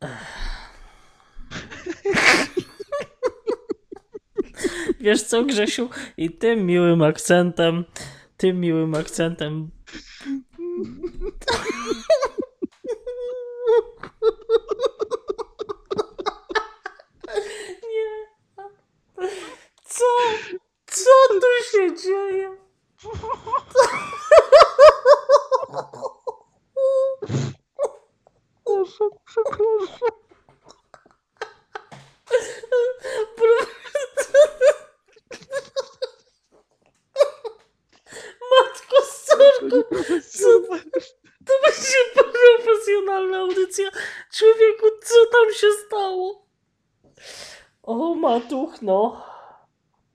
Wiesz 5.00 5.24
co, 5.24 5.46
Grzesiu? 5.46 5.90
I 6.18 6.32
tym 6.32 6.66
miłym 6.66 7.02
akcentem, 7.02 7.86
tym 8.38 8.60
miłym 8.60 8.96
akcentem. 8.96 9.70
Nie. 17.90 18.28
Co? 19.86 20.06
Co 20.88 21.12
tu 21.30 21.48
się 21.72 21.96
dzieje? 21.96 22.58
Matko 33.40 33.59
Sorko, 39.70 40.04
co 40.32 40.50
to 41.46 41.54
będzie 41.66 41.98
profesjonalna 42.14 43.38
audycja. 43.38 43.90
Człowieku, 44.34 44.86
co 45.04 45.16
tam 45.26 45.54
się 45.54 45.68
stało? 45.88 46.46
O, 47.84 48.16
matuch, 48.16 48.82
no. 48.82 49.26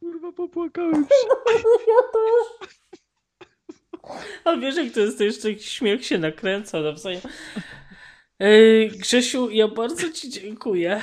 Kurwa, 0.00 0.32
popłakałem 0.32 1.04
się. 1.04 1.28
Ja 1.88 2.02
też. 2.12 2.68
A 4.44 4.56
wiesz, 4.56 4.76
jak 4.76 4.92
to 4.92 5.00
jest, 5.00 5.18
to 5.18 5.24
jeszcze 5.24 5.58
śmiech 5.58 6.06
się 6.06 6.18
nakręca 6.18 6.80
nawzajem. 6.80 7.20
Ej, 8.38 8.88
Grzesiu, 8.90 9.50
ja 9.50 9.68
bardzo 9.68 10.10
ci 10.10 10.30
dziękuję. 10.30 11.00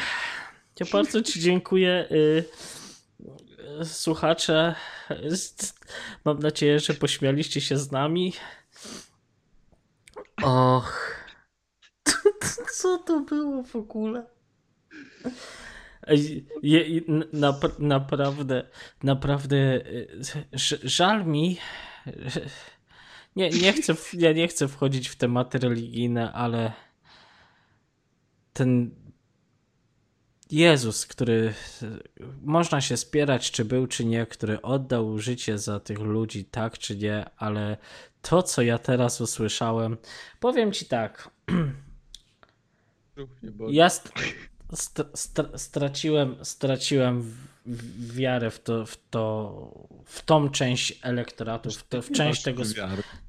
Ja 0.80 0.86
bardzo 0.91 1.22
ci 1.22 1.40
dziękuję. 1.40 2.07
Słuchacze, 3.84 4.76
mam 6.26 6.40
nadzieję, 6.40 6.80
że 6.80 6.94
pośmialiście 6.94 7.62
się 7.62 7.78
z 7.78 7.91
nami. 7.91 8.34
Och. 10.44 11.18
Co 12.78 12.98
to 12.98 13.20
było 13.20 13.64
w 13.64 13.76
ogóle? 13.76 14.26
Naprawdę, 17.80 18.70
naprawdę 19.03 19.56
y, 19.76 20.08
żal 20.84 21.26
mi. 21.26 21.58
Nie, 23.36 23.49
nie 23.49 23.74
chcę, 23.74 23.95
ja 24.14 24.34
nie 24.34 24.48
chcę 24.48 24.68
wchodzić 24.68 25.08
w 25.10 25.16
tematy 25.16 25.60
religijne, 25.60 26.34
ale 26.34 26.74
ten 28.53 28.95
Jezus, 30.52 31.06
który 31.06 31.53
można 32.41 32.82
się 32.82 32.98
spierać, 32.98 33.52
czy 33.52 33.65
był, 33.65 33.88
czy 33.88 34.06
nie, 34.06 34.26
który 34.26 34.61
oddał 34.61 35.19
życie 35.19 35.57
za 35.57 35.80
tych 35.80 35.99
ludzi, 35.99 36.45
tak 36.45 36.78
czy 36.78 36.95
nie, 36.95 37.26
ale 37.38 37.78
to, 38.22 38.44
co 38.44 38.61
ja 38.61 38.78
teraz 38.78 39.22
usłyszałem, 39.22 39.98
powiem 40.40 40.72
ci 40.72 40.86
tak. 40.86 41.30
Ja 43.69 43.90
st- 43.90 44.11
st- 44.73 45.06
st- 45.14 45.61
straciłem, 45.61 46.36
straciłem 46.45 47.36
wiarę 47.99 48.52
w 48.52 48.60
to, 48.60 48.86
w 48.86 48.98
to, 49.10 49.88
w 50.06 50.22
tą 50.22 50.49
część 50.49 50.99
elektoratu, 51.02 51.72
w, 51.72 51.84
to, 51.84 52.02
w 52.02 52.11
część 52.11 52.44
tego. 52.44 52.64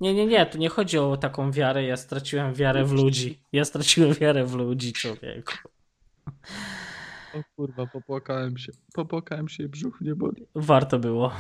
Nie, 0.01 0.15
nie, 0.15 0.27
nie, 0.27 0.47
tu 0.47 0.59
nie 0.59 0.69
chodzi 0.69 0.99
o 0.99 1.17
taką 1.17 1.53
wiarę, 1.53 1.85
ja 1.85 1.97
straciłem 1.97 2.55
wiarę 2.55 2.85
w 2.85 2.93
ludzi. 2.93 3.41
Ja 3.53 3.65
straciłem 3.65 4.15
wiarę 4.15 4.45
w 4.45 4.55
ludzi, 4.55 4.93
człowieku. 4.93 5.53
O 7.35 7.43
kurwa, 7.57 7.87
popłakałem 7.87 8.59
się. 8.59 8.73
Popłakałem 8.95 9.49
się 9.49 9.63
i 9.65 9.69
brzuch 9.69 10.01
nie 10.01 10.15
boli. 10.15 10.47
Warto 10.55 10.99
było. 10.99 11.33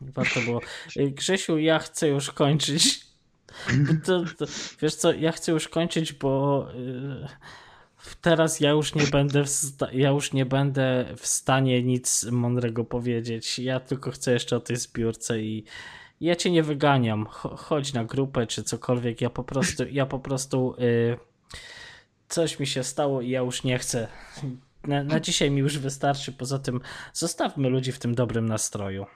Warto 0.00 0.40
było. 0.40 0.60
Ej, 0.96 1.12
Grzesiu, 1.12 1.58
ja 1.58 1.78
chcę 1.78 2.08
już 2.08 2.30
kończyć. 2.30 3.00
To, 4.04 4.24
to, 4.38 4.44
wiesz 4.80 4.94
co, 4.94 5.12
ja 5.12 5.32
chcę 5.32 5.52
już 5.52 5.68
kończyć, 5.68 6.12
bo 6.12 6.66
y, 6.74 7.26
teraz 8.20 8.60
ja 8.60 8.70
już 8.70 8.94
nie 8.94 9.06
będę 9.06 9.44
ja 9.92 10.10
już 10.10 10.32
nie 10.32 10.46
będę 10.46 11.14
w 11.16 11.26
stanie 11.26 11.82
nic 11.82 12.24
mądrego 12.24 12.84
powiedzieć. 12.84 13.58
Ja 13.58 13.80
tylko 13.80 14.10
chcę 14.10 14.32
jeszcze 14.32 14.56
o 14.56 14.60
tej 14.60 14.76
zbiórce 14.76 15.40
i 15.40 15.64
ja 16.20 16.36
cię 16.36 16.50
nie 16.50 16.62
wyganiam. 16.62 17.24
Cho- 17.24 17.56
Chodź 17.56 17.92
na 17.92 18.04
grupę 18.04 18.46
czy 18.46 18.62
cokolwiek. 18.62 19.20
Ja 19.20 19.30
po 19.30 19.44
prostu 19.44 19.84
ja 19.90 20.06
po 20.06 20.18
prostu 20.18 20.74
y, 20.80 21.16
coś 22.28 22.58
mi 22.58 22.66
się 22.66 22.84
stało 22.84 23.20
i 23.20 23.30
ja 23.30 23.40
już 23.40 23.64
nie 23.64 23.78
chcę. 23.78 24.08
Na, 24.86 25.04
na 25.04 25.20
dzisiaj 25.20 25.50
mi 25.50 25.58
już 25.60 25.78
wystarczy. 25.78 26.32
Poza 26.32 26.58
tym 26.58 26.80
zostawmy 27.12 27.68
ludzi 27.68 27.92
w 27.92 27.98
tym 27.98 28.14
dobrym 28.14 28.46
nastroju. 28.46 29.06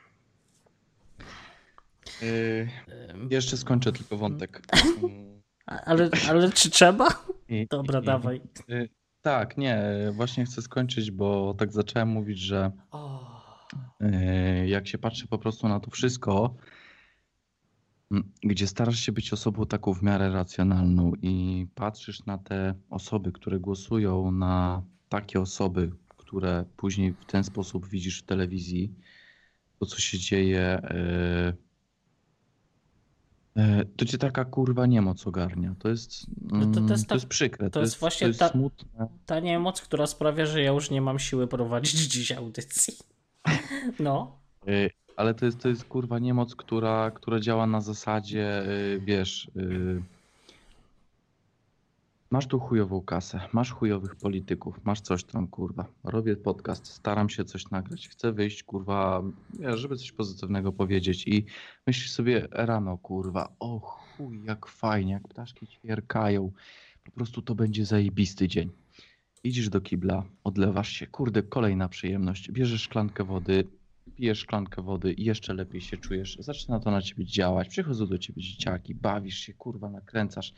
Yy, 2.22 2.68
jeszcze 3.30 3.56
skończę 3.56 3.92
tylko 3.92 4.16
wątek. 4.16 4.62
Ale, 5.66 6.10
ale 6.28 6.52
czy 6.52 6.70
trzeba? 6.70 7.08
Dobra, 7.70 8.00
dawaj. 8.00 8.40
yy, 8.68 8.88
Tak, 9.22 9.56
nie, 9.58 9.82
właśnie 10.12 10.44
chcę 10.44 10.62
skończyć, 10.62 11.10
bo 11.10 11.54
tak 11.58 11.72
zacząłem 11.72 12.08
mówić, 12.08 12.38
że 12.38 12.72
yy, 14.00 14.68
jak 14.68 14.88
się 14.88 14.98
patrzy 14.98 15.28
po 15.28 15.38
prostu 15.38 15.68
na 15.68 15.80
to 15.80 15.90
wszystko, 15.90 16.54
mm, 18.10 18.32
gdzie 18.42 18.66
starasz 18.66 18.98
się 19.00 19.12
być 19.12 19.32
osobą 19.32 19.66
taką 19.66 19.94
w 19.94 20.02
miarę 20.02 20.30
racjonalną 20.32 21.12
i 21.22 21.66
patrzysz 21.74 22.26
na 22.26 22.38
te 22.38 22.74
osoby, 22.90 23.32
które 23.32 23.58
głosują 23.58 24.30
na 24.30 24.82
takie 25.08 25.40
osoby, 25.40 25.90
które 26.08 26.64
później 26.76 27.12
w 27.12 27.24
ten 27.24 27.44
sposób 27.44 27.88
widzisz 27.88 28.22
w 28.22 28.26
telewizji, 28.26 28.92
to 29.80 29.86
co 29.86 29.98
się 30.00 30.18
dzieje, 30.18 30.82
yy, 33.56 33.62
yy, 33.62 33.86
to 33.96 34.04
cię 34.04 34.18
taka 34.18 34.44
kurwa 34.44 34.86
niemoc 34.86 35.26
ogarnia. 35.26 35.74
To 35.78 35.88
jest, 35.88 36.26
No 36.42 36.66
to- 36.66 36.72
to 36.72 36.78
mm, 36.78 36.90
jest 36.90 37.06
to 37.08 37.14
jest 37.14 37.26
przykre, 37.26 37.70
to 37.70 37.80
jest 37.80 37.98
właśnie 37.98 38.24
to 38.24 38.28
jest 38.28 38.40
ta- 38.40 38.48
smutne. 38.48 39.08
Ta 39.26 39.40
niemoc, 39.40 39.80
która 39.82 40.06
sprawia, 40.06 40.46
że 40.46 40.62
ja 40.62 40.72
już 40.72 40.90
nie 40.90 41.00
mam 41.00 41.18
siły 41.18 41.46
prowadzić 41.46 41.92
dziś 42.14 42.32
audycji. 42.32 42.94
No. 44.00 44.38
Y, 44.68 44.90
Ale 45.16 45.34
to 45.34 45.46
jest, 45.46 45.58
to 45.60 45.68
jest 45.68 45.84
kurwa 45.84 46.18
niemoc, 46.18 46.54
która, 46.54 47.10
która 47.10 47.40
działa 47.40 47.66
na 47.66 47.80
zasadzie, 47.80 48.62
wiesz, 49.00 49.50
y, 49.56 50.02
masz 52.30 52.46
tu 52.46 52.60
chujową 52.60 53.00
kasę, 53.00 53.40
masz 53.52 53.72
chujowych 53.72 54.16
polityków, 54.16 54.80
masz 54.84 55.00
coś 55.00 55.24
tam, 55.24 55.48
kurwa. 55.48 55.86
Robię 56.04 56.36
podcast, 56.36 56.86
staram 56.86 57.28
się 57.28 57.44
coś 57.44 57.70
nagrać, 57.70 58.08
chcę 58.08 58.32
wyjść, 58.32 58.62
kurwa, 58.62 59.22
żeby 59.74 59.96
coś 59.96 60.12
pozytywnego 60.12 60.72
powiedzieć 60.72 61.28
i 61.28 61.44
myślisz 61.86 62.10
sobie 62.10 62.48
rano, 62.50 62.98
kurwa, 62.98 63.52
o 63.58 63.78
chuj, 63.80 64.44
jak 64.44 64.66
fajnie, 64.66 65.12
jak 65.12 65.28
ptaszki 65.28 65.66
ćwierkają, 65.66 66.52
po 67.04 67.10
prostu 67.10 67.42
to 67.42 67.54
będzie 67.54 67.84
zajebisty 67.84 68.48
dzień. 68.48 68.70
Idziesz 69.44 69.68
do 69.68 69.80
kibla, 69.80 70.24
odlewasz 70.44 70.88
się, 70.88 71.06
kurde, 71.06 71.42
kolejna 71.42 71.88
przyjemność, 71.88 72.50
bierzesz 72.50 72.82
szklankę 72.82 73.24
wody, 73.24 73.64
pijesz 74.16 74.38
szklankę 74.38 74.82
wody 74.82 75.12
i 75.12 75.24
jeszcze 75.24 75.54
lepiej 75.54 75.80
się 75.80 75.96
czujesz. 75.96 76.36
Zaczyna 76.40 76.80
to 76.80 76.90
na 76.90 77.02
ciebie 77.02 77.24
działać. 77.24 77.68
Przychodzą 77.68 78.06
do 78.06 78.18
ciebie 78.18 78.42
dzieciaki, 78.42 78.94
bawisz 78.94 79.38
się, 79.38 79.54
kurwa, 79.54 79.90
nakręcasz. 79.90 80.54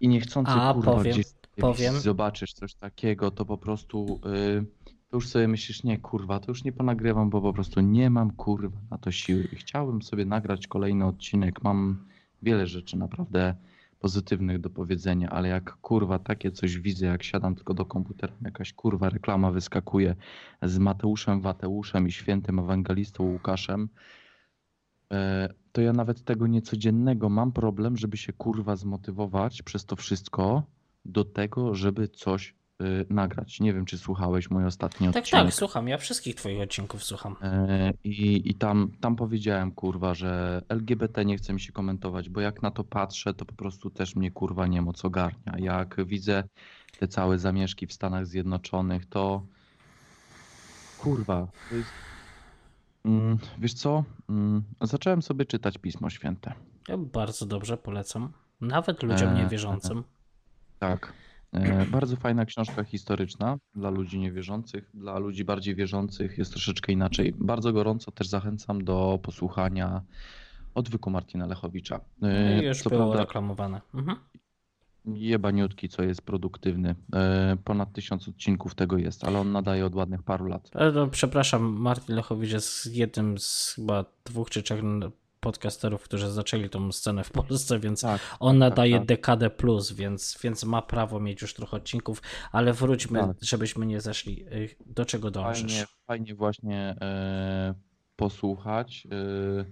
I 0.00 0.08
niechcący 0.08 0.52
A, 0.52 0.74
kurwa 0.74 0.92
powiem, 0.92 1.12
gdzieś 1.12 1.26
powiem. 1.56 2.00
zobaczysz 2.00 2.52
coś 2.52 2.74
takiego, 2.74 3.30
to 3.30 3.44
po 3.44 3.58
prostu 3.58 4.20
y, 4.26 4.64
to 5.10 5.16
już 5.16 5.28
sobie 5.28 5.48
myślisz, 5.48 5.82
nie 5.84 5.98
kurwa, 5.98 6.40
to 6.40 6.50
już 6.50 6.64
nie 6.64 6.72
ponagrywam, 6.72 7.30
bo 7.30 7.42
po 7.42 7.52
prostu 7.52 7.80
nie 7.80 8.10
mam 8.10 8.30
kurwa 8.30 8.78
na 8.90 8.98
to 8.98 9.10
siły. 9.10 9.48
I 9.52 9.56
chciałbym 9.56 10.02
sobie 10.02 10.24
nagrać 10.24 10.66
kolejny 10.66 11.06
odcinek. 11.06 11.62
Mam 11.62 12.04
wiele 12.42 12.66
rzeczy 12.66 12.96
naprawdę 12.96 13.54
pozytywnych 14.00 14.60
do 14.60 14.70
powiedzenia, 14.70 15.30
ale 15.30 15.48
jak 15.48 15.76
kurwa 15.76 16.18
takie 16.18 16.50
coś 16.50 16.78
widzę, 16.78 17.06
jak 17.06 17.22
siadam 17.22 17.54
tylko 17.54 17.74
do 17.74 17.84
komputera, 17.84 18.32
jakaś 18.44 18.72
kurwa 18.72 19.08
reklama 19.08 19.50
wyskakuje 19.50 20.16
z 20.62 20.78
Mateuszem 20.78 21.40
Wateuszem 21.40 22.08
i 22.08 22.12
świętym 22.12 22.58
ewangelistą 22.58 23.24
Łukaszem, 23.24 23.88
to 25.72 25.80
ja 25.80 25.92
nawet 25.92 26.24
tego 26.24 26.46
niecodziennego 26.46 27.28
mam 27.28 27.52
problem, 27.52 27.96
żeby 27.96 28.16
się 28.16 28.32
kurwa 28.32 28.76
zmotywować 28.76 29.62
przez 29.62 29.84
to 29.84 29.96
wszystko 29.96 30.62
do 31.04 31.24
tego, 31.24 31.74
żeby 31.74 32.08
coś 32.08 32.54
y, 32.82 33.06
nagrać. 33.10 33.60
Nie 33.60 33.72
wiem, 33.72 33.84
czy 33.84 33.98
słuchałeś 33.98 34.50
mój 34.50 34.64
ostatni 34.66 35.06
Tak, 35.06 35.16
odcinek. 35.16 35.44
tak, 35.44 35.54
słucham. 35.54 35.88
Ja 35.88 35.98
wszystkich 35.98 36.34
twoich 36.34 36.60
odcinków 36.60 37.04
słucham. 37.04 37.36
E, 37.42 37.92
I, 38.04 38.50
i 38.50 38.54
tam, 38.54 38.90
tam 39.00 39.16
powiedziałem, 39.16 39.72
kurwa, 39.72 40.14
że 40.14 40.62
LGBT 40.68 41.24
nie 41.24 41.36
chce 41.36 41.52
mi 41.52 41.60
się 41.60 41.72
komentować, 41.72 42.28
bo 42.28 42.40
jak 42.40 42.62
na 42.62 42.70
to 42.70 42.84
patrzę, 42.84 43.34
to 43.34 43.44
po 43.44 43.54
prostu 43.54 43.90
też 43.90 44.16
mnie 44.16 44.30
kurwa 44.30 44.66
niemoc 44.66 45.04
ogarnia. 45.04 45.54
Jak 45.58 46.06
widzę 46.06 46.44
te 46.98 47.08
całe 47.08 47.38
zamieszki 47.38 47.86
w 47.86 47.92
Stanach 47.92 48.26
Zjednoczonych, 48.26 49.06
to 49.06 49.42
kurwa, 50.98 51.48
to 51.70 51.74
jest... 51.76 51.88
Mm, 53.04 53.38
wiesz 53.58 53.74
co? 53.74 54.04
Mm, 54.28 54.62
zacząłem 54.80 55.22
sobie 55.22 55.44
czytać 55.44 55.78
Pismo 55.78 56.10
Święte. 56.10 56.52
Ja 56.88 56.96
bardzo 56.98 57.46
dobrze 57.46 57.76
polecam. 57.76 58.32
Nawet 58.60 59.02
ludziom 59.02 59.28
E, 59.28 59.34
niewierzącym. 59.34 60.04
Tak. 60.78 61.12
E, 61.52 61.86
Bardzo 61.86 62.16
fajna 62.16 62.44
książka 62.44 62.84
historyczna 62.84 63.56
dla 63.74 63.90
ludzi 63.90 64.18
niewierzących. 64.18 64.90
Dla 64.94 65.18
ludzi 65.18 65.44
bardziej 65.44 65.74
wierzących 65.74 66.38
jest 66.38 66.50
troszeczkę 66.52 66.92
inaczej. 66.92 67.34
Bardzo 67.38 67.72
gorąco 67.72 68.10
też 68.10 68.28
zachęcam 68.28 68.84
do 68.84 69.18
posłuchania 69.22 70.02
odwyku 70.74 71.10
Martina 71.10 71.46
Lechowicza. 71.46 72.00
E, 72.22 72.62
I 72.62 72.66
już 72.66 72.82
Co 72.82 72.90
było 72.90 73.02
prawda 73.02 73.20
reklamowane. 73.20 73.80
Mhm. 73.94 74.16
Jebaniutki, 75.06 75.88
co 75.88 76.02
jest 76.02 76.22
produktywny. 76.22 76.94
E, 77.14 77.56
Ponad 77.64 77.92
tysiąc 77.92 78.28
odcinków 78.28 78.74
tego 78.74 78.98
jest, 78.98 79.24
ale 79.24 79.40
on 79.40 79.52
nadaje 79.52 79.86
od 79.86 79.94
ładnych 79.94 80.22
paru 80.22 80.46
lat. 80.46 80.70
Ale 80.74 80.92
no, 80.92 81.06
przepraszam, 81.08 81.62
Martin 81.62 82.14
Lechowicz 82.16 82.50
jest 82.52 82.86
jednym 82.96 83.38
z 83.38 83.72
chyba 83.76 84.04
dwóch 84.24 84.50
czy 84.50 84.62
trzech 84.62 84.82
podcasterów, 85.40 86.02
którzy 86.02 86.30
zaczęli 86.30 86.68
tą 86.68 86.92
scenę 86.92 87.24
w 87.24 87.30
Polsce, 87.30 87.78
więc 87.78 88.00
Tak, 88.00 88.20
on 88.40 88.52
tak, 88.52 88.60
nadaje 88.60 88.98
tak. 88.98 89.06
dekadę 89.06 89.50
plus, 89.50 89.92
więc, 89.92 90.38
więc 90.42 90.64
ma 90.64 90.82
prawo 90.82 91.20
mieć 91.20 91.42
już 91.42 91.54
trochę 91.54 91.76
odcinków, 91.76 92.22
ale 92.52 92.72
wróćmy, 92.72 93.20
Tak. 93.20 93.36
żebyśmy 93.40 93.86
nie 93.86 94.00
zeszli. 94.00 94.44
Y, 94.46 94.76
Do 94.86 95.04
czego 95.04 95.30
dążysz? 95.30 95.72
Fajnie, 95.72 95.86
fajnie 96.06 96.34
właśnie 96.34 96.96
e, 97.00 97.74
posłuchać. 98.16 99.06
E, 99.12 99.64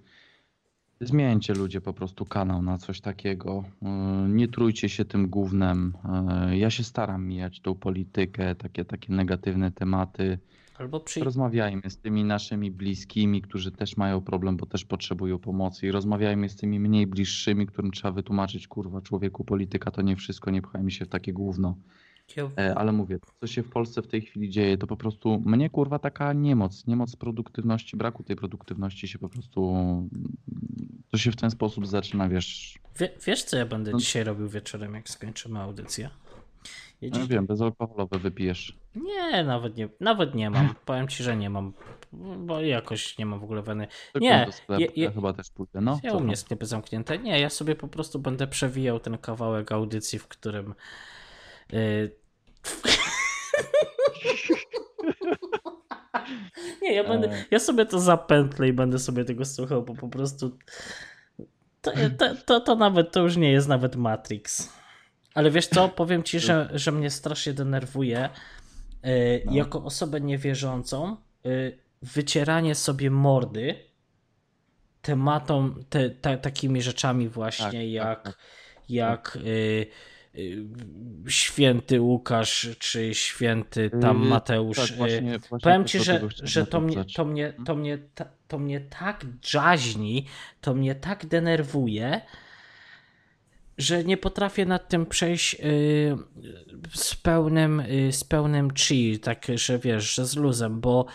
zmieńcie 1.01 1.55
ludzie 1.55 1.81
po 1.81 1.93
prostu 1.93 2.25
kanał 2.25 2.63
na 2.63 2.79
coś 2.79 3.01
takiego. 3.01 3.65
E, 3.83 3.89
nie 4.29 4.49
trójcie 4.49 4.89
się 4.89 5.05
tym 5.05 5.29
gównem. 5.29 5.93
E, 6.31 6.59
ja 6.59 6.71
się 6.71 6.85
staram 6.85 7.27
mijać 7.27 7.61
tą 7.61 7.75
politykę, 7.75 8.55
takie, 8.55 8.85
takie 8.85 9.13
negatywne 9.13 9.71
tematy. 9.71 10.39
Albo 10.79 11.01
przy... 11.01 11.25
Rozmawiajmy 11.25 11.91
z 11.91 11.99
tymi 11.99 12.25
naszymi 12.25 12.71
bliskimi, 12.71 13.43
którzy 13.43 13.73
też 13.73 13.97
mają 13.97 14.21
problem, 14.21 14.57
bo 14.57 14.67
też 14.67 14.85
potrzebują 14.85 15.39
pomocy. 15.39 15.87
I 15.87 15.91
rozmawiajmy 15.91 16.49
z 16.49 16.57
tymi 16.57 16.81
mniej 16.81 17.07
bliższymi, 17.07 17.67
którym 17.67 17.91
trzeba 17.91 18.13
wytłumaczyć, 18.13 18.69
kurwa, 18.69 19.01
człowieku, 19.01 19.45
polityka 19.45 19.91
to 19.91 20.03
nie 20.03 20.17
wszystko, 20.17 20.51
nie 20.51 20.63
pchajmy 20.63 20.91
się 20.91 21.05
w 21.05 21.09
takie 21.09 21.33
gówno. 21.33 21.77
E, 22.59 22.75
Ale 22.75 22.93
mówię, 22.93 23.19
co 23.41 23.47
się 23.47 23.63
w 23.63 23.71
Polsce 23.71 24.03
w 24.03 24.07
tej 24.07 24.21
chwili 24.23 24.51
dzieje, 24.51 24.79
to 24.79 24.87
po 24.87 24.97
prostu 24.97 25.43
mnie 25.47 25.71
kurwa 25.71 25.99
taka 25.99 26.33
niemoc, 26.33 26.87
niemoc 26.87 27.17
produktywności, 27.17 27.97
braku 27.97 28.23
tej 28.23 28.37
produktywności 28.37 29.09
się 29.09 29.19
po 29.19 29.29
prostu, 29.29 29.75
to 31.11 31.19
się 31.19 31.33
w 31.33 31.37
ten 31.37 31.51
sposób 31.51 31.87
zaczyna, 31.87 32.29
wiesz, 32.29 32.79
Wie, 32.99 33.11
wiesz, 33.27 33.45
co 33.45 33.57
ja 33.57 33.67
będę 33.67 33.91
No. 33.93 33.99
dzisiaj 33.99 34.25
robił 34.25 34.49
wieczorem, 34.49 34.95
jak 34.95 35.09
skończymy 35.09 35.59
audycję? 35.61 36.11
No 37.03 37.09
dziś... 37.11 37.27
wiem, 37.29 37.47
bezalkoholowe 37.47 38.19
wypijesz. 38.19 38.79
Nie, 38.97 39.45
nawet 39.45 39.77
nie, 39.77 39.89
nawet 40.01 40.35
nie 40.35 40.51
mam. 40.51 40.75
Powiem 40.87 41.09
ci, 41.09 41.23
że 41.23 41.37
nie 41.37 41.51
mam, 41.51 41.73
bo 42.39 42.61
jakoś 42.61 43.19
nie 43.19 43.27
mam 43.27 43.41
w 43.41 43.45
ogóle 43.45 43.63
weny. 43.63 43.87
Nie, 44.21 44.47
sklepu, 44.51 44.83
je- 44.83 44.89
je- 44.97 45.05
ja 45.05 45.11
chyba 45.11 45.33
też 45.33 45.51
pójdę, 45.51 45.81
no. 45.81 46.01
Ja 46.03 46.13
u 46.13 46.21
mnie 46.21 46.37
sklepy 46.37 46.67
zamknięte. 46.67 47.19
Nie, 47.19 47.41
ja 47.41 47.51
sobie 47.51 47.75
po 47.75 47.89
prostu 47.89 48.19
będę 48.19 48.47
przewijał 48.47 49.01
ten 49.01 49.19
kawałek 49.19 49.73
audycji, 49.73 50.19
w 50.19 50.29
którym. 50.29 50.75
Y, 51.73 52.17
Nie, 56.83 56.95
ja 56.95 57.05
będę. 57.05 57.31
E. 57.31 57.45
Ja 57.51 57.59
sobie 57.59 57.87
to 57.87 58.01
zapętlę 58.01 58.69
i 58.69 58.73
będę 58.73 58.99
sobie 58.99 59.25
tego 59.25 59.45
słuchał, 59.45 59.83
bo 59.83 59.95
po 59.95 60.09
prostu. 60.09 60.59
To, 61.81 61.93
to, 62.19 62.35
to, 62.47 62.61
to 62.61 62.77
nawet 62.77 63.13
to 63.13 63.21
już 63.21 63.37
nie 63.37 63.53
jest 63.53 63.69
nawet 63.69 63.97
Matrix. 63.97 64.73
Ale 65.35 65.51
wiesz 65.51 65.67
co, 65.67 65.89
powiem 65.89 66.23
ci, 66.23 66.41
że, 66.41 66.69
że 66.75 66.93
mnie 66.93 67.11
strasznie 67.11 67.53
denerwuje. 67.53 68.29
y, 69.05 69.43
No. 69.47 69.53
Jako 69.53 69.85
osobę 69.85 70.21
niewierzącą, 70.21 71.17
wycieranie 72.03 72.75
sobie 72.75 73.11
mordy 73.11 73.75
tematom, 75.03 75.85
te, 75.91 76.11
takimi 76.39 76.83
rzeczami 76.83 77.29
właśnie 77.29 77.65
Tak, 77.65 77.73
tak, 77.73 77.83
jak, 77.89 78.23
tak. 78.23 78.39
jak 78.89 79.37
y, 79.37 79.49
y, 79.49 79.87
święty 81.29 82.01
Łukasz 82.01 82.69
czy 82.79 83.15
święty 83.15 83.91
tam 83.91 84.23
Yy, 84.23 84.29
Mateusz. 84.29 84.77
Tak, 84.77 84.91
y, 84.91 84.97
właśnie, 84.97 85.39
właśnie 85.39 85.61
Powiem 85.63 85.85
ci, 85.85 86.01
że, 86.01 86.21
że 86.43 86.67
to, 86.67 86.81
mnie, 86.81 87.05
to, 87.17 87.25
mnie, 87.25 87.53
to, 87.67 87.75
mnie, 87.75 87.99
to 88.49 88.59
mnie 88.59 88.81
tak 88.81 89.25
dżaźni, 89.41 90.27
to 90.61 90.75
mnie 90.75 90.95
tak 90.95 91.27
denerwuje, 91.27 92.21
że 93.79 94.05
nie 94.05 94.17
potrafię 94.17 94.67
nad 94.67 94.89
tym 94.89 95.07
przejść 95.07 95.55
y, 95.55 96.17
z 96.95 97.15
pełnym, 97.15 97.81
y, 97.81 98.13
z 98.13 98.25
pełnym 98.25 98.71
chi, 98.75 99.19
tak, 99.19 99.47
że 99.55 99.79
wiesz, 99.79 100.15
że 100.15 100.27
z 100.27 100.37
luzem, 100.37 100.81
bo 100.81 101.07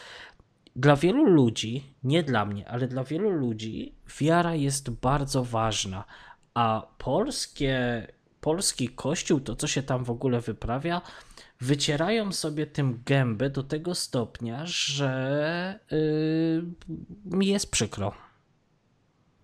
dla 0.75 0.95
wielu 0.95 1.25
ludzi, 1.25 1.93
nie 2.03 2.23
dla 2.23 2.45
mnie, 2.45 2.69
ale 2.69 2.87
dla 2.87 3.03
wielu 3.03 3.29
ludzi 3.29 3.95
wiara 4.19 4.55
jest 4.55 4.89
bardzo 4.89 5.43
ważna, 5.43 6.05
a 6.53 6.87
polskie, 6.97 8.07
polski 8.43 8.89
kościół, 8.89 9.39
to 9.39 9.55
co 9.55 9.67
się 9.67 9.83
tam 9.83 10.03
w 10.03 10.09
ogóle 10.09 10.41
wyprawia, 10.41 11.01
wycierają 11.61 12.31
sobie 12.31 12.67
tym 12.67 13.03
gębę 13.05 13.49
do 13.49 13.63
tego 13.63 13.95
stopnia, 13.95 14.61
że 14.65 15.79
yy, 15.91 16.63
mi 17.25 17.47
jest 17.47 17.71
przykro. 17.71 18.13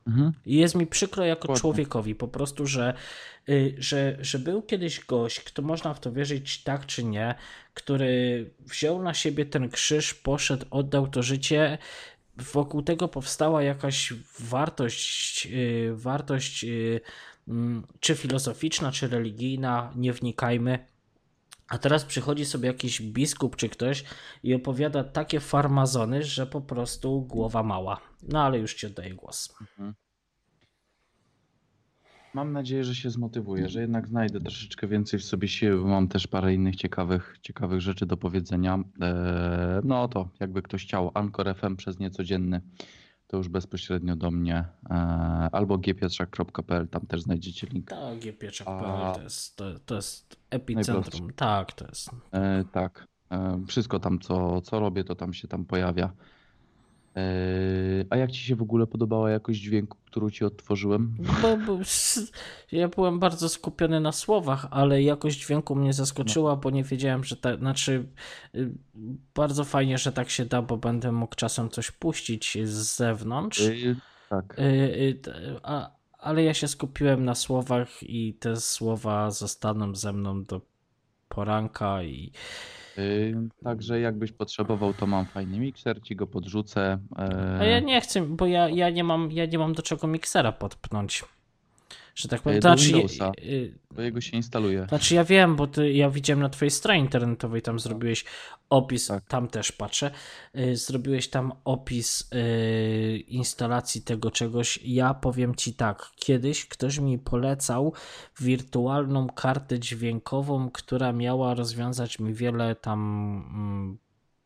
Mhm. 0.08 0.34
Jest 0.46 0.76
mi 0.76 0.88
przykro 0.88 1.26
jako 1.26 1.56
człowiekowi 1.56 2.16
po 2.16 2.28
prostu, 2.28 2.68
że, 2.68 2.94
y, 3.50 3.76
że, 3.78 4.18
że 4.22 4.40
był 4.40 4.62
kiedyś 4.62 5.06
gość, 5.06 5.40
kto 5.40 5.62
można 5.62 5.94
w 5.94 6.00
to 6.00 6.12
wierzyć 6.12 6.64
tak 6.64 6.86
czy 6.86 7.04
nie, 7.04 7.36
który 7.74 8.50
wziął 8.60 9.04
na 9.04 9.14
siebie 9.14 9.46
ten 9.46 9.70
krzyż, 9.70 10.14
poszedł, 10.14 10.66
oddał 10.72 11.08
to 11.08 11.24
życie. 11.24 11.78
Wokół 12.38 12.82
tego 12.82 13.08
powstała 13.08 13.64
jakaś 13.64 14.14
wartość, 14.40 15.48
y, 15.52 15.92
wartość 15.96 16.64
y, 16.64 17.02
czy 18.00 18.16
filozoficzna, 18.16 18.92
czy 18.92 19.08
religijna, 19.08 19.94
nie 19.96 20.14
wnikajmy. 20.14 20.86
A 21.70 21.78
teraz 21.78 22.06
przychodzi 22.06 22.46
sobie 22.46 22.68
jakiś 22.68 23.02
biskup 23.02 23.56
czy 23.56 23.70
ktoś 23.70 24.04
i 24.44 24.54
opowiada 24.54 25.04
takie 25.04 25.40
farmazony, 25.40 26.24
że 26.24 26.48
po 26.48 26.62
prostu 26.62 27.22
głowa 27.22 27.64
mała. 27.64 28.00
No 28.24 28.44
ale 28.44 28.60
już 28.60 28.74
ci 28.74 28.88
oddaję 28.88 29.14
głos. 29.14 29.56
Mam 32.34 32.54
nadzieję, 32.54 32.84
że 32.84 32.96
się 32.96 33.10
zmotywuję, 33.10 33.70
że 33.70 33.82
jednak 33.82 34.08
znajdę 34.08 34.40
troszeczkę 34.40 34.88
więcej 34.88 35.20
w 35.20 35.24
sobie 35.24 35.48
siły, 35.48 35.82
bo 35.82 35.88
mam 35.88 36.08
też 36.08 36.28
parę 36.28 36.54
innych 36.54 36.76
ciekawych, 36.76 37.38
ciekawych 37.42 37.82
rzeczy 37.82 38.06
do 38.06 38.18
powiedzenia. 38.18 38.84
Eee, 39.02 39.82
no 39.84 40.08
to 40.08 40.30
jakby 40.40 40.62
ktoś 40.62 40.84
chciał, 40.84 41.12
Anchor 41.14 41.56
FM 41.56 41.76
przez 41.76 42.00
niecodzienny, 42.00 42.62
to 43.30 43.38
już 43.38 43.48
bezpośrednio 43.50 44.16
do 44.16 44.32
mnie, 44.32 44.66
eee, 44.90 44.98
albo 45.52 45.78
gpietrzak.pl, 45.78 46.88
tam 46.88 47.06
też 47.08 47.22
znajdziecie 47.22 47.68
link. 47.68 47.90
Tak, 47.90 48.20
G-Pieczak.pl 48.20 48.86
A- 49.04 49.12
to 49.16 49.22
jest, 49.22 49.56
to, 49.56 49.80
to 49.80 49.96
jest 49.96 50.36
epicentrum. 50.50 51.34
Tak, 51.36 51.74
to 51.74 51.86
jest. 51.88 52.10
Eee, 52.32 52.66
tak, 52.66 53.08
eee, 53.32 53.66
wszystko 53.68 54.00
tam, 54.00 54.20
co, 54.20 54.62
co 54.62 54.80
robię, 54.80 55.04
to 55.04 55.16
tam 55.16 55.34
się 55.34 55.48
tam 55.48 55.66
pojawia. 55.66 56.12
Eee, 57.16 58.06
a 58.10 58.18
jak 58.18 58.32
ci 58.32 58.44
się 58.44 58.56
w 58.56 58.62
ogóle 58.62 58.88
podobała 58.88 59.32
jakość 59.32 59.60
dźwięku, 59.60 59.98
którą 60.06 60.30
ci 60.30 60.46
odtworzyłem? 60.46 61.16
Bo, 61.42 61.58
bo, 61.58 61.80
ja 62.72 62.88
byłem 62.88 63.20
bardzo 63.20 63.50
skupiony 63.50 64.00
na 64.00 64.12
słowach, 64.12 64.68
ale 64.72 65.04
jakość 65.04 65.40
dźwięku 65.40 65.76
mnie 65.76 65.94
zaskoczyła, 65.94 66.56
bo 66.56 66.70
nie 66.70 66.84
wiedziałem, 66.84 67.24
że 67.24 67.38
tak. 67.38 67.60
Znaczy, 67.60 68.06
y, 68.56 68.72
bardzo 69.36 69.64
fajnie, 69.64 69.98
że 69.98 70.12
tak 70.12 70.30
się 70.30 70.46
da, 70.46 70.62
bo 70.62 70.78
będę 70.78 71.12
mógł 71.12 71.36
czasem 71.36 71.70
coś 71.70 71.92
puścić 71.92 72.58
z 72.64 72.96
zewnątrz. 72.98 73.62
Eee, 73.62 73.96
tak. 74.30 74.60
Y, 74.60 74.62
y, 74.62 75.22
A, 75.64 75.92
ale 76.20 76.44
ja 76.44 76.54
się 76.54 76.68
skupiłem 76.68 77.26
na 77.26 77.36
słowach 77.36 78.04
i 78.04 78.34
te 78.34 78.56
słowa 78.56 79.32
zostaną 79.32 79.96
ze 79.96 80.14
mną 80.14 80.44
do 80.44 80.62
poranka 81.30 82.04
i 82.04 82.32
Także 83.64 84.00
jakbyś 84.00 84.32
potrzebował, 84.32 84.94
to 84.94 85.08
mam 85.08 85.26
fajny 85.26 85.60
mikser, 85.60 86.02
ci 86.02 86.16
go 86.16 86.28
podrzucę. 86.28 87.00
A 87.60 87.64
ja 87.64 87.80
nie 87.80 88.02
chcę, 88.02 88.22
bo 88.22 88.46
ja, 88.46 88.70
ja, 88.70 88.90
nie 88.90 89.04
mam, 89.04 89.32
ja 89.32 89.46
nie 89.46 89.60
mam 89.60 89.74
do 89.74 89.82
czego 89.82 90.08
miksera 90.08 90.52
podpnąć. 90.52 91.24
Że 92.16 92.28
tak 92.30 92.42
powiem. 92.42 92.58
E, 92.58 92.62
do 92.62 92.68
Znaczy, 92.68 92.94
Windowsa. 92.94 93.32
y, 93.44 93.74
Bo 93.96 94.02
jego 94.02 94.22
się 94.22 94.38
instaluje. 94.38 94.86
znaczy 94.90 95.16
ja 95.16 95.24
wiem, 95.24 95.56
bo 95.56 95.68
ty, 95.68 95.92
ja 95.94 96.10
widziałem 96.10 96.40
na 96.42 96.50
twojej 96.50 96.72
stronie 96.72 97.00
internetowej, 97.00 97.62
tam 97.62 97.80
zrobiłeś 97.80 98.26
opis, 98.70 99.08
Tak. 99.08 99.24
tam 99.28 99.48
też 99.48 99.72
patrzę, 99.72 100.12
zrobiłeś 100.74 101.28
tam 101.28 101.52
opis 101.66 102.30
instalacji 103.28 104.02
tego 104.02 104.32
czegoś. 104.32 104.80
Ja 104.84 105.14
powiem 105.14 105.56
ci 105.56 105.74
tak, 105.74 106.10
kiedyś 106.16 106.66
ktoś 106.66 107.00
mi 107.00 107.20
polecał 107.20 107.94
wirtualną 108.40 109.28
kartę 109.28 109.80
dźwiękową, 109.80 110.70
która 110.72 111.14
miała 111.14 111.54
rozwiązać 111.54 112.20
mi 112.20 112.34
wiele 112.34 112.76
tam 112.76 113.00
mm, 113.54 113.98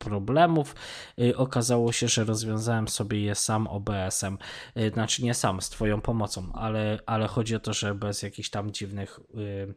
problemów. 0.04 0.76
Y, 1.20 1.38
Okazało 1.38 1.92
się, 1.92 2.08
że 2.08 2.24
rozwiązałem 2.24 2.88
sobie 2.88 3.22
je 3.22 3.36
sam 3.36 3.68
OBS-em. 3.68 4.38
Y, 4.78 4.90
Znaczy 4.94 5.24
nie 5.24 5.34
sam, 5.34 5.62
z 5.62 5.70
Twoją 5.70 6.02
pomocą, 6.02 6.54
ale, 6.54 7.00
ale 7.06 7.28
chodzi 7.28 7.56
o 7.56 7.60
to, 7.60 7.74
że 7.74 7.96
bez 7.96 8.22
jakichś 8.22 8.50
tam 8.50 8.72
dziwnych 8.72 9.20
y, 9.36 9.74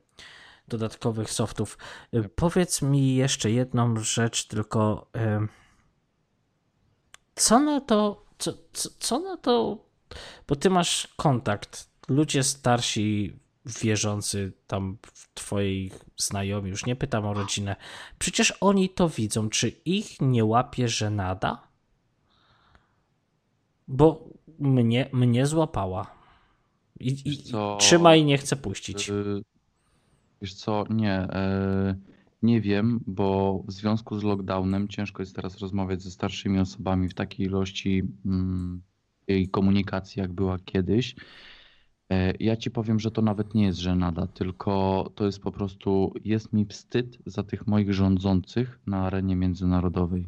dodatkowych 0.69 1.31
softów. 1.31 1.79
Powiedz 2.35 2.83
mi 2.83 3.15
jeszcze 3.15 3.51
jedną 3.51 3.97
rzecz, 3.97 4.47
tylko 4.47 5.11
co 7.35 7.61
na 7.61 7.81
to, 7.81 8.25
co, 8.39 8.53
co, 8.73 8.89
co 8.99 9.21
na 9.21 9.37
to, 9.37 9.85
bo 10.49 10.57
Ty 10.57 10.71
masz 10.71 11.09
kontakt, 11.17 11.91
ludzie 12.09 12.43
starsi, 12.43 13.39
wierzący 13.67 14.53
tam 14.67 14.99
w 15.03 15.35
Twojej 15.35 15.91
znajomi, 16.17 16.71
już 16.71 16.87
nie 16.87 16.97
pytam 16.97 17.27
o 17.27 17.35
rodzinę, 17.35 17.77
przecież 18.19 18.55
oni 18.61 18.89
to 18.89 19.09
widzą, 19.09 19.49
czy 19.49 19.69
ich 19.69 20.21
nie 20.21 20.45
łapie 20.45 20.89
żenada? 20.89 21.69
Bo 23.89 24.29
mnie, 24.59 25.09
mnie 25.13 25.47
złapała. 25.47 26.17
I, 27.01 27.09
i, 27.09 27.15
Wiesz 27.25 27.43
co? 27.43 27.77
i 27.77 27.81
trzyma 27.81 28.17
i 28.17 28.25
nie 28.25 28.39
chce 28.39 28.57
puścić. 28.57 29.09
Yy, 29.09 29.43
Wiesz 30.43 30.55
co, 30.55 30.85
nie. 30.91 31.29
yy, 31.87 31.97
Nie 32.43 32.61
wiem, 32.61 33.01
bo 33.07 33.61
w 33.67 33.73
związku 33.73 34.19
z 34.19 34.23
lockdownem 34.23 34.89
ciężko 34.89 35.23
jest 35.23 35.37
teraz 35.37 35.59
rozmawiać 35.59 36.03
ze 36.03 36.11
starszymi 36.11 36.59
osobami 36.59 37.09
w 37.09 37.15
takiej 37.15 37.47
ilości 37.47 38.03
mm, 38.27 38.83
jej 39.29 39.49
komunikacji, 39.49 40.21
jak 40.21 40.33
była 40.33 40.59
kiedyś. 40.59 41.17
E, 42.11 42.33
Ja 42.41 42.57
ci 42.57 42.71
powiem, 42.71 43.01
że 43.01 43.11
to 43.11 43.23
nawet 43.23 43.55
nie 43.55 43.65
jest 43.65 43.79
żenada, 43.79 44.27
tylko 44.27 45.05
to 45.15 45.27
jest 45.27 45.43
po 45.43 45.53
prostu, 45.53 46.15
jest 46.25 46.53
mi 46.53 46.67
wstyd 46.67 47.19
za 47.27 47.43
tych 47.43 47.67
moich 47.67 47.95
rządzących 47.95 48.79
na 48.87 49.07
arenie 49.07 49.37
międzynarodowej. 49.37 50.27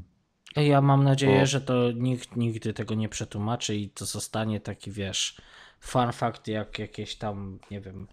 Ja 0.57 0.81
mam 0.81 1.05
nadzieję, 1.05 1.41
Bo- 1.41 1.47
że 1.47 1.61
to 1.61 1.93
nikt 1.93 2.37
nigdy 2.37 2.73
tego 2.73 2.95
nie 2.95 3.09
przetłumaczy 3.09 3.77
i 3.77 3.89
to 3.91 4.07
zostanie 4.07 4.61
taki, 4.61 4.91
wiesz, 4.91 5.41
fun 5.81 6.13
fact 6.13 6.49
jak 6.49 6.79
jakieś 6.79 7.17
tam, 7.17 7.59
nie 7.71 7.81
wiem, 7.81 8.07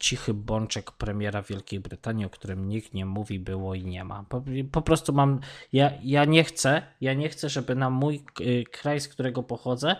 cichy 0.00 0.34
bączek 0.34 0.90
premiera 0.92 1.42
Wielkiej 1.42 1.80
Brytanii, 1.80 2.24
o 2.24 2.30
którym 2.30 2.68
nikt 2.68 2.94
nie 2.94 3.06
mówi, 3.06 3.38
było 3.38 3.74
i 3.74 3.84
nie 3.84 4.04
ma. 4.04 4.24
Po, 4.28 4.42
po 4.72 4.82
prostu 4.82 5.12
mam, 5.12 5.40
ja, 5.72 5.90
ja 6.02 6.24
nie 6.24 6.44
chcę, 6.44 6.82
ja 7.00 7.14
nie 7.14 7.28
chcę, 7.28 7.48
żeby 7.48 7.74
na 7.74 7.90
mój 7.90 8.22
y, 8.40 8.64
kraj, 8.72 9.00
z 9.00 9.08
którego 9.08 9.42
pochodzę, 9.42 9.96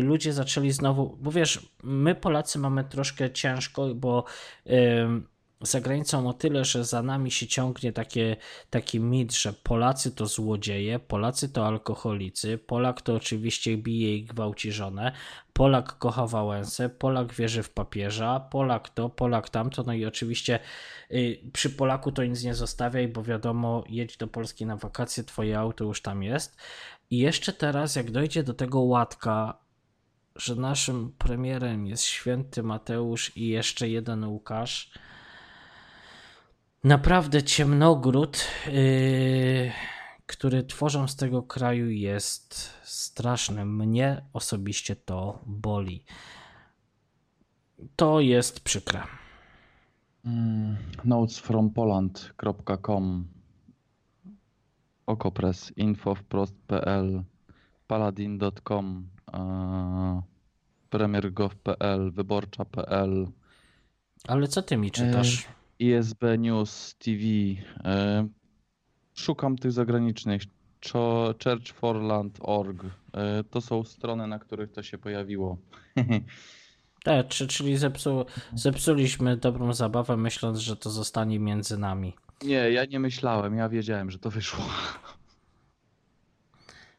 ludzie 0.00 0.32
zaczęli 0.32 0.70
znowu, 0.70 1.16
bo 1.20 1.30
wiesz, 1.32 1.70
my 1.82 2.14
Polacy 2.14 2.58
mamy 2.58 2.84
troszkę 2.84 3.30
ciężko, 3.30 3.94
bo 3.94 4.24
za 5.62 5.80
granicą 5.80 6.28
o 6.28 6.32
tyle, 6.32 6.64
że 6.64 6.84
za 6.84 7.02
nami 7.02 7.30
się 7.30 7.46
ciągnie 7.46 7.92
takie, 7.92 8.36
taki 8.70 9.00
mit, 9.00 9.34
że 9.34 9.52
Polacy 9.52 10.10
to 10.10 10.26
złodzieje, 10.26 10.98
Polacy 10.98 11.48
to 11.48 11.66
alkoholicy, 11.66 12.58
Polak 12.58 13.02
to 13.02 13.14
oczywiście 13.14 13.76
bije 13.76 14.16
i 14.16 14.24
gwałci 14.24 14.72
żonę, 14.72 15.12
Polak 15.52 15.98
kocha 15.98 16.26
Wałęsę, 16.26 16.88
Polak 16.88 17.34
wierzy 17.34 17.62
w 17.62 17.70
papieża, 17.70 18.40
Polak 18.40 18.88
to, 18.88 19.08
Polak 19.08 19.50
tamto, 19.50 19.82
no 19.82 19.92
i 19.92 20.06
oczywiście 20.06 20.58
y, 21.10 21.40
przy 21.52 21.70
Polaku 21.70 22.12
to 22.12 22.24
nic 22.24 22.42
nie 22.44 22.54
zostawiaj, 22.54 23.08
bo 23.08 23.22
wiadomo, 23.22 23.84
jedź 23.88 24.16
do 24.16 24.26
Polski 24.26 24.66
na 24.66 24.76
wakacje, 24.76 25.24
twoje 25.24 25.58
auto 25.58 25.84
już 25.84 26.02
tam 26.02 26.22
jest. 26.22 26.56
I 27.10 27.18
jeszcze 27.18 27.52
teraz, 27.52 27.96
jak 27.96 28.10
dojdzie 28.10 28.42
do 28.42 28.54
tego 28.54 28.80
łatka, 28.80 29.61
że 30.36 30.56
naszym 30.56 31.12
premierem 31.18 31.86
jest 31.86 32.02
święty 32.02 32.62
Mateusz 32.62 33.36
i 33.36 33.48
jeszcze 33.48 33.88
jeden 33.88 34.24
Łukasz, 34.24 34.92
naprawdę 36.84 37.42
ciemnogród, 37.42 38.44
yy, 38.66 39.72
który 40.26 40.62
tworzą 40.62 41.08
z 41.08 41.16
tego 41.16 41.42
kraju 41.42 41.90
jest 41.90 42.70
straszny. 42.82 43.64
Mnie 43.64 44.24
osobiście 44.32 44.96
to 44.96 45.38
boli. 45.46 46.04
To 47.96 48.20
jest 48.20 48.60
przykre. 48.60 49.02
Mm, 50.24 50.76
Notesfrompoland.com 51.04 53.28
Okopres, 55.06 55.72
info.wprost.pl 55.76 57.22
paladin.com 57.86 59.08
e, 59.08 59.11
premiergov.pl 60.90 62.10
wyborcza.pl 62.10 63.26
Ale 64.28 64.48
co 64.48 64.62
ty 64.62 64.76
mi 64.76 64.90
czytasz? 64.90 65.46
ISB 65.78 66.24
News 66.38 66.94
TV 66.98 67.22
e, 67.84 68.28
szukam 69.14 69.56
tych 69.56 69.72
zagranicznych. 69.72 70.42
Churchforland.org 71.42 72.84
e, 73.12 73.44
to 73.44 73.60
są 73.60 73.84
strony, 73.84 74.26
na 74.26 74.38
których 74.38 74.72
to 74.72 74.82
się 74.82 74.98
pojawiło. 74.98 75.58
Tak, 77.04 77.28
czy, 77.28 77.46
czyli 77.46 77.76
zepsu, 77.76 78.26
zepsuliśmy 78.54 79.36
dobrą 79.36 79.72
zabawę, 79.72 80.16
myśląc, 80.16 80.58
że 80.58 80.76
to 80.76 80.90
zostanie 80.90 81.38
między 81.38 81.78
nami. 81.78 82.14
nie, 82.44 82.54
ja 82.70 82.84
nie 82.84 83.00
myślałem, 83.00 83.54
ja 83.54 83.68
wiedziałem, 83.68 84.10
że 84.10 84.18
to 84.18 84.30
wyszło. 84.30 84.64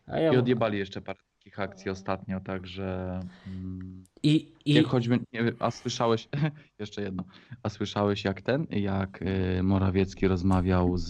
A 0.07 0.19
ja, 0.19 0.33
I 0.33 0.37
odjebali 0.37 0.77
jeszcze 0.77 1.01
parę 1.01 1.19
takich 1.53 1.59
akcji 1.59 1.91
ostatnio, 1.91 2.39
także. 2.39 3.19
mm, 3.47 4.03
i, 4.23 4.51
i, 4.65 4.73
Jak 4.73 4.85
choćby. 4.85 5.19
Nie, 5.33 5.43
wiem, 5.43 5.55
a 5.59 5.71
słyszałeś. 5.71 6.29
Jeszcze 6.79 7.01
jedno. 7.01 7.23
A 7.63 7.69
słyszałeś 7.69 8.23
jak 8.23 8.41
ten? 8.41 8.67
Jak 8.69 9.21
y, 9.21 9.63
Morawiecki 9.63 10.27
rozmawiał 10.27 10.97
z. 10.97 11.07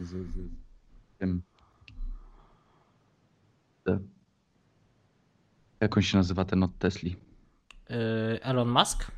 z, 0.00 0.08
z 0.10 0.38
tym. 1.18 1.42
Jak 5.80 5.96
on 5.96 6.02
się 6.02 6.18
nazywa 6.18 6.44
ten 6.44 6.62
od 6.62 6.78
Tesli? 6.78 7.16
y, 7.90 7.94
Elon 8.42 8.68
Musk? 8.68 9.10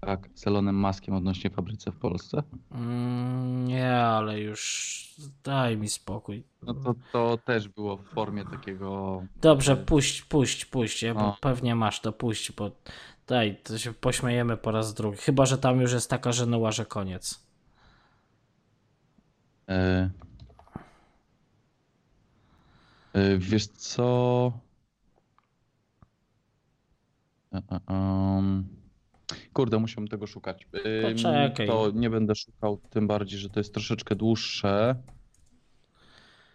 Tak, 0.00 0.28
z 0.34 0.46
Elonem 0.46 0.74
Maskiem 0.74 1.14
odnośnie 1.14 1.50
fabryce 1.50 1.92
w 1.92 1.96
Polsce. 1.96 2.42
Mm, 2.70 3.64
nie, 3.64 3.96
ale 3.96 4.40
już 4.40 5.14
daj 5.44 5.76
mi 5.76 5.88
spokój. 5.88 6.44
No 6.62 6.74
to, 6.74 6.94
to 7.12 7.38
też 7.44 7.68
było 7.68 7.96
w 7.96 8.04
formie 8.04 8.44
takiego. 8.44 9.22
Dobrze, 9.40 9.76
puść, 9.76 10.22
puść, 10.22 10.64
puść, 10.64 11.02
ja, 11.02 11.14
No. 11.14 11.36
pewnie 11.40 11.74
masz 11.74 12.00
to 12.00 12.12
puść, 12.12 12.52
bo 12.52 12.70
daj, 13.26 13.56
to 13.62 13.78
się 13.78 13.92
pośmiejemy 13.92 14.56
po 14.56 14.70
raz 14.70 14.94
drugi. 14.94 15.18
Chyba, 15.18 15.46
że 15.46 15.58
tam 15.58 15.80
już 15.80 15.92
jest 15.92 16.10
taka 16.10 16.32
żenuła, 16.32 16.72
że 16.72 16.86
koniec. 16.86 17.46
E, 19.68 20.10
e, 23.12 23.38
wiesz 23.38 23.66
co? 23.66 24.52
Em. 27.88 28.77
Kurde, 29.52 29.78
musiałbym 29.78 30.08
tego 30.08 30.26
szukać. 30.26 30.66
Poczekaj. 31.02 31.66
To 31.66 31.90
nie 31.94 32.10
będę 32.10 32.34
szukał, 32.34 32.80
tym 32.90 33.06
bardziej, 33.06 33.38
że 33.38 33.50
to 33.50 33.60
jest 33.60 33.74
troszeczkę 33.74 34.16
dłuższe. 34.16 34.94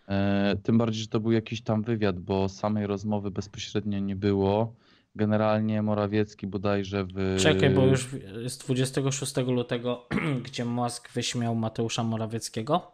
E, 0.07 0.55
Tym 0.63 0.77
bardziej, 0.77 1.01
że 1.01 1.07
to 1.07 1.19
był 1.19 1.31
jakiś 1.31 1.61
tam 1.61 1.83
wywiad, 1.83 2.19
bo 2.19 2.49
samej 2.49 2.87
rozmowy 2.87 3.31
bezpośrednio 3.31 3.99
nie 3.99 4.15
było. 4.15 4.75
Generalnie 5.15 5.81
Morawiecki 5.81 6.47
bodajże 6.47 7.05
w. 7.05 7.37
Czekaj, 7.39 7.69
bo 7.69 7.85
już 7.85 8.09
jest 8.43 8.63
26 8.63 9.37
lutego, 9.37 10.07
gdzie 10.45 10.65
Musk 10.65 11.11
wyśmiał 11.13 11.55
Mateusza 11.55 12.03
Morawieckiego. 12.03 12.91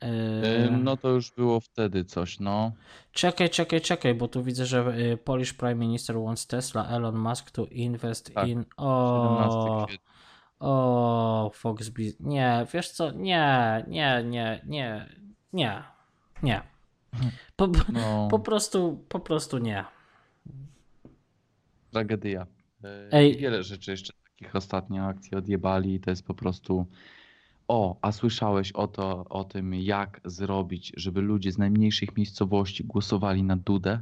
E, 0.00 0.70
No 0.70 0.96
to 0.96 1.08
już 1.08 1.30
było 1.30 1.60
wtedy 1.60 2.04
coś, 2.04 2.40
no. 2.40 2.72
Czekaj, 3.12 3.50
czekaj, 3.50 3.80
czekaj, 3.80 4.14
bo 4.14 4.28
tu 4.28 4.42
widzę, 4.42 4.66
że 4.66 4.98
y, 4.98 5.16
Polish 5.16 5.52
Prime 5.52 5.74
Minister 5.74 6.16
wants 6.16 6.46
Tesla, 6.46 6.86
Elon 6.88 7.18
Musk 7.18 7.50
to 7.50 7.66
invest 7.66 8.34
Tak, 8.34 8.48
in... 8.48 8.58
17 8.58 8.68
O, 8.76 9.86
o, 10.60 11.50
Fox 11.54 11.88
Biz... 11.88 12.20
Nie, 12.20 12.66
wiesz 12.74 12.90
co, 12.90 13.10
nie, 13.12 13.84
nie, 13.88 14.22
nie, 14.24 14.60
nie, 14.66 15.06
nie, 15.52 15.82
nie. 16.42 16.62
Po, 17.56 17.68
No. 17.92 18.28
po 18.30 18.38
prostu, 18.38 19.04
po 19.08 19.20
prostu 19.20 19.58
nie. 19.58 19.84
tragedia. 21.90 22.46
E, 22.84 23.08
Ej. 23.12 23.36
Wiele 23.36 23.62
rzeczy 23.62 23.90
jeszcze 23.90 24.12
takich 24.30 24.56
ostatnio 24.56 25.04
akcji 25.04 25.36
odjebali 25.36 25.94
i 25.94 26.00
to 26.00 26.10
jest 26.10 26.26
po 26.26 26.34
prostu... 26.34 26.86
O, 27.68 27.98
a 28.02 28.12
słyszałeś 28.12 28.72
o, 28.72 28.86
to, 28.86 29.24
o 29.24 29.44
tym, 29.44 29.74
jak 29.74 30.20
zrobić, 30.24 30.92
żeby 30.96 31.20
ludzie 31.20 31.52
z 31.52 31.58
najmniejszych 31.58 32.16
miejscowości 32.16 32.84
głosowali 32.84 33.42
na 33.42 33.56
Dudę? 33.56 34.00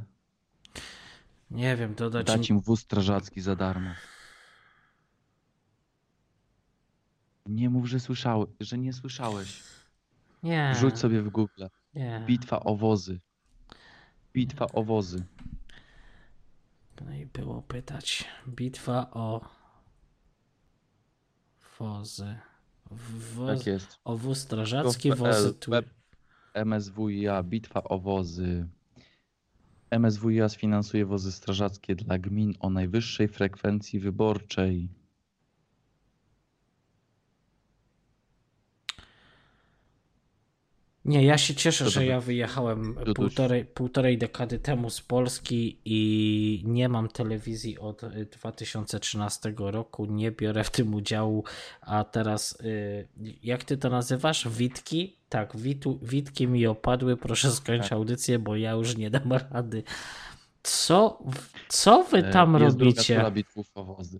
Nie 1.51 1.75
wiem, 1.75 1.95
dodać 1.95 2.27
Dać 2.27 2.49
im 2.49 2.59
wóz 2.59 2.79
strażacki 2.79 3.41
za 3.41 3.55
darmo. 3.55 3.89
Nie 7.45 7.69
mów, 7.69 7.85
że 7.85 7.99
słyszałeś, 7.99 8.49
że 8.59 8.77
nie 8.77 8.93
słyszałeś. 8.93 9.63
Nie, 10.43 10.75
Rzuć 10.75 10.99
sobie 10.99 11.21
w 11.21 11.29
Google. 11.29 11.65
nie. 11.93 12.23
Bitwa 12.25 12.59
o 12.59 12.75
wozy. 12.75 13.19
Bitwa 14.33 14.67
o 14.73 14.83
wozy. 14.83 15.25
No 17.01 17.13
i 17.13 17.25
było 17.25 17.61
pytać. 17.61 18.25
Bitwa 18.47 19.11
o 19.11 19.41
wozy. 21.79 22.37
Woz... 23.35 23.57
Tak 23.57 23.67
jest. 23.67 23.99
O 24.03 24.17
wóz 24.17 24.37
strażacki, 24.37 25.13
wozy 25.15 25.53
tu. 25.53 25.71
MSWiA, 26.65 27.43
bitwa 27.43 27.83
o 27.83 27.99
wozy. 27.99 28.67
MSWiA 29.99 30.49
sfinansuje 30.49 31.05
wozy 31.05 31.31
strażackie 31.31 31.95
dla 31.95 32.17
gmin 32.17 32.53
o 32.59 32.69
najwyższej 32.69 33.27
frekwencji 33.27 33.99
wyborczej. 33.99 34.89
Nie, 41.07 41.23
ja 41.25 41.37
się 41.37 41.55
cieszę, 41.55 41.83
To 41.85 41.89
że 41.91 42.05
ja 42.05 42.21
wyjechałem 42.21 42.95
półtorej, 43.15 43.65
półtorej 43.65 44.17
dekady 44.17 44.59
temu 44.59 44.89
z 44.89 45.01
Polski 45.01 45.79
i 45.85 46.61
nie 46.65 46.89
mam 46.89 47.07
telewizji 47.07 47.79
od 47.79 48.03
y, 48.03 48.27
2013 48.39 49.53
roku, 49.57 50.05
nie 50.05 50.31
biorę 50.31 50.63
w 50.63 50.71
tym 50.71 50.93
udziału, 50.93 51.43
a 51.81 52.03
teraz 52.03 52.61
y, 52.61 53.07
jak 53.43 53.63
ty 53.63 53.77
to 53.77 53.89
nazywasz? 53.89 54.47
Witki? 54.49 55.17
Tak, 55.29 55.57
witu, 55.57 55.99
witki 56.01 56.47
mi 56.47 56.67
opadły, 56.67 57.17
proszę 57.17 57.51
skończyć 57.51 57.89
Tak. 57.89 57.97
audycję, 57.97 58.39
bo 58.39 58.55
ja 58.55 58.71
już 58.71 58.97
nie 58.97 59.09
dam 59.09 59.33
rady. 59.51 59.83
Co, 60.63 61.23
co 61.67 62.03
wy 62.03 62.23
tam 62.23 62.55
E, 62.55 62.59
Jest 62.63 62.77
druga 62.77 62.95
robicie? 62.95 63.15
tura 63.15 63.31
bitwów 63.31 63.71
o 63.75 63.83
wozy. 63.83 64.19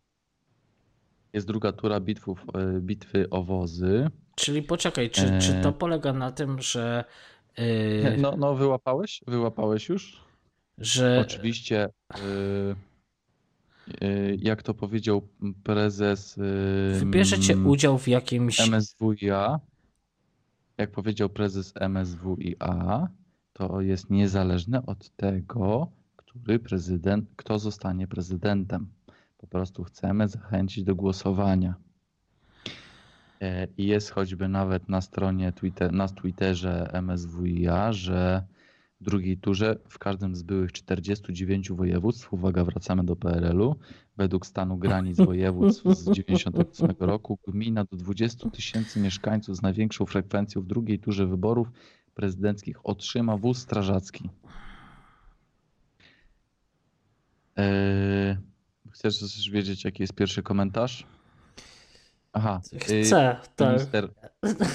Jest 1.34 1.48
druga 1.48 1.72
tura 1.72 2.00
bitwów, 2.00 2.46
e, 2.54 2.80
bitwy 2.82 3.30
o 3.30 3.44
wozy. 3.44 4.10
Czyli 4.38 4.64
poczekaj, 4.64 5.10
czy, 5.10 5.40
czy 5.40 5.54
to 5.64 5.70
E. 5.70 5.74
polega 5.74 6.14
na 6.14 6.32
tym, 6.32 6.62
że, 6.62 7.04
y, 7.60 8.16
No, 8.18 8.34
no 8.38 8.56
wyłapałeś? 8.56 9.22
Wyłapałeś 9.28 9.90
już? 9.90 10.22
że 10.78 11.20
Oczywiście, 11.22 11.90
y, 12.18 12.76
y, 14.06 14.38
jak 14.42 14.64
to 14.64 14.74
powiedział 14.74 15.28
prezes 15.64 16.40
wybierzecie 17.00 17.54
mm, 17.54 17.68
udział 17.68 17.98
w 17.98 18.08
jakimś 18.08 18.60
MSWiA, 18.70 19.60
jak 20.78 20.92
powiedział 20.92 21.30
prezes 21.30 21.74
MSWiA, 21.90 23.08
to 23.54 23.82
jest 23.82 24.10
niezależne 24.10 24.86
od 24.86 25.10
tego, 25.16 25.92
który 26.16 26.60
prezydent, 26.60 27.30
kto 27.36 27.60
zostanie 27.60 28.08
prezydentem. 28.08 28.88
Po 29.38 29.48
prostu 29.48 29.84
chcemy 29.84 30.28
zachęcić 30.28 30.84
do 30.84 30.96
głosowania. 30.96 31.76
E, 33.42 33.68
I 33.78 33.86
jest 33.88 34.12
choćby 34.12 34.48
nawet 34.48 34.90
na 34.90 35.02
stronie 35.02 35.52
Twitter, 35.52 35.94
na 35.94 36.08
Twitterze 36.08 36.90
MSWiA, 37.02 37.94
że 37.94 38.44
w 39.02 39.04
drugiej 39.04 39.38
turze 39.38 39.76
w 39.90 40.00
każdym 40.00 40.36
z 40.36 40.44
byłych 40.44 40.72
49 40.72 41.72
województw, 41.72 42.34
uwaga, 42.34 42.64
wracamy 42.64 43.04
do 43.04 43.16
PRL-u, 43.16 43.76
według 44.18 44.46
stanu 44.46 44.78
granic 44.78 45.18
województw 45.18 45.86
z 45.86 46.12
98 46.12 46.96
roku, 47.00 47.40
gmina 47.48 47.84
do 47.84 47.98
20 47.98 48.50
tysięcy 48.50 49.00
mieszkańców 49.00 49.56
z 49.56 49.62
największą 49.62 50.06
frekwencją 50.06 50.62
w 50.62 50.66
drugiej 50.66 51.00
turze 51.00 51.28
wyborów 51.28 51.72
prezydenckich 52.14 52.86
otrzyma 52.86 53.38
wóz 53.38 53.58
strażacki. 53.58 54.30
Eee, 57.56 58.38
chcesz 58.92 59.50
wiedzieć, 59.50 59.86
jaki 59.86 60.04
jest 60.04 60.14
pierwszy 60.14 60.44
komentarz? 60.44 61.08
Aha. 62.38 62.62
y, 62.74 62.80
Chcę, 62.80 63.36
tak. 63.56 63.70
Minister, 63.70 64.10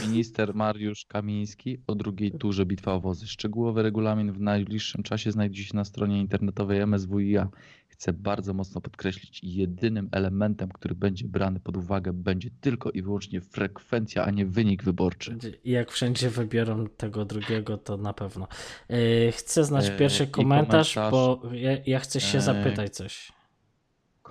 minister 0.08 0.54
Mariusz 0.54 1.04
Kamiński 1.06 1.78
o 1.86 1.94
drugiej 1.94 2.32
turze 2.32 2.66
Bitwa 2.66 2.92
o 2.92 3.00
Wozy. 3.00 3.26
Szczegółowy 3.26 3.82
regulamin 3.82 4.32
w 4.32 4.40
najbliższym 4.40 5.02
czasie 5.02 5.32
znajdzie 5.32 5.64
się 5.64 5.76
na 5.76 5.84
stronie 5.84 6.20
internetowej 6.20 6.80
MSWiA. 6.86 7.48
Chcę 7.88 8.12
bardzo 8.12 8.54
mocno 8.54 8.80
podkreślić, 8.80 9.40
jedynym 9.42 10.08
elementem, 10.12 10.68
który 10.68 10.94
będzie 10.94 11.28
brany 11.28 11.60
pod 11.60 11.76
uwagę, 11.76 12.12
będzie 12.12 12.50
tylko 12.60 12.90
i 12.90 13.02
wyłącznie 13.02 13.40
frekwencja, 13.40 14.24
a 14.24 14.30
nie 14.30 14.46
wynik 14.46 14.82
wyborczy. 14.84 15.38
Jak 15.64 15.90
wszędzie 15.90 16.30
wybiorą 16.30 16.86
tego 16.96 17.24
drugiego, 17.24 17.78
to 17.78 17.96
na 17.96 18.12
pewno. 18.12 18.48
Yy, 18.88 19.32
Chcę 19.32 19.64
znać 19.64 19.88
Yy, 19.88 19.96
pierwszy 19.98 20.26
komentarz, 20.26 20.94
komentarz. 20.94 21.12
bo 21.12 21.42
ja, 21.52 21.70
ja 21.86 21.98
chcę 22.00 22.20
się 22.20 22.38
Yy, 22.38 22.42
zapytać 22.44 22.94
coś. 22.94 23.32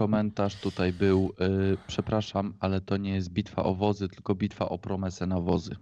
Komentarz 0.01 0.55
tutaj 0.55 0.93
był, 0.93 1.33
y, 1.73 1.77
przepraszam, 1.87 2.53
ale 2.59 2.81
to 2.81 2.97
nie 2.97 3.13
jest 3.13 3.29
bitwa 3.29 3.63
o 3.63 3.75
wozy, 3.75 4.09
tylko 4.09 4.35
bitwa 4.35 4.69
o 4.69 4.77
promesę 4.77 5.27
na 5.27 5.39
wozy. 5.39 5.75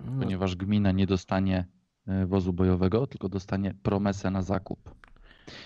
No, 0.00 0.22
Ponieważ 0.22 0.56
gmina 0.56 0.92
nie 0.92 1.06
dostanie 1.06 1.66
y, 2.22 2.26
wozu 2.26 2.52
bojowego, 2.52 3.06
tylko 3.06 3.28
dostanie 3.28 3.74
promesę 3.82 4.30
na 4.30 4.42
zakup. 4.42 4.94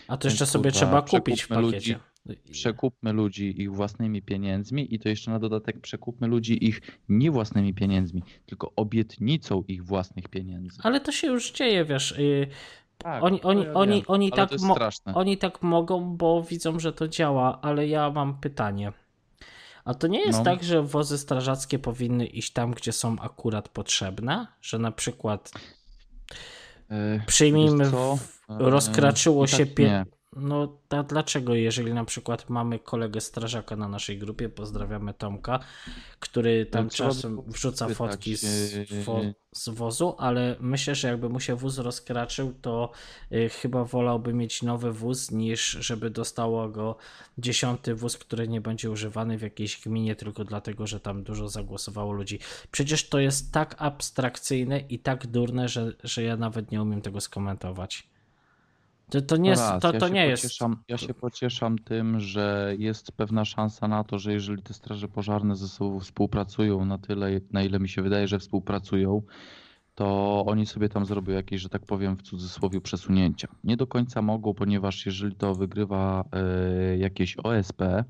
a 0.09 0.17
to 0.17 0.29
jeszcze 0.29 0.45
więc, 0.45 0.51
sobie 0.53 0.73
trzeba 0.73 1.03
kupić 1.03 1.43
w 1.43 1.47
przekupmy 1.47 1.67
pakiecie. 1.71 1.99
Przekupmy 2.51 3.13
ludzi 3.13 3.63
ich 3.63 3.73
własnymi 3.73 4.23
pieniędzmi 4.23 4.95
i 4.95 4.99
to 4.99 5.09
jeszcze 5.09 5.31
na 5.31 5.39
dodatek 5.39 5.81
przekupmy 5.81 6.27
ludzi 6.27 6.65
ich 6.65 6.81
nie 7.09 7.31
własnymi 7.31 7.75
pieniędzmi, 7.75 8.23
tylko 8.47 8.73
obietnicą 8.77 9.63
ich 9.69 9.85
własnych 9.85 10.29
pieniędzy. 10.29 10.81
Ale 10.83 11.01
to 11.01 11.13
się 11.13 11.27
już 11.27 11.53
dzieje, 11.53 11.85
wiesz. 11.85 12.15
Tak, 12.99 13.23
oni, 13.23 13.43
oni, 13.43 13.63
ja 13.65 13.73
oni, 13.73 13.93
wiem, 13.93 14.05
oni, 14.09 14.33
tak 14.33 14.51
oni 15.15 15.39
tak 15.39 15.63
mogą, 15.63 16.17
bo 16.17 16.43
widzą, 16.43 16.79
że 16.81 16.93
to 16.93 17.09
działa, 17.09 17.59
ale 17.63 17.87
ja 17.89 18.11
mam 18.11 18.41
pytanie. 18.41 18.93
A 19.85 19.95
to 19.95 20.07
nie 20.07 20.21
jest 20.21 20.39
No. 20.39 20.45
tak, 20.45 20.65
że 20.65 20.83
wozy 20.83 21.19
strażackie 21.19 21.79
powinny 21.79 22.27
iść 22.27 22.53
tam, 22.53 22.71
gdzie 22.71 22.93
są 22.93 23.17
akurat 23.21 23.69
potrzebne? 23.69 24.47
Że 24.63 24.79
na 24.79 24.93
przykład 24.93 25.51
E, 26.91 27.21
przyjmijmy, 27.27 27.85
w- 27.91 27.95
E, 27.95 28.59
rozkraczyło 28.59 29.45
i 29.45 29.49
się 29.49 29.67
tak 29.67 29.75
pie... 29.75 30.05
No 30.37 30.79
ta, 30.89 31.03
dlaczego, 31.03 31.55
jeżeli 31.55 31.95
na 31.95 32.05
przykład 32.05 32.51
mamy 32.51 32.79
kolegę 32.79 33.21
strażaka 33.21 33.77
na 33.77 33.89
naszej 33.89 34.19
grupie, 34.19 34.49
pozdrawiamy 34.49 35.15
Tomka, 35.15 35.61
który 36.21 36.67
tam 36.67 36.85
No, 36.85 36.91
czasem 36.91 37.43
wrzuca 37.47 37.89
fotki 37.89 38.37
z, 38.37 38.73
yy, 38.91 39.03
wo, 39.03 39.21
z 39.53 39.69
wozu, 39.69 40.15
ale 40.19 40.57
myślę, 40.61 40.95
że 40.95 41.09
jakby 41.09 41.29
mu 41.29 41.41
się 41.41 41.57
wóz 41.57 41.79
rozkraczył, 41.79 42.55
to 42.63 42.93
y, 43.33 43.49
chyba 43.49 43.85
wolałby 43.85 44.33
mieć 44.33 44.63
nowy 44.63 44.93
wóz, 44.93 45.31
niż 45.31 45.71
żeby 45.71 46.11
dostało 46.11 46.69
go 46.69 46.97
dziesiąty 47.39 47.95
wóz, 47.95 48.17
który 48.17 48.49
nie 48.49 48.61
będzie 48.61 48.91
używany 48.91 49.39
w 49.39 49.43
jakiejś 49.43 49.81
gminie 49.81 50.17
tylko 50.17 50.45
dlatego, 50.45 50.87
że 50.87 51.01
tam 51.01 51.23
dużo 51.23 51.49
zagłosowało 51.49 52.13
ludzi. 52.13 52.39
Przecież 52.71 53.09
to 53.09 53.19
jest 53.19 53.53
tak 53.53 53.75
abstrakcyjne 53.79 54.81
i 54.81 54.99
tak 54.99 55.27
durne, 55.27 55.69
że, 55.69 55.93
że 56.05 56.23
ja 56.23 56.37
nawet 56.37 56.71
nie 56.71 56.83
umiem 56.83 57.03
tego 57.03 57.21
skomentować. 57.21 58.16
To, 59.11 59.21
to 59.23 59.37
nie, 59.37 59.51
jest, 59.51 59.63
Raz, 59.63 59.83
to, 59.83 59.93
ja 59.93 60.01
to 60.01 60.09
nie 60.09 60.27
jest. 60.27 60.43
pocieszam, 60.43 60.77
Ja 60.89 60.99
się 60.99 61.15
pocieszam 61.15 61.79
tym, 61.79 62.21
że 62.21 62.75
jest 62.79 63.13
pewna 63.13 63.45
szansa 63.45 63.89
na 63.89 64.05
to, 64.05 64.19
że 64.19 64.33
jeżeli 64.33 64.63
te 64.63 64.75
straże 64.75 65.09
pożarne 65.09 65.57
ze 65.57 65.69
sobą 65.69 66.01
współpracują 66.01 66.85
na 66.85 66.99
tyle, 66.99 67.41
na 67.53 67.63
ile 67.63 67.79
mi 67.81 67.89
się 67.89 68.03
wydaje, 68.03 68.29
że 68.29 68.39
współpracują, 68.39 69.23
to 69.95 70.45
oni 70.47 70.67
sobie 70.67 70.89
tam 70.89 71.07
zrobią 71.07 71.33
jakieś, 71.35 71.61
że 71.61 71.69
tak 71.69 71.87
powiem 71.87 72.17
w 72.17 72.23
cudzysłowie, 72.23 72.81
przesunięcia. 72.81 73.49
Nie 73.65 73.77
do 73.77 73.87
końca 73.87 74.23
mogą, 74.23 74.55
ponieważ 74.55 75.07
jeżeli 75.07 75.37
to 75.37 75.55
wygrywa 75.55 76.25
e, 76.33 76.97
jakieś 76.99 77.37
OSP, 77.37 77.83
e, 77.83 78.05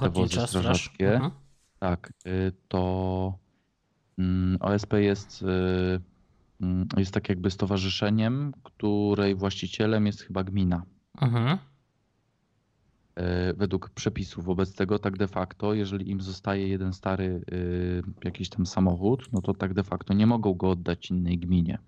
te 0.00 0.10
wozy 0.10 0.40
strażackie, 0.46 1.12
Mhm. 1.14 1.30
tak, 1.78 2.12
y, 2.26 2.52
to 2.68 3.38
mm, 4.18 4.56
OSP 4.60 4.92
jest, 5.02 5.42
y, 5.42 5.46
jest 6.96 7.14
tak 7.14 7.28
jakby 7.28 7.50
stowarzyszeniem, 7.50 8.52
której 8.62 9.34
właścicielem 9.34 10.06
jest 10.06 10.22
chyba 10.22 10.44
gmina. 10.44 10.82
Mhm. 11.20 11.58
Y, 13.18 13.54
Według 13.56 13.90
przepisów 13.90 14.44
wobec 14.44 14.74
tego, 14.74 14.98
tak 14.98 15.16
de 15.16 15.28
facto, 15.28 15.74
jeżeli 15.74 16.10
im 16.10 16.20
zostaje 16.20 16.68
jeden 16.68 16.92
stary 16.92 17.42
y, 17.52 18.02
jakiś 18.24 18.48
tam 18.48 18.66
samochód, 18.66 19.32
no 19.32 19.40
to 19.40 19.54
tak 19.54 19.74
de 19.74 19.82
facto 19.82 20.14
nie 20.14 20.26
mogą 20.26 20.54
go 20.54 20.70
oddać 20.70 21.10
innej 21.10 21.38
gminie. 21.38 21.78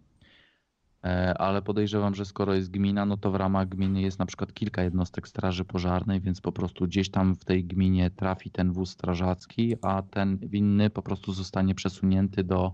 E, 1.05 1.39
ale 1.39 1.63
podejrzewam, 1.63 2.15
że 2.15 2.25
skoro 2.25 2.55
jest 2.55 2.71
gmina, 2.71 3.07
no 3.07 3.17
to 3.17 3.31
w 3.31 3.35
ramach 3.35 3.69
gminy 3.69 4.03
jest 4.03 4.19
na 4.19 4.27
przykład 4.27 4.55
kilka 4.55 4.83
jednostek 4.83 5.29
straży 5.29 5.65
pożarnej, 5.65 6.21
więc 6.21 6.41
po 6.41 6.53
prostu 6.53 6.85
gdzieś 6.85 7.11
tam 7.11 7.35
w 7.35 7.45
tej 7.45 7.65
gminie 7.65 8.11
trafi 8.11 8.51
ten 8.51 8.73
wóz 8.73 8.91
strażacki, 8.91 9.77
a 9.83 10.03
ten 10.03 10.39
winny 10.39 10.91
po 10.91 11.03
prostu 11.03 11.33
zostanie 11.33 11.75
przesunięty 11.75 12.45
do 12.45 12.73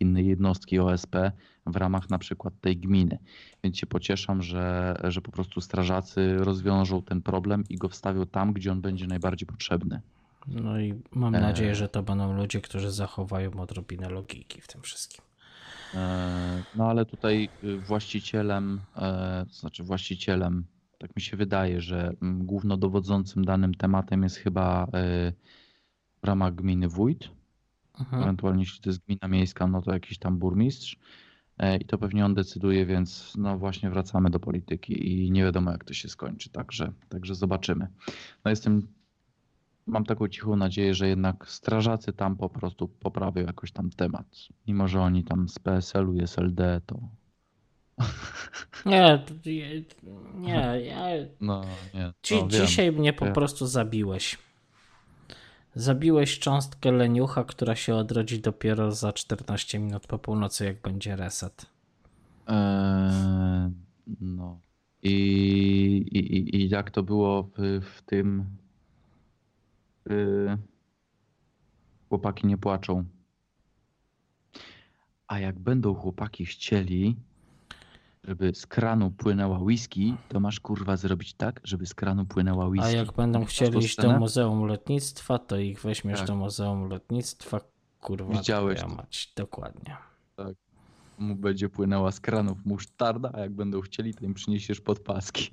innej 0.00 0.26
jednostki 0.26 0.78
OSP 0.78 1.16
w 1.66 1.76
ramach 1.76 2.10
na 2.10 2.18
przykład 2.18 2.54
tej 2.60 2.76
gminy. 2.76 3.18
Więc 3.64 3.78
się 3.78 3.86
pocieszam, 3.86 4.42
że, 4.42 4.96
że 5.04 5.20
po 5.20 5.32
prostu 5.32 5.60
strażacy 5.60 6.36
rozwiążą 6.38 7.02
ten 7.02 7.22
problem 7.22 7.64
i 7.68 7.76
go 7.76 7.88
wstawią 7.88 8.26
tam, 8.26 8.52
gdzie 8.52 8.72
on 8.72 8.80
będzie 8.80 9.06
najbardziej 9.06 9.46
potrzebny. 9.46 10.00
No 10.46 10.80
i 10.80 10.94
mam 11.12 11.32
nadzieję, 11.32 11.74
że 11.74 11.88
to 11.88 12.02
będą 12.02 12.36
ludzie, 12.36 12.60
którzy 12.60 12.90
zachowają 12.90 13.50
odrobinę 13.60 14.08
logiki 14.08 14.60
w 14.60 14.68
tym 14.68 14.82
wszystkim. 14.82 15.29
E, 15.94 16.64
No 16.74 16.88
ale 16.88 17.06
tutaj 17.06 17.50
y, 17.64 17.78
właścicielem, 17.78 18.80
e, 18.96 19.44
to 19.48 19.54
znaczy 19.54 19.84
właścicielem, 19.84 20.64
tak 20.98 21.16
mi 21.16 21.22
się 21.22 21.36
wydaje, 21.36 21.80
że 21.80 22.12
mm, 22.22 22.46
głównodowodzącym 22.46 23.44
danym 23.44 23.74
tematem 23.74 24.22
jest 24.22 24.36
chyba 24.36 24.84
e, 24.94 25.32
w 26.22 26.26
ramach 26.26 26.54
gminy 26.54 26.88
wójt, 26.88 27.30
Mhm. 28.00 28.22
ewentualnie 28.22 28.62
jeśli 28.62 28.80
to 28.80 28.90
jest 28.90 29.00
gmina 29.06 29.28
miejska, 29.28 29.66
no 29.66 29.82
to 29.82 29.92
jakiś 29.92 30.18
tam 30.18 30.38
burmistrz 30.38 30.96
E, 31.60 31.76
i 31.76 31.84
to 31.84 31.98
pewnie 31.98 32.24
on 32.24 32.34
decyduje, 32.34 32.86
więc 32.86 33.32
no 33.36 33.58
właśnie 33.58 33.90
wracamy 33.90 34.30
do 34.30 34.40
polityki 34.40 35.24
i 35.24 35.30
nie 35.30 35.42
wiadomo 35.42 35.70
jak 35.70 35.84
to 35.84 35.94
się 35.94 36.08
skończy, 36.08 36.50
także, 36.50 36.92
także 37.08 37.34
zobaczymy. 37.34 37.86
No 38.44 38.50
jestem, 38.50 38.86
mam 39.90 40.04
taką 40.04 40.28
cichą 40.28 40.56
nadzieję, 40.56 40.94
że 40.94 41.08
jednak 41.08 41.48
strażacy 41.48 42.12
tam 42.12 42.36
po 42.36 42.48
prostu 42.48 42.88
poprawią 42.88 43.46
jakoś 43.46 43.72
tam 43.72 43.90
temat. 43.90 44.26
Mimo, 44.66 44.88
że 44.88 45.00
oni 45.00 45.24
tam 45.24 45.48
z 45.48 45.58
PSL-u 45.58 46.14
i 46.14 46.22
SLD 46.22 46.80
to 46.86 47.00
Nie, 48.86 49.20
nie, 50.34 50.80
ja, 50.84 51.06
no 51.40 51.64
nie. 51.94 52.12
Dzi- 52.22 52.34
no, 52.34 52.48
wiem. 52.48 52.66
dzisiaj 52.66 52.92
mnie 52.92 53.12
po 53.12 53.26
prostu 53.26 53.66
zabiłeś. 53.66 54.38
Zabiłeś 55.74 56.38
cząstkę 56.38 56.92
leniucha, 56.92 57.44
która 57.44 57.76
się 57.76 57.94
odrodzi 57.94 58.40
dopiero 58.40 58.92
za 58.92 59.12
14 59.12 59.78
minut 59.78 60.06
po 60.06 60.18
północy, 60.18 60.64
jak 60.64 60.82
będzie 60.82 61.16
reset. 61.16 61.66
Eee, 62.46 63.70
no. 64.20 64.60
I, 65.02 65.12
i, 66.12 66.18
i, 66.18 66.56
I 66.56 66.68
jak 66.68 66.90
to 66.90 67.02
było 67.02 67.42
w, 67.42 67.80
w 67.84 68.02
tym. 68.02 68.44
Y, 70.10 70.56
chłopaki 72.08 72.46
nie 72.46 72.58
płaczą. 72.58 73.04
A 75.28 75.38
jak 75.38 75.58
będą 75.58 75.94
chłopaki 75.94 76.46
chcieli, 76.46 77.16
żeby 78.24 78.54
z 78.54 78.66
kranu 78.66 79.10
płynęła 79.10 79.58
whisky, 79.58 80.14
to 80.28 80.40
masz 80.40 80.60
kurwa 80.60 80.96
zrobić 80.96 81.34
tak, 81.34 81.60
żeby 81.64 81.86
z 81.86 81.94
kranu 81.94 82.24
płynęła 82.26 82.66
whisky. 82.68 82.86
A 82.86 82.90
jak 82.90 83.12
będą 83.12 83.44
chcieli 83.44 83.78
iść 83.78 83.96
do? 83.96 84.18
Muzeum 84.18 84.64
Lotnictwa, 84.66 85.38
to 85.38 85.58
ich 85.58 85.80
weźmiesz 85.80 86.18
Tak. 86.18 86.26
do 86.28 86.36
Muzeum 86.36 86.88
Lotnictwa. 86.88 87.60
Kurwa, 88.00 88.32
Widziałeś 88.34 88.80
to. 88.80 88.88
mać. 88.88 89.32
Dokładnie. 89.36 89.96
Mu 91.18 91.36
będzie 91.36 91.68
płynęła 91.68 92.12
z 92.12 92.20
kranów 92.20 92.58
musztarda, 92.66 93.30
a 93.34 93.40
jak 93.40 93.52
będą 93.52 93.80
chcieli, 93.80 94.14
to 94.14 94.24
im 94.24 94.34
przyniesiesz 94.34 94.80
podpaski. 94.80 95.50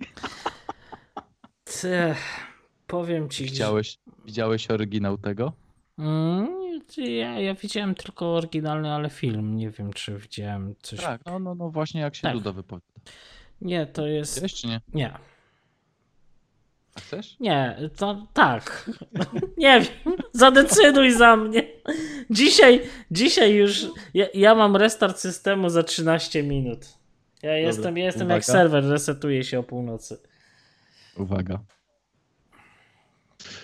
Ty, 1.64 2.16
powiem 2.88 3.30
ci, 3.30 3.46
że- 3.46 3.52
Widziałeś, 3.52 3.98
widziałeś 4.26 4.72
oryginał 4.72 5.18
tego? 5.18 5.54
Mm, 6.00 6.48
ja, 6.98 7.40
ja 7.40 7.54
widziałem 7.56 7.96
tylko 7.96 8.36
oryginalny, 8.36 8.92
ale 8.92 9.10
film. 9.10 9.56
Nie 9.56 9.70
wiem, 9.70 9.94
czy 9.94 10.18
widziałem 10.18 10.76
coś. 10.82 11.00
Tak, 11.00 11.22
no, 11.26 11.40
no, 11.40 11.56
no 11.56 11.70
właśnie 11.70 12.02
jak 12.02 12.16
się 12.16 12.22
Tak. 12.22 12.34
Duda 12.34 12.52
wypowiada. 12.52 12.86
Nie, 13.62 13.86
to 13.86 14.08
jest. 14.08 14.34
Widziałeś 14.34 14.54
czy 14.54 14.68
nie? 14.68 14.82
Nie. 14.94 15.14
A 16.96 17.00
chcesz? 17.00 17.36
Nie, 17.40 17.78
to 17.98 18.28
tak. 18.34 18.90
Nie 19.58 19.82
wiem, 19.82 20.14
zadecyduj 20.32 21.12
za 21.12 21.36
mnie. 21.36 21.64
Dzisiaj, 22.30 22.82
dzisiaj 23.12 23.54
już. 23.56 23.86
Ja, 24.14 24.26
ja 24.34 24.56
mam 24.56 24.76
restart 24.76 25.20
systemu 25.20 25.70
za 25.70 25.84
13 25.84 26.44
minut. 26.44 26.80
Ja 27.44 27.58
jestem, 27.58 27.98
ja 27.98 28.06
jestem 28.06 28.30
jak 28.30 28.46
serwer, 28.46 28.84
resetuje 28.84 29.44
się 29.44 29.60
o 29.60 29.64
północy. 29.64 30.18
Uwaga. 31.18 31.60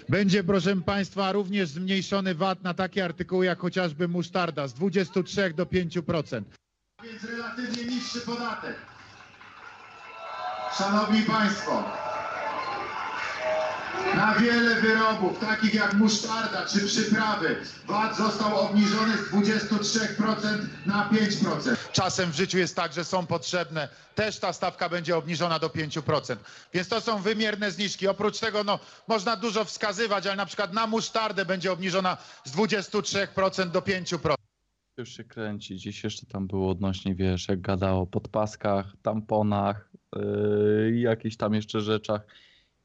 Będzie, 0.10 0.44
proszę 0.44 0.76
Państwa, 0.76 1.32
również 1.32 1.70
zmniejszony 1.70 2.36
VAT 2.36 2.64
na 2.64 2.74
takie 2.74 3.06
artykuły 3.06 3.46
jak 3.46 3.60
chociażby 3.60 4.08
musztarda 4.08 4.68
z 4.68 4.74
23 4.74 5.54
do 5.54 5.66
5%. 5.66 6.44
Więc 7.04 7.24
relatywnie 7.24 7.86
niższy 7.86 8.22
podatek. 8.22 8.76
Szanowni 10.78 11.22
Państwo, 11.22 11.84
na 14.16 14.36
wiele 14.36 14.82
wyrobów, 14.82 15.40
takich 15.40 15.74
jak 15.74 15.94
musztarda 15.94 16.66
czy 16.66 16.86
przyprawy, 16.88 17.56
VAT 17.88 18.18
został 18.18 18.60
obniżony 18.60 19.18
z 19.18 19.32
23% 19.32 20.38
na 20.86 21.10
5%. 21.10 21.76
Czasem 21.92 22.32
w 22.32 22.36
życiu 22.36 22.58
jest 22.58 22.76
tak, 22.76 22.94
że 22.94 23.06
są 23.06 23.26
potrzebne. 23.26 23.90
Też 24.16 24.40
ta 24.40 24.54
stawka 24.54 24.90
będzie 24.90 25.18
obniżona 25.18 25.60
do 25.60 25.68
5%. 25.68 26.36
Więc 26.74 26.88
to 26.88 27.02
są 27.02 27.22
wymierne 27.22 27.72
zniżki. 27.72 28.08
Oprócz 28.08 28.40
tego 28.40 28.64
no, 28.64 28.80
można 29.08 29.36
dużo 29.36 29.66
wskazywać, 29.66 30.28
ale 30.28 30.36
na 30.36 30.46
przykład 30.46 30.74
na 30.74 30.88
musztardę 30.88 31.46
będzie 31.46 31.72
obniżona 31.72 32.18
z 32.46 32.52
23% 32.52 33.70
do 33.70 33.82
5%. 33.82 34.34
Już 34.98 35.10
się 35.10 35.24
kręci. 35.24 35.78
Dziś 35.78 36.04
jeszcze 36.04 36.26
tam 36.26 36.48
było 36.48 36.70
odnośnie, 36.70 37.16
wiesz, 37.16 37.48
jak 37.48 37.62
gadało 37.62 38.02
o 38.02 38.08
podpaskach, 38.08 38.86
tamponach 39.02 39.90
yy, 40.16 40.92
i 40.96 41.02
jakichś 41.02 41.38
tam 41.38 41.54
jeszcze 41.54 41.82
rzeczach. 41.82 42.22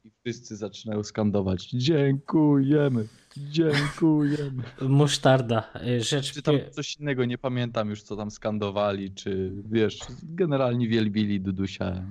I 0.08 0.10
wszyscy 0.24 0.56
zaczynają 0.56 1.02
skandować. 1.02 1.70
Dziękujemy, 1.70 3.06
dziękujemy. 3.36 4.62
Musztarda. 4.88 5.72
y, 5.86 6.00
Rzecz. 6.00 6.32
Czy 6.32 6.42
tam 6.42 6.54
coś 6.70 6.96
innego, 6.96 7.24
nie 7.24 7.38
pamiętam 7.38 7.90
już, 7.90 8.02
co 8.02 8.16
tam 8.16 8.30
skandowali, 8.30 9.14
czy 9.14 9.52
wiesz, 9.70 9.98
generalnie 10.22 10.88
wielbili 10.88 11.40
Dudusia. 11.40 12.02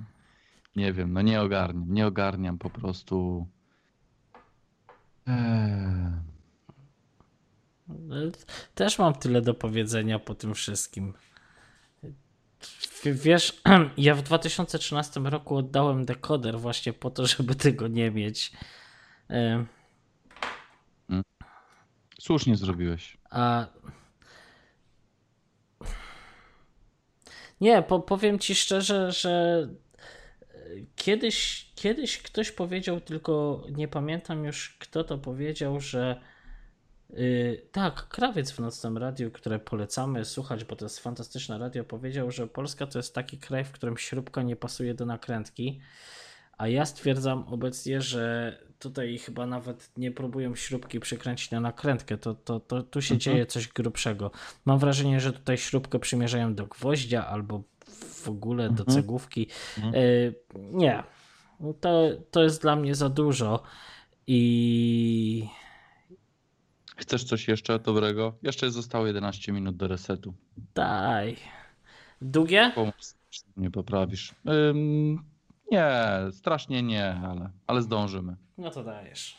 Nie 0.76 0.92
wiem, 0.92 1.12
no 1.12 1.22
nie 1.22 1.40
ogarniam, 1.40 1.92
nie 1.92 2.06
ogarniam 2.06 2.58
po 2.58 2.70
prostu. 2.70 3.46
Eee. 5.26 6.12
Też 8.74 8.98
mam 8.98 9.14
tyle 9.14 9.42
do 9.42 9.54
powiedzenia 9.54 10.18
po 10.18 10.34
tym 10.34 10.54
wszystkim. 10.54 11.14
Wiesz, 13.04 13.62
ja 13.96 14.14
w 14.14 14.22
2013 14.22 15.20
roku 15.20 15.56
oddałem 15.56 16.04
dekoder 16.04 16.58
właśnie 16.58 16.92
po 16.92 17.10
to, 17.10 17.26
żeby 17.26 17.54
tego 17.66 17.88
nie 17.88 18.10
mieć. 18.10 18.52
E, 19.30 19.64
Słusznie 22.20 22.56
zrobiłeś. 22.56 23.16
A. 23.30 23.66
Nie, 27.60 27.82
po, 27.82 28.00
powiem 28.00 28.38
ci 28.38 28.54
szczerze, 28.54 29.12
że 29.12 29.68
e, 30.42 30.56
kiedyś, 30.96 31.68
kiedyś 31.74 32.18
ktoś 32.18 32.52
powiedział, 32.52 33.00
tylko 33.00 33.62
nie 33.70 33.88
pamiętam 33.88 34.44
już 34.44 34.76
kto 34.78 35.04
to 35.04 35.18
powiedział, 35.18 35.80
że 35.80 36.20
yy, 37.10 37.62
tak, 37.72 38.08
krawiec 38.08 38.50
w 38.52 38.58
nocnym 38.58 38.98
radiu, 38.98 39.30
które 39.30 39.58
polecamy 39.58 40.24
słuchać, 40.24 40.64
bo 40.64 40.76
to 40.76 40.84
jest 40.84 40.98
fantastyczne 41.00 41.58
radio, 41.58 41.84
powiedział, 41.84 42.30
że 42.30 42.46
Polska 42.46 42.86
to 42.86 42.98
jest 42.98 43.14
taki 43.14 43.38
kraj, 43.38 43.64
w 43.64 43.72
którym 43.72 43.96
śrubka 43.96 44.42
nie 44.42 44.56
pasuje 44.56 44.94
do 44.94 45.06
nakrętki. 45.06 45.80
A 46.58 46.68
ja 46.68 46.86
stwierdzam 46.86 47.44
obecnie, 47.48 48.00
że 48.00 48.58
tutaj 48.78 49.18
chyba 49.18 49.46
nawet 49.46 49.90
nie 49.96 50.10
próbują 50.10 50.54
śrubki 50.54 51.00
przykręcić 51.00 51.50
na 51.50 51.60
nakrętkę. 51.60 52.18
To, 52.18 52.34
to, 52.34 52.60
to 52.60 52.82
tu 52.82 53.02
się 53.02 53.14
Mhm. 53.14 53.20
dzieje 53.20 53.46
coś 53.46 53.68
grubszego. 53.68 54.30
Mam 54.64 54.78
wrażenie, 54.78 55.20
że 55.20 55.32
tutaj 55.32 55.58
śrubkę 55.58 55.98
przymierzają 55.98 56.54
do 56.54 56.66
gwoździa 56.66 57.26
albo 57.26 57.62
w 58.24 58.28
ogóle 58.28 58.70
do 58.70 58.82
Mhm. 58.82 58.96
cegłówki. 58.96 59.48
Mhm. 59.76 59.94
Y, 59.94 60.34
nie. 60.54 61.02
To, 61.80 62.08
to 62.30 62.42
jest 62.42 62.62
dla 62.62 62.76
mnie 62.76 62.94
za 62.94 63.08
dużo. 63.08 63.62
I 64.26 65.48
Chcesz 66.98 67.24
coś 67.24 67.48
jeszcze 67.48 67.78
dobrego? 67.78 68.38
Jeszcze 68.42 68.70
zostało 68.70 69.06
11 69.06 69.52
minut 69.52 69.76
do 69.76 69.88
resetu. 69.88 70.34
daj. 70.74 71.36
Długie? 72.22 72.72
Nie 73.56 73.70
poprawisz. 73.70 74.34
Ym, 74.70 75.24
nie, 75.70 75.90
strasznie 76.32 76.82
nie, 76.82 77.14
ale, 77.14 77.50
ale 77.66 77.82
zdążymy. 77.82 78.36
No 78.58 78.70
to 78.70 78.84
dajesz. 78.84 79.36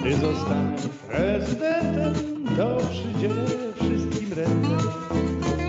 Gdy 0.00 0.16
zostanę 0.16 0.76
prezydentem, 1.08 2.14
to 2.56 2.76
przydzielę 2.90 3.44
wszystkim 3.74 4.32
rentę. 4.32 4.76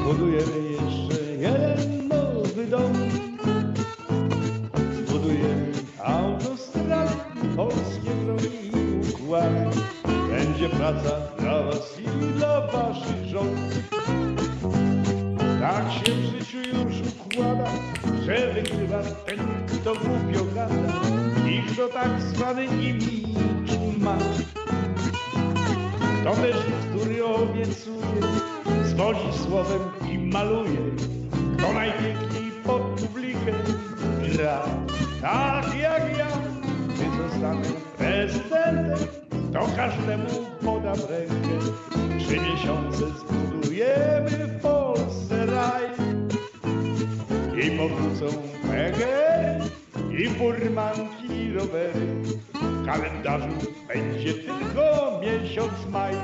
Budujemy 0.03 0.69
jeszcze 0.71 1.23
jeden 1.25 2.07
nowy 2.07 2.65
dom. 2.67 2.93
Polskie 7.59 8.11
drogi 8.25 8.49
i 8.67 9.09
układy. 9.09 9.69
Będzie 10.29 10.69
praca 10.69 11.09
dla 11.39 11.63
was 11.63 11.99
i 11.99 12.33
dla 12.37 12.67
waszych 12.67 13.25
żon. 13.25 13.55
Tak 15.61 15.91
się 15.91 16.11
w 16.11 16.39
życiu 16.39 16.57
już 16.57 16.95
układa, 17.25 17.69
że 18.25 18.53
wygrywa 18.53 19.03
ten, 19.25 19.39
kto 19.67 19.93
głupio 19.93 20.45
gada 20.55 20.93
i 21.49 21.73
kto 21.73 21.87
tak 21.87 22.21
zwany 22.21 22.65
imidż 22.65 23.71
ma. 23.97 24.17
To 26.23 26.35
też, 26.35 26.55
który 26.89 27.25
obiecuje, 27.25 28.21
zwodzi 28.85 29.37
słowem 29.47 29.81
i 30.11 30.17
maluje, 30.17 30.79
kto 31.57 31.73
najpiękniej 31.73 32.51
pod 32.65 32.81
publikę 32.81 33.53
gra. 34.33 34.63
Tak 35.21 35.75
jak 35.75 36.17
ja, 36.17 36.38
zostanę 37.39 37.69
prezydentem, 37.97 39.07
to 39.53 39.67
każdemu 39.75 40.29
podam 40.65 40.97
rękę. 41.09 41.59
Trzy 42.19 42.39
miesiące 42.39 42.97
zbudujemy 42.97 44.29
w 44.29 44.61
Polsce 44.61 45.45
raj. 45.45 45.83
I 47.65 47.77
powrócą 47.77 48.37
PGR, 48.61 49.61
i 50.19 50.29
furmanki, 50.29 51.33
i 51.35 51.53
rowery. 51.53 52.07
W 52.53 52.85
kalendarzu 52.85 53.57
będzie 53.87 54.33
tylko 54.33 55.21
miesiąc 55.21 55.73
maj. 55.89 56.15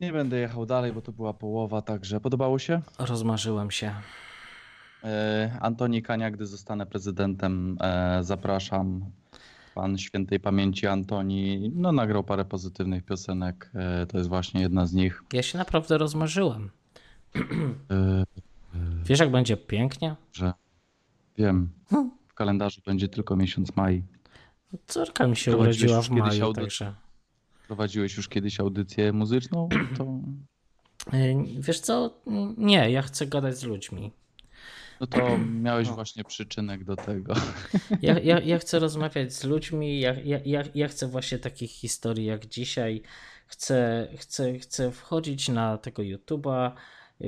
Nie 0.00 0.12
będę 0.12 0.38
jechał 0.38 0.66
dalej, 0.66 0.92
bo 0.92 1.02
to 1.02 1.12
była 1.12 1.32
połowa, 1.32 1.82
także 1.82 2.20
podobało 2.20 2.58
się. 2.58 2.80
Rozmarzyłem 2.98 3.70
się. 3.70 3.94
E, 5.04 5.58
Antoni 5.60 6.02
Kania, 6.02 6.30
gdy 6.30 6.46
zostanę 6.46 6.86
prezydentem, 6.86 7.76
e, 7.80 8.18
zapraszam. 8.24 9.04
Pan 9.74 9.98
świętej 9.98 10.40
pamięci 10.40 10.86
Antoni, 10.86 11.72
no 11.74 11.92
nagrał 11.92 12.24
parę 12.24 12.44
pozytywnych 12.44 13.04
piosenek, 13.04 13.70
e, 13.74 14.06
to 14.06 14.18
jest 14.18 14.28
właśnie 14.28 14.60
jedna 14.60 14.86
z 14.86 14.92
nich. 14.92 15.22
Ja 15.32 15.42
się 15.42 15.58
naprawdę 15.58 15.98
rozmarzyłem. 15.98 16.70
Wiesz, 19.04 19.20
jak 19.20 19.30
będzie 19.30 19.56
pięknie? 19.56 20.16
że 20.32 20.52
wiem, 21.38 21.70
w 22.28 22.34
kalendarzu 22.34 22.80
będzie 22.86 23.08
tylko 23.08 23.36
miesiąc 23.36 23.76
maj. 23.76 24.02
Córka 24.86 25.26
mi 25.26 25.36
się 25.36 25.56
urodziła 25.56 26.02
w 26.02 26.08
kiedyś 26.08 26.20
maju, 26.20 26.44
audyt- 26.44 26.54
także... 26.54 26.94
Prowadziłeś 27.66 28.16
już 28.16 28.28
kiedyś 28.28 28.60
audycję 28.60 29.12
muzyczną? 29.12 29.68
To, 29.98 30.06
Wiesz 31.58 31.80
co? 31.80 32.20
Nie, 32.56 32.90
ja 32.90 33.02
chcę 33.02 33.26
gadać 33.26 33.58
z 33.58 33.64
ludźmi. 33.64 34.12
No 35.00 35.06
to 35.06 35.38
miałeś 35.38 35.88
właśnie 35.88 36.24
przyczynek 36.24 36.84
do 36.84 36.96
tego. 36.96 37.34
Ja, 38.02 38.18
ja, 38.18 38.40
ja 38.40 38.58
chcę 38.58 38.78
rozmawiać 38.78 39.32
z 39.32 39.44
ludźmi, 39.44 40.00
ja, 40.00 40.14
ja, 40.24 40.40
ja, 40.44 40.62
ja 40.74 40.88
chcę 40.88 41.06
właśnie 41.08 41.38
takich 41.38 41.70
historii 41.70 42.24
jak 42.24 42.46
dzisiaj. 42.46 43.02
Chcę, 43.46 44.08
chcę, 44.16 44.58
chcę 44.58 44.90
wchodzić 44.92 45.48
na 45.48 45.78
tego 45.78 46.02
YouTube'a, 46.02 46.72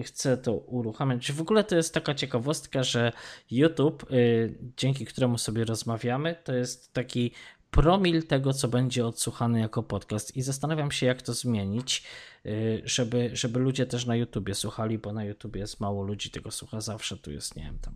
chcę 0.05 0.37
to 0.37 0.55
uruchamiać. 0.55 1.33
W 1.33 1.41
ogóle 1.41 1.65
to 1.65 1.77
jest 1.77 1.95
taka 1.95 2.15
ciekawostka, 2.15 2.83
że 2.83 3.13
YouTube, 3.51 4.13
y, 4.13 4.55
dzięki 4.77 5.07
któremu 5.07 5.39
sobie 5.39 5.65
rozmawiamy, 5.65 6.37
to 6.45 6.55
jest 6.55 6.93
taki 6.93 7.33
promil 7.71 8.27
tego, 8.27 8.53
co 8.53 8.69
będzie 8.69 9.07
odsłuchane 9.07 9.61
jako 9.61 9.83
podcast. 9.83 10.37
I 10.37 10.43
zastanawiam 10.43 10.91
się, 10.91 11.07
jak 11.07 11.23
to 11.23 11.35
zmienić, 11.35 12.05
y, 12.47 12.83
żeby, 12.85 13.31
żeby 13.33 13.61
ludzie 13.61 13.87
też 13.87 14.07
na 14.07 14.17
YouTubie 14.17 14.55
słuchali, 14.55 14.99
bo 14.99 15.13
na 15.13 15.25
YouTubie 15.25 15.61
jest 15.61 15.81
mało 15.81 16.03
ludzi, 16.03 16.31
tego 16.31 16.51
słucha 16.51 16.81
zawsze. 16.81 17.17
Tu 17.17 17.33
jest, 17.33 17.57
nie 17.57 17.63
wiem, 17.63 17.79
tam 17.79 17.95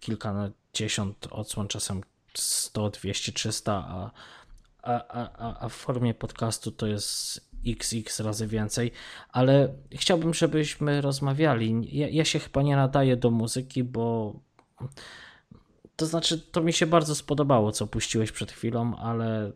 kilkadziesiąt 0.00 1.26
odsłon, 1.30 1.68
czasem 1.68 2.00
100, 2.34 2.90
200, 2.90 3.32
300, 3.32 3.72
a, 3.72 4.10
a, 4.82 5.08
a, 5.08 5.64
a 5.64 5.68
w 5.68 5.72
formie 5.72 6.14
podcastu 6.14 6.72
to 6.72 6.86
jest 6.86 7.40
xx 7.66 8.20
razy 8.20 8.46
więcej, 8.46 8.92
ale 9.28 9.74
chciałbym, 9.92 10.34
żebyśmy 10.34 11.00
rozmawiali. 11.00 11.98
Ja, 11.98 12.08
ja 12.08 12.24
się 12.24 12.38
chyba 12.38 12.62
nie 12.62 12.76
nadaję 12.76 13.16
do 13.16 13.30
muzyki, 13.30 13.84
bo 13.84 14.34
to 16.00 16.06
znaczy, 16.06 16.38
to 16.38 16.62
mi 16.62 16.72
się 16.72 16.86
bardzo 16.86 17.14
spodobało, 17.14 17.72
co 17.72 17.86
puściłeś 17.86 18.32
przed 18.32 18.52
chwilą, 18.52 18.96
ale 18.96 19.52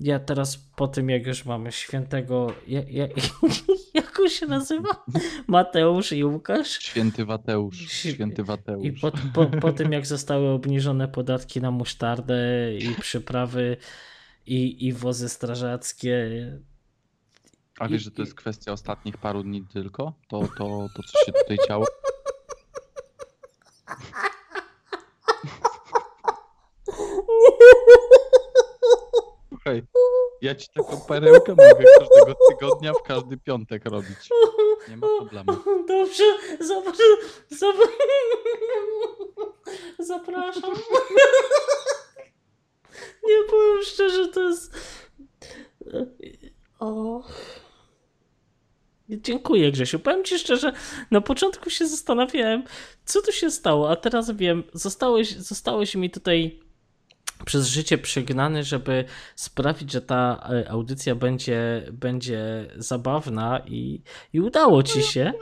ja 0.00 0.18
teraz 0.18 0.56
po 0.76 0.88
tym, 0.88 1.10
jak 1.10 1.26
już 1.26 1.44
mamy 1.44 1.72
świętego, 1.72 2.54
ja, 2.66 2.80
ja, 2.90 3.08
jak 3.94 4.20
on 4.20 4.28
się 4.28 4.46
nazywa? 4.46 4.88
Mateusz 5.46 6.12
i 6.12 6.24
Łukasz? 6.24 6.70
Święty 6.70 7.24
Wateusz, 7.24 7.76
Świ- 7.76 8.14
święty 8.14 8.44
Wateusz. 8.44 8.86
I 8.86 8.92
po, 8.92 9.12
po, 9.34 9.46
po 9.46 9.72
tym, 9.72 9.92
jak 9.92 10.06
zostały 10.06 10.48
obniżone 10.48 11.08
podatki 11.08 11.60
na 11.60 11.70
musztardę 11.70 12.74
i 12.74 12.94
przyprawy 12.94 13.76
i, 14.46 14.86
i 14.86 14.92
wozy 14.92 15.28
strażackie. 15.28 16.28
A 17.78 17.88
wiesz, 17.88 18.02
że 18.02 18.10
to 18.10 18.22
jest 18.22 18.34
kwestia 18.34 18.72
ostatnich 18.72 19.16
paru 19.16 19.42
dni 19.42 19.64
tylko? 19.72 20.12
To, 20.28 20.40
to, 20.40 20.86
to 20.96 21.02
co 21.02 21.24
się 21.26 21.32
tutaj 21.32 21.58
działo? 21.68 21.86
Słuchaj, 29.68 29.82
ja 30.40 30.54
ci 30.54 30.68
taką 30.74 31.00
perełkę 31.08 31.52
mogę 31.52 31.84
każdego 31.98 32.38
tygodnia 32.50 32.92
w 32.92 33.02
każdy 33.02 33.36
piątek 33.36 33.84
robić. 33.84 34.30
Nie 34.88 34.96
ma 34.96 35.06
problemu. 35.18 35.52
Dobrze, 35.88 36.24
zapraszam. 36.60 37.16
Zapraszam. 39.98 40.74
Nie 43.28 43.44
powiem 43.50 43.82
szczerze, 43.82 44.28
to 44.28 44.42
jest. 44.42 44.72
O. 46.78 47.22
Dziękuję, 49.08 49.72
Grzesiu. 49.72 49.98
Powiem 49.98 50.24
ci 50.24 50.38
szczerze, 50.38 50.72
na 51.10 51.20
początku 51.20 51.70
się 51.70 51.86
zastanawiałem, 51.86 52.64
co 53.04 53.22
tu 53.22 53.32
się 53.32 53.50
stało, 53.50 53.90
a 53.90 53.96
teraz 53.96 54.30
wiem, 54.30 54.62
zostałeś, 54.72 55.36
zostałeś 55.36 55.94
mi 55.94 56.10
tutaj 56.10 56.67
przez 57.44 57.66
życie 57.66 57.98
przygnany, 57.98 58.64
żeby 58.64 59.04
sprawić, 59.36 59.92
że 59.92 60.02
ta 60.02 60.48
e, 60.50 60.70
audycja 60.70 61.14
będzie, 61.14 61.82
będzie 61.92 62.70
zabawna 62.76 63.60
i, 63.66 64.02
i 64.32 64.40
udało 64.40 64.82
ci 64.82 65.02
się. 65.02 65.32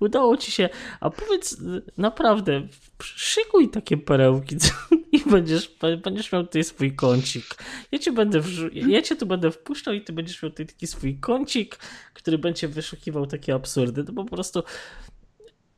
Udało 0.00 0.36
ci 0.36 0.52
się. 0.52 0.68
A 1.00 1.10
powiedz 1.10 1.52
y, 1.52 1.82
naprawdę, 1.96 2.68
szykuj 3.02 3.68
takie 3.68 3.96
perełki 3.96 4.56
i 5.12 5.30
będziesz, 5.30 5.76
będziesz 6.04 6.32
miał 6.32 6.42
tutaj 6.42 6.64
swój 6.64 6.94
kącik. 6.94 7.44
Ja 7.92 7.98
cię 7.98 8.12
będę 8.12 8.40
ja 8.72 9.02
cię 9.02 9.16
tu 9.16 9.26
będę 9.26 9.50
wpuszczał 9.50 9.94
i 9.94 10.00
ty 10.00 10.12
będziesz 10.12 10.42
miał 10.42 10.50
tutaj 10.50 10.66
taki 10.66 10.86
swój 10.86 11.18
kącik, 11.18 11.78
który 12.14 12.38
będzie 12.38 12.68
wyszukiwał 12.68 13.26
takie 13.26 13.54
absurdy. 13.54 14.04
To 14.04 14.12
po 14.12 14.24
prostu 14.24 14.62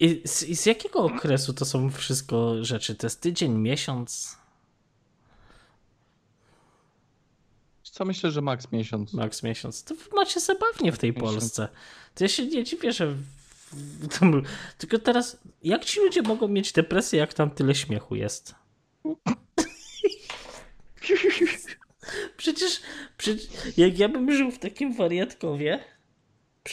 i 0.01 0.23
z, 0.25 0.43
I 0.43 0.57
z 0.57 0.67
jakiego 0.67 0.99
okresu 0.99 1.55
to 1.55 1.65
są 1.65 1.91
wszystko 1.91 2.65
rzeczy? 2.65 2.95
To 2.95 3.07
jest 3.07 3.21
tydzień, 3.21 3.53
miesiąc? 3.53 4.37
Co 7.83 8.05
myślę, 8.05 8.31
że 8.31 8.41
maks 8.41 8.73
miesiąc. 8.73 9.13
Max 9.13 9.43
miesiąc. 9.43 9.85
To 9.85 9.95
macie 10.13 10.41
zabawnie 10.41 10.93
w 10.93 10.99
tej 10.99 11.13
Miesiąc. 11.13 11.31
Polsce. 11.33 11.69
To 12.15 12.25
ja 12.25 12.29
się 12.29 12.47
nie 12.47 12.65
dziwię, 12.65 12.93
że. 12.93 13.15
Tylko 14.79 14.99
teraz, 14.99 15.39
jak 15.63 15.85
ci 15.85 16.01
ludzie 16.01 16.23
mogą 16.23 16.49
mieć 16.49 16.73
depresję, 16.73 17.19
jak 17.19 17.35
tam 17.35 17.51
tyle 17.51 17.75
śmiechu 17.75 18.17
jest? 18.17 18.55
Przecież, 22.37 22.81
przecież 23.17 23.49
jak 23.77 23.99
ja 23.99 24.09
bym 24.09 24.33
żył 24.33 24.51
w 24.51 24.59
takim 24.59 24.95
wariatkowie, 24.95 25.85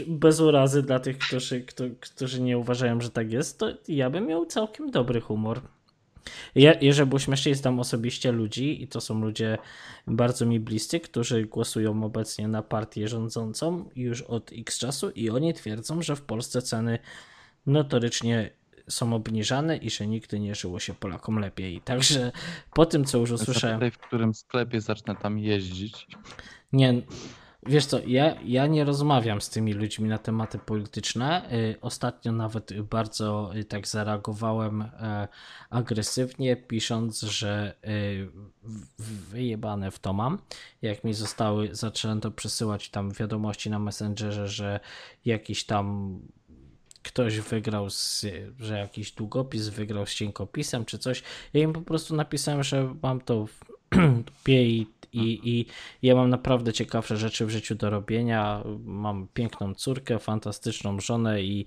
bez 0.07 0.39
urazy 0.39 0.83
dla 0.83 0.99
tych, 0.99 1.17
którzy, 1.17 1.61
kto, 1.61 1.83
którzy 1.99 2.41
nie 2.41 2.57
uważają, 2.57 3.01
że 3.01 3.09
tak 3.09 3.31
jest, 3.31 3.59
to 3.59 3.67
ja 3.87 4.09
bym 4.09 4.27
miał 4.27 4.45
całkiem 4.45 4.91
dobry 4.91 5.21
humor. 5.21 5.61
Ja, 6.55 6.73
jeżeli 6.81 7.09
było 7.09 7.19
śmiesznie, 7.19 7.55
znam 7.55 7.79
osobiście 7.79 8.31
ludzi 8.31 8.83
i 8.83 8.87
to 8.87 9.01
są 9.01 9.21
ludzie 9.21 9.57
bardzo 10.07 10.45
mi 10.45 10.59
bliscy, 10.59 10.99
którzy 10.99 11.45
głosują 11.45 12.03
obecnie 12.03 12.47
na 12.47 12.63
partię 12.63 13.07
rządzącą 13.07 13.89
już 13.95 14.21
od 14.21 14.51
x 14.53 14.79
czasu 14.79 15.09
i 15.09 15.29
oni 15.29 15.53
twierdzą, 15.53 16.01
że 16.01 16.15
w 16.15 16.21
Polsce 16.21 16.61
ceny 16.61 16.99
notorycznie 17.65 18.49
są 18.89 19.13
obniżane 19.13 19.77
i 19.77 19.89
że 19.89 20.07
nigdy 20.07 20.39
nie 20.39 20.55
żyło 20.55 20.79
się 20.79 20.93
Polakom 20.93 21.39
lepiej. 21.39 21.81
Także 21.81 22.31
po 22.73 22.85
tym, 22.85 23.05
co 23.05 23.17
już 23.17 23.31
usłyszałem... 23.31 23.79
Zapytaj, 23.79 23.91
w 23.91 24.07
którym 24.07 24.33
sklepie 24.33 24.81
zacznę 24.81 25.15
tam 25.15 25.39
jeździć. 25.39 26.07
Nie, 26.73 27.01
wiesz 27.65 27.85
co, 27.85 27.99
ja, 28.07 28.41
ja 28.45 28.67
nie 28.67 28.83
rozmawiam 28.83 29.41
z 29.41 29.49
tymi 29.49 29.73
ludźmi 29.73 30.09
na 30.09 30.17
tematy 30.17 30.59
polityczne. 30.59 31.53
Y, 31.53 31.77
Ostatnio 31.81 32.31
nawet 32.31 32.81
bardzo 32.81 33.55
y, 33.55 33.63
tak 33.63 33.87
zareagowałem 33.87 34.81
e, 34.81 35.27
agresywnie, 35.69 36.55
pisząc, 36.55 37.21
że 37.21 37.75
y, 37.87 38.29
wyjebane 38.99 39.91
w 39.91 39.99
to 39.99 40.13
mam. 40.13 40.37
Jak 40.81 41.03
mi 41.03 41.13
zostały, 41.13 41.75
zaczęto 41.75 42.31
przesyłać 42.31 42.89
tam 42.89 43.11
wiadomości 43.11 43.69
na 43.69 43.79
Messengerze, 43.79 44.47
że 44.47 44.79
jakiś 45.25 45.63
tam 45.63 46.19
ktoś 47.03 47.39
wygrał, 47.39 47.89
z, 47.89 48.25
że 48.59 48.77
jakiś 48.77 49.11
długopis 49.11 49.67
wygrał 49.67 50.05
z 50.05 50.13
cienkopisem 50.13 50.85
czy 50.85 50.99
coś. 50.99 51.23
Ja 51.53 51.61
im 51.61 51.73
po 51.73 51.81
prostu 51.81 52.15
napisałem, 52.15 52.63
że 52.63 52.95
mam 53.01 53.21
to 53.21 53.47
w 54.19 54.23
dupie 54.23 54.65
i, 54.65 54.87
i, 55.13 55.49
i 55.49 55.65
ja 56.01 56.15
mam 56.15 56.29
naprawdę 56.29 56.73
ciekawsze 56.73 57.17
rzeczy 57.17 57.45
w 57.45 57.49
życiu 57.49 57.75
do 57.75 57.89
robienia. 57.89 58.63
Mam 58.85 59.27
piękną 59.33 59.73
córkę, 59.73 60.19
fantastyczną 60.19 60.99
żonę 60.99 61.41
i, 61.41 61.65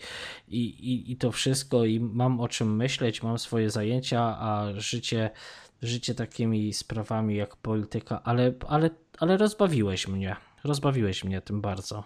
i, 0.48 0.58
i, 0.58 1.12
i 1.12 1.16
to 1.16 1.32
wszystko 1.32 1.84
i 1.84 2.00
mam 2.00 2.40
o 2.40 2.48
czym 2.48 2.76
myśleć, 2.76 3.22
mam 3.22 3.38
swoje 3.38 3.70
zajęcia, 3.70 4.20
a 4.20 4.68
życie 4.76 5.30
życie 5.82 6.14
takimi 6.14 6.72
sprawami 6.72 7.36
jak 7.36 7.56
polityka, 7.56 8.22
ale, 8.22 8.52
ale, 8.68 8.90
ale 9.18 9.36
rozbawiłeś 9.36 10.08
mnie. 10.08 10.36
Rozbawiłeś 10.64 11.24
mnie 11.24 11.40
tym 11.40 11.60
bardzo. 11.60 12.04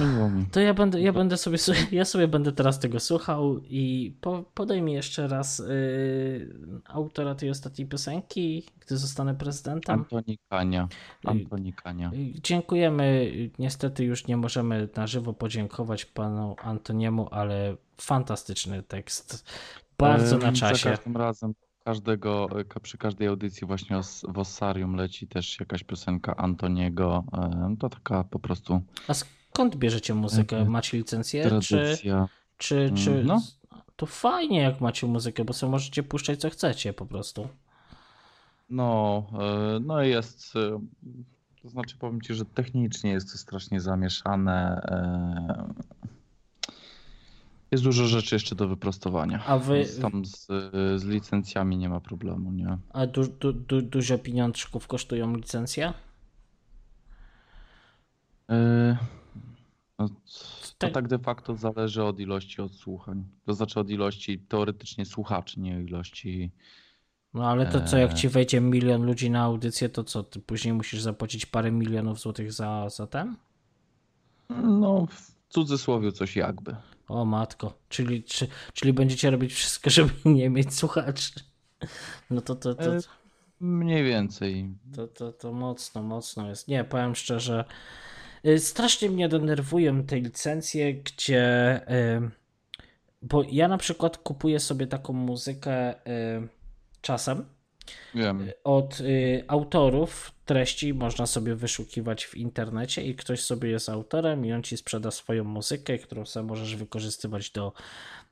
Miło 0.00 0.30
mi. 0.30 0.46
To 0.46 0.60
ja 0.60 0.74
będę, 0.74 1.00
ja 1.00 1.12
będę 1.12 1.36
sobie, 1.36 1.58
ja 1.92 2.04
sobie 2.04 2.28
będę 2.28 2.52
teraz 2.52 2.78
tego 2.78 3.00
słuchał 3.00 3.58
i 3.58 4.14
po, 4.20 4.44
podaj 4.54 4.82
mi 4.82 4.92
jeszcze 4.92 5.28
raz 5.28 5.58
yy, 5.58 5.66
autora 6.84 7.34
tej 7.34 7.50
ostatniej 7.50 7.88
piosenki, 7.88 8.66
gdy 8.80 8.96
zostanę 8.96 9.34
prezydentem. 9.34 9.94
Antoni 9.98 10.38
Kania. 10.48 10.88
Antoni 11.24 11.72
Kania. 11.72 12.10
Yy, 12.14 12.32
Dziękujemy. 12.42 13.32
Niestety 13.58 14.04
już 14.04 14.26
nie 14.26 14.36
możemy 14.36 14.88
na 14.96 15.06
żywo 15.06 15.32
podziękować 15.32 16.04
panu 16.04 16.56
Antoniemu, 16.62 17.28
ale 17.30 17.76
fantastyczny 18.00 18.82
tekst. 18.82 19.44
Bardzo 19.98 20.38
na 20.38 20.48
Em, 20.48 20.56
Za 20.56 20.68
czasie. 20.68 20.90
każdym 20.90 21.16
razem, 21.16 21.54
każdego, 21.90 22.48
ka- 22.68 22.80
przy 22.80 22.98
każdej 22.98 23.28
audycji 23.28 23.66
właśnie 23.66 24.00
w 24.28 24.38
Ossarium 24.38 24.94
leci 24.96 25.26
też 25.28 25.60
jakaś 25.60 25.84
piosenka 25.84 26.36
Antoniego. 26.36 27.24
Em, 27.32 27.76
To 27.76 27.88
taka 27.88 28.24
po 28.24 28.38
prostu 28.38 28.80
A 29.08 29.14
skąd 29.14 29.76
bierzecie 29.76 30.14
muzykę? 30.14 30.56
Mhm. 30.56 30.70
Macie 30.72 30.96
licencję? 30.98 31.60
Czy, 31.60 31.76
tradycja. 31.76 32.28
czy, 32.58 32.92
czy 32.96 33.24
No. 33.24 33.40
to 33.96 34.06
fajnie 34.06 34.60
jak 34.60 34.80
macie 34.80 35.06
muzykę, 35.06 35.44
bo 35.44 35.52
sobie 35.52 35.70
możecie 35.70 36.02
puszczać 36.02 36.40
co 36.40 36.50
chcecie 36.50 36.92
po 36.92 37.06
prostu. 37.06 37.48
No, 38.70 39.22
e, 39.76 39.80
no 39.80 40.02
jest, 40.02 40.56
e, 40.56 40.80
to 41.62 41.68
znaczy 41.68 41.96
powiem 41.98 42.20
Ci, 42.20 42.34
że 42.34 42.44
technicznie 42.44 43.10
jest 43.10 43.32
to 43.32 43.38
strasznie 43.38 43.80
zamieszane. 43.80 44.80
E, 47.76 47.78
Jest 47.78 47.84
dużo 47.84 48.06
rzeczy 48.06 48.34
jeszcze 48.34 48.54
do 48.54 48.68
wyprostowania. 48.68 49.44
A 49.46 49.58
wy- 49.58 49.84
Z- 49.86 50.00
Tam 50.00 50.24
z, 50.24 50.46
z 50.96 51.04
licencjami 51.04 51.76
nie 51.76 51.88
ma 51.88 52.00
problemu, 52.00 52.52
nie? 52.52 52.78
A 52.92 53.06
du, 53.06 53.26
du, 53.26 53.52
du, 53.52 53.82
dużo 53.82 54.18
pieniążków 54.18 54.86
kosztują 54.86 55.36
licencje? 55.36 55.92
E, 58.50 58.96
no, 59.98 60.08
to 60.78 60.90
Tak. 60.90 61.08
de 61.08 61.18
facto 61.18 61.56
zależy 61.56 62.04
od 62.04 62.20
ilości 62.20 62.62
odsłuchań. 62.62 63.24
To 63.46 63.54
znaczy 63.54 63.80
od 63.80 63.90
ilości 63.90 64.38
teoretycznie 64.38 65.04
słuchaczy, 65.06 65.60
nie 65.60 65.80
ilości. 65.82 66.50
No 67.34 67.48
ale 67.50 67.66
to 67.66 67.80
co, 67.80 67.98
jak 67.98 68.10
Eee. 68.10 68.16
ci 68.16 68.28
wejdzie 68.28 68.60
milion 68.60 69.06
ludzi 69.06 69.30
na 69.30 69.42
audycję, 69.42 69.88
to 69.88 70.04
co, 70.04 70.22
ty 70.22 70.40
później 70.40 70.74
musisz 70.74 71.00
zapłacić 71.02 71.46
parę 71.46 71.72
milionów 71.72 72.20
złotych 72.20 72.52
za, 72.52 72.88
za 72.88 73.06
ten? 73.06 73.36
No, 74.62 75.06
w 75.10 75.32
cudzysłowie 75.48 76.12
coś 76.12 76.36
jakby. 76.36 76.76
O 77.08 77.24
matko, 77.24 77.78
czyli, 77.88 78.24
czy, 78.24 78.48
czyli 78.72 78.92
będziecie 78.92 79.30
robić 79.30 79.54
wszystko, 79.54 79.90
żeby 79.96 80.10
nie 80.24 80.50
mieć 80.50 80.74
słuchaczy. 80.74 81.30
No 82.30 82.40
to 82.40 82.54
to, 82.56 82.74
to, 82.74 82.96
E, 82.96 83.00
Mniej 83.60 84.04
więcej. 84.04 84.74
to, 84.96 85.08
to, 85.08 85.32
to 85.32 85.52
mocno, 85.52 86.02
mocno 86.02 86.48
jest. 86.48 86.68
Nie, 86.68 86.84
powiem 86.84 87.14
szczerze, 87.14 87.64
y, 88.46 88.58
strasznie 88.58 89.10
mnie 89.10 89.28
denerwują 89.28 90.04
te 90.04 90.16
licencje, 90.16 90.94
gdzie. 90.94 91.80
y, 91.90 92.30
Bo 93.22 93.42
ja 93.50 93.68
na 93.68 93.78
przykład 93.78 94.18
kupuję 94.18 94.60
sobie 94.60 94.86
taką 94.86 95.12
muzykę 95.12 95.94
y, 95.94 96.48
czasem 97.00 97.44
Wiem. 98.14 98.50
od 98.64 99.00
y, 99.00 99.44
autorów 99.48 100.32
treści 100.44 100.94
można 100.94 101.26
sobie 101.26 101.54
wyszukiwać 101.54 102.24
w 102.24 102.36
internecie 102.36 103.02
i 103.02 103.14
ktoś 103.14 103.40
sobie 103.40 103.70
jest 103.70 103.88
autorem 103.88 104.46
i 104.46 104.52
on 104.52 104.62
ci 104.62 104.76
sprzeda 104.76 105.10
swoją 105.10 105.44
muzykę, 105.44 105.98
którą 105.98 106.26
sobie 106.26 106.46
możesz 106.46 106.76
wykorzystywać 106.76 107.50
do, 107.50 107.72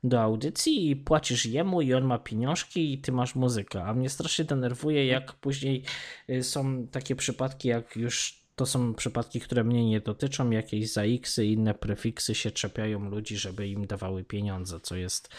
do 0.03 0.21
audycji 0.21 0.89
i 0.89 0.95
płacisz 0.95 1.45
jemu 1.45 1.81
i 1.81 1.93
on 1.93 2.03
ma 2.03 2.17
pieniążki 2.17 2.93
i 2.93 2.97
ty 2.97 3.11
masz 3.11 3.35
muzykę. 3.35 3.83
A 3.83 3.93
mnie 3.93 4.09
strasznie 4.09 4.45
denerwuje, 4.45 5.05
jak 5.05 5.33
później 5.33 5.83
y, 6.29 6.43
są 6.43 6.87
takie 6.87 7.15
przypadki, 7.15 7.67
jak 7.67 7.95
już 7.95 8.45
to 8.55 8.65
są 8.65 8.93
przypadki, 8.93 9.39
które 9.39 9.63
mnie 9.63 9.89
nie 9.89 10.01
dotyczą, 10.01 10.49
jakieś 10.49 10.91
zaiksy 10.91 11.45
inne 11.45 11.73
prefiksy 11.73 12.35
się 12.35 12.51
czepiają 12.51 13.09
ludzi, 13.09 13.37
żeby 13.37 13.67
im 13.67 13.87
dawały 13.87 14.23
pieniądze, 14.23 14.79
co 14.79 14.95
jest 14.95 15.29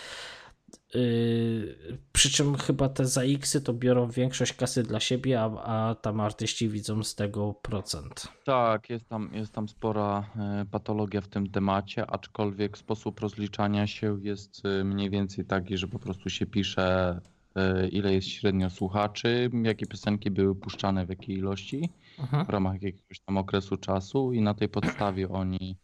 Yy, 0.94 1.98
przy 2.12 2.30
czym 2.30 2.54
chyba 2.54 2.88
te 2.88 3.06
ZX-y 3.06 3.60
to 3.60 3.72
biorą 3.72 4.10
większość 4.10 4.52
kasy 4.52 4.82
dla 4.82 5.00
siebie, 5.00 5.40
a, 5.40 5.44
a 5.62 5.94
tam 5.94 6.20
artyści 6.20 6.68
widzą 6.68 7.02
z 7.02 7.14
tego 7.14 7.54
procent. 7.54 8.28
Tak, 8.44 8.90
jest 8.90 9.08
tam, 9.08 9.30
jest 9.32 9.52
tam 9.52 9.68
spora 9.68 10.30
e, 10.36 10.66
patologia 10.70 11.20
w 11.20 11.28
tym 11.28 11.50
temacie, 11.50 12.10
aczkolwiek 12.10 12.78
sposób 12.78 13.20
rozliczania 13.20 13.86
się 13.86 14.18
jest 14.22 14.62
e, 14.66 14.84
mniej 14.84 15.10
więcej 15.10 15.44
taki, 15.44 15.76
że 15.76 15.88
po 15.88 15.98
prostu 15.98 16.30
się 16.30 16.46
pisze, 16.46 17.20
e, 17.54 17.88
ile 17.88 18.14
jest 18.14 18.28
średnio 18.28 18.70
słuchaczy, 18.70 19.50
jakie 19.62 19.86
piosenki 19.86 20.30
były 20.30 20.54
puszczane 20.54 21.06
w 21.06 21.08
jakiej 21.08 21.36
ilości 21.36 21.90
Mhm. 22.18 22.46
w 22.46 22.50
ramach 22.50 22.82
jakiegoś 22.82 23.20
tam 23.20 23.36
okresu 23.36 23.76
czasu 23.76 24.32
i 24.32 24.40
na 24.40 24.54
tej 24.54 24.68
podstawie 24.68 25.28
oni 25.28 25.76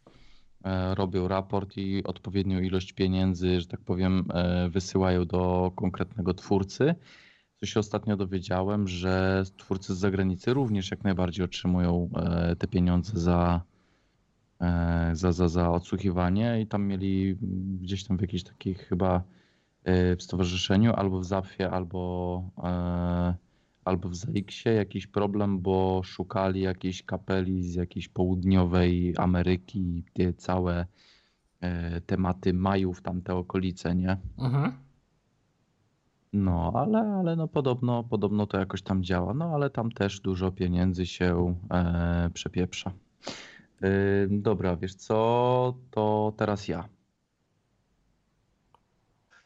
robią 0.95 1.27
raport 1.27 1.77
i 1.77 2.03
odpowiednią 2.03 2.59
ilość 2.59 2.93
pieniędzy, 2.93 3.61
że 3.61 3.67
tak 3.67 3.81
powiem, 3.81 4.25
e, 4.33 4.69
wysyłają 4.69 5.25
do 5.25 5.71
konkretnego 5.75 6.33
twórcy. 6.33 6.95
Co 7.59 7.65
się 7.65 7.79
ostatnio 7.79 8.17
dowiedziałem, 8.17 8.87
że 8.87 9.43
twórcy 9.57 9.95
z 9.95 9.97
zagranicy 9.97 10.53
również 10.53 10.91
jak 10.91 11.03
najbardziej 11.03 11.45
otrzymują 11.45 12.09
e, 12.15 12.55
te 12.55 12.67
pieniądze 12.67 13.19
za, 13.19 13.61
e, 14.61 15.09
za, 15.13 15.31
za, 15.31 15.47
za 15.47 15.71
odsłuchiwanie 15.71 16.61
i 16.61 16.67
tam 16.67 16.87
mieli 16.87 17.37
gdzieś 17.81 18.03
tam 18.03 18.17
w 18.17 18.21
jakiejś 18.21 18.43
takiej 18.43 18.73
chyba 18.73 19.23
e, 19.83 20.15
w 20.15 20.23
stowarzyszeniu 20.23 20.93
albo 20.93 21.19
w 21.19 21.25
Zafie, 21.25 21.71
albo, 21.71 22.43
e, 22.63 23.35
albo 23.85 24.09
w 24.09 24.15
ZX-ie 24.15 24.75
jakiś 24.75 25.07
problem, 25.07 25.59
bo 25.59 26.01
szukali 26.03 26.61
jakiejś 26.61 27.03
kapeli 27.03 27.63
z 27.63 27.75
jakiejś 27.75 28.07
południowej 28.07 29.13
Ameryki, 29.17 30.03
te 30.13 30.33
całe 30.33 30.85
e, 31.61 32.01
tematy 32.01 32.53
Majów, 32.53 33.01
tamte 33.01 33.35
okolice, 33.35 33.95
nie? 33.95 34.17
Mhm. 34.37 34.73
No, 36.33 36.71
ale, 36.75 36.99
ale 36.99 37.35
no 37.35 37.47
podobno, 37.47 38.03
podobno 38.03 38.47
to 38.47 38.59
jakoś 38.59 38.81
tam 38.81 39.03
działa. 39.03 39.33
No, 39.33 39.45
ale 39.45 39.69
tam 39.69 39.91
też 39.91 40.19
dużo 40.19 40.51
pieniędzy 40.51 41.05
się 41.05 41.55
e, 41.71 42.29
przepieprza. 42.33 42.91
E, 43.81 43.89
dobra, 44.29 44.75
wiesz 44.75 44.95
co? 44.95 45.73
To 45.91 46.33
teraz 46.37 46.67
ja. 46.67 46.89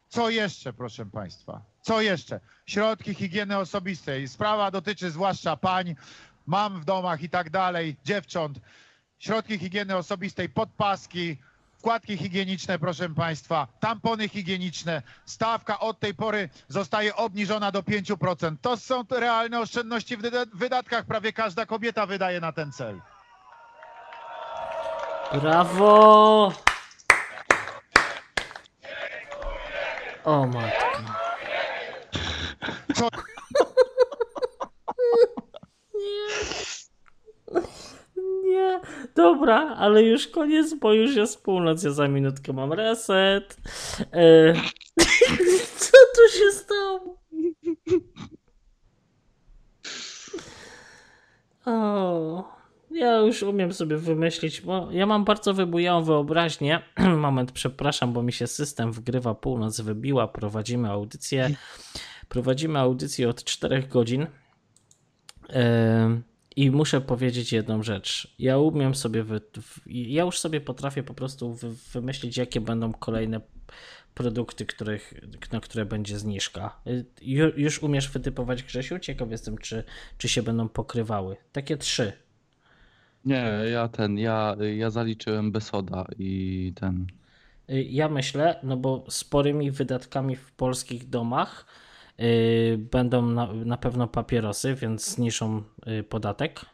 Co 0.08 0.30
jeszcze, 0.30 0.74
proszę 0.74 1.06
Państwa? 1.06 1.66
Co 1.88 2.02
jeszcze? 2.02 2.40
Środki 2.66 3.14
higieny 3.14 3.58
osobistej. 3.58 4.28
Sprawa 4.28 4.72
dotyczy 4.72 5.12
zwłaszcza 5.12 5.58
pań, 5.58 5.96
mam 6.48 6.82
w 6.82 6.86
domach 6.86 7.22
i 7.22 7.30
tak 7.30 7.50
dalej, 7.50 7.96
dziewcząt. 8.06 8.60
Środki 9.20 9.60
higieny 9.60 9.96
osobistej, 9.96 10.50
podpaski, 10.50 11.38
wkładki 11.80 12.18
higieniczne, 12.18 12.80
proszę 12.80 13.10
Państwa, 13.10 13.68
tampony 13.80 14.30
higieniczne. 14.30 15.02
Stawka 15.26 15.80
od 15.80 16.00
tej 16.00 16.14
pory 16.16 16.50
zostaje 16.68 17.16
obniżona 17.16 17.72
do 17.72 17.82
5%. 17.84 18.56
To 18.62 18.78
są 18.78 19.04
realne 19.12 19.60
oszczędności 19.60 20.18
w 20.18 20.22
wyda- 20.22 20.46
wydatkach. 20.54 21.06
Prawie 21.06 21.34
każda 21.34 21.66
kobieta 21.66 22.06
wydaje 22.06 22.40
na 22.40 22.52
ten 22.52 22.72
cel. 22.72 23.02
Brawo! 25.42 26.54
O 30.26 30.48
matko. 30.48 31.17
Co? 32.98 33.10
Nie, 38.44 38.82
dobra, 39.16 39.76
ale 39.78 40.04
już 40.04 40.28
koniec, 40.28 40.74
bo 40.74 40.94
już 40.94 41.16
jest 41.16 41.44
północ, 41.44 41.84
ja 41.84 41.92
za 41.92 42.08
minutkę 42.08 42.54
mam 42.54 42.74
reset. 42.74 43.58
E... 44.14 44.54
Co 45.78 45.98
tu 46.16 46.38
się 46.38 46.52
stało? 46.52 47.18
O, 51.66 52.58
ja 52.92 53.18
już 53.18 53.44
umiem 53.44 53.74
sobie 53.74 53.98
wymyślić, 53.98 54.62
bo 54.62 54.88
ja 54.92 55.06
mam 55.06 55.26
bardzo 55.26 55.54
wybujałą 55.54 56.04
wyobraźnię. 56.04 56.82
Moment, 57.18 57.52
przepraszam, 57.52 58.14
bo 58.14 58.24
mi 58.24 58.34
się 58.34 58.48
system 58.48 58.92
wgrywa, 58.92 59.36
północ 59.36 59.82
wybiła, 59.82 60.28
prowadzimy 60.28 60.92
audycję. 60.92 61.50
Prowadzimy 62.30 62.80
audycję 62.80 63.30
od 63.30 63.44
4 63.44 63.84
godzin. 63.84 64.28
I 66.56 66.72
muszę 66.72 67.02
powiedzieć 67.02 67.54
jedną 67.54 67.84
rzecz. 67.84 68.36
Ja 68.40 68.58
umiem 68.58 68.96
sobie, 68.96 69.24
wy... 69.24 69.42
ja 69.86 70.24
już 70.24 70.40
sobie 70.40 70.62
potrafię 70.62 71.04
po 71.04 71.14
prostu 71.14 71.54
wy... 71.54 71.70
wymyślić, 71.94 72.38
jakie 72.38 72.62
będą 72.62 72.94
kolejne 72.94 73.42
produkty, 74.14 74.66
których, 74.66 75.14
na 75.52 75.60
które 75.60 75.86
będzie 75.86 76.20
zniżka. 76.20 76.82
Ju, 77.22 77.52
już 77.58 77.84
umiesz 77.84 78.10
wytypować, 78.10 78.64
Grzesiu? 78.64 79.00
Ciekaw 79.00 79.32
jestem, 79.32 79.58
czy, 79.58 79.84
czy 80.18 80.30
się 80.30 80.44
będą 80.44 80.70
pokrywały. 80.70 81.38
Takie 81.52 81.78
trzy. 81.78 82.14
Nie, 83.26 83.52
ja 83.72 83.88
ten, 83.88 84.18
ja, 84.18 84.56
ja 84.76 84.90
zaliczyłem 84.90 85.52
Besoda 85.52 86.06
i 86.20 86.74
ten. 86.76 87.08
Ja 87.68 88.10
myślę, 88.10 88.60
no 88.64 88.78
bo 88.78 89.06
sporymi 89.10 89.72
wydatkami 89.72 90.36
w 90.36 90.52
polskich 90.52 91.10
domach 91.10 91.66
będą 92.78 93.22
na, 93.22 93.54
na 93.54 93.78
pewno 93.78 94.08
papierosy, 94.08 94.76
więc 94.76 95.10
zniszą 95.10 95.64
yy, 95.86 96.04
podatek. 96.04 96.66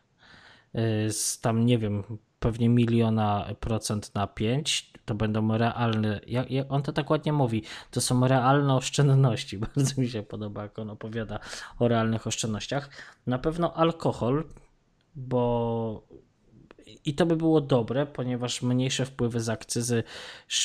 Yy, 0.73 1.11
z 1.11 1.41
tam, 1.41 1.65
nie 1.65 1.77
wiem, 1.77 2.03
pewnie 2.39 2.69
miliona 2.69 3.45
procent 3.59 4.15
na 4.15 4.27
5, 4.27 4.93
to 5.05 5.15
będą 5.15 5.57
realne, 5.57 6.21
jak, 6.27 6.51
jak 6.51 6.71
on 6.71 6.81
to 6.81 6.93
tak 6.93 7.09
ładnie 7.09 7.33
mówi, 7.33 7.63
to 7.91 8.01
są 8.01 8.27
realne 8.27 8.75
oszczędności. 8.75 9.57
Bardzo 9.75 10.01
mi 10.01 10.09
się 10.09 10.23
podoba, 10.23 10.63
jak 10.63 10.79
on 10.79 10.89
opowiada 10.89 11.39
o 11.79 11.87
realnych 11.87 12.27
oszczędnościach. 12.27 12.89
Na 13.27 13.39
pewno 13.39 13.73
alkohol, 13.73 14.43
bo 15.15 16.03
i 17.05 17.13
to 17.13 17.25
by 17.25 17.35
było 17.35 17.61
dobre, 17.61 18.05
ponieważ 18.05 18.61
mniejsze 18.61 19.05
wpływy 19.05 19.39
z 19.39 19.49
akcyzy 19.49 20.03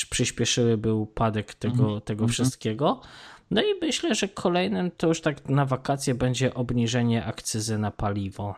przyspieszyłyby 0.09 0.93
upadek 0.93 1.53
tego, 1.53 1.89
mm. 1.89 2.01
tego 2.01 2.23
mm 2.23 2.29
-hmm. 2.29 2.33
wszystkiego. 2.33 3.01
No 3.51 3.61
i 3.61 3.79
myślę, 3.81 4.15
że 4.15 4.27
kolejnym 4.27 4.91
to 4.91 5.07
już 5.07 5.21
tak 5.21 5.49
na 5.49 5.65
wakacje 5.65 6.15
będzie 6.15 6.53
obniżenie 6.53 7.25
akcyzy 7.25 7.77
na 7.77 7.91
paliwo. 7.91 8.55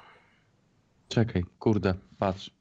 Czekaj, 1.07 1.45
kurde, 1.59 1.93
patrz 2.17 2.51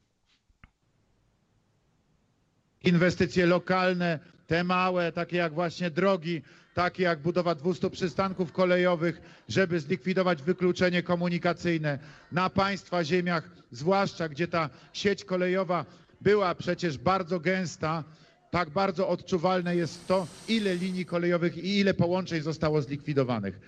inwestycje 2.83 3.45
lokalne, 3.45 4.19
te 4.47 4.63
małe, 4.63 5.11
takie 5.11 5.37
jak 5.37 5.53
właśnie 5.53 5.91
drogi, 5.91 6.41
takie 6.73 7.03
jak 7.03 7.21
budowa 7.21 7.55
200 7.55 7.89
przystanków 7.89 8.51
kolejowych, 8.51 9.21
żeby 9.49 9.79
zlikwidować 9.79 10.43
wykluczenie 10.43 11.03
komunikacyjne 11.03 11.99
na 12.31 12.49
państwa 12.49 13.03
ziemiach, 13.03 13.49
zwłaszcza 13.71 14.29
gdzie 14.29 14.47
ta 14.47 14.69
sieć 14.93 15.25
kolejowa 15.25 15.85
była 16.21 16.55
przecież 16.55 16.97
bardzo 16.97 17.39
gęsta, 17.39 18.03
tak 18.51 18.69
bardzo 18.69 19.07
odczuwalne 19.09 19.75
jest 19.75 20.07
to, 20.07 20.27
ile 20.47 20.75
linii 20.75 21.05
kolejowych 21.05 21.57
i 21.57 21.79
ile 21.79 21.93
połączeń 21.93 22.41
zostało 22.41 22.81
zlikwidowanych. 22.81 23.59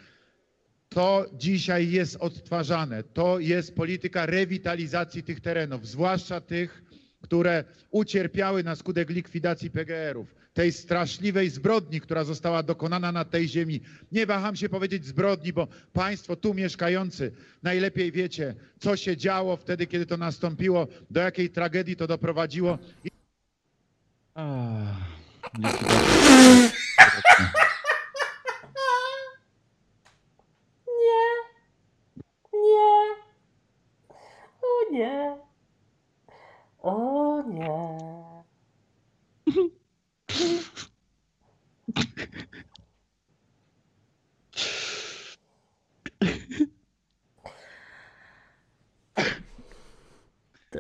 To 0.90 1.26
dzisiaj 1.34 1.92
jest 1.92 2.16
odtwarzane. 2.20 3.04
To 3.04 3.40
jest 3.40 3.76
polityka 3.76 4.26
rewitalizacji 4.26 5.24
tych 5.24 5.42
terenów, 5.42 5.88
zwłaszcza 5.88 6.42
tych, 6.42 6.84
które 7.22 7.64
ucierpiały 7.92 8.64
na 8.64 8.76
skutek 8.76 9.10
likwidacji 9.10 9.72
PGR-ów, 9.72 10.36
tej 10.54 10.72
straszliwej 10.72 11.50
zbrodni, 11.50 12.02
która 12.02 12.24
została 12.24 12.64
dokonana 12.64 13.12
na 13.12 13.26
tej 13.26 13.48
ziemi. 13.48 13.82
Nie 14.12 14.26
waham 14.26 14.56
się 14.56 14.70
powiedzieć 14.70 15.06
zbrodni, 15.06 15.54
bo 15.54 15.68
Państwo 15.94 16.36
tu 16.36 16.54
mieszkający 16.54 17.32
najlepiej 17.64 18.12
wiecie, 18.12 18.56
co 18.80 18.96
się 18.98 19.18
działo 19.18 19.58
wtedy, 19.58 19.88
kiedy 19.88 20.06
to 20.06 20.18
nastąpiło, 20.18 20.88
do 21.10 21.22
jakiej 21.22 21.50
tragedii 21.50 21.96
to 21.96 22.08
doprowadziło. 22.08 22.80
Nie. 24.36 25.74
Nie. 32.54 33.14
O 34.62 34.92
nie. 34.92 35.38
O 36.82 37.44
nie. 37.48 38.04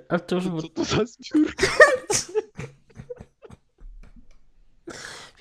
A 0.09 0.19
to 0.19 0.35
już... 0.35 0.45
Co 0.45 0.67
to 0.69 0.83
za 0.83 1.05
zbiórka? 1.05 1.67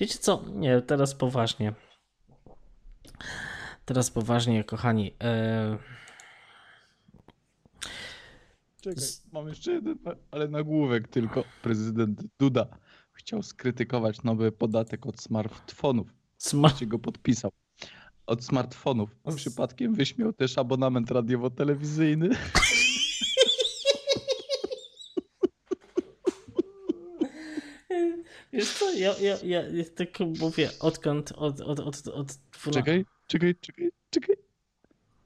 Wiecie 0.03 0.19
co? 0.19 0.43
Nie, 0.55 0.81
teraz 0.81 1.15
poważnie. 1.15 1.73
Teraz 3.85 4.11
poważnie, 4.11 4.63
kochani. 4.63 5.15
E... 5.23 5.77
Czekaj, 8.81 9.03
mam 9.33 9.47
jeszcze 9.47 9.71
jeden, 9.71 9.97
ale 10.31 10.47
nagłówek 10.47 11.07
tylko. 11.07 11.43
Prezydent 11.61 12.23
Duda 12.39 12.67
chciał 13.13 13.43
skrytykować 13.43 14.23
nowy 14.23 14.51
podatek 14.51 15.05
od 15.05 15.21
smartfonów. 15.21 16.07
Smart... 16.37 16.83
go 16.83 16.99
podpisał. 16.99 17.51
Od 18.25 18.45
smartfonów. 18.45 19.09
Przypadkiem 19.35 19.93
wyśmiał 19.93 20.33
też 20.33 20.57
abonament 20.57 21.11
radiowo-telewizyjny. 21.11 22.29
Wiesz 28.53 28.73
co, 28.73 28.93
ja, 28.93 29.13
ja, 29.17 29.37
ja, 29.43 29.61
ja 29.61 29.83
tak 29.95 30.19
mówię, 30.39 30.69
odkąd, 30.79 31.31
od, 31.31 31.61
od, 31.61 31.79
od, 31.79 32.07
od... 32.07 32.37
Czekaj, 32.71 33.05
czekaj, 33.27 33.55
czekaj, 33.61 33.89
czekaj. 34.09 34.35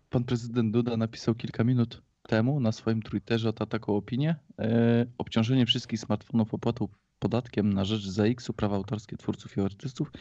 Pan 0.10 0.24
prezydent 0.24 0.74
Duda 0.74 0.98
napisał 0.98 1.36
kilka 1.36 1.64
minut 1.64 2.02
temu 2.28 2.60
na 2.60 2.72
swoim 2.72 3.02
Twitterze 3.02 3.54
ta 3.54 3.66
taką 3.66 3.96
opinię. 3.96 4.36
E, 4.60 5.06
obciążenie 5.18 5.66
wszystkich 5.66 6.00
smartfonów 6.00 6.54
opłatą 6.54 6.88
podatkiem 7.20 7.74
na 7.74 7.86
rzecz 7.86 8.08
ZX-u 8.08 8.54
prawa 8.54 8.76
autorskie 8.76 9.18
twórców 9.18 9.58
i 9.58 9.62
artystów 9.62 10.12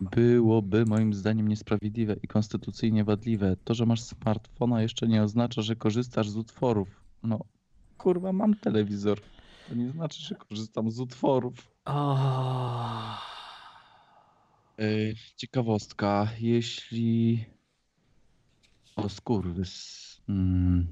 byłoby 0.00 0.84
moim 0.84 1.14
zdaniem 1.14 1.48
niesprawiedliwe 1.48 2.16
i 2.22 2.28
konstytucyjnie 2.28 3.04
wadliwe. 3.04 3.56
To, 3.64 3.74
że 3.74 3.86
masz 3.86 4.02
smartfona 4.02 4.82
jeszcze 4.82 5.08
nie 5.08 5.22
oznacza, 5.22 5.62
że 5.62 5.76
korzystasz 5.76 6.28
z 6.28 6.36
utworów. 6.36 6.88
No, 7.22 7.38
kurwa, 7.98 8.32
mam 8.32 8.54
telewizor. 8.54 9.20
To 9.68 9.74
nie 9.74 9.90
znaczy, 9.90 10.22
że 10.22 10.34
korzystam 10.34 10.90
z 10.90 11.00
utworów. 11.00 11.77
Oh. 11.88 13.18
Ciekawostka, 15.36 16.28
jeśli... 16.38 17.44
O 18.96 19.08
skurwys 19.08 20.08
Hmm. 20.28 20.86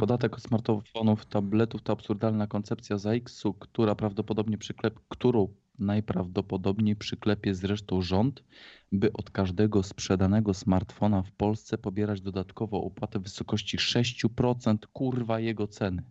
Podatek 0.00 0.36
od 0.36 0.42
smartfonów, 0.42 1.26
tabletów 1.26 1.82
to 1.82 1.92
absurdalna 1.92 2.46
koncepcja 2.46 2.98
ZAX-u, 2.98 3.54
która 3.54 3.94
prawdopodobnie 3.94 4.58
przyklep, 4.58 5.00
którą 5.08 5.48
najprawdopodobniej 5.78 6.96
przyklepie 6.96 7.54
zresztą 7.54 8.02
rząd, 8.02 8.44
by 8.92 9.12
od 9.12 9.30
każdego 9.30 9.82
sprzedanego 9.82 10.54
smartfona 10.54 11.22
w 11.22 11.32
Polsce 11.32 11.78
pobierać 11.78 12.20
dodatkowo 12.20 12.84
opłatę 12.84 13.18
w 13.18 13.22
wysokości 13.22 13.78
6% 13.78 14.76
kurwa 14.92 15.40
jego 15.40 15.68
ceny. 15.68 16.02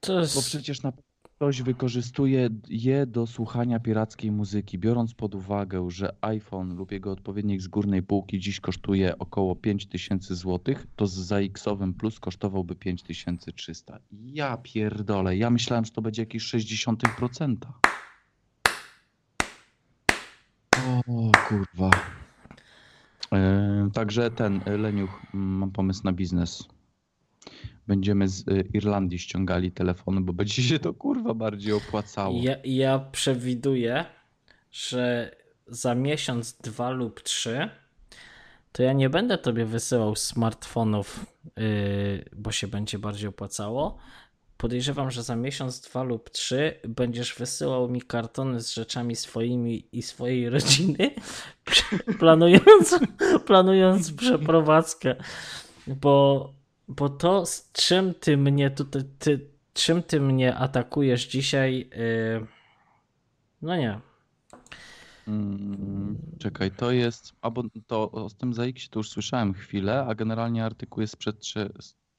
To 0.00 0.20
jest... 0.20 0.34
Bo 0.34 0.42
przecież 0.42 0.82
na 0.82 0.92
Ktoś 1.36 1.62
wykorzystuje 1.62 2.48
je 2.68 3.06
do 3.06 3.26
słuchania 3.26 3.80
pirackiej 3.80 4.30
muzyki, 4.30 4.78
biorąc 4.78 5.14
pod 5.14 5.34
uwagę, 5.34 5.90
że 5.90 6.14
iPhone 6.20 6.76
lub 6.76 6.92
jego 6.92 7.12
odpowiednik 7.12 7.62
z 7.62 7.68
górnej 7.68 8.02
półki 8.02 8.40
dziś 8.40 8.60
kosztuje 8.60 9.18
około 9.18 9.56
5000 9.56 10.34
zł, 10.34 10.74
to 10.96 11.06
z 11.06 11.14
ZX-owym 11.14 11.94
Plus 11.94 12.20
kosztowałby 12.20 12.74
5300. 12.74 13.98
Ja 14.12 14.56
pierdolę, 14.56 15.36
ja 15.36 15.50
myślałem, 15.50 15.84
że 15.84 15.90
to 15.90 16.02
będzie 16.02 16.22
jakieś 16.22 16.42
60%. 16.42 17.56
O 21.08 21.30
kurwa. 21.48 21.90
Yy, 23.32 23.90
także 23.92 24.30
ten, 24.30 24.60
Leniuch, 24.66 25.22
mam 25.32 25.70
pomysł 25.70 26.00
na 26.04 26.12
biznes 26.12 26.68
będziemy 27.86 28.28
z 28.28 28.48
y, 28.48 28.68
Irlandii 28.74 29.18
ściągali 29.18 29.72
telefony, 29.72 30.20
bo 30.20 30.32
będzie 30.32 30.62
się 30.62 30.78
to 30.78 30.94
kurwa 30.94 31.34
bardziej 31.34 31.72
opłacało. 31.72 32.40
Ja, 32.42 32.56
ja 32.64 32.98
przewiduję, 32.98 34.04
że 34.70 35.36
za 35.66 35.94
miesiąc, 35.94 36.52
dwa 36.52 36.90
lub 36.90 37.20
trzy, 37.20 37.70
to 38.72 38.82
ja 38.82 38.92
nie 38.92 39.10
będę 39.10 39.38
tobie 39.38 39.64
wysyłał 39.64 40.16
smartfonów, 40.16 41.26
yy, 41.56 42.24
bo 42.36 42.52
się 42.52 42.68
będzie 42.68 42.98
bardziej 42.98 43.28
opłacało. 43.28 43.98
Podejrzewam, 44.56 45.10
że 45.10 45.22
za 45.22 45.36
miesiąc, 45.36 45.80
dwa 45.80 46.02
lub 46.02 46.30
trzy 46.30 46.80
będziesz 46.88 47.34
wysyłał 47.34 47.88
mi 47.88 48.02
kartony 48.02 48.60
z 48.60 48.74
rzeczami 48.74 49.16
swoimi 49.16 49.88
i 49.92 50.02
swojej 50.02 50.50
rodziny, 50.50 51.10
planując, 52.18 52.98
planując 53.46 54.12
przeprowadzkę. 54.12 55.16
Bo 55.86 56.56
bo 56.88 57.08
to, 57.08 57.46
z 57.46 57.72
czym 57.72 58.14
ty 58.14 58.36
mnie 58.36 58.70
tutaj, 58.70 59.02
ty, 59.18 59.50
czym 59.74 60.02
ty 60.02 60.20
mnie 60.20 60.54
atakujesz 60.54 61.26
dzisiaj, 61.26 61.90
yy... 61.96 62.46
no 63.62 63.76
nie. 63.76 64.00
Hmm, 65.24 66.18
czekaj, 66.38 66.70
to 66.70 66.90
jest, 66.90 67.32
albo 67.40 67.62
to 67.86 68.28
z 68.28 68.34
tym 68.34 68.54
ZX 68.54 68.88
to 68.88 69.00
już 69.00 69.10
słyszałem 69.10 69.54
chwilę, 69.54 70.06
a 70.08 70.14
generalnie 70.14 70.64
artykuł 70.64 71.00
jest 71.00 71.12
sprzed 71.12 71.44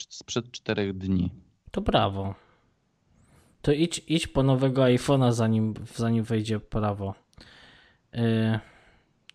sprzed 0.10 0.52
czterech 0.52 0.98
dni. 0.98 1.32
To 1.72 1.82
brawo. 1.82 2.36
To 3.62 3.72
idź, 3.72 4.04
idź 4.08 4.28
po 4.28 4.44
nowego 4.44 4.82
iPhone'a, 4.82 5.32
zanim, 5.32 5.74
zanim 5.96 6.24
wejdzie 6.24 6.60
prawo. 6.60 7.16
Yy, 8.14 8.60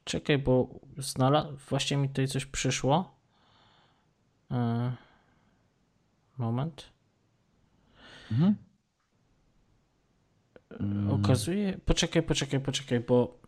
czekaj, 0.04 0.38
bo 0.38 0.80
znalazł. 0.98 1.56
Właśnie 1.68 1.96
mi 1.96 2.08
tutaj 2.08 2.28
coś 2.28 2.46
przyszło. 2.46 3.14
Yy, 4.50 4.56
moment. 6.42 6.84
Mhm. 8.32 8.54
Okazuje. 11.12 11.78
Poczekaj, 11.84 12.22
poczekaj, 12.22 12.60
poczekaj, 12.60 13.00
bo. 13.00 13.38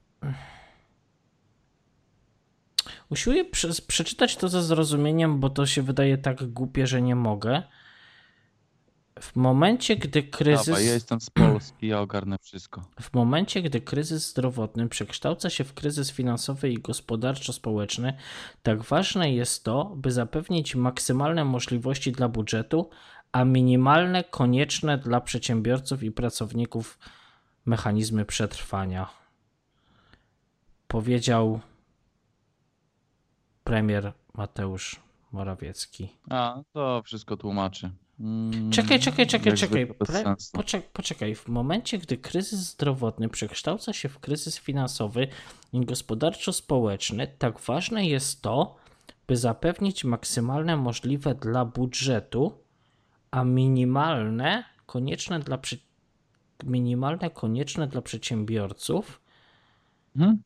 Usiłuję 3.11 3.45
prze- 3.45 3.83
przeczytać 3.87 4.37
to 4.37 4.49
ze 4.49 4.63
zrozumieniem, 4.63 5.41
bo 5.41 5.51
to 5.51 5.67
się 5.67 5.83
wydaje 5.83 6.19
tak 6.19 6.45
głupie, 6.45 6.87
że 6.87 7.03
nie 7.03 7.17
mogę. 7.17 7.63
W 9.25 9.37
momencie, 9.37 9.97
gdy 9.97 10.23
kryzys. 10.23 10.67
Dawaj, 10.67 10.87
ja 10.87 10.93
jestem 10.93 11.21
z 11.21 11.31
Polski, 11.31 11.87
ja 11.87 12.01
ogarnę 12.01 12.39
wszystko. 12.43 12.83
W 13.01 13.15
momencie, 13.15 13.63
gdy 13.63 13.81
kryzys 13.81 14.31
zdrowotny 14.31 14.89
przekształca 14.89 15.51
się 15.51 15.65
w 15.65 15.75
kryzys 15.75 16.13
finansowy 16.13 16.73
i 16.73 16.79
gospodarczo-społeczny, 16.79 18.13
tak 18.63 18.83
ważne 18.83 19.33
jest 19.33 19.65
to, 19.65 19.93
by 19.97 20.13
zapewnić 20.13 20.75
maksymalne 20.75 21.45
możliwości 21.45 22.13
dla 22.13 22.29
budżetu, 22.29 22.91
a 23.33 23.45
minimalne 23.45 24.25
konieczne 24.25 24.99
dla 24.99 25.21
przedsiębiorców 25.21 26.03
i 26.03 26.11
pracowników 26.11 26.99
mechanizmy 27.67 28.25
przetrwania. 28.25 29.11
Powiedział 30.89 31.61
premier 33.65 34.13
Mateusz 34.35 35.01
Morawiecki. 35.33 36.09
A, 36.31 36.63
to 36.73 37.03
wszystko 37.05 37.37
tłumaczy. 37.37 37.91
Mm, 38.21 38.71
Czekaj, 38.71 39.01
czekaj, 39.01 39.27
czekaj, 39.27 39.55
czekaj. 39.55 39.87
Pre- 39.87 40.35
poczek- 40.53 40.83
poczekaj. 40.93 41.35
W 41.35 41.49
momencie, 41.49 41.99
gdy 41.99 42.17
kryzys 42.17 42.59
zdrowotny 42.61 43.29
przekształca 43.29 43.93
się 43.93 44.09
w 44.09 44.19
kryzys 44.19 44.59
finansowy 44.59 45.29
i 45.73 45.81
gospodarczo-społeczny, 45.81 47.27
tak 47.39 47.61
ważne 47.61 48.07
jest 48.07 48.43
to, 48.43 48.77
by 49.27 49.37
zapewnić 49.37 50.05
maksymalne 50.05 50.77
możliwe 50.77 51.35
dla 51.35 51.65
budżetu, 51.65 52.59
a 53.31 53.45
minimalne 53.45 54.65
konieczne 54.87 55.41
dla, 55.41 55.59
przy- 55.59 55.79
minimalne 56.65 57.31
konieczne 57.31 57.87
dla 57.87 58.03
przedsiębiorców. 58.03 59.21
Mhm. 60.17 60.43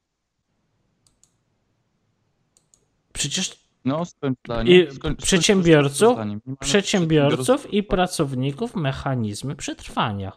Przecież 3.13 3.68
No, 3.89 4.05
skończ 4.05 4.39
zdanie. 4.45 4.87
Przedsiębiorców, 5.17 6.13
zdanie. 6.13 6.39
Przedsiębiorców 6.61 7.73
i 7.73 7.83
pracowników 7.83 8.77
mechanizmy 8.77 9.57
przetrwania. 9.57 10.33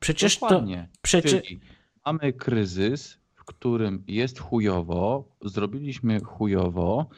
Przecież 0.00 0.38
to. 0.38 0.48
Dokładnie. 0.48 0.88
Przecież, 1.02 1.42
Czyli 1.42 1.60
mamy 2.06 2.32
kryzys, 2.32 3.18
w 3.34 3.44
którym 3.44 4.04
jest 4.06 4.38
chujowo, 4.38 5.28
zrobiliśmy 5.44 6.20
chujowo, 6.20 7.08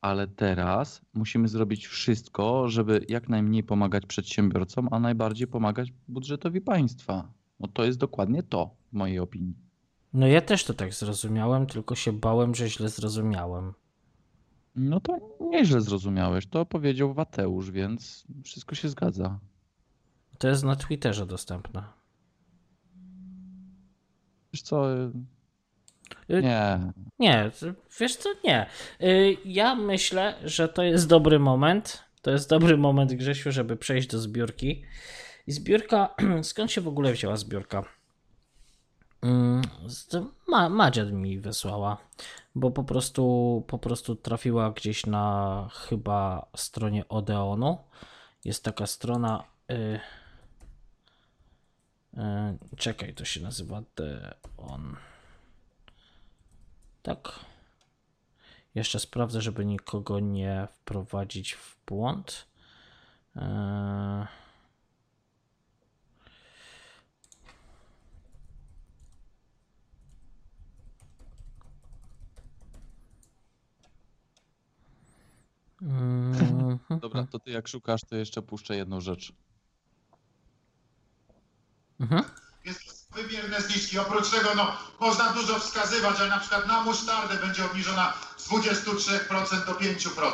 ale 0.00 0.26
teraz 0.26 1.02
musimy 1.14 1.48
zrobić 1.48 1.86
wszystko, 1.86 2.68
żeby 2.68 3.04
jak 3.08 3.28
najmniej 3.28 3.62
pomagać 3.62 4.06
przedsiębiorcom, 4.06 4.88
a 4.90 5.00
najbardziej 5.00 5.46
pomagać 5.46 5.92
budżetowi 6.08 6.60
państwa. 6.60 7.32
No 7.60 7.68
to 7.68 7.84
jest 7.84 7.98
dokładnie 7.98 8.42
to, 8.42 8.70
w 8.92 8.96
mojej 8.96 9.18
opinii. 9.18 9.54
No 10.12 10.26
ja 10.26 10.40
też 10.40 10.64
to 10.64 10.74
tak 10.74 10.94
zrozumiałem, 10.94 11.66
tylko 11.66 11.94
się 11.94 12.12
bałem, 12.12 12.54
że 12.54 12.68
źle 12.68 12.88
zrozumiałem. 12.88 13.72
No 14.76 15.00
to 15.00 15.18
nieźle 15.40 15.80
zrozumiałeś. 15.80 16.46
To 16.46 16.66
powiedział 16.66 17.14
Wateusz, 17.14 17.70
więc 17.70 18.24
wszystko 18.44 18.74
się 18.74 18.88
zgadza. 18.88 19.38
To 20.38 20.48
jest 20.48 20.64
na 20.64 20.76
Twitterze 20.76 21.26
dostępne. 21.26 21.82
Wiesz 24.52 24.62
co? 24.62 24.92
Y- 24.92 25.12
Nie. 26.42 26.92
Nie, 27.18 27.50
wiesz 28.00 28.16
co, 28.16 28.28
nie. 28.44 28.66
Y, 29.02 29.36
Ja 29.44 29.74
myślę, 29.74 30.34
że 30.44 30.68
to 30.68 30.82
jest 30.82 31.08
dobry 31.08 31.38
moment. 31.38 32.04
To 32.22 32.30
jest 32.30 32.50
dobry 32.50 32.76
moment, 32.76 33.12
Grzesiu, 33.12 33.52
żeby 33.52 33.76
przejść 33.76 34.08
do 34.08 34.18
zbiórki. 34.18 34.84
I 35.46 35.52
zbiórka, 35.52 36.14
skąd 36.42 36.72
się 36.72 36.80
w 36.80 36.88
ogóle 36.88 37.12
wzięła 37.12 37.36
zbiórka? 37.36 37.84
Mm, 39.22 39.62
Madzia 40.70 41.04
mi 41.04 41.38
wysłała, 41.40 41.96
bo 42.54 42.70
po 42.70 42.84
prostu, 42.84 43.64
po 43.66 43.78
prostu 43.78 44.16
trafiła 44.16 44.70
gdzieś 44.70 45.06
na 45.06 45.68
chyba 45.72 46.46
stronie 46.56 47.08
Odeonu. 47.08 47.78
Jest 48.44 48.64
taka 48.64 48.86
strona. 48.86 49.44
Y, 49.70 50.00
y, 52.14 52.76
czekaj, 52.76 53.14
to 53.14 53.24
się 53.24 53.40
nazywa 53.40 53.82
Deon. 53.96 54.96
Tak. 57.02 57.40
Jeszcze 58.74 58.98
sprawdzę, 58.98 59.40
żeby 59.40 59.64
nikogo 59.64 60.20
nie 60.20 60.68
wprowadzić 60.70 61.54
w 61.54 61.76
błąd. 61.86 62.46
Eee... 63.36 64.39
Dobra, 77.00 77.26
to 77.26 77.38
ty 77.38 77.50
jak 77.50 77.68
szukasz, 77.68 78.00
to 78.08 78.16
jeszcze 78.16 78.42
puszczę 78.42 78.76
jedną 78.76 79.00
rzecz. 79.00 79.32
Mhm. 82.00 82.24
Jest 82.64 83.14
wymierne 83.14 83.60
zniżki. 83.60 83.98
Oprócz 83.98 84.30
tego 84.30 84.54
no, 84.54 84.72
można 85.00 85.32
dużo 85.32 85.58
wskazywać, 85.58 86.16
ale 86.20 86.28
na 86.28 86.38
przykład 86.38 86.66
na 86.66 86.82
musztardę 86.82 87.36
będzie 87.46 87.64
obniżona 87.64 88.12
z 88.36 88.48
23% 88.48 89.66
do 89.66 89.72
5%. 89.72 90.32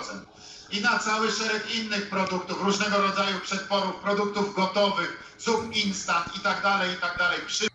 I 0.70 0.80
na 0.80 0.98
cały 0.98 1.30
szereg 1.30 1.74
innych 1.74 2.10
produktów, 2.10 2.62
różnego 2.64 2.98
rodzaju 2.98 3.40
przetworów, 3.40 3.96
produktów 3.96 4.54
gotowych, 4.54 5.36
zup 5.38 5.76
instant 5.76 6.36
i 6.36 6.40
tak 6.40 6.62
dalej, 6.62 6.94
i 6.94 7.00
tak 7.00 7.18
dalej. 7.18 7.38
Przy... 7.46 7.66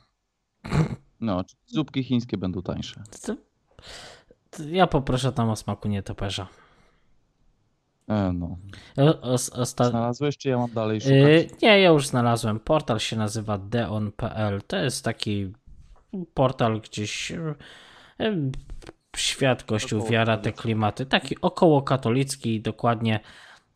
No, 1.20 1.44
zupki 1.68 2.04
chińskie 2.04 2.38
będą 2.38 2.62
tańsze. 2.62 3.04
Ja 4.72 4.88
poproszę 4.88 5.32
tam 5.32 5.50
o 5.50 5.56
smaku 5.56 5.88
nietoperza. 5.88 6.48
E, 8.12 8.34
no. 8.34 8.58
O, 8.98 9.22
osta... 9.62 9.90
Znalazłeś, 9.90 10.38
czy 10.38 10.50
ja 10.50 10.58
mam 10.58 10.72
dalej 10.72 11.02
szukać? 11.02 11.18
Yy, 11.18 11.48
nie, 11.62 11.80
ja 11.80 11.90
już 11.90 12.08
znalazłem. 12.08 12.60
Portal 12.60 13.00
się 13.00 13.16
nazywa 13.16 13.58
deon.pl. 13.58 14.62
To 14.68 14.78
jest 14.78 15.06
taki 15.06 15.54
portal 16.34 16.82
gdzieś. 16.82 17.30
yy, 18.20 18.52
Świat, 19.18 19.64
kościół, 19.64 20.08
wiara, 20.08 20.38
te 20.38 20.52
klimaty. 20.52 21.06
Taki 21.06 21.42
około 21.42 21.82
katolicki, 21.82 22.62
dokładnie. 22.62 23.20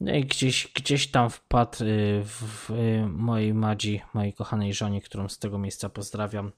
No 0.02 0.12
Gdzieś, 0.22 0.68
gdzieś 0.76 1.08
tam 1.08 1.30
wpadł 1.30 1.78
w 2.24 2.70
mojej 3.10 3.54
Madzi, 3.54 4.02
mojej 4.14 4.34
kochanej 4.34 4.74
żonie, 4.74 5.02
którą 5.02 5.30
z 5.30 5.40
tego 5.40 5.58
miejsca 5.58 5.90
pozdrawiam. 5.90 6.52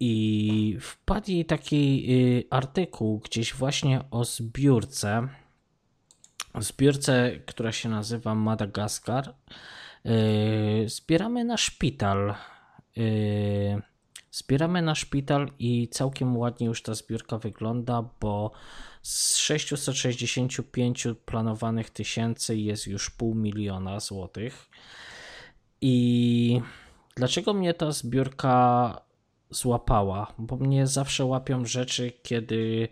I 0.00 0.76
wpadł 0.80 1.30
jej 1.30 1.44
taki 1.44 2.06
artykuł 2.50 3.18
gdzieś 3.18 3.54
właśnie 3.54 4.00
o 4.10 4.24
zbiórce 4.24 5.28
zbiórce, 6.62 7.30
która 7.46 7.72
się 7.72 7.88
nazywa 7.88 8.34
Madagaskar. 8.34 9.34
Yy, 10.04 10.88
Zbieramy 10.88 11.44
na 11.44 11.56
szpital. 11.56 12.34
Yy, 12.96 13.82
Zbieramy 14.30 14.82
na 14.82 14.94
szpital 14.94 15.50
i 15.58 15.88
całkiem 15.88 16.36
ładnie 16.36 16.66
już 16.66 16.82
ta 16.82 16.94
zbiórka 16.94 17.38
wygląda, 17.38 18.04
bo 18.20 18.52
z 19.02 19.36
665 19.36 21.06
planowanych 21.24 21.90
tysięcy 21.90 22.56
jest 22.56 22.86
już 22.86 23.10
pół 23.10 23.34
miliona 23.34 24.00
złotych. 24.00 24.68
I 25.80 26.60
dlaczego 27.16 27.54
mnie 27.54 27.74
ta 27.74 27.92
zbiórka 27.92 29.00
złapała? 29.50 30.32
Bo 30.38 30.56
mnie 30.56 30.86
zawsze 30.86 31.24
łapią 31.24 31.64
rzeczy, 31.64 32.12
kiedy 32.22 32.88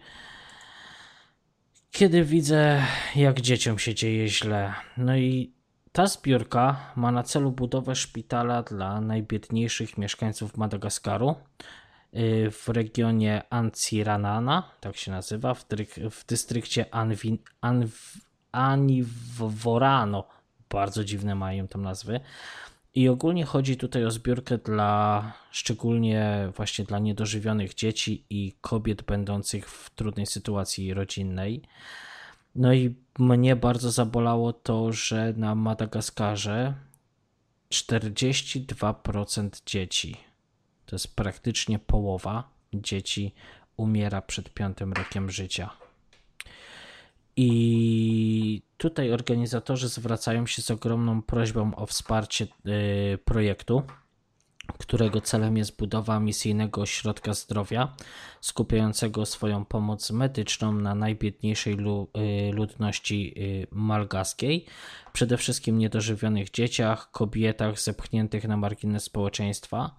kiedy 1.94 2.24
widzę, 2.24 2.82
jak 3.16 3.40
dzieciom 3.40 3.78
się 3.78 3.94
dzieje 3.94 4.28
źle. 4.28 4.74
No 4.96 5.16
i 5.16 5.52
ta 5.92 6.06
zbiórka 6.06 6.92
ma 6.96 7.12
na 7.12 7.22
celu 7.22 7.50
budowę 7.50 7.94
szpitala 7.94 8.62
dla 8.62 9.00
najbiedniejszych 9.00 9.98
mieszkańców 9.98 10.56
Madagaskaru 10.56 11.34
yy, 12.12 12.50
w 12.50 12.68
regionie 12.68 13.42
Anciranana, 13.50 14.70
tak 14.80 14.96
się 14.96 15.10
nazywa, 15.10 15.54
w, 15.54 15.68
dryk- 15.68 16.10
w 16.10 16.26
dystrykcie 16.26 16.86
Anivorano. 18.52 20.28
Bardzo 20.70 21.04
dziwne 21.04 21.34
mają 21.34 21.68
tam 21.68 21.82
nazwy. 21.82 22.20
I 22.94 23.08
ogólnie 23.08 23.44
chodzi 23.44 23.76
tutaj 23.76 24.04
o 24.04 24.10
zbiórkę 24.10 24.58
dla 24.58 25.32
szczególnie 25.50 26.52
właśnie 26.56 26.84
dla 26.84 26.98
niedożywionych 26.98 27.74
dzieci 27.74 28.24
i 28.30 28.52
kobiet 28.60 29.02
będących 29.02 29.70
w 29.70 29.90
trudnej 29.90 30.26
sytuacji 30.26 30.94
rodzinnej. 30.94 31.62
No 32.54 32.74
i 32.74 32.94
mnie 33.18 33.56
bardzo 33.56 33.90
zabolało 33.90 34.52
to, 34.52 34.92
że 34.92 35.32
na 35.36 35.54
Madagaskarze 35.54 36.74
42% 37.72 39.62
dzieci, 39.66 40.16
to 40.86 40.96
jest 40.96 41.16
praktycznie 41.16 41.78
połowa 41.78 42.50
dzieci, 42.74 43.34
umiera 43.76 44.22
przed 44.22 44.50
piątym 44.50 44.92
rokiem 44.92 45.30
życia. 45.30 45.70
I 47.36 48.62
tutaj 48.77 49.12
organizatorzy 49.12 49.89
zwracają 49.89 50.47
się 50.47 50.62
z 50.62 50.70
ogromną 50.70 51.23
prośbą 51.23 51.74
o 51.77 51.86
wsparcie 51.86 52.47
y, 52.66 53.19
projektu, 53.24 53.82
którego 54.78 55.20
celem 55.20 55.56
jest 55.56 55.77
budowa 55.77 56.20
misyjnego 56.20 56.81
ośrodka 56.81 57.35
zdrowia, 57.35 57.97
skupiającego 58.40 59.27
swoją 59.27 59.65
pomoc 59.65 60.11
medyczną 60.11 60.73
na 60.73 60.94
najbiedniejszej 60.94 61.74
y, 61.74 62.52
ludności 62.52 63.35
y, 63.36 63.66
malgaskiej, 63.70 64.66
przede 65.12 65.36
wszystkim 65.36 65.78
niedożywionych 65.78 66.51
dzieciach, 66.51 67.11
kobietach 67.11 67.81
zepchniętych 67.81 68.48
na 68.48 68.56
margines 68.56 69.05
społeczeństwa. 69.05 69.97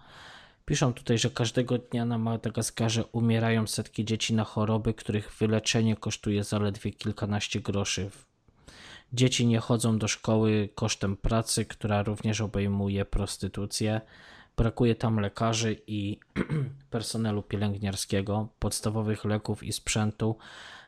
Piszą 0.65 0.93
tutaj, 0.93 1.17
że 1.17 1.29
każdego 1.29 1.77
dnia 1.77 2.05
na 2.05 2.17
Madagaskarze 2.17 3.05
umierają 3.05 3.67
setki 3.67 4.05
dzieci 4.05 4.33
na 4.33 4.43
choroby, 4.43 4.93
których 4.93 5.31
wyleczenie 5.39 5.95
kosztuje 5.95 6.43
zaledwie 6.43 6.91
kilkanaście 6.91 7.59
groszy. 7.61 8.09
Dzieci 9.13 9.45
nie 9.47 9.59
chodzą 9.59 9.97
do 9.97 10.07
szkoły 10.07 10.69
kosztem 10.75 11.17
pracy, 11.17 11.65
która 11.65 12.03
również 12.03 12.41
obejmuje 12.41 13.05
prostytucję. 13.05 14.01
Brakuje 14.57 14.95
tam 14.95 15.19
lekarzy 15.19 15.81
i 15.87 16.19
personelu 16.89 17.43
pielęgniarskiego, 17.43 18.47
podstawowych 18.59 19.25
leków 19.25 19.63
i 19.63 19.73
sprzętu, 19.73 20.37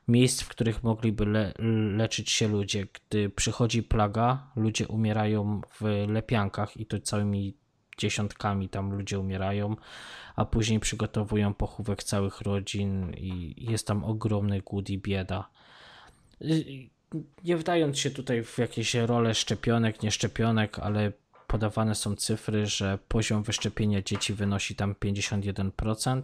miejsc, 0.07 0.41
w 0.41 0.47
których 0.47 0.83
mogliby 0.83 1.25
le 1.25 1.53
leczyć 1.97 2.31
się 2.31 2.47
ludzie. 2.47 2.87
Gdy 2.93 3.29
przychodzi 3.29 3.83
plaga, 3.83 4.51
ludzie 4.55 4.87
umierają 4.87 5.61
w 5.81 6.05
lepiankach 6.07 6.77
i 6.77 6.85
to 6.85 6.99
całymi 6.99 7.53
dziesiątkami 7.98 8.69
tam 8.69 8.91
ludzie 8.91 9.19
umierają, 9.19 9.76
a 10.36 10.45
później 10.45 10.80
przygotowują 10.80 11.53
pochówek 11.53 12.03
całych 12.03 12.41
rodzin 12.41 13.14
i 13.18 13.56
jest 13.72 13.88
tam 13.88 14.03
ogromny 14.03 14.61
głód 14.61 14.90
i 14.90 14.98
bieda. 14.98 15.49
Nie 17.44 17.57
wdając 17.57 17.99
się 17.99 18.11
tutaj 18.11 18.44
w 18.44 18.57
jakieś 18.57 18.95
role 18.95 19.36
szczepionek, 19.36 20.03
nieszczepionek, 20.03 20.80
ale 20.80 21.11
podawane 21.48 21.95
są 21.95 22.15
cyfry, 22.15 22.65
że 22.65 22.99
poziom 23.07 23.44
wyszczepienia 23.44 24.02
dzieci 24.02 24.34
wynosi 24.34 24.76
tam 24.76 24.94
51% 24.94 26.22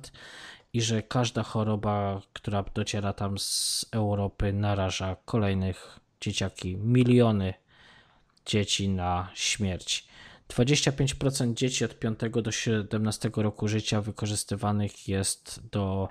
i 0.74 0.82
że 0.82 1.04
każda 1.04 1.44
choroba, 1.44 2.22
która 2.34 2.64
dociera 2.74 3.14
tam 3.14 3.38
z 3.40 3.86
Europy, 3.92 4.54
naraża 4.54 5.16
kolejnych 5.26 6.00
dzieciaki, 6.22 6.78
miliony 6.78 7.54
dzieci 8.46 8.90
na 8.90 9.30
śmierć. 9.34 10.08
25% 10.54 11.54
dzieci 11.54 11.86
od 11.86 12.00
5 12.00 12.20
do 12.44 12.52
17 12.52 13.32
roku 13.36 13.68
życia 13.68 14.02
wykorzystywanych 14.02 15.08
jest 15.08 15.62
do 15.72 16.10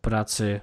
pracy, 0.00 0.60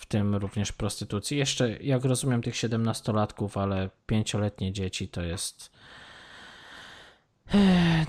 w 0.00 0.06
tym 0.06 0.34
również 0.34 0.72
prostytucji. 0.72 1.38
Jeszcze, 1.38 1.76
jak 1.76 2.04
rozumiem, 2.04 2.42
tych 2.42 2.54
17-latków, 2.54 3.60
ale 3.60 3.90
5-letnie 4.08 4.72
dzieci 4.72 5.08
to 5.08 5.22
jest. 5.22 5.70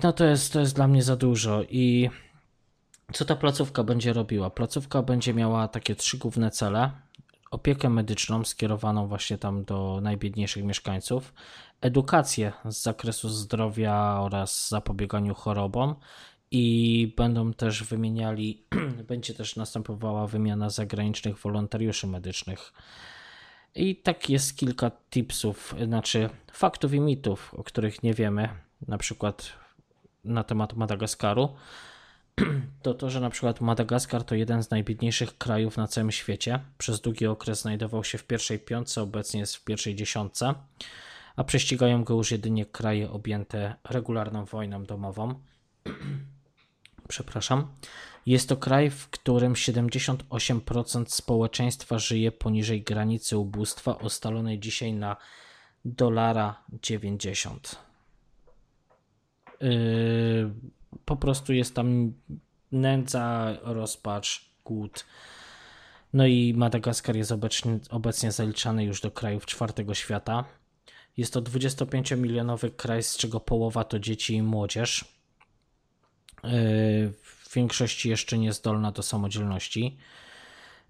No 0.03 0.13
to 0.13 0.25
jest, 0.25 0.53
to 0.53 0.59
jest 0.59 0.75
dla 0.75 0.87
mnie 0.87 1.03
za 1.03 1.15
dużo. 1.15 1.63
I 1.63 2.09
co 3.13 3.25
ta 3.25 3.35
placówka 3.35 3.83
będzie 3.83 4.13
robiła? 4.13 4.49
Placówka 4.49 5.01
będzie 5.01 5.33
miała 5.33 5.67
takie 5.67 5.95
trzy 5.95 6.17
główne 6.17 6.51
cele: 6.51 6.91
opiekę 7.51 7.89
medyczną 7.89 8.45
skierowaną 8.45 9.07
właśnie 9.07 9.37
tam 9.37 9.63
do 9.63 9.99
najbiedniejszych 10.01 10.63
mieszkańców, 10.63 11.33
edukację 11.81 12.51
z 12.65 12.81
zakresu 12.81 13.29
zdrowia 13.29 14.19
oraz 14.21 14.69
zapobieganiu 14.69 15.35
chorobom 15.35 15.95
i 16.51 17.13
będą 17.17 17.53
też 17.53 17.83
wymieniali, 17.83 18.63
będzie 19.07 19.33
też 19.33 19.55
następowała 19.55 20.27
wymiana 20.27 20.69
zagranicznych 20.69 21.37
wolontariuszy 21.37 22.07
medycznych. 22.07 22.73
I 23.75 23.95
tak 23.95 24.29
jest 24.29 24.57
kilka 24.57 24.91
tipsów, 25.09 25.75
znaczy 25.85 26.29
faktów 26.51 26.93
i 26.93 26.99
mitów, 26.99 27.53
o 27.53 27.63
których 27.63 28.03
nie 28.03 28.13
wiemy, 28.13 28.49
na 28.87 28.97
przykład 28.97 29.53
na 30.23 30.43
temat 30.43 30.73
Madagaskaru. 30.73 31.49
To 32.81 32.93
to, 32.93 33.09
że 33.09 33.19
na 33.19 33.29
przykład 33.29 33.61
Madagaskar 33.61 34.23
to 34.23 34.35
jeden 34.35 34.63
z 34.63 34.69
najbiedniejszych 34.69 35.37
krajów 35.37 35.77
na 35.77 35.87
całym 35.87 36.11
świecie. 36.11 36.59
Przez 36.77 37.01
długi 37.01 37.27
okres 37.27 37.61
znajdował 37.61 38.03
się 38.03 38.17
w 38.17 38.23
pierwszej 38.23 38.59
piątce, 38.59 39.01
obecnie 39.01 39.39
jest 39.39 39.55
w 39.55 39.63
pierwszej 39.63 39.95
dziesiątce 39.95 40.53
a 41.35 41.43
prześcigają 41.43 42.03
go 42.03 42.13
już 42.13 42.31
jedynie 42.31 42.65
kraje 42.65 43.11
objęte 43.11 43.75
regularną 43.89 44.45
wojną 44.45 44.83
domową. 44.83 45.33
Przepraszam. 47.07 47.67
Jest 48.25 48.49
to 48.49 48.57
kraj, 48.57 48.89
w 48.89 49.09
którym 49.09 49.53
78% 49.53 51.05
społeczeństwa 51.07 51.99
żyje 51.99 52.31
poniżej 52.31 52.83
granicy 52.83 53.37
ubóstwa 53.37 53.93
ustalonej 53.93 54.59
dzisiaj 54.59 54.93
na 54.93 55.17
dolara 55.85 56.63
90. 56.81 57.75
Yy, 59.61 59.69
po 61.05 61.15
prostu 61.15 61.53
jest 61.53 61.75
tam 61.75 62.13
nędza, 62.71 63.57
rozpacz, 63.61 64.51
głód. 64.65 65.05
No 66.13 66.25
i 66.27 66.53
Madagaskar 66.57 67.15
jest 67.15 67.31
obecnie, 67.31 67.79
obecnie 67.89 68.31
zaliczany 68.31 68.83
już 68.83 69.01
do 69.01 69.11
krajów 69.11 69.45
czwartego 69.45 69.93
świata. 69.93 70.45
Jest 71.17 71.33
to 71.33 71.41
25-milionowy 71.41 72.71
kraj, 72.71 73.03
z 73.03 73.17
czego 73.17 73.39
połowa 73.39 73.83
to 73.83 73.99
dzieci 73.99 74.35
i 74.35 74.41
młodzież. 74.41 75.05
Yy, 76.43 76.49
w 77.21 77.53
większości 77.55 78.09
jeszcze 78.09 78.37
niezdolna 78.37 78.91
do 78.91 79.03
samodzielności. 79.03 79.97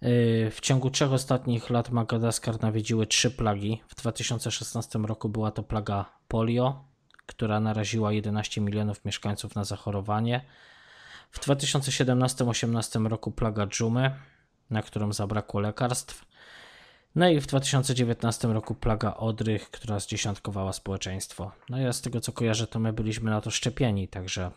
Yy, 0.02 0.52
w 0.52 0.60
ciągu 0.61 0.89
trzech 0.89 1.11
ostatnich 1.14 1.69
lat 1.69 1.89
Madagaskar 1.89 2.61
nawiedziły 2.61 3.07
trzy 3.07 3.31
plagi. 3.31 3.81
W 3.88 3.95
2016 3.95 4.99
roku 4.99 5.30
była 5.30 5.52
to 5.52 5.64
plaga 5.64 6.06
polio, 6.27 6.84
która 7.26 7.60
naraziła 7.60 8.14
11 8.14 8.61
milionów 8.61 9.06
mieszkańców 9.06 9.56
na 9.56 9.64
zachorowanie. 9.64 10.45
W 11.31 11.39
2017-18 11.39 13.07
roku 13.07 13.31
plaga 13.31 13.68
dżumy, 13.68 14.11
na 14.69 14.81
którą 14.81 15.14
zabrakło 15.14 15.60
lekarstw. 15.60 16.30
No 17.15 17.29
i 17.29 17.41
w 17.41 17.47
2019 17.47 18.47
roku 18.47 18.75
plaga 18.75 19.13
odrych, 19.13 19.71
która 19.71 19.99
zdziesiątkowała 19.99 20.73
społeczeństwo. 20.73 21.51
No 21.69 21.77
ja 21.77 21.93
z 21.93 22.01
tego 22.01 22.21
co 22.21 22.31
kojarzę, 22.31 22.67
to 22.67 22.79
my 22.79 22.93
byliśmy 22.93 23.31
na 23.31 23.41
to 23.41 23.51
szczepieni, 23.51 24.07
także 24.07 24.51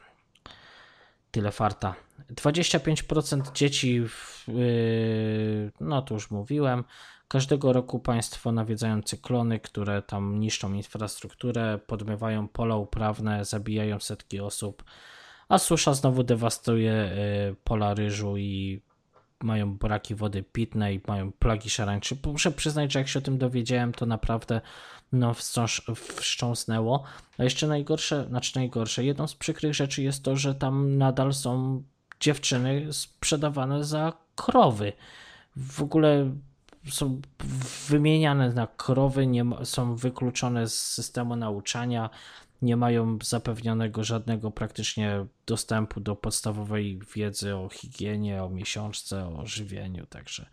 tyle 1.30 1.52
farta. 1.52 1.94
25% 2.30 3.52
dzieci, 3.52 4.00
w, 4.08 4.44
yy, 4.48 5.72
no 5.80 6.02
to 6.02 6.14
już 6.14 6.30
mówiłem, 6.30 6.84
każdego 7.28 7.72
roku 7.72 8.00
państwo 8.00 8.52
nawiedzają 8.52 9.02
cyklony, 9.02 9.60
które 9.60 10.02
tam 10.02 10.40
niszczą 10.40 10.72
infrastrukturę, 10.72 11.78
podmywają 11.86 12.48
pola 12.48 12.76
uprawne, 12.76 13.44
zabijają 13.44 14.00
setki 14.00 14.40
osób, 14.40 14.84
a 15.48 15.58
susza 15.58 15.94
znowu 15.94 16.22
dewastuje 16.22 16.92
yy, 16.92 17.56
pola 17.64 17.94
ryżu 17.94 18.36
i 18.36 18.80
mają 19.42 19.76
braki 19.76 20.14
wody 20.14 20.42
pitnej, 20.42 21.00
mają 21.06 21.32
plagi 21.32 21.70
szarańczy. 21.70 22.16
Muszę 22.26 22.50
przyznać, 22.50 22.92
że 22.92 22.98
jak 22.98 23.08
się 23.08 23.18
o 23.18 23.22
tym 23.22 23.38
dowiedziałem, 23.38 23.92
to 23.92 24.06
naprawdę 24.06 24.60
no, 25.12 25.34
wstrząs, 25.34 25.80
wstrząsnęło. 25.96 27.04
A 27.38 27.44
jeszcze 27.44 27.66
najgorsze, 27.66 28.26
znaczy 28.28 28.52
najgorsze, 28.58 29.04
jedną 29.04 29.26
z 29.26 29.34
przykrych 29.34 29.74
rzeczy 29.74 30.02
jest 30.02 30.22
to, 30.22 30.36
że 30.36 30.54
tam 30.54 30.98
nadal 30.98 31.34
są 31.34 31.82
dziewczyny 32.20 32.92
sprzedawane 32.92 33.84
za 33.84 34.12
krowy. 34.36 34.92
W 35.56 35.82
ogóle 35.82 36.30
są 36.90 37.20
wymieniane 37.88 38.52
na 38.52 38.66
krowy, 38.66 39.26
nie 39.26 39.44
są 39.64 39.96
wykluczone 39.96 40.68
z 40.68 40.74
systemu 40.74 41.36
nauczania 41.36 42.10
nie 42.62 42.76
mają 42.76 43.18
zapewnionego 43.22 44.04
żadnego 44.04 44.50
praktycznie 44.50 45.26
dostępu 45.46 46.00
do 46.00 46.16
podstawowej 46.16 47.00
wiedzy 47.16 47.56
o 47.56 47.68
higienie, 47.68 48.42
o 48.42 48.50
miesiączce, 48.50 49.36
o 49.38 49.46
żywieniu. 49.46 50.06
Także 50.06 50.46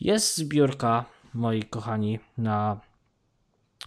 jest 0.00 0.36
zbiórka, 0.36 1.04
moi 1.34 1.62
kochani, 1.62 2.18
na 2.38 2.80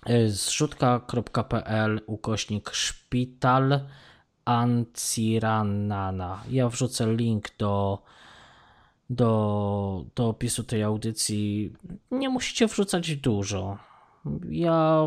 e, 0.05 0.29
zrzutka.pl 0.29 2.01
ukośnik 2.07 2.69
szpital 2.69 3.79
Anciranana. 4.45 6.43
Ja 6.49 6.69
wrzucę 6.69 7.15
link 7.15 7.57
do, 7.57 8.03
do, 9.09 10.05
do 10.15 10.27
opisu 10.27 10.63
tej 10.63 10.83
audycji. 10.83 11.73
Nie 12.11 12.29
musicie 12.29 12.67
wrzucać 12.67 13.15
dużo. 13.15 13.77
Ja 14.49 15.03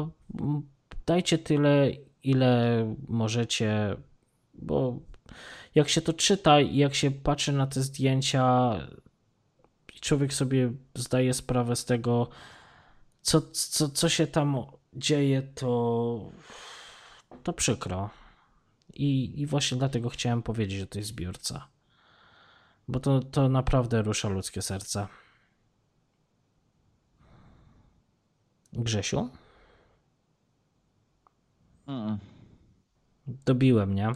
dajcie 1.06 1.38
tyle, 1.38 1.90
ile 2.22 2.84
możecie, 3.08 3.96
bo 4.54 5.00
jak 5.74 5.88
się 5.88 6.00
to 6.00 6.12
czyta 6.12 6.60
i 6.60 6.76
jak 6.76 6.94
się 6.94 7.10
patrzy 7.10 7.52
na 7.52 7.66
te 7.66 7.82
zdjęcia, 7.82 8.74
człowiek 10.00 10.34
sobie 10.34 10.72
zdaje 10.94 11.34
sprawę 11.34 11.76
z 11.76 11.84
tego, 11.84 12.28
co, 13.22 13.40
co, 13.52 13.88
co 13.88 14.08
się 14.08 14.26
tam 14.26 14.56
dzieje, 14.92 15.42
to, 15.42 16.30
to 17.42 17.52
przykro. 17.52 18.10
I, 18.94 19.40
I 19.40 19.46
właśnie 19.46 19.78
dlatego 19.78 20.08
chciałem 20.08 20.42
powiedzieć 20.42 20.82
o 20.82 20.86
tej 20.86 21.02
zbiórce. 21.02 21.60
Bo 22.88 23.00
to, 23.00 23.20
to 23.20 23.48
naprawdę 23.48 24.02
rusza 24.02 24.28
ludzkie 24.28 24.62
serce. 24.62 25.06
Grzesiu? 28.72 29.30
Mm. 31.90 32.18
Dobiłem, 33.46 33.94
nie? 33.94 34.12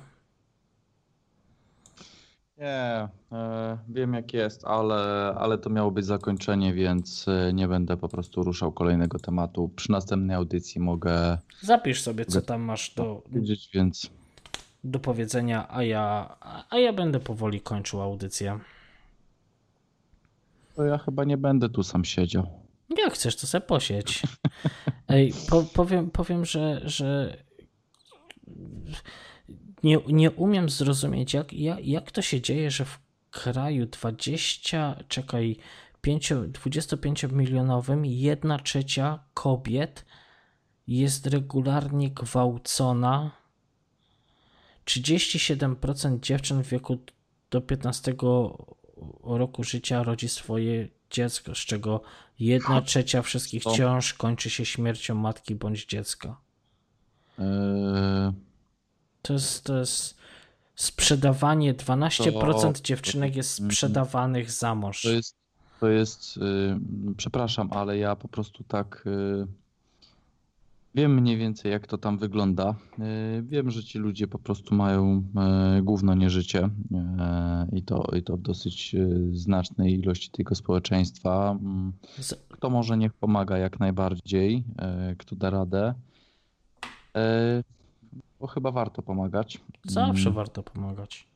Nie, 2.59 3.09
e, 3.33 3.79
wiem 3.89 4.15
jak 4.15 4.35
jest, 4.35 4.65
ale, 4.65 5.35
ale 5.39 5.59
to 5.59 5.71
miało 5.71 5.91
być 5.91 6.07
zakończenie, 6.07 6.75
więc 6.75 7.29
e, 7.29 7.53
nie 7.53 7.69
będę 7.69 7.97
po 7.97 8.09
prostu 8.09 8.43
ruszał 8.43 8.73
kolejnego 8.73 9.19
tematu. 9.19 9.71
Przy 9.77 9.93
następnej 9.93 10.37
audycji 10.37 10.81
mogę 10.81 11.39
Zapisz 11.61 12.03
sobie, 12.03 12.27
co 12.27 12.43
tam 12.43 12.63
masz 12.63 12.95
do, 12.95 13.23
powiedzieć, 13.25 13.71
więc 13.75 14.11
do 14.85 14.99
powiedzenia, 14.99 15.67
a 15.71 15.83
ja, 15.83 16.37
a 16.71 16.79
ja 16.79 16.93
będę 16.93 17.21
powoli 17.21 17.61
kończył 17.61 18.03
audycję. 18.03 18.59
to 20.75 20.85
ja 20.85 20.99
chyba 20.99 21.25
nie 21.25 21.37
będę 21.37 21.69
tu 21.69 21.83
sam 21.83 22.05
siedział. 22.05 22.47
Jak 22.99 23.15
chcesz, 23.15 23.37
to 23.37 23.47
sobie 23.47 23.67
posiedź. 23.67 24.23
Ej, 25.09 25.33
po, 25.51 25.63
powiem, 25.63 26.11
powiem, 26.11 26.45
że, 26.45 26.81
że 26.85 27.37
nie, 29.83 29.99
nie 30.07 30.31
umiem 30.31 30.69
zrozumieć, 30.69 31.35
jak, 31.35 31.53
jak, 31.53 31.87
jak 31.87 32.11
to 32.11 32.23
się 32.23 32.41
dzieje, 32.41 32.71
że 32.71 32.85
w 32.85 32.99
kraju 33.31 33.87
20, 33.87 35.05
czekaj, 35.09 35.57
5, 36.01 36.33
25 36.49 37.23
milionowym 37.23 38.07
jedna 38.07 38.59
trzecia 38.59 39.25
kobiet 39.35 40.05
jest 40.87 41.27
regularnie 41.27 42.11
gwałcona. 42.11 43.31
37% 44.87 46.21
dziewczyn 46.21 46.63
w 46.63 46.69
wieku 46.69 46.99
do 47.51 47.61
15 47.61 48.15
roku 49.23 49.65
życia 49.65 50.03
rodzi 50.03 50.29
swoje 50.29 50.89
dziecko, 51.11 51.55
z 51.55 51.59
czego 51.59 52.03
jedna 52.39 52.83
trzecia 52.83 53.23
wszystkich 53.23 53.63
Co? 53.63 53.77
ciąż 53.77 54.15
kończy 54.15 54.51
się 54.51 54.65
śmiercią 54.65 55.15
matki 55.15 55.55
bądź 55.55 55.87
dziecka. 55.87 56.44
To 59.23 59.33
jest, 59.33 59.65
to 59.65 59.79
jest 59.79 60.17
sprzedawanie, 60.75 61.75
12% 61.75 62.73
To- 62.73 62.83
dziewczynek 62.83 63.37
jest 63.37 63.51
sprzedawanych 63.51 64.51
za 64.51 64.75
mąż. 64.75 65.03
To 65.03 65.11
jest, 65.11 65.37
to 65.81 65.89
jest, 65.89 66.37
y, 66.37 66.41
przepraszam, 67.17 67.69
ale 67.73 67.99
ja 67.99 68.17
po 68.17 68.29
prostu 68.29 68.65
tak 68.65 69.05
y, 69.07 69.47
wiem 70.95 71.15
mniej 71.15 71.37
więcej 71.37 71.73
jak 71.73 71.87
to 71.87 71.99
tam 71.99 72.19
wygląda. 72.19 72.75
Y, 73.39 73.43
wiem, 73.43 73.71
że 73.71 73.85
ci 73.85 73.99
ludzie 73.99 74.29
po 74.29 74.39
prostu 74.39 74.75
mają 74.75 75.25
y, 75.79 75.83
gówno 75.83 76.15
nie 76.15 76.31
życie 76.31 76.65
y, 76.65 77.77
i 77.77 77.83
to, 77.83 78.07
i 78.17 78.23
to 78.23 78.37
w 78.37 78.41
dosyć 78.41 78.97
znacznej 79.33 79.95
ilości 79.95 80.31
tego 80.31 80.55
społeczeństwa. 80.55 81.51
Mm, 81.61 81.93
Kto 82.49 82.71
może 82.71 82.97
niech 82.99 83.13
pomaga 83.13 83.59
jak 83.59 83.81
najbardziej, 83.81 84.65
kto 85.19 85.37
da 85.37 85.51
radę. 85.51 85.95
Y, 87.17 87.65
Bo 88.41 88.47
chyba 88.47 88.71
warto 88.71 89.03
pomagać. 89.03 89.61
Zawsze 89.85 90.23
Mm. 90.29 90.33
warto 90.35 90.63
pomagać. 90.63 91.27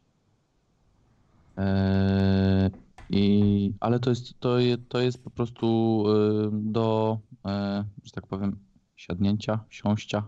Eee, 1.56 2.70
I, 3.10 3.72
ale 3.80 4.00
to 4.00 4.10
jest, 4.10 4.40
to, 4.40 4.56
to 4.88 5.00
jest 5.00 5.24
po 5.24 5.30
prostu 5.30 6.04
e, 6.08 6.50
do, 6.52 7.18
e, 7.46 7.84
że 8.04 8.10
tak 8.12 8.26
powiem, 8.26 8.58
siadnięcia, 8.96 9.60
siąścia, 9.68 10.22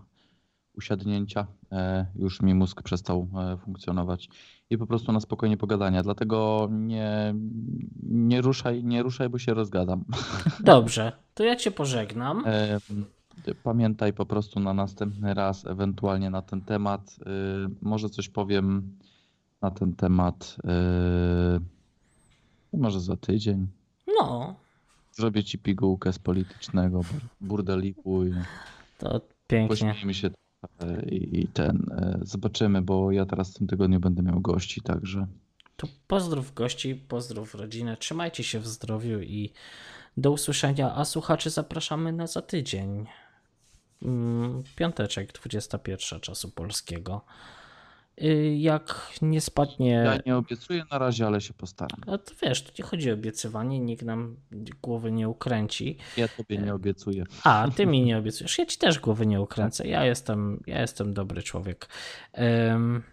usiadnięcia. 0.73 1.47
E, 1.71 2.05
Już 2.15 2.41
mi 2.41 2.53
mózg 2.53 2.81
przestał 2.81 3.27
e, 3.37 3.57
funkcjonować 3.57 4.29
i 4.69 4.77
po 4.77 4.87
prostu 4.87 5.11
na 5.11 5.19
spokojnie 5.19 5.57
pogadania. 5.57 6.03
Dlatego 6.03 6.67
nie, 6.71 7.35
nie 8.03 8.41
ruszaj, 8.41 8.83
nie 8.83 9.03
ruszaj, 9.03 9.29
bo 9.29 9.37
się 9.39 9.53
rozgadam. 9.53 10.05
Dobrze, 10.59 11.11
to 11.33 11.43
ja 11.43 11.55
cię 11.55 11.71
pożegnam. 11.71 12.43
E, 13.47 13.55
Pamiętaj 13.55 14.13
po 14.13 14.25
prostu 14.25 14.59
na 14.59 14.73
następny 14.73 15.33
raz, 15.33 15.65
ewentualnie 15.65 16.29
na 16.29 16.41
ten 16.41 16.61
temat. 16.61 17.15
E, 17.25 17.29
Może 17.81 18.09
coś 18.09 18.29
powiem 18.29 18.97
na 19.61 19.71
ten 19.71 19.93
temat. 19.95 20.55
e, 20.67 21.59
Może 22.73 22.99
za 22.99 23.15
tydzień. 23.17 23.67
No, 24.19 24.55
Zrobię 25.11 25.43
ci 25.43 25.57
pigułkę 25.59 26.13
z 26.13 26.19
politycznego 26.19 26.99
bur- 26.99 27.19
burdeliku 27.41 28.25
i 28.25 28.33
to 28.97 29.21
pięknie. 29.47 29.67
pośmiejmy 29.77 30.13
się 30.13 30.29
i, 31.11 31.39
i 31.41 31.47
ten. 31.47 31.85
e, 31.91 32.19
Zobaczymy, 32.21 32.81
bo 32.81 33.11
ja 33.11 33.25
teraz 33.25 33.51
w 33.51 33.57
tym 33.57 33.67
tygodniu 33.67 33.99
będę 33.99 34.21
miał 34.23 34.41
gości, 34.41 34.81
także 34.81 35.27
To 35.77 35.87
pozdrów 36.07 36.53
gości, 36.53 36.95
pozdrów 36.95 37.55
rodzinę, 37.55 37.97
trzymajcie 37.97 38.43
się 38.43 38.59
w 38.59 38.67
zdrowiu 38.67 39.21
i 39.21 39.51
do 40.17 40.31
usłyszenia, 40.31 40.95
a 40.95 41.05
słuchaczy 41.05 41.49
zapraszamy 41.49 42.13
na 42.13 42.27
za 42.27 42.41
tydzień. 42.41 43.05
Mm, 44.01 44.63
Piąteczek, 44.75 45.31
21 45.33 46.19
czasu 46.19 46.51
polskiego. 46.51 47.25
Y, 48.23 48.55
Jak 48.57 49.11
nie 49.21 49.41
spadnie... 49.41 49.89
ja 49.89 50.19
nie 50.25 50.37
obiecuję 50.37 50.83
na 50.91 50.97
razie, 50.97 51.27
ale 51.27 51.41
się 51.41 51.53
postaram. 51.53 51.99
A 52.07 52.17
to 52.17 52.33
wiesz, 52.41 52.63
tu 52.63 52.71
nie 52.79 52.83
chodzi 52.85 53.11
o 53.11 53.13
obiecywanie, 53.13 53.79
nikt 53.79 54.03
nam 54.03 54.35
głowy 54.81 55.11
nie 55.11 55.29
ukręci. 55.29 55.97
Ja 56.17 56.27
tobie 56.27 56.57
nie 56.57 56.73
obiecuję. 56.73 57.23
A, 57.43 57.67
ty 57.75 57.85
mi 57.85 58.01
nie 58.01 58.17
obiecujesz. 58.17 58.57
Ja 58.57 58.65
ci 58.65 58.77
też 58.77 58.99
głowy 58.99 59.25
nie 59.25 59.41
ukręcę. 59.41 59.87
Ja 59.87 60.05
jestem, 60.05 60.63
ja 60.67 60.81
jestem 60.81 61.13
dobry 61.13 61.43
człowiek. 61.43 61.89
Ym, 62.73 63.03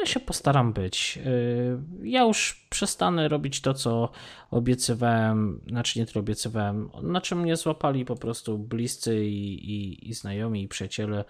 ja 0.00 0.06
się 0.06 0.20
postaram 0.20 0.72
być. 0.72 1.16
Yy, 1.16 2.08
ja 2.10 2.22
już 2.22 2.66
przestanę 2.70 3.28
robić 3.28 3.60
to, 3.60 3.74
co 3.74 4.10
obiecywałem, 4.50 5.60
znaczy 5.68 5.98
nie 5.98 6.06
to 6.06 6.20
obiecywałem, 6.20 6.90
na 7.02 7.20
czym 7.20 7.40
mnie 7.40 7.56
złapali 7.56 8.04
po 8.04 8.16
prostu 8.16 8.58
bliscy 8.58 9.24
i, 9.26 9.70
i, 9.70 10.08
i 10.08 10.14
znajomi 10.14 10.62
i 10.62 10.68
przyjaciele. 10.68 11.24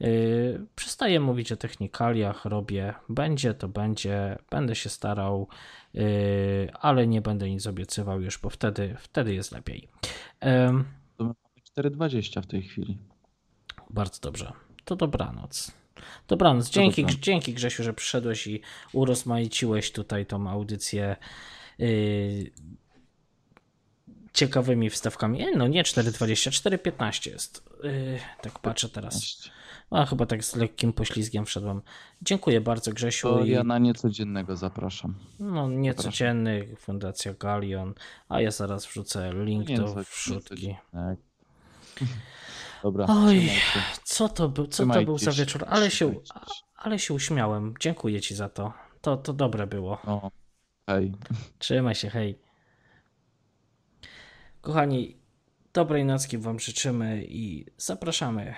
Yy, 0.00 0.66
przestaję 0.74 1.20
mówić 1.20 1.52
o 1.52 1.56
technikaliach, 1.56 2.44
robię, 2.44 2.94
będzie 3.08 3.54
to 3.54 3.68
będzie, 3.68 4.38
będę 4.50 4.74
się 4.74 4.88
starał, 4.88 5.48
yy, 5.94 6.02
ale 6.80 7.06
nie 7.06 7.22
będę 7.22 7.50
nic 7.50 7.66
obiecywał 7.66 8.20
już, 8.20 8.38
bo 8.38 8.50
wtedy, 8.50 8.96
wtedy 8.98 9.34
jest 9.34 9.52
lepiej. 9.52 9.88
Ym, 10.68 10.84
To 11.16 11.24
my 11.24 11.34
mamy 11.76 11.88
4,20 11.90 12.42
w 12.42 12.46
tej 12.46 12.62
chwili. 12.62 12.98
bardzo 13.90 14.20
dobrze. 14.20 14.52
To 14.84 14.96
dobranoc. 14.96 15.81
Dobranoc. 16.28 16.70
Dzięki, 16.70 17.02
dobranoc. 17.02 17.20
dzięki 17.20 17.54
Grzesiu, 17.54 17.82
że 17.82 17.94
przyszedłeś 17.94 18.46
i 18.46 18.60
urozmaiciłeś 18.92 19.92
tutaj 19.92 20.26
tą 20.26 20.50
audycję 20.50 21.16
yy, 21.78 22.50
ciekawymi 24.32 24.90
wstawkami. 24.90 25.42
E, 25.42 25.56
No 25.56 25.68
nie 25.68 25.82
4,20, 25.82 26.50
4,15 26.50 27.30
jest. 27.30 27.68
Yy, 27.82 28.18
tak 28.42 28.58
patrzę 28.58 28.88
teraz. 28.88 29.48
A 29.90 30.06
chyba 30.06 30.26
tak 30.26 30.44
z 30.44 30.56
lekkim 30.56 30.92
poślizgiem 30.92 31.46
wszedłem. 31.46 31.82
Dziękuję 32.22 32.60
bardzo 32.60 32.92
Grzesiu. 32.92 33.28
To 33.28 33.44
ja 33.44 33.64
na 33.64 33.78
niecodziennego 33.78 34.56
zapraszam. 34.56 35.14
No 35.38 35.68
niecodzienny, 35.68 36.76
Fundacja 36.76 37.34
Galion, 37.34 37.94
a 38.28 38.40
ja 38.40 38.50
zaraz 38.50 38.86
wrzucę 38.86 39.32
link 39.44 39.68
do 39.76 39.94
wrzutki. 39.94 40.76
Dobra. 42.82 43.06
Oj, 43.08 43.50
co 44.04 44.28
to 44.28 44.48
był, 44.48 44.66
co 44.66 44.86
to 44.86 45.02
był 45.02 45.18
za 45.18 45.32
wieczór, 45.32 45.64
ale 45.68 45.90
się, 45.90 46.14
ale 46.76 46.98
się 46.98 47.14
uśmiałem. 47.14 47.74
Dziękuję 47.80 48.20
ci 48.20 48.34
za 48.34 48.48
to. 48.48 48.72
To, 49.00 49.16
to 49.16 49.32
dobre 49.32 49.66
było. 49.66 49.92
O, 50.06 50.30
hej. 50.86 51.12
Trzymaj 51.58 51.94
się, 51.94 52.10
hej. 52.10 52.38
Kochani, 54.60 55.16
dobrej 55.72 56.04
nocki 56.04 56.38
wam 56.38 56.60
życzymy 56.60 57.24
i 57.28 57.66
zapraszamy. 57.76 58.54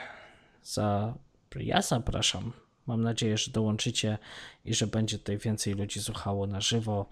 Za... 0.62 1.14
Ja 1.56 1.82
zapraszam. 1.82 2.52
Mam 2.86 3.02
nadzieję, 3.02 3.38
że 3.38 3.50
dołączycie 3.50 4.18
i 4.64 4.74
że 4.74 4.86
będzie 4.86 5.18
tutaj 5.18 5.38
więcej 5.38 5.74
ludzi 5.74 6.00
słuchało 6.00 6.46
na 6.46 6.60
żywo. 6.60 7.08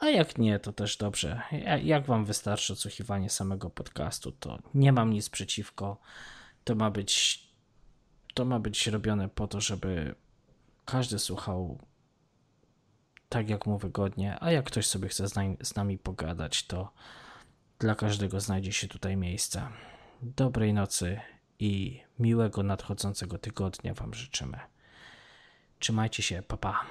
A 0.00 0.08
jak 0.08 0.38
nie, 0.38 0.58
to 0.58 0.72
też 0.72 0.96
dobrze. 0.96 1.42
Ja- 1.52 1.78
Jak 1.78 2.06
wam 2.06 2.24
wystarczy 2.24 2.72
odsłuchiwanie 2.72 3.30
samego 3.30 3.70
podcastu, 3.70 4.32
to 4.32 4.58
nie 4.74 4.92
mam 4.92 5.12
nic 5.12 5.30
przeciwko. 5.30 6.00
To 6.64 6.74
ma 6.74 6.90
być 6.90 7.46
to 8.34 8.44
ma 8.44 8.58
być 8.58 8.86
robione 8.86 9.28
po 9.28 9.46
to, 9.48 9.60
żeby 9.60 10.14
każdy 10.84 11.18
słuchał 11.18 11.78
tak 13.28 13.50
jak 13.50 13.66
mu 13.66 13.78
wygodnie, 13.78 14.36
a 14.40 14.52
jak 14.52 14.64
ktoś 14.66 14.86
sobie 14.86 15.08
chce 15.08 15.28
z 15.28 15.34
nami, 15.34 15.56
z 15.62 15.74
nami 15.74 15.98
pogadać, 15.98 16.66
to 16.66 16.92
dla 17.78 17.94
każdego 17.94 18.40
znajdzie 18.40 18.72
się 18.72 18.88
tutaj 18.88 19.16
miejsce. 19.16 19.68
Dobrej 20.22 20.74
nocy 20.74 21.20
i 21.58 22.00
miłego 22.18 22.62
nadchodzącego 22.62 23.38
tygodnia 23.38 23.94
Wam 23.94 24.14
życzymy. 24.14 24.58
Trzymajcie 25.78 26.22
się, 26.22 26.42
papa. 26.42 26.72
Pa. 26.72 26.86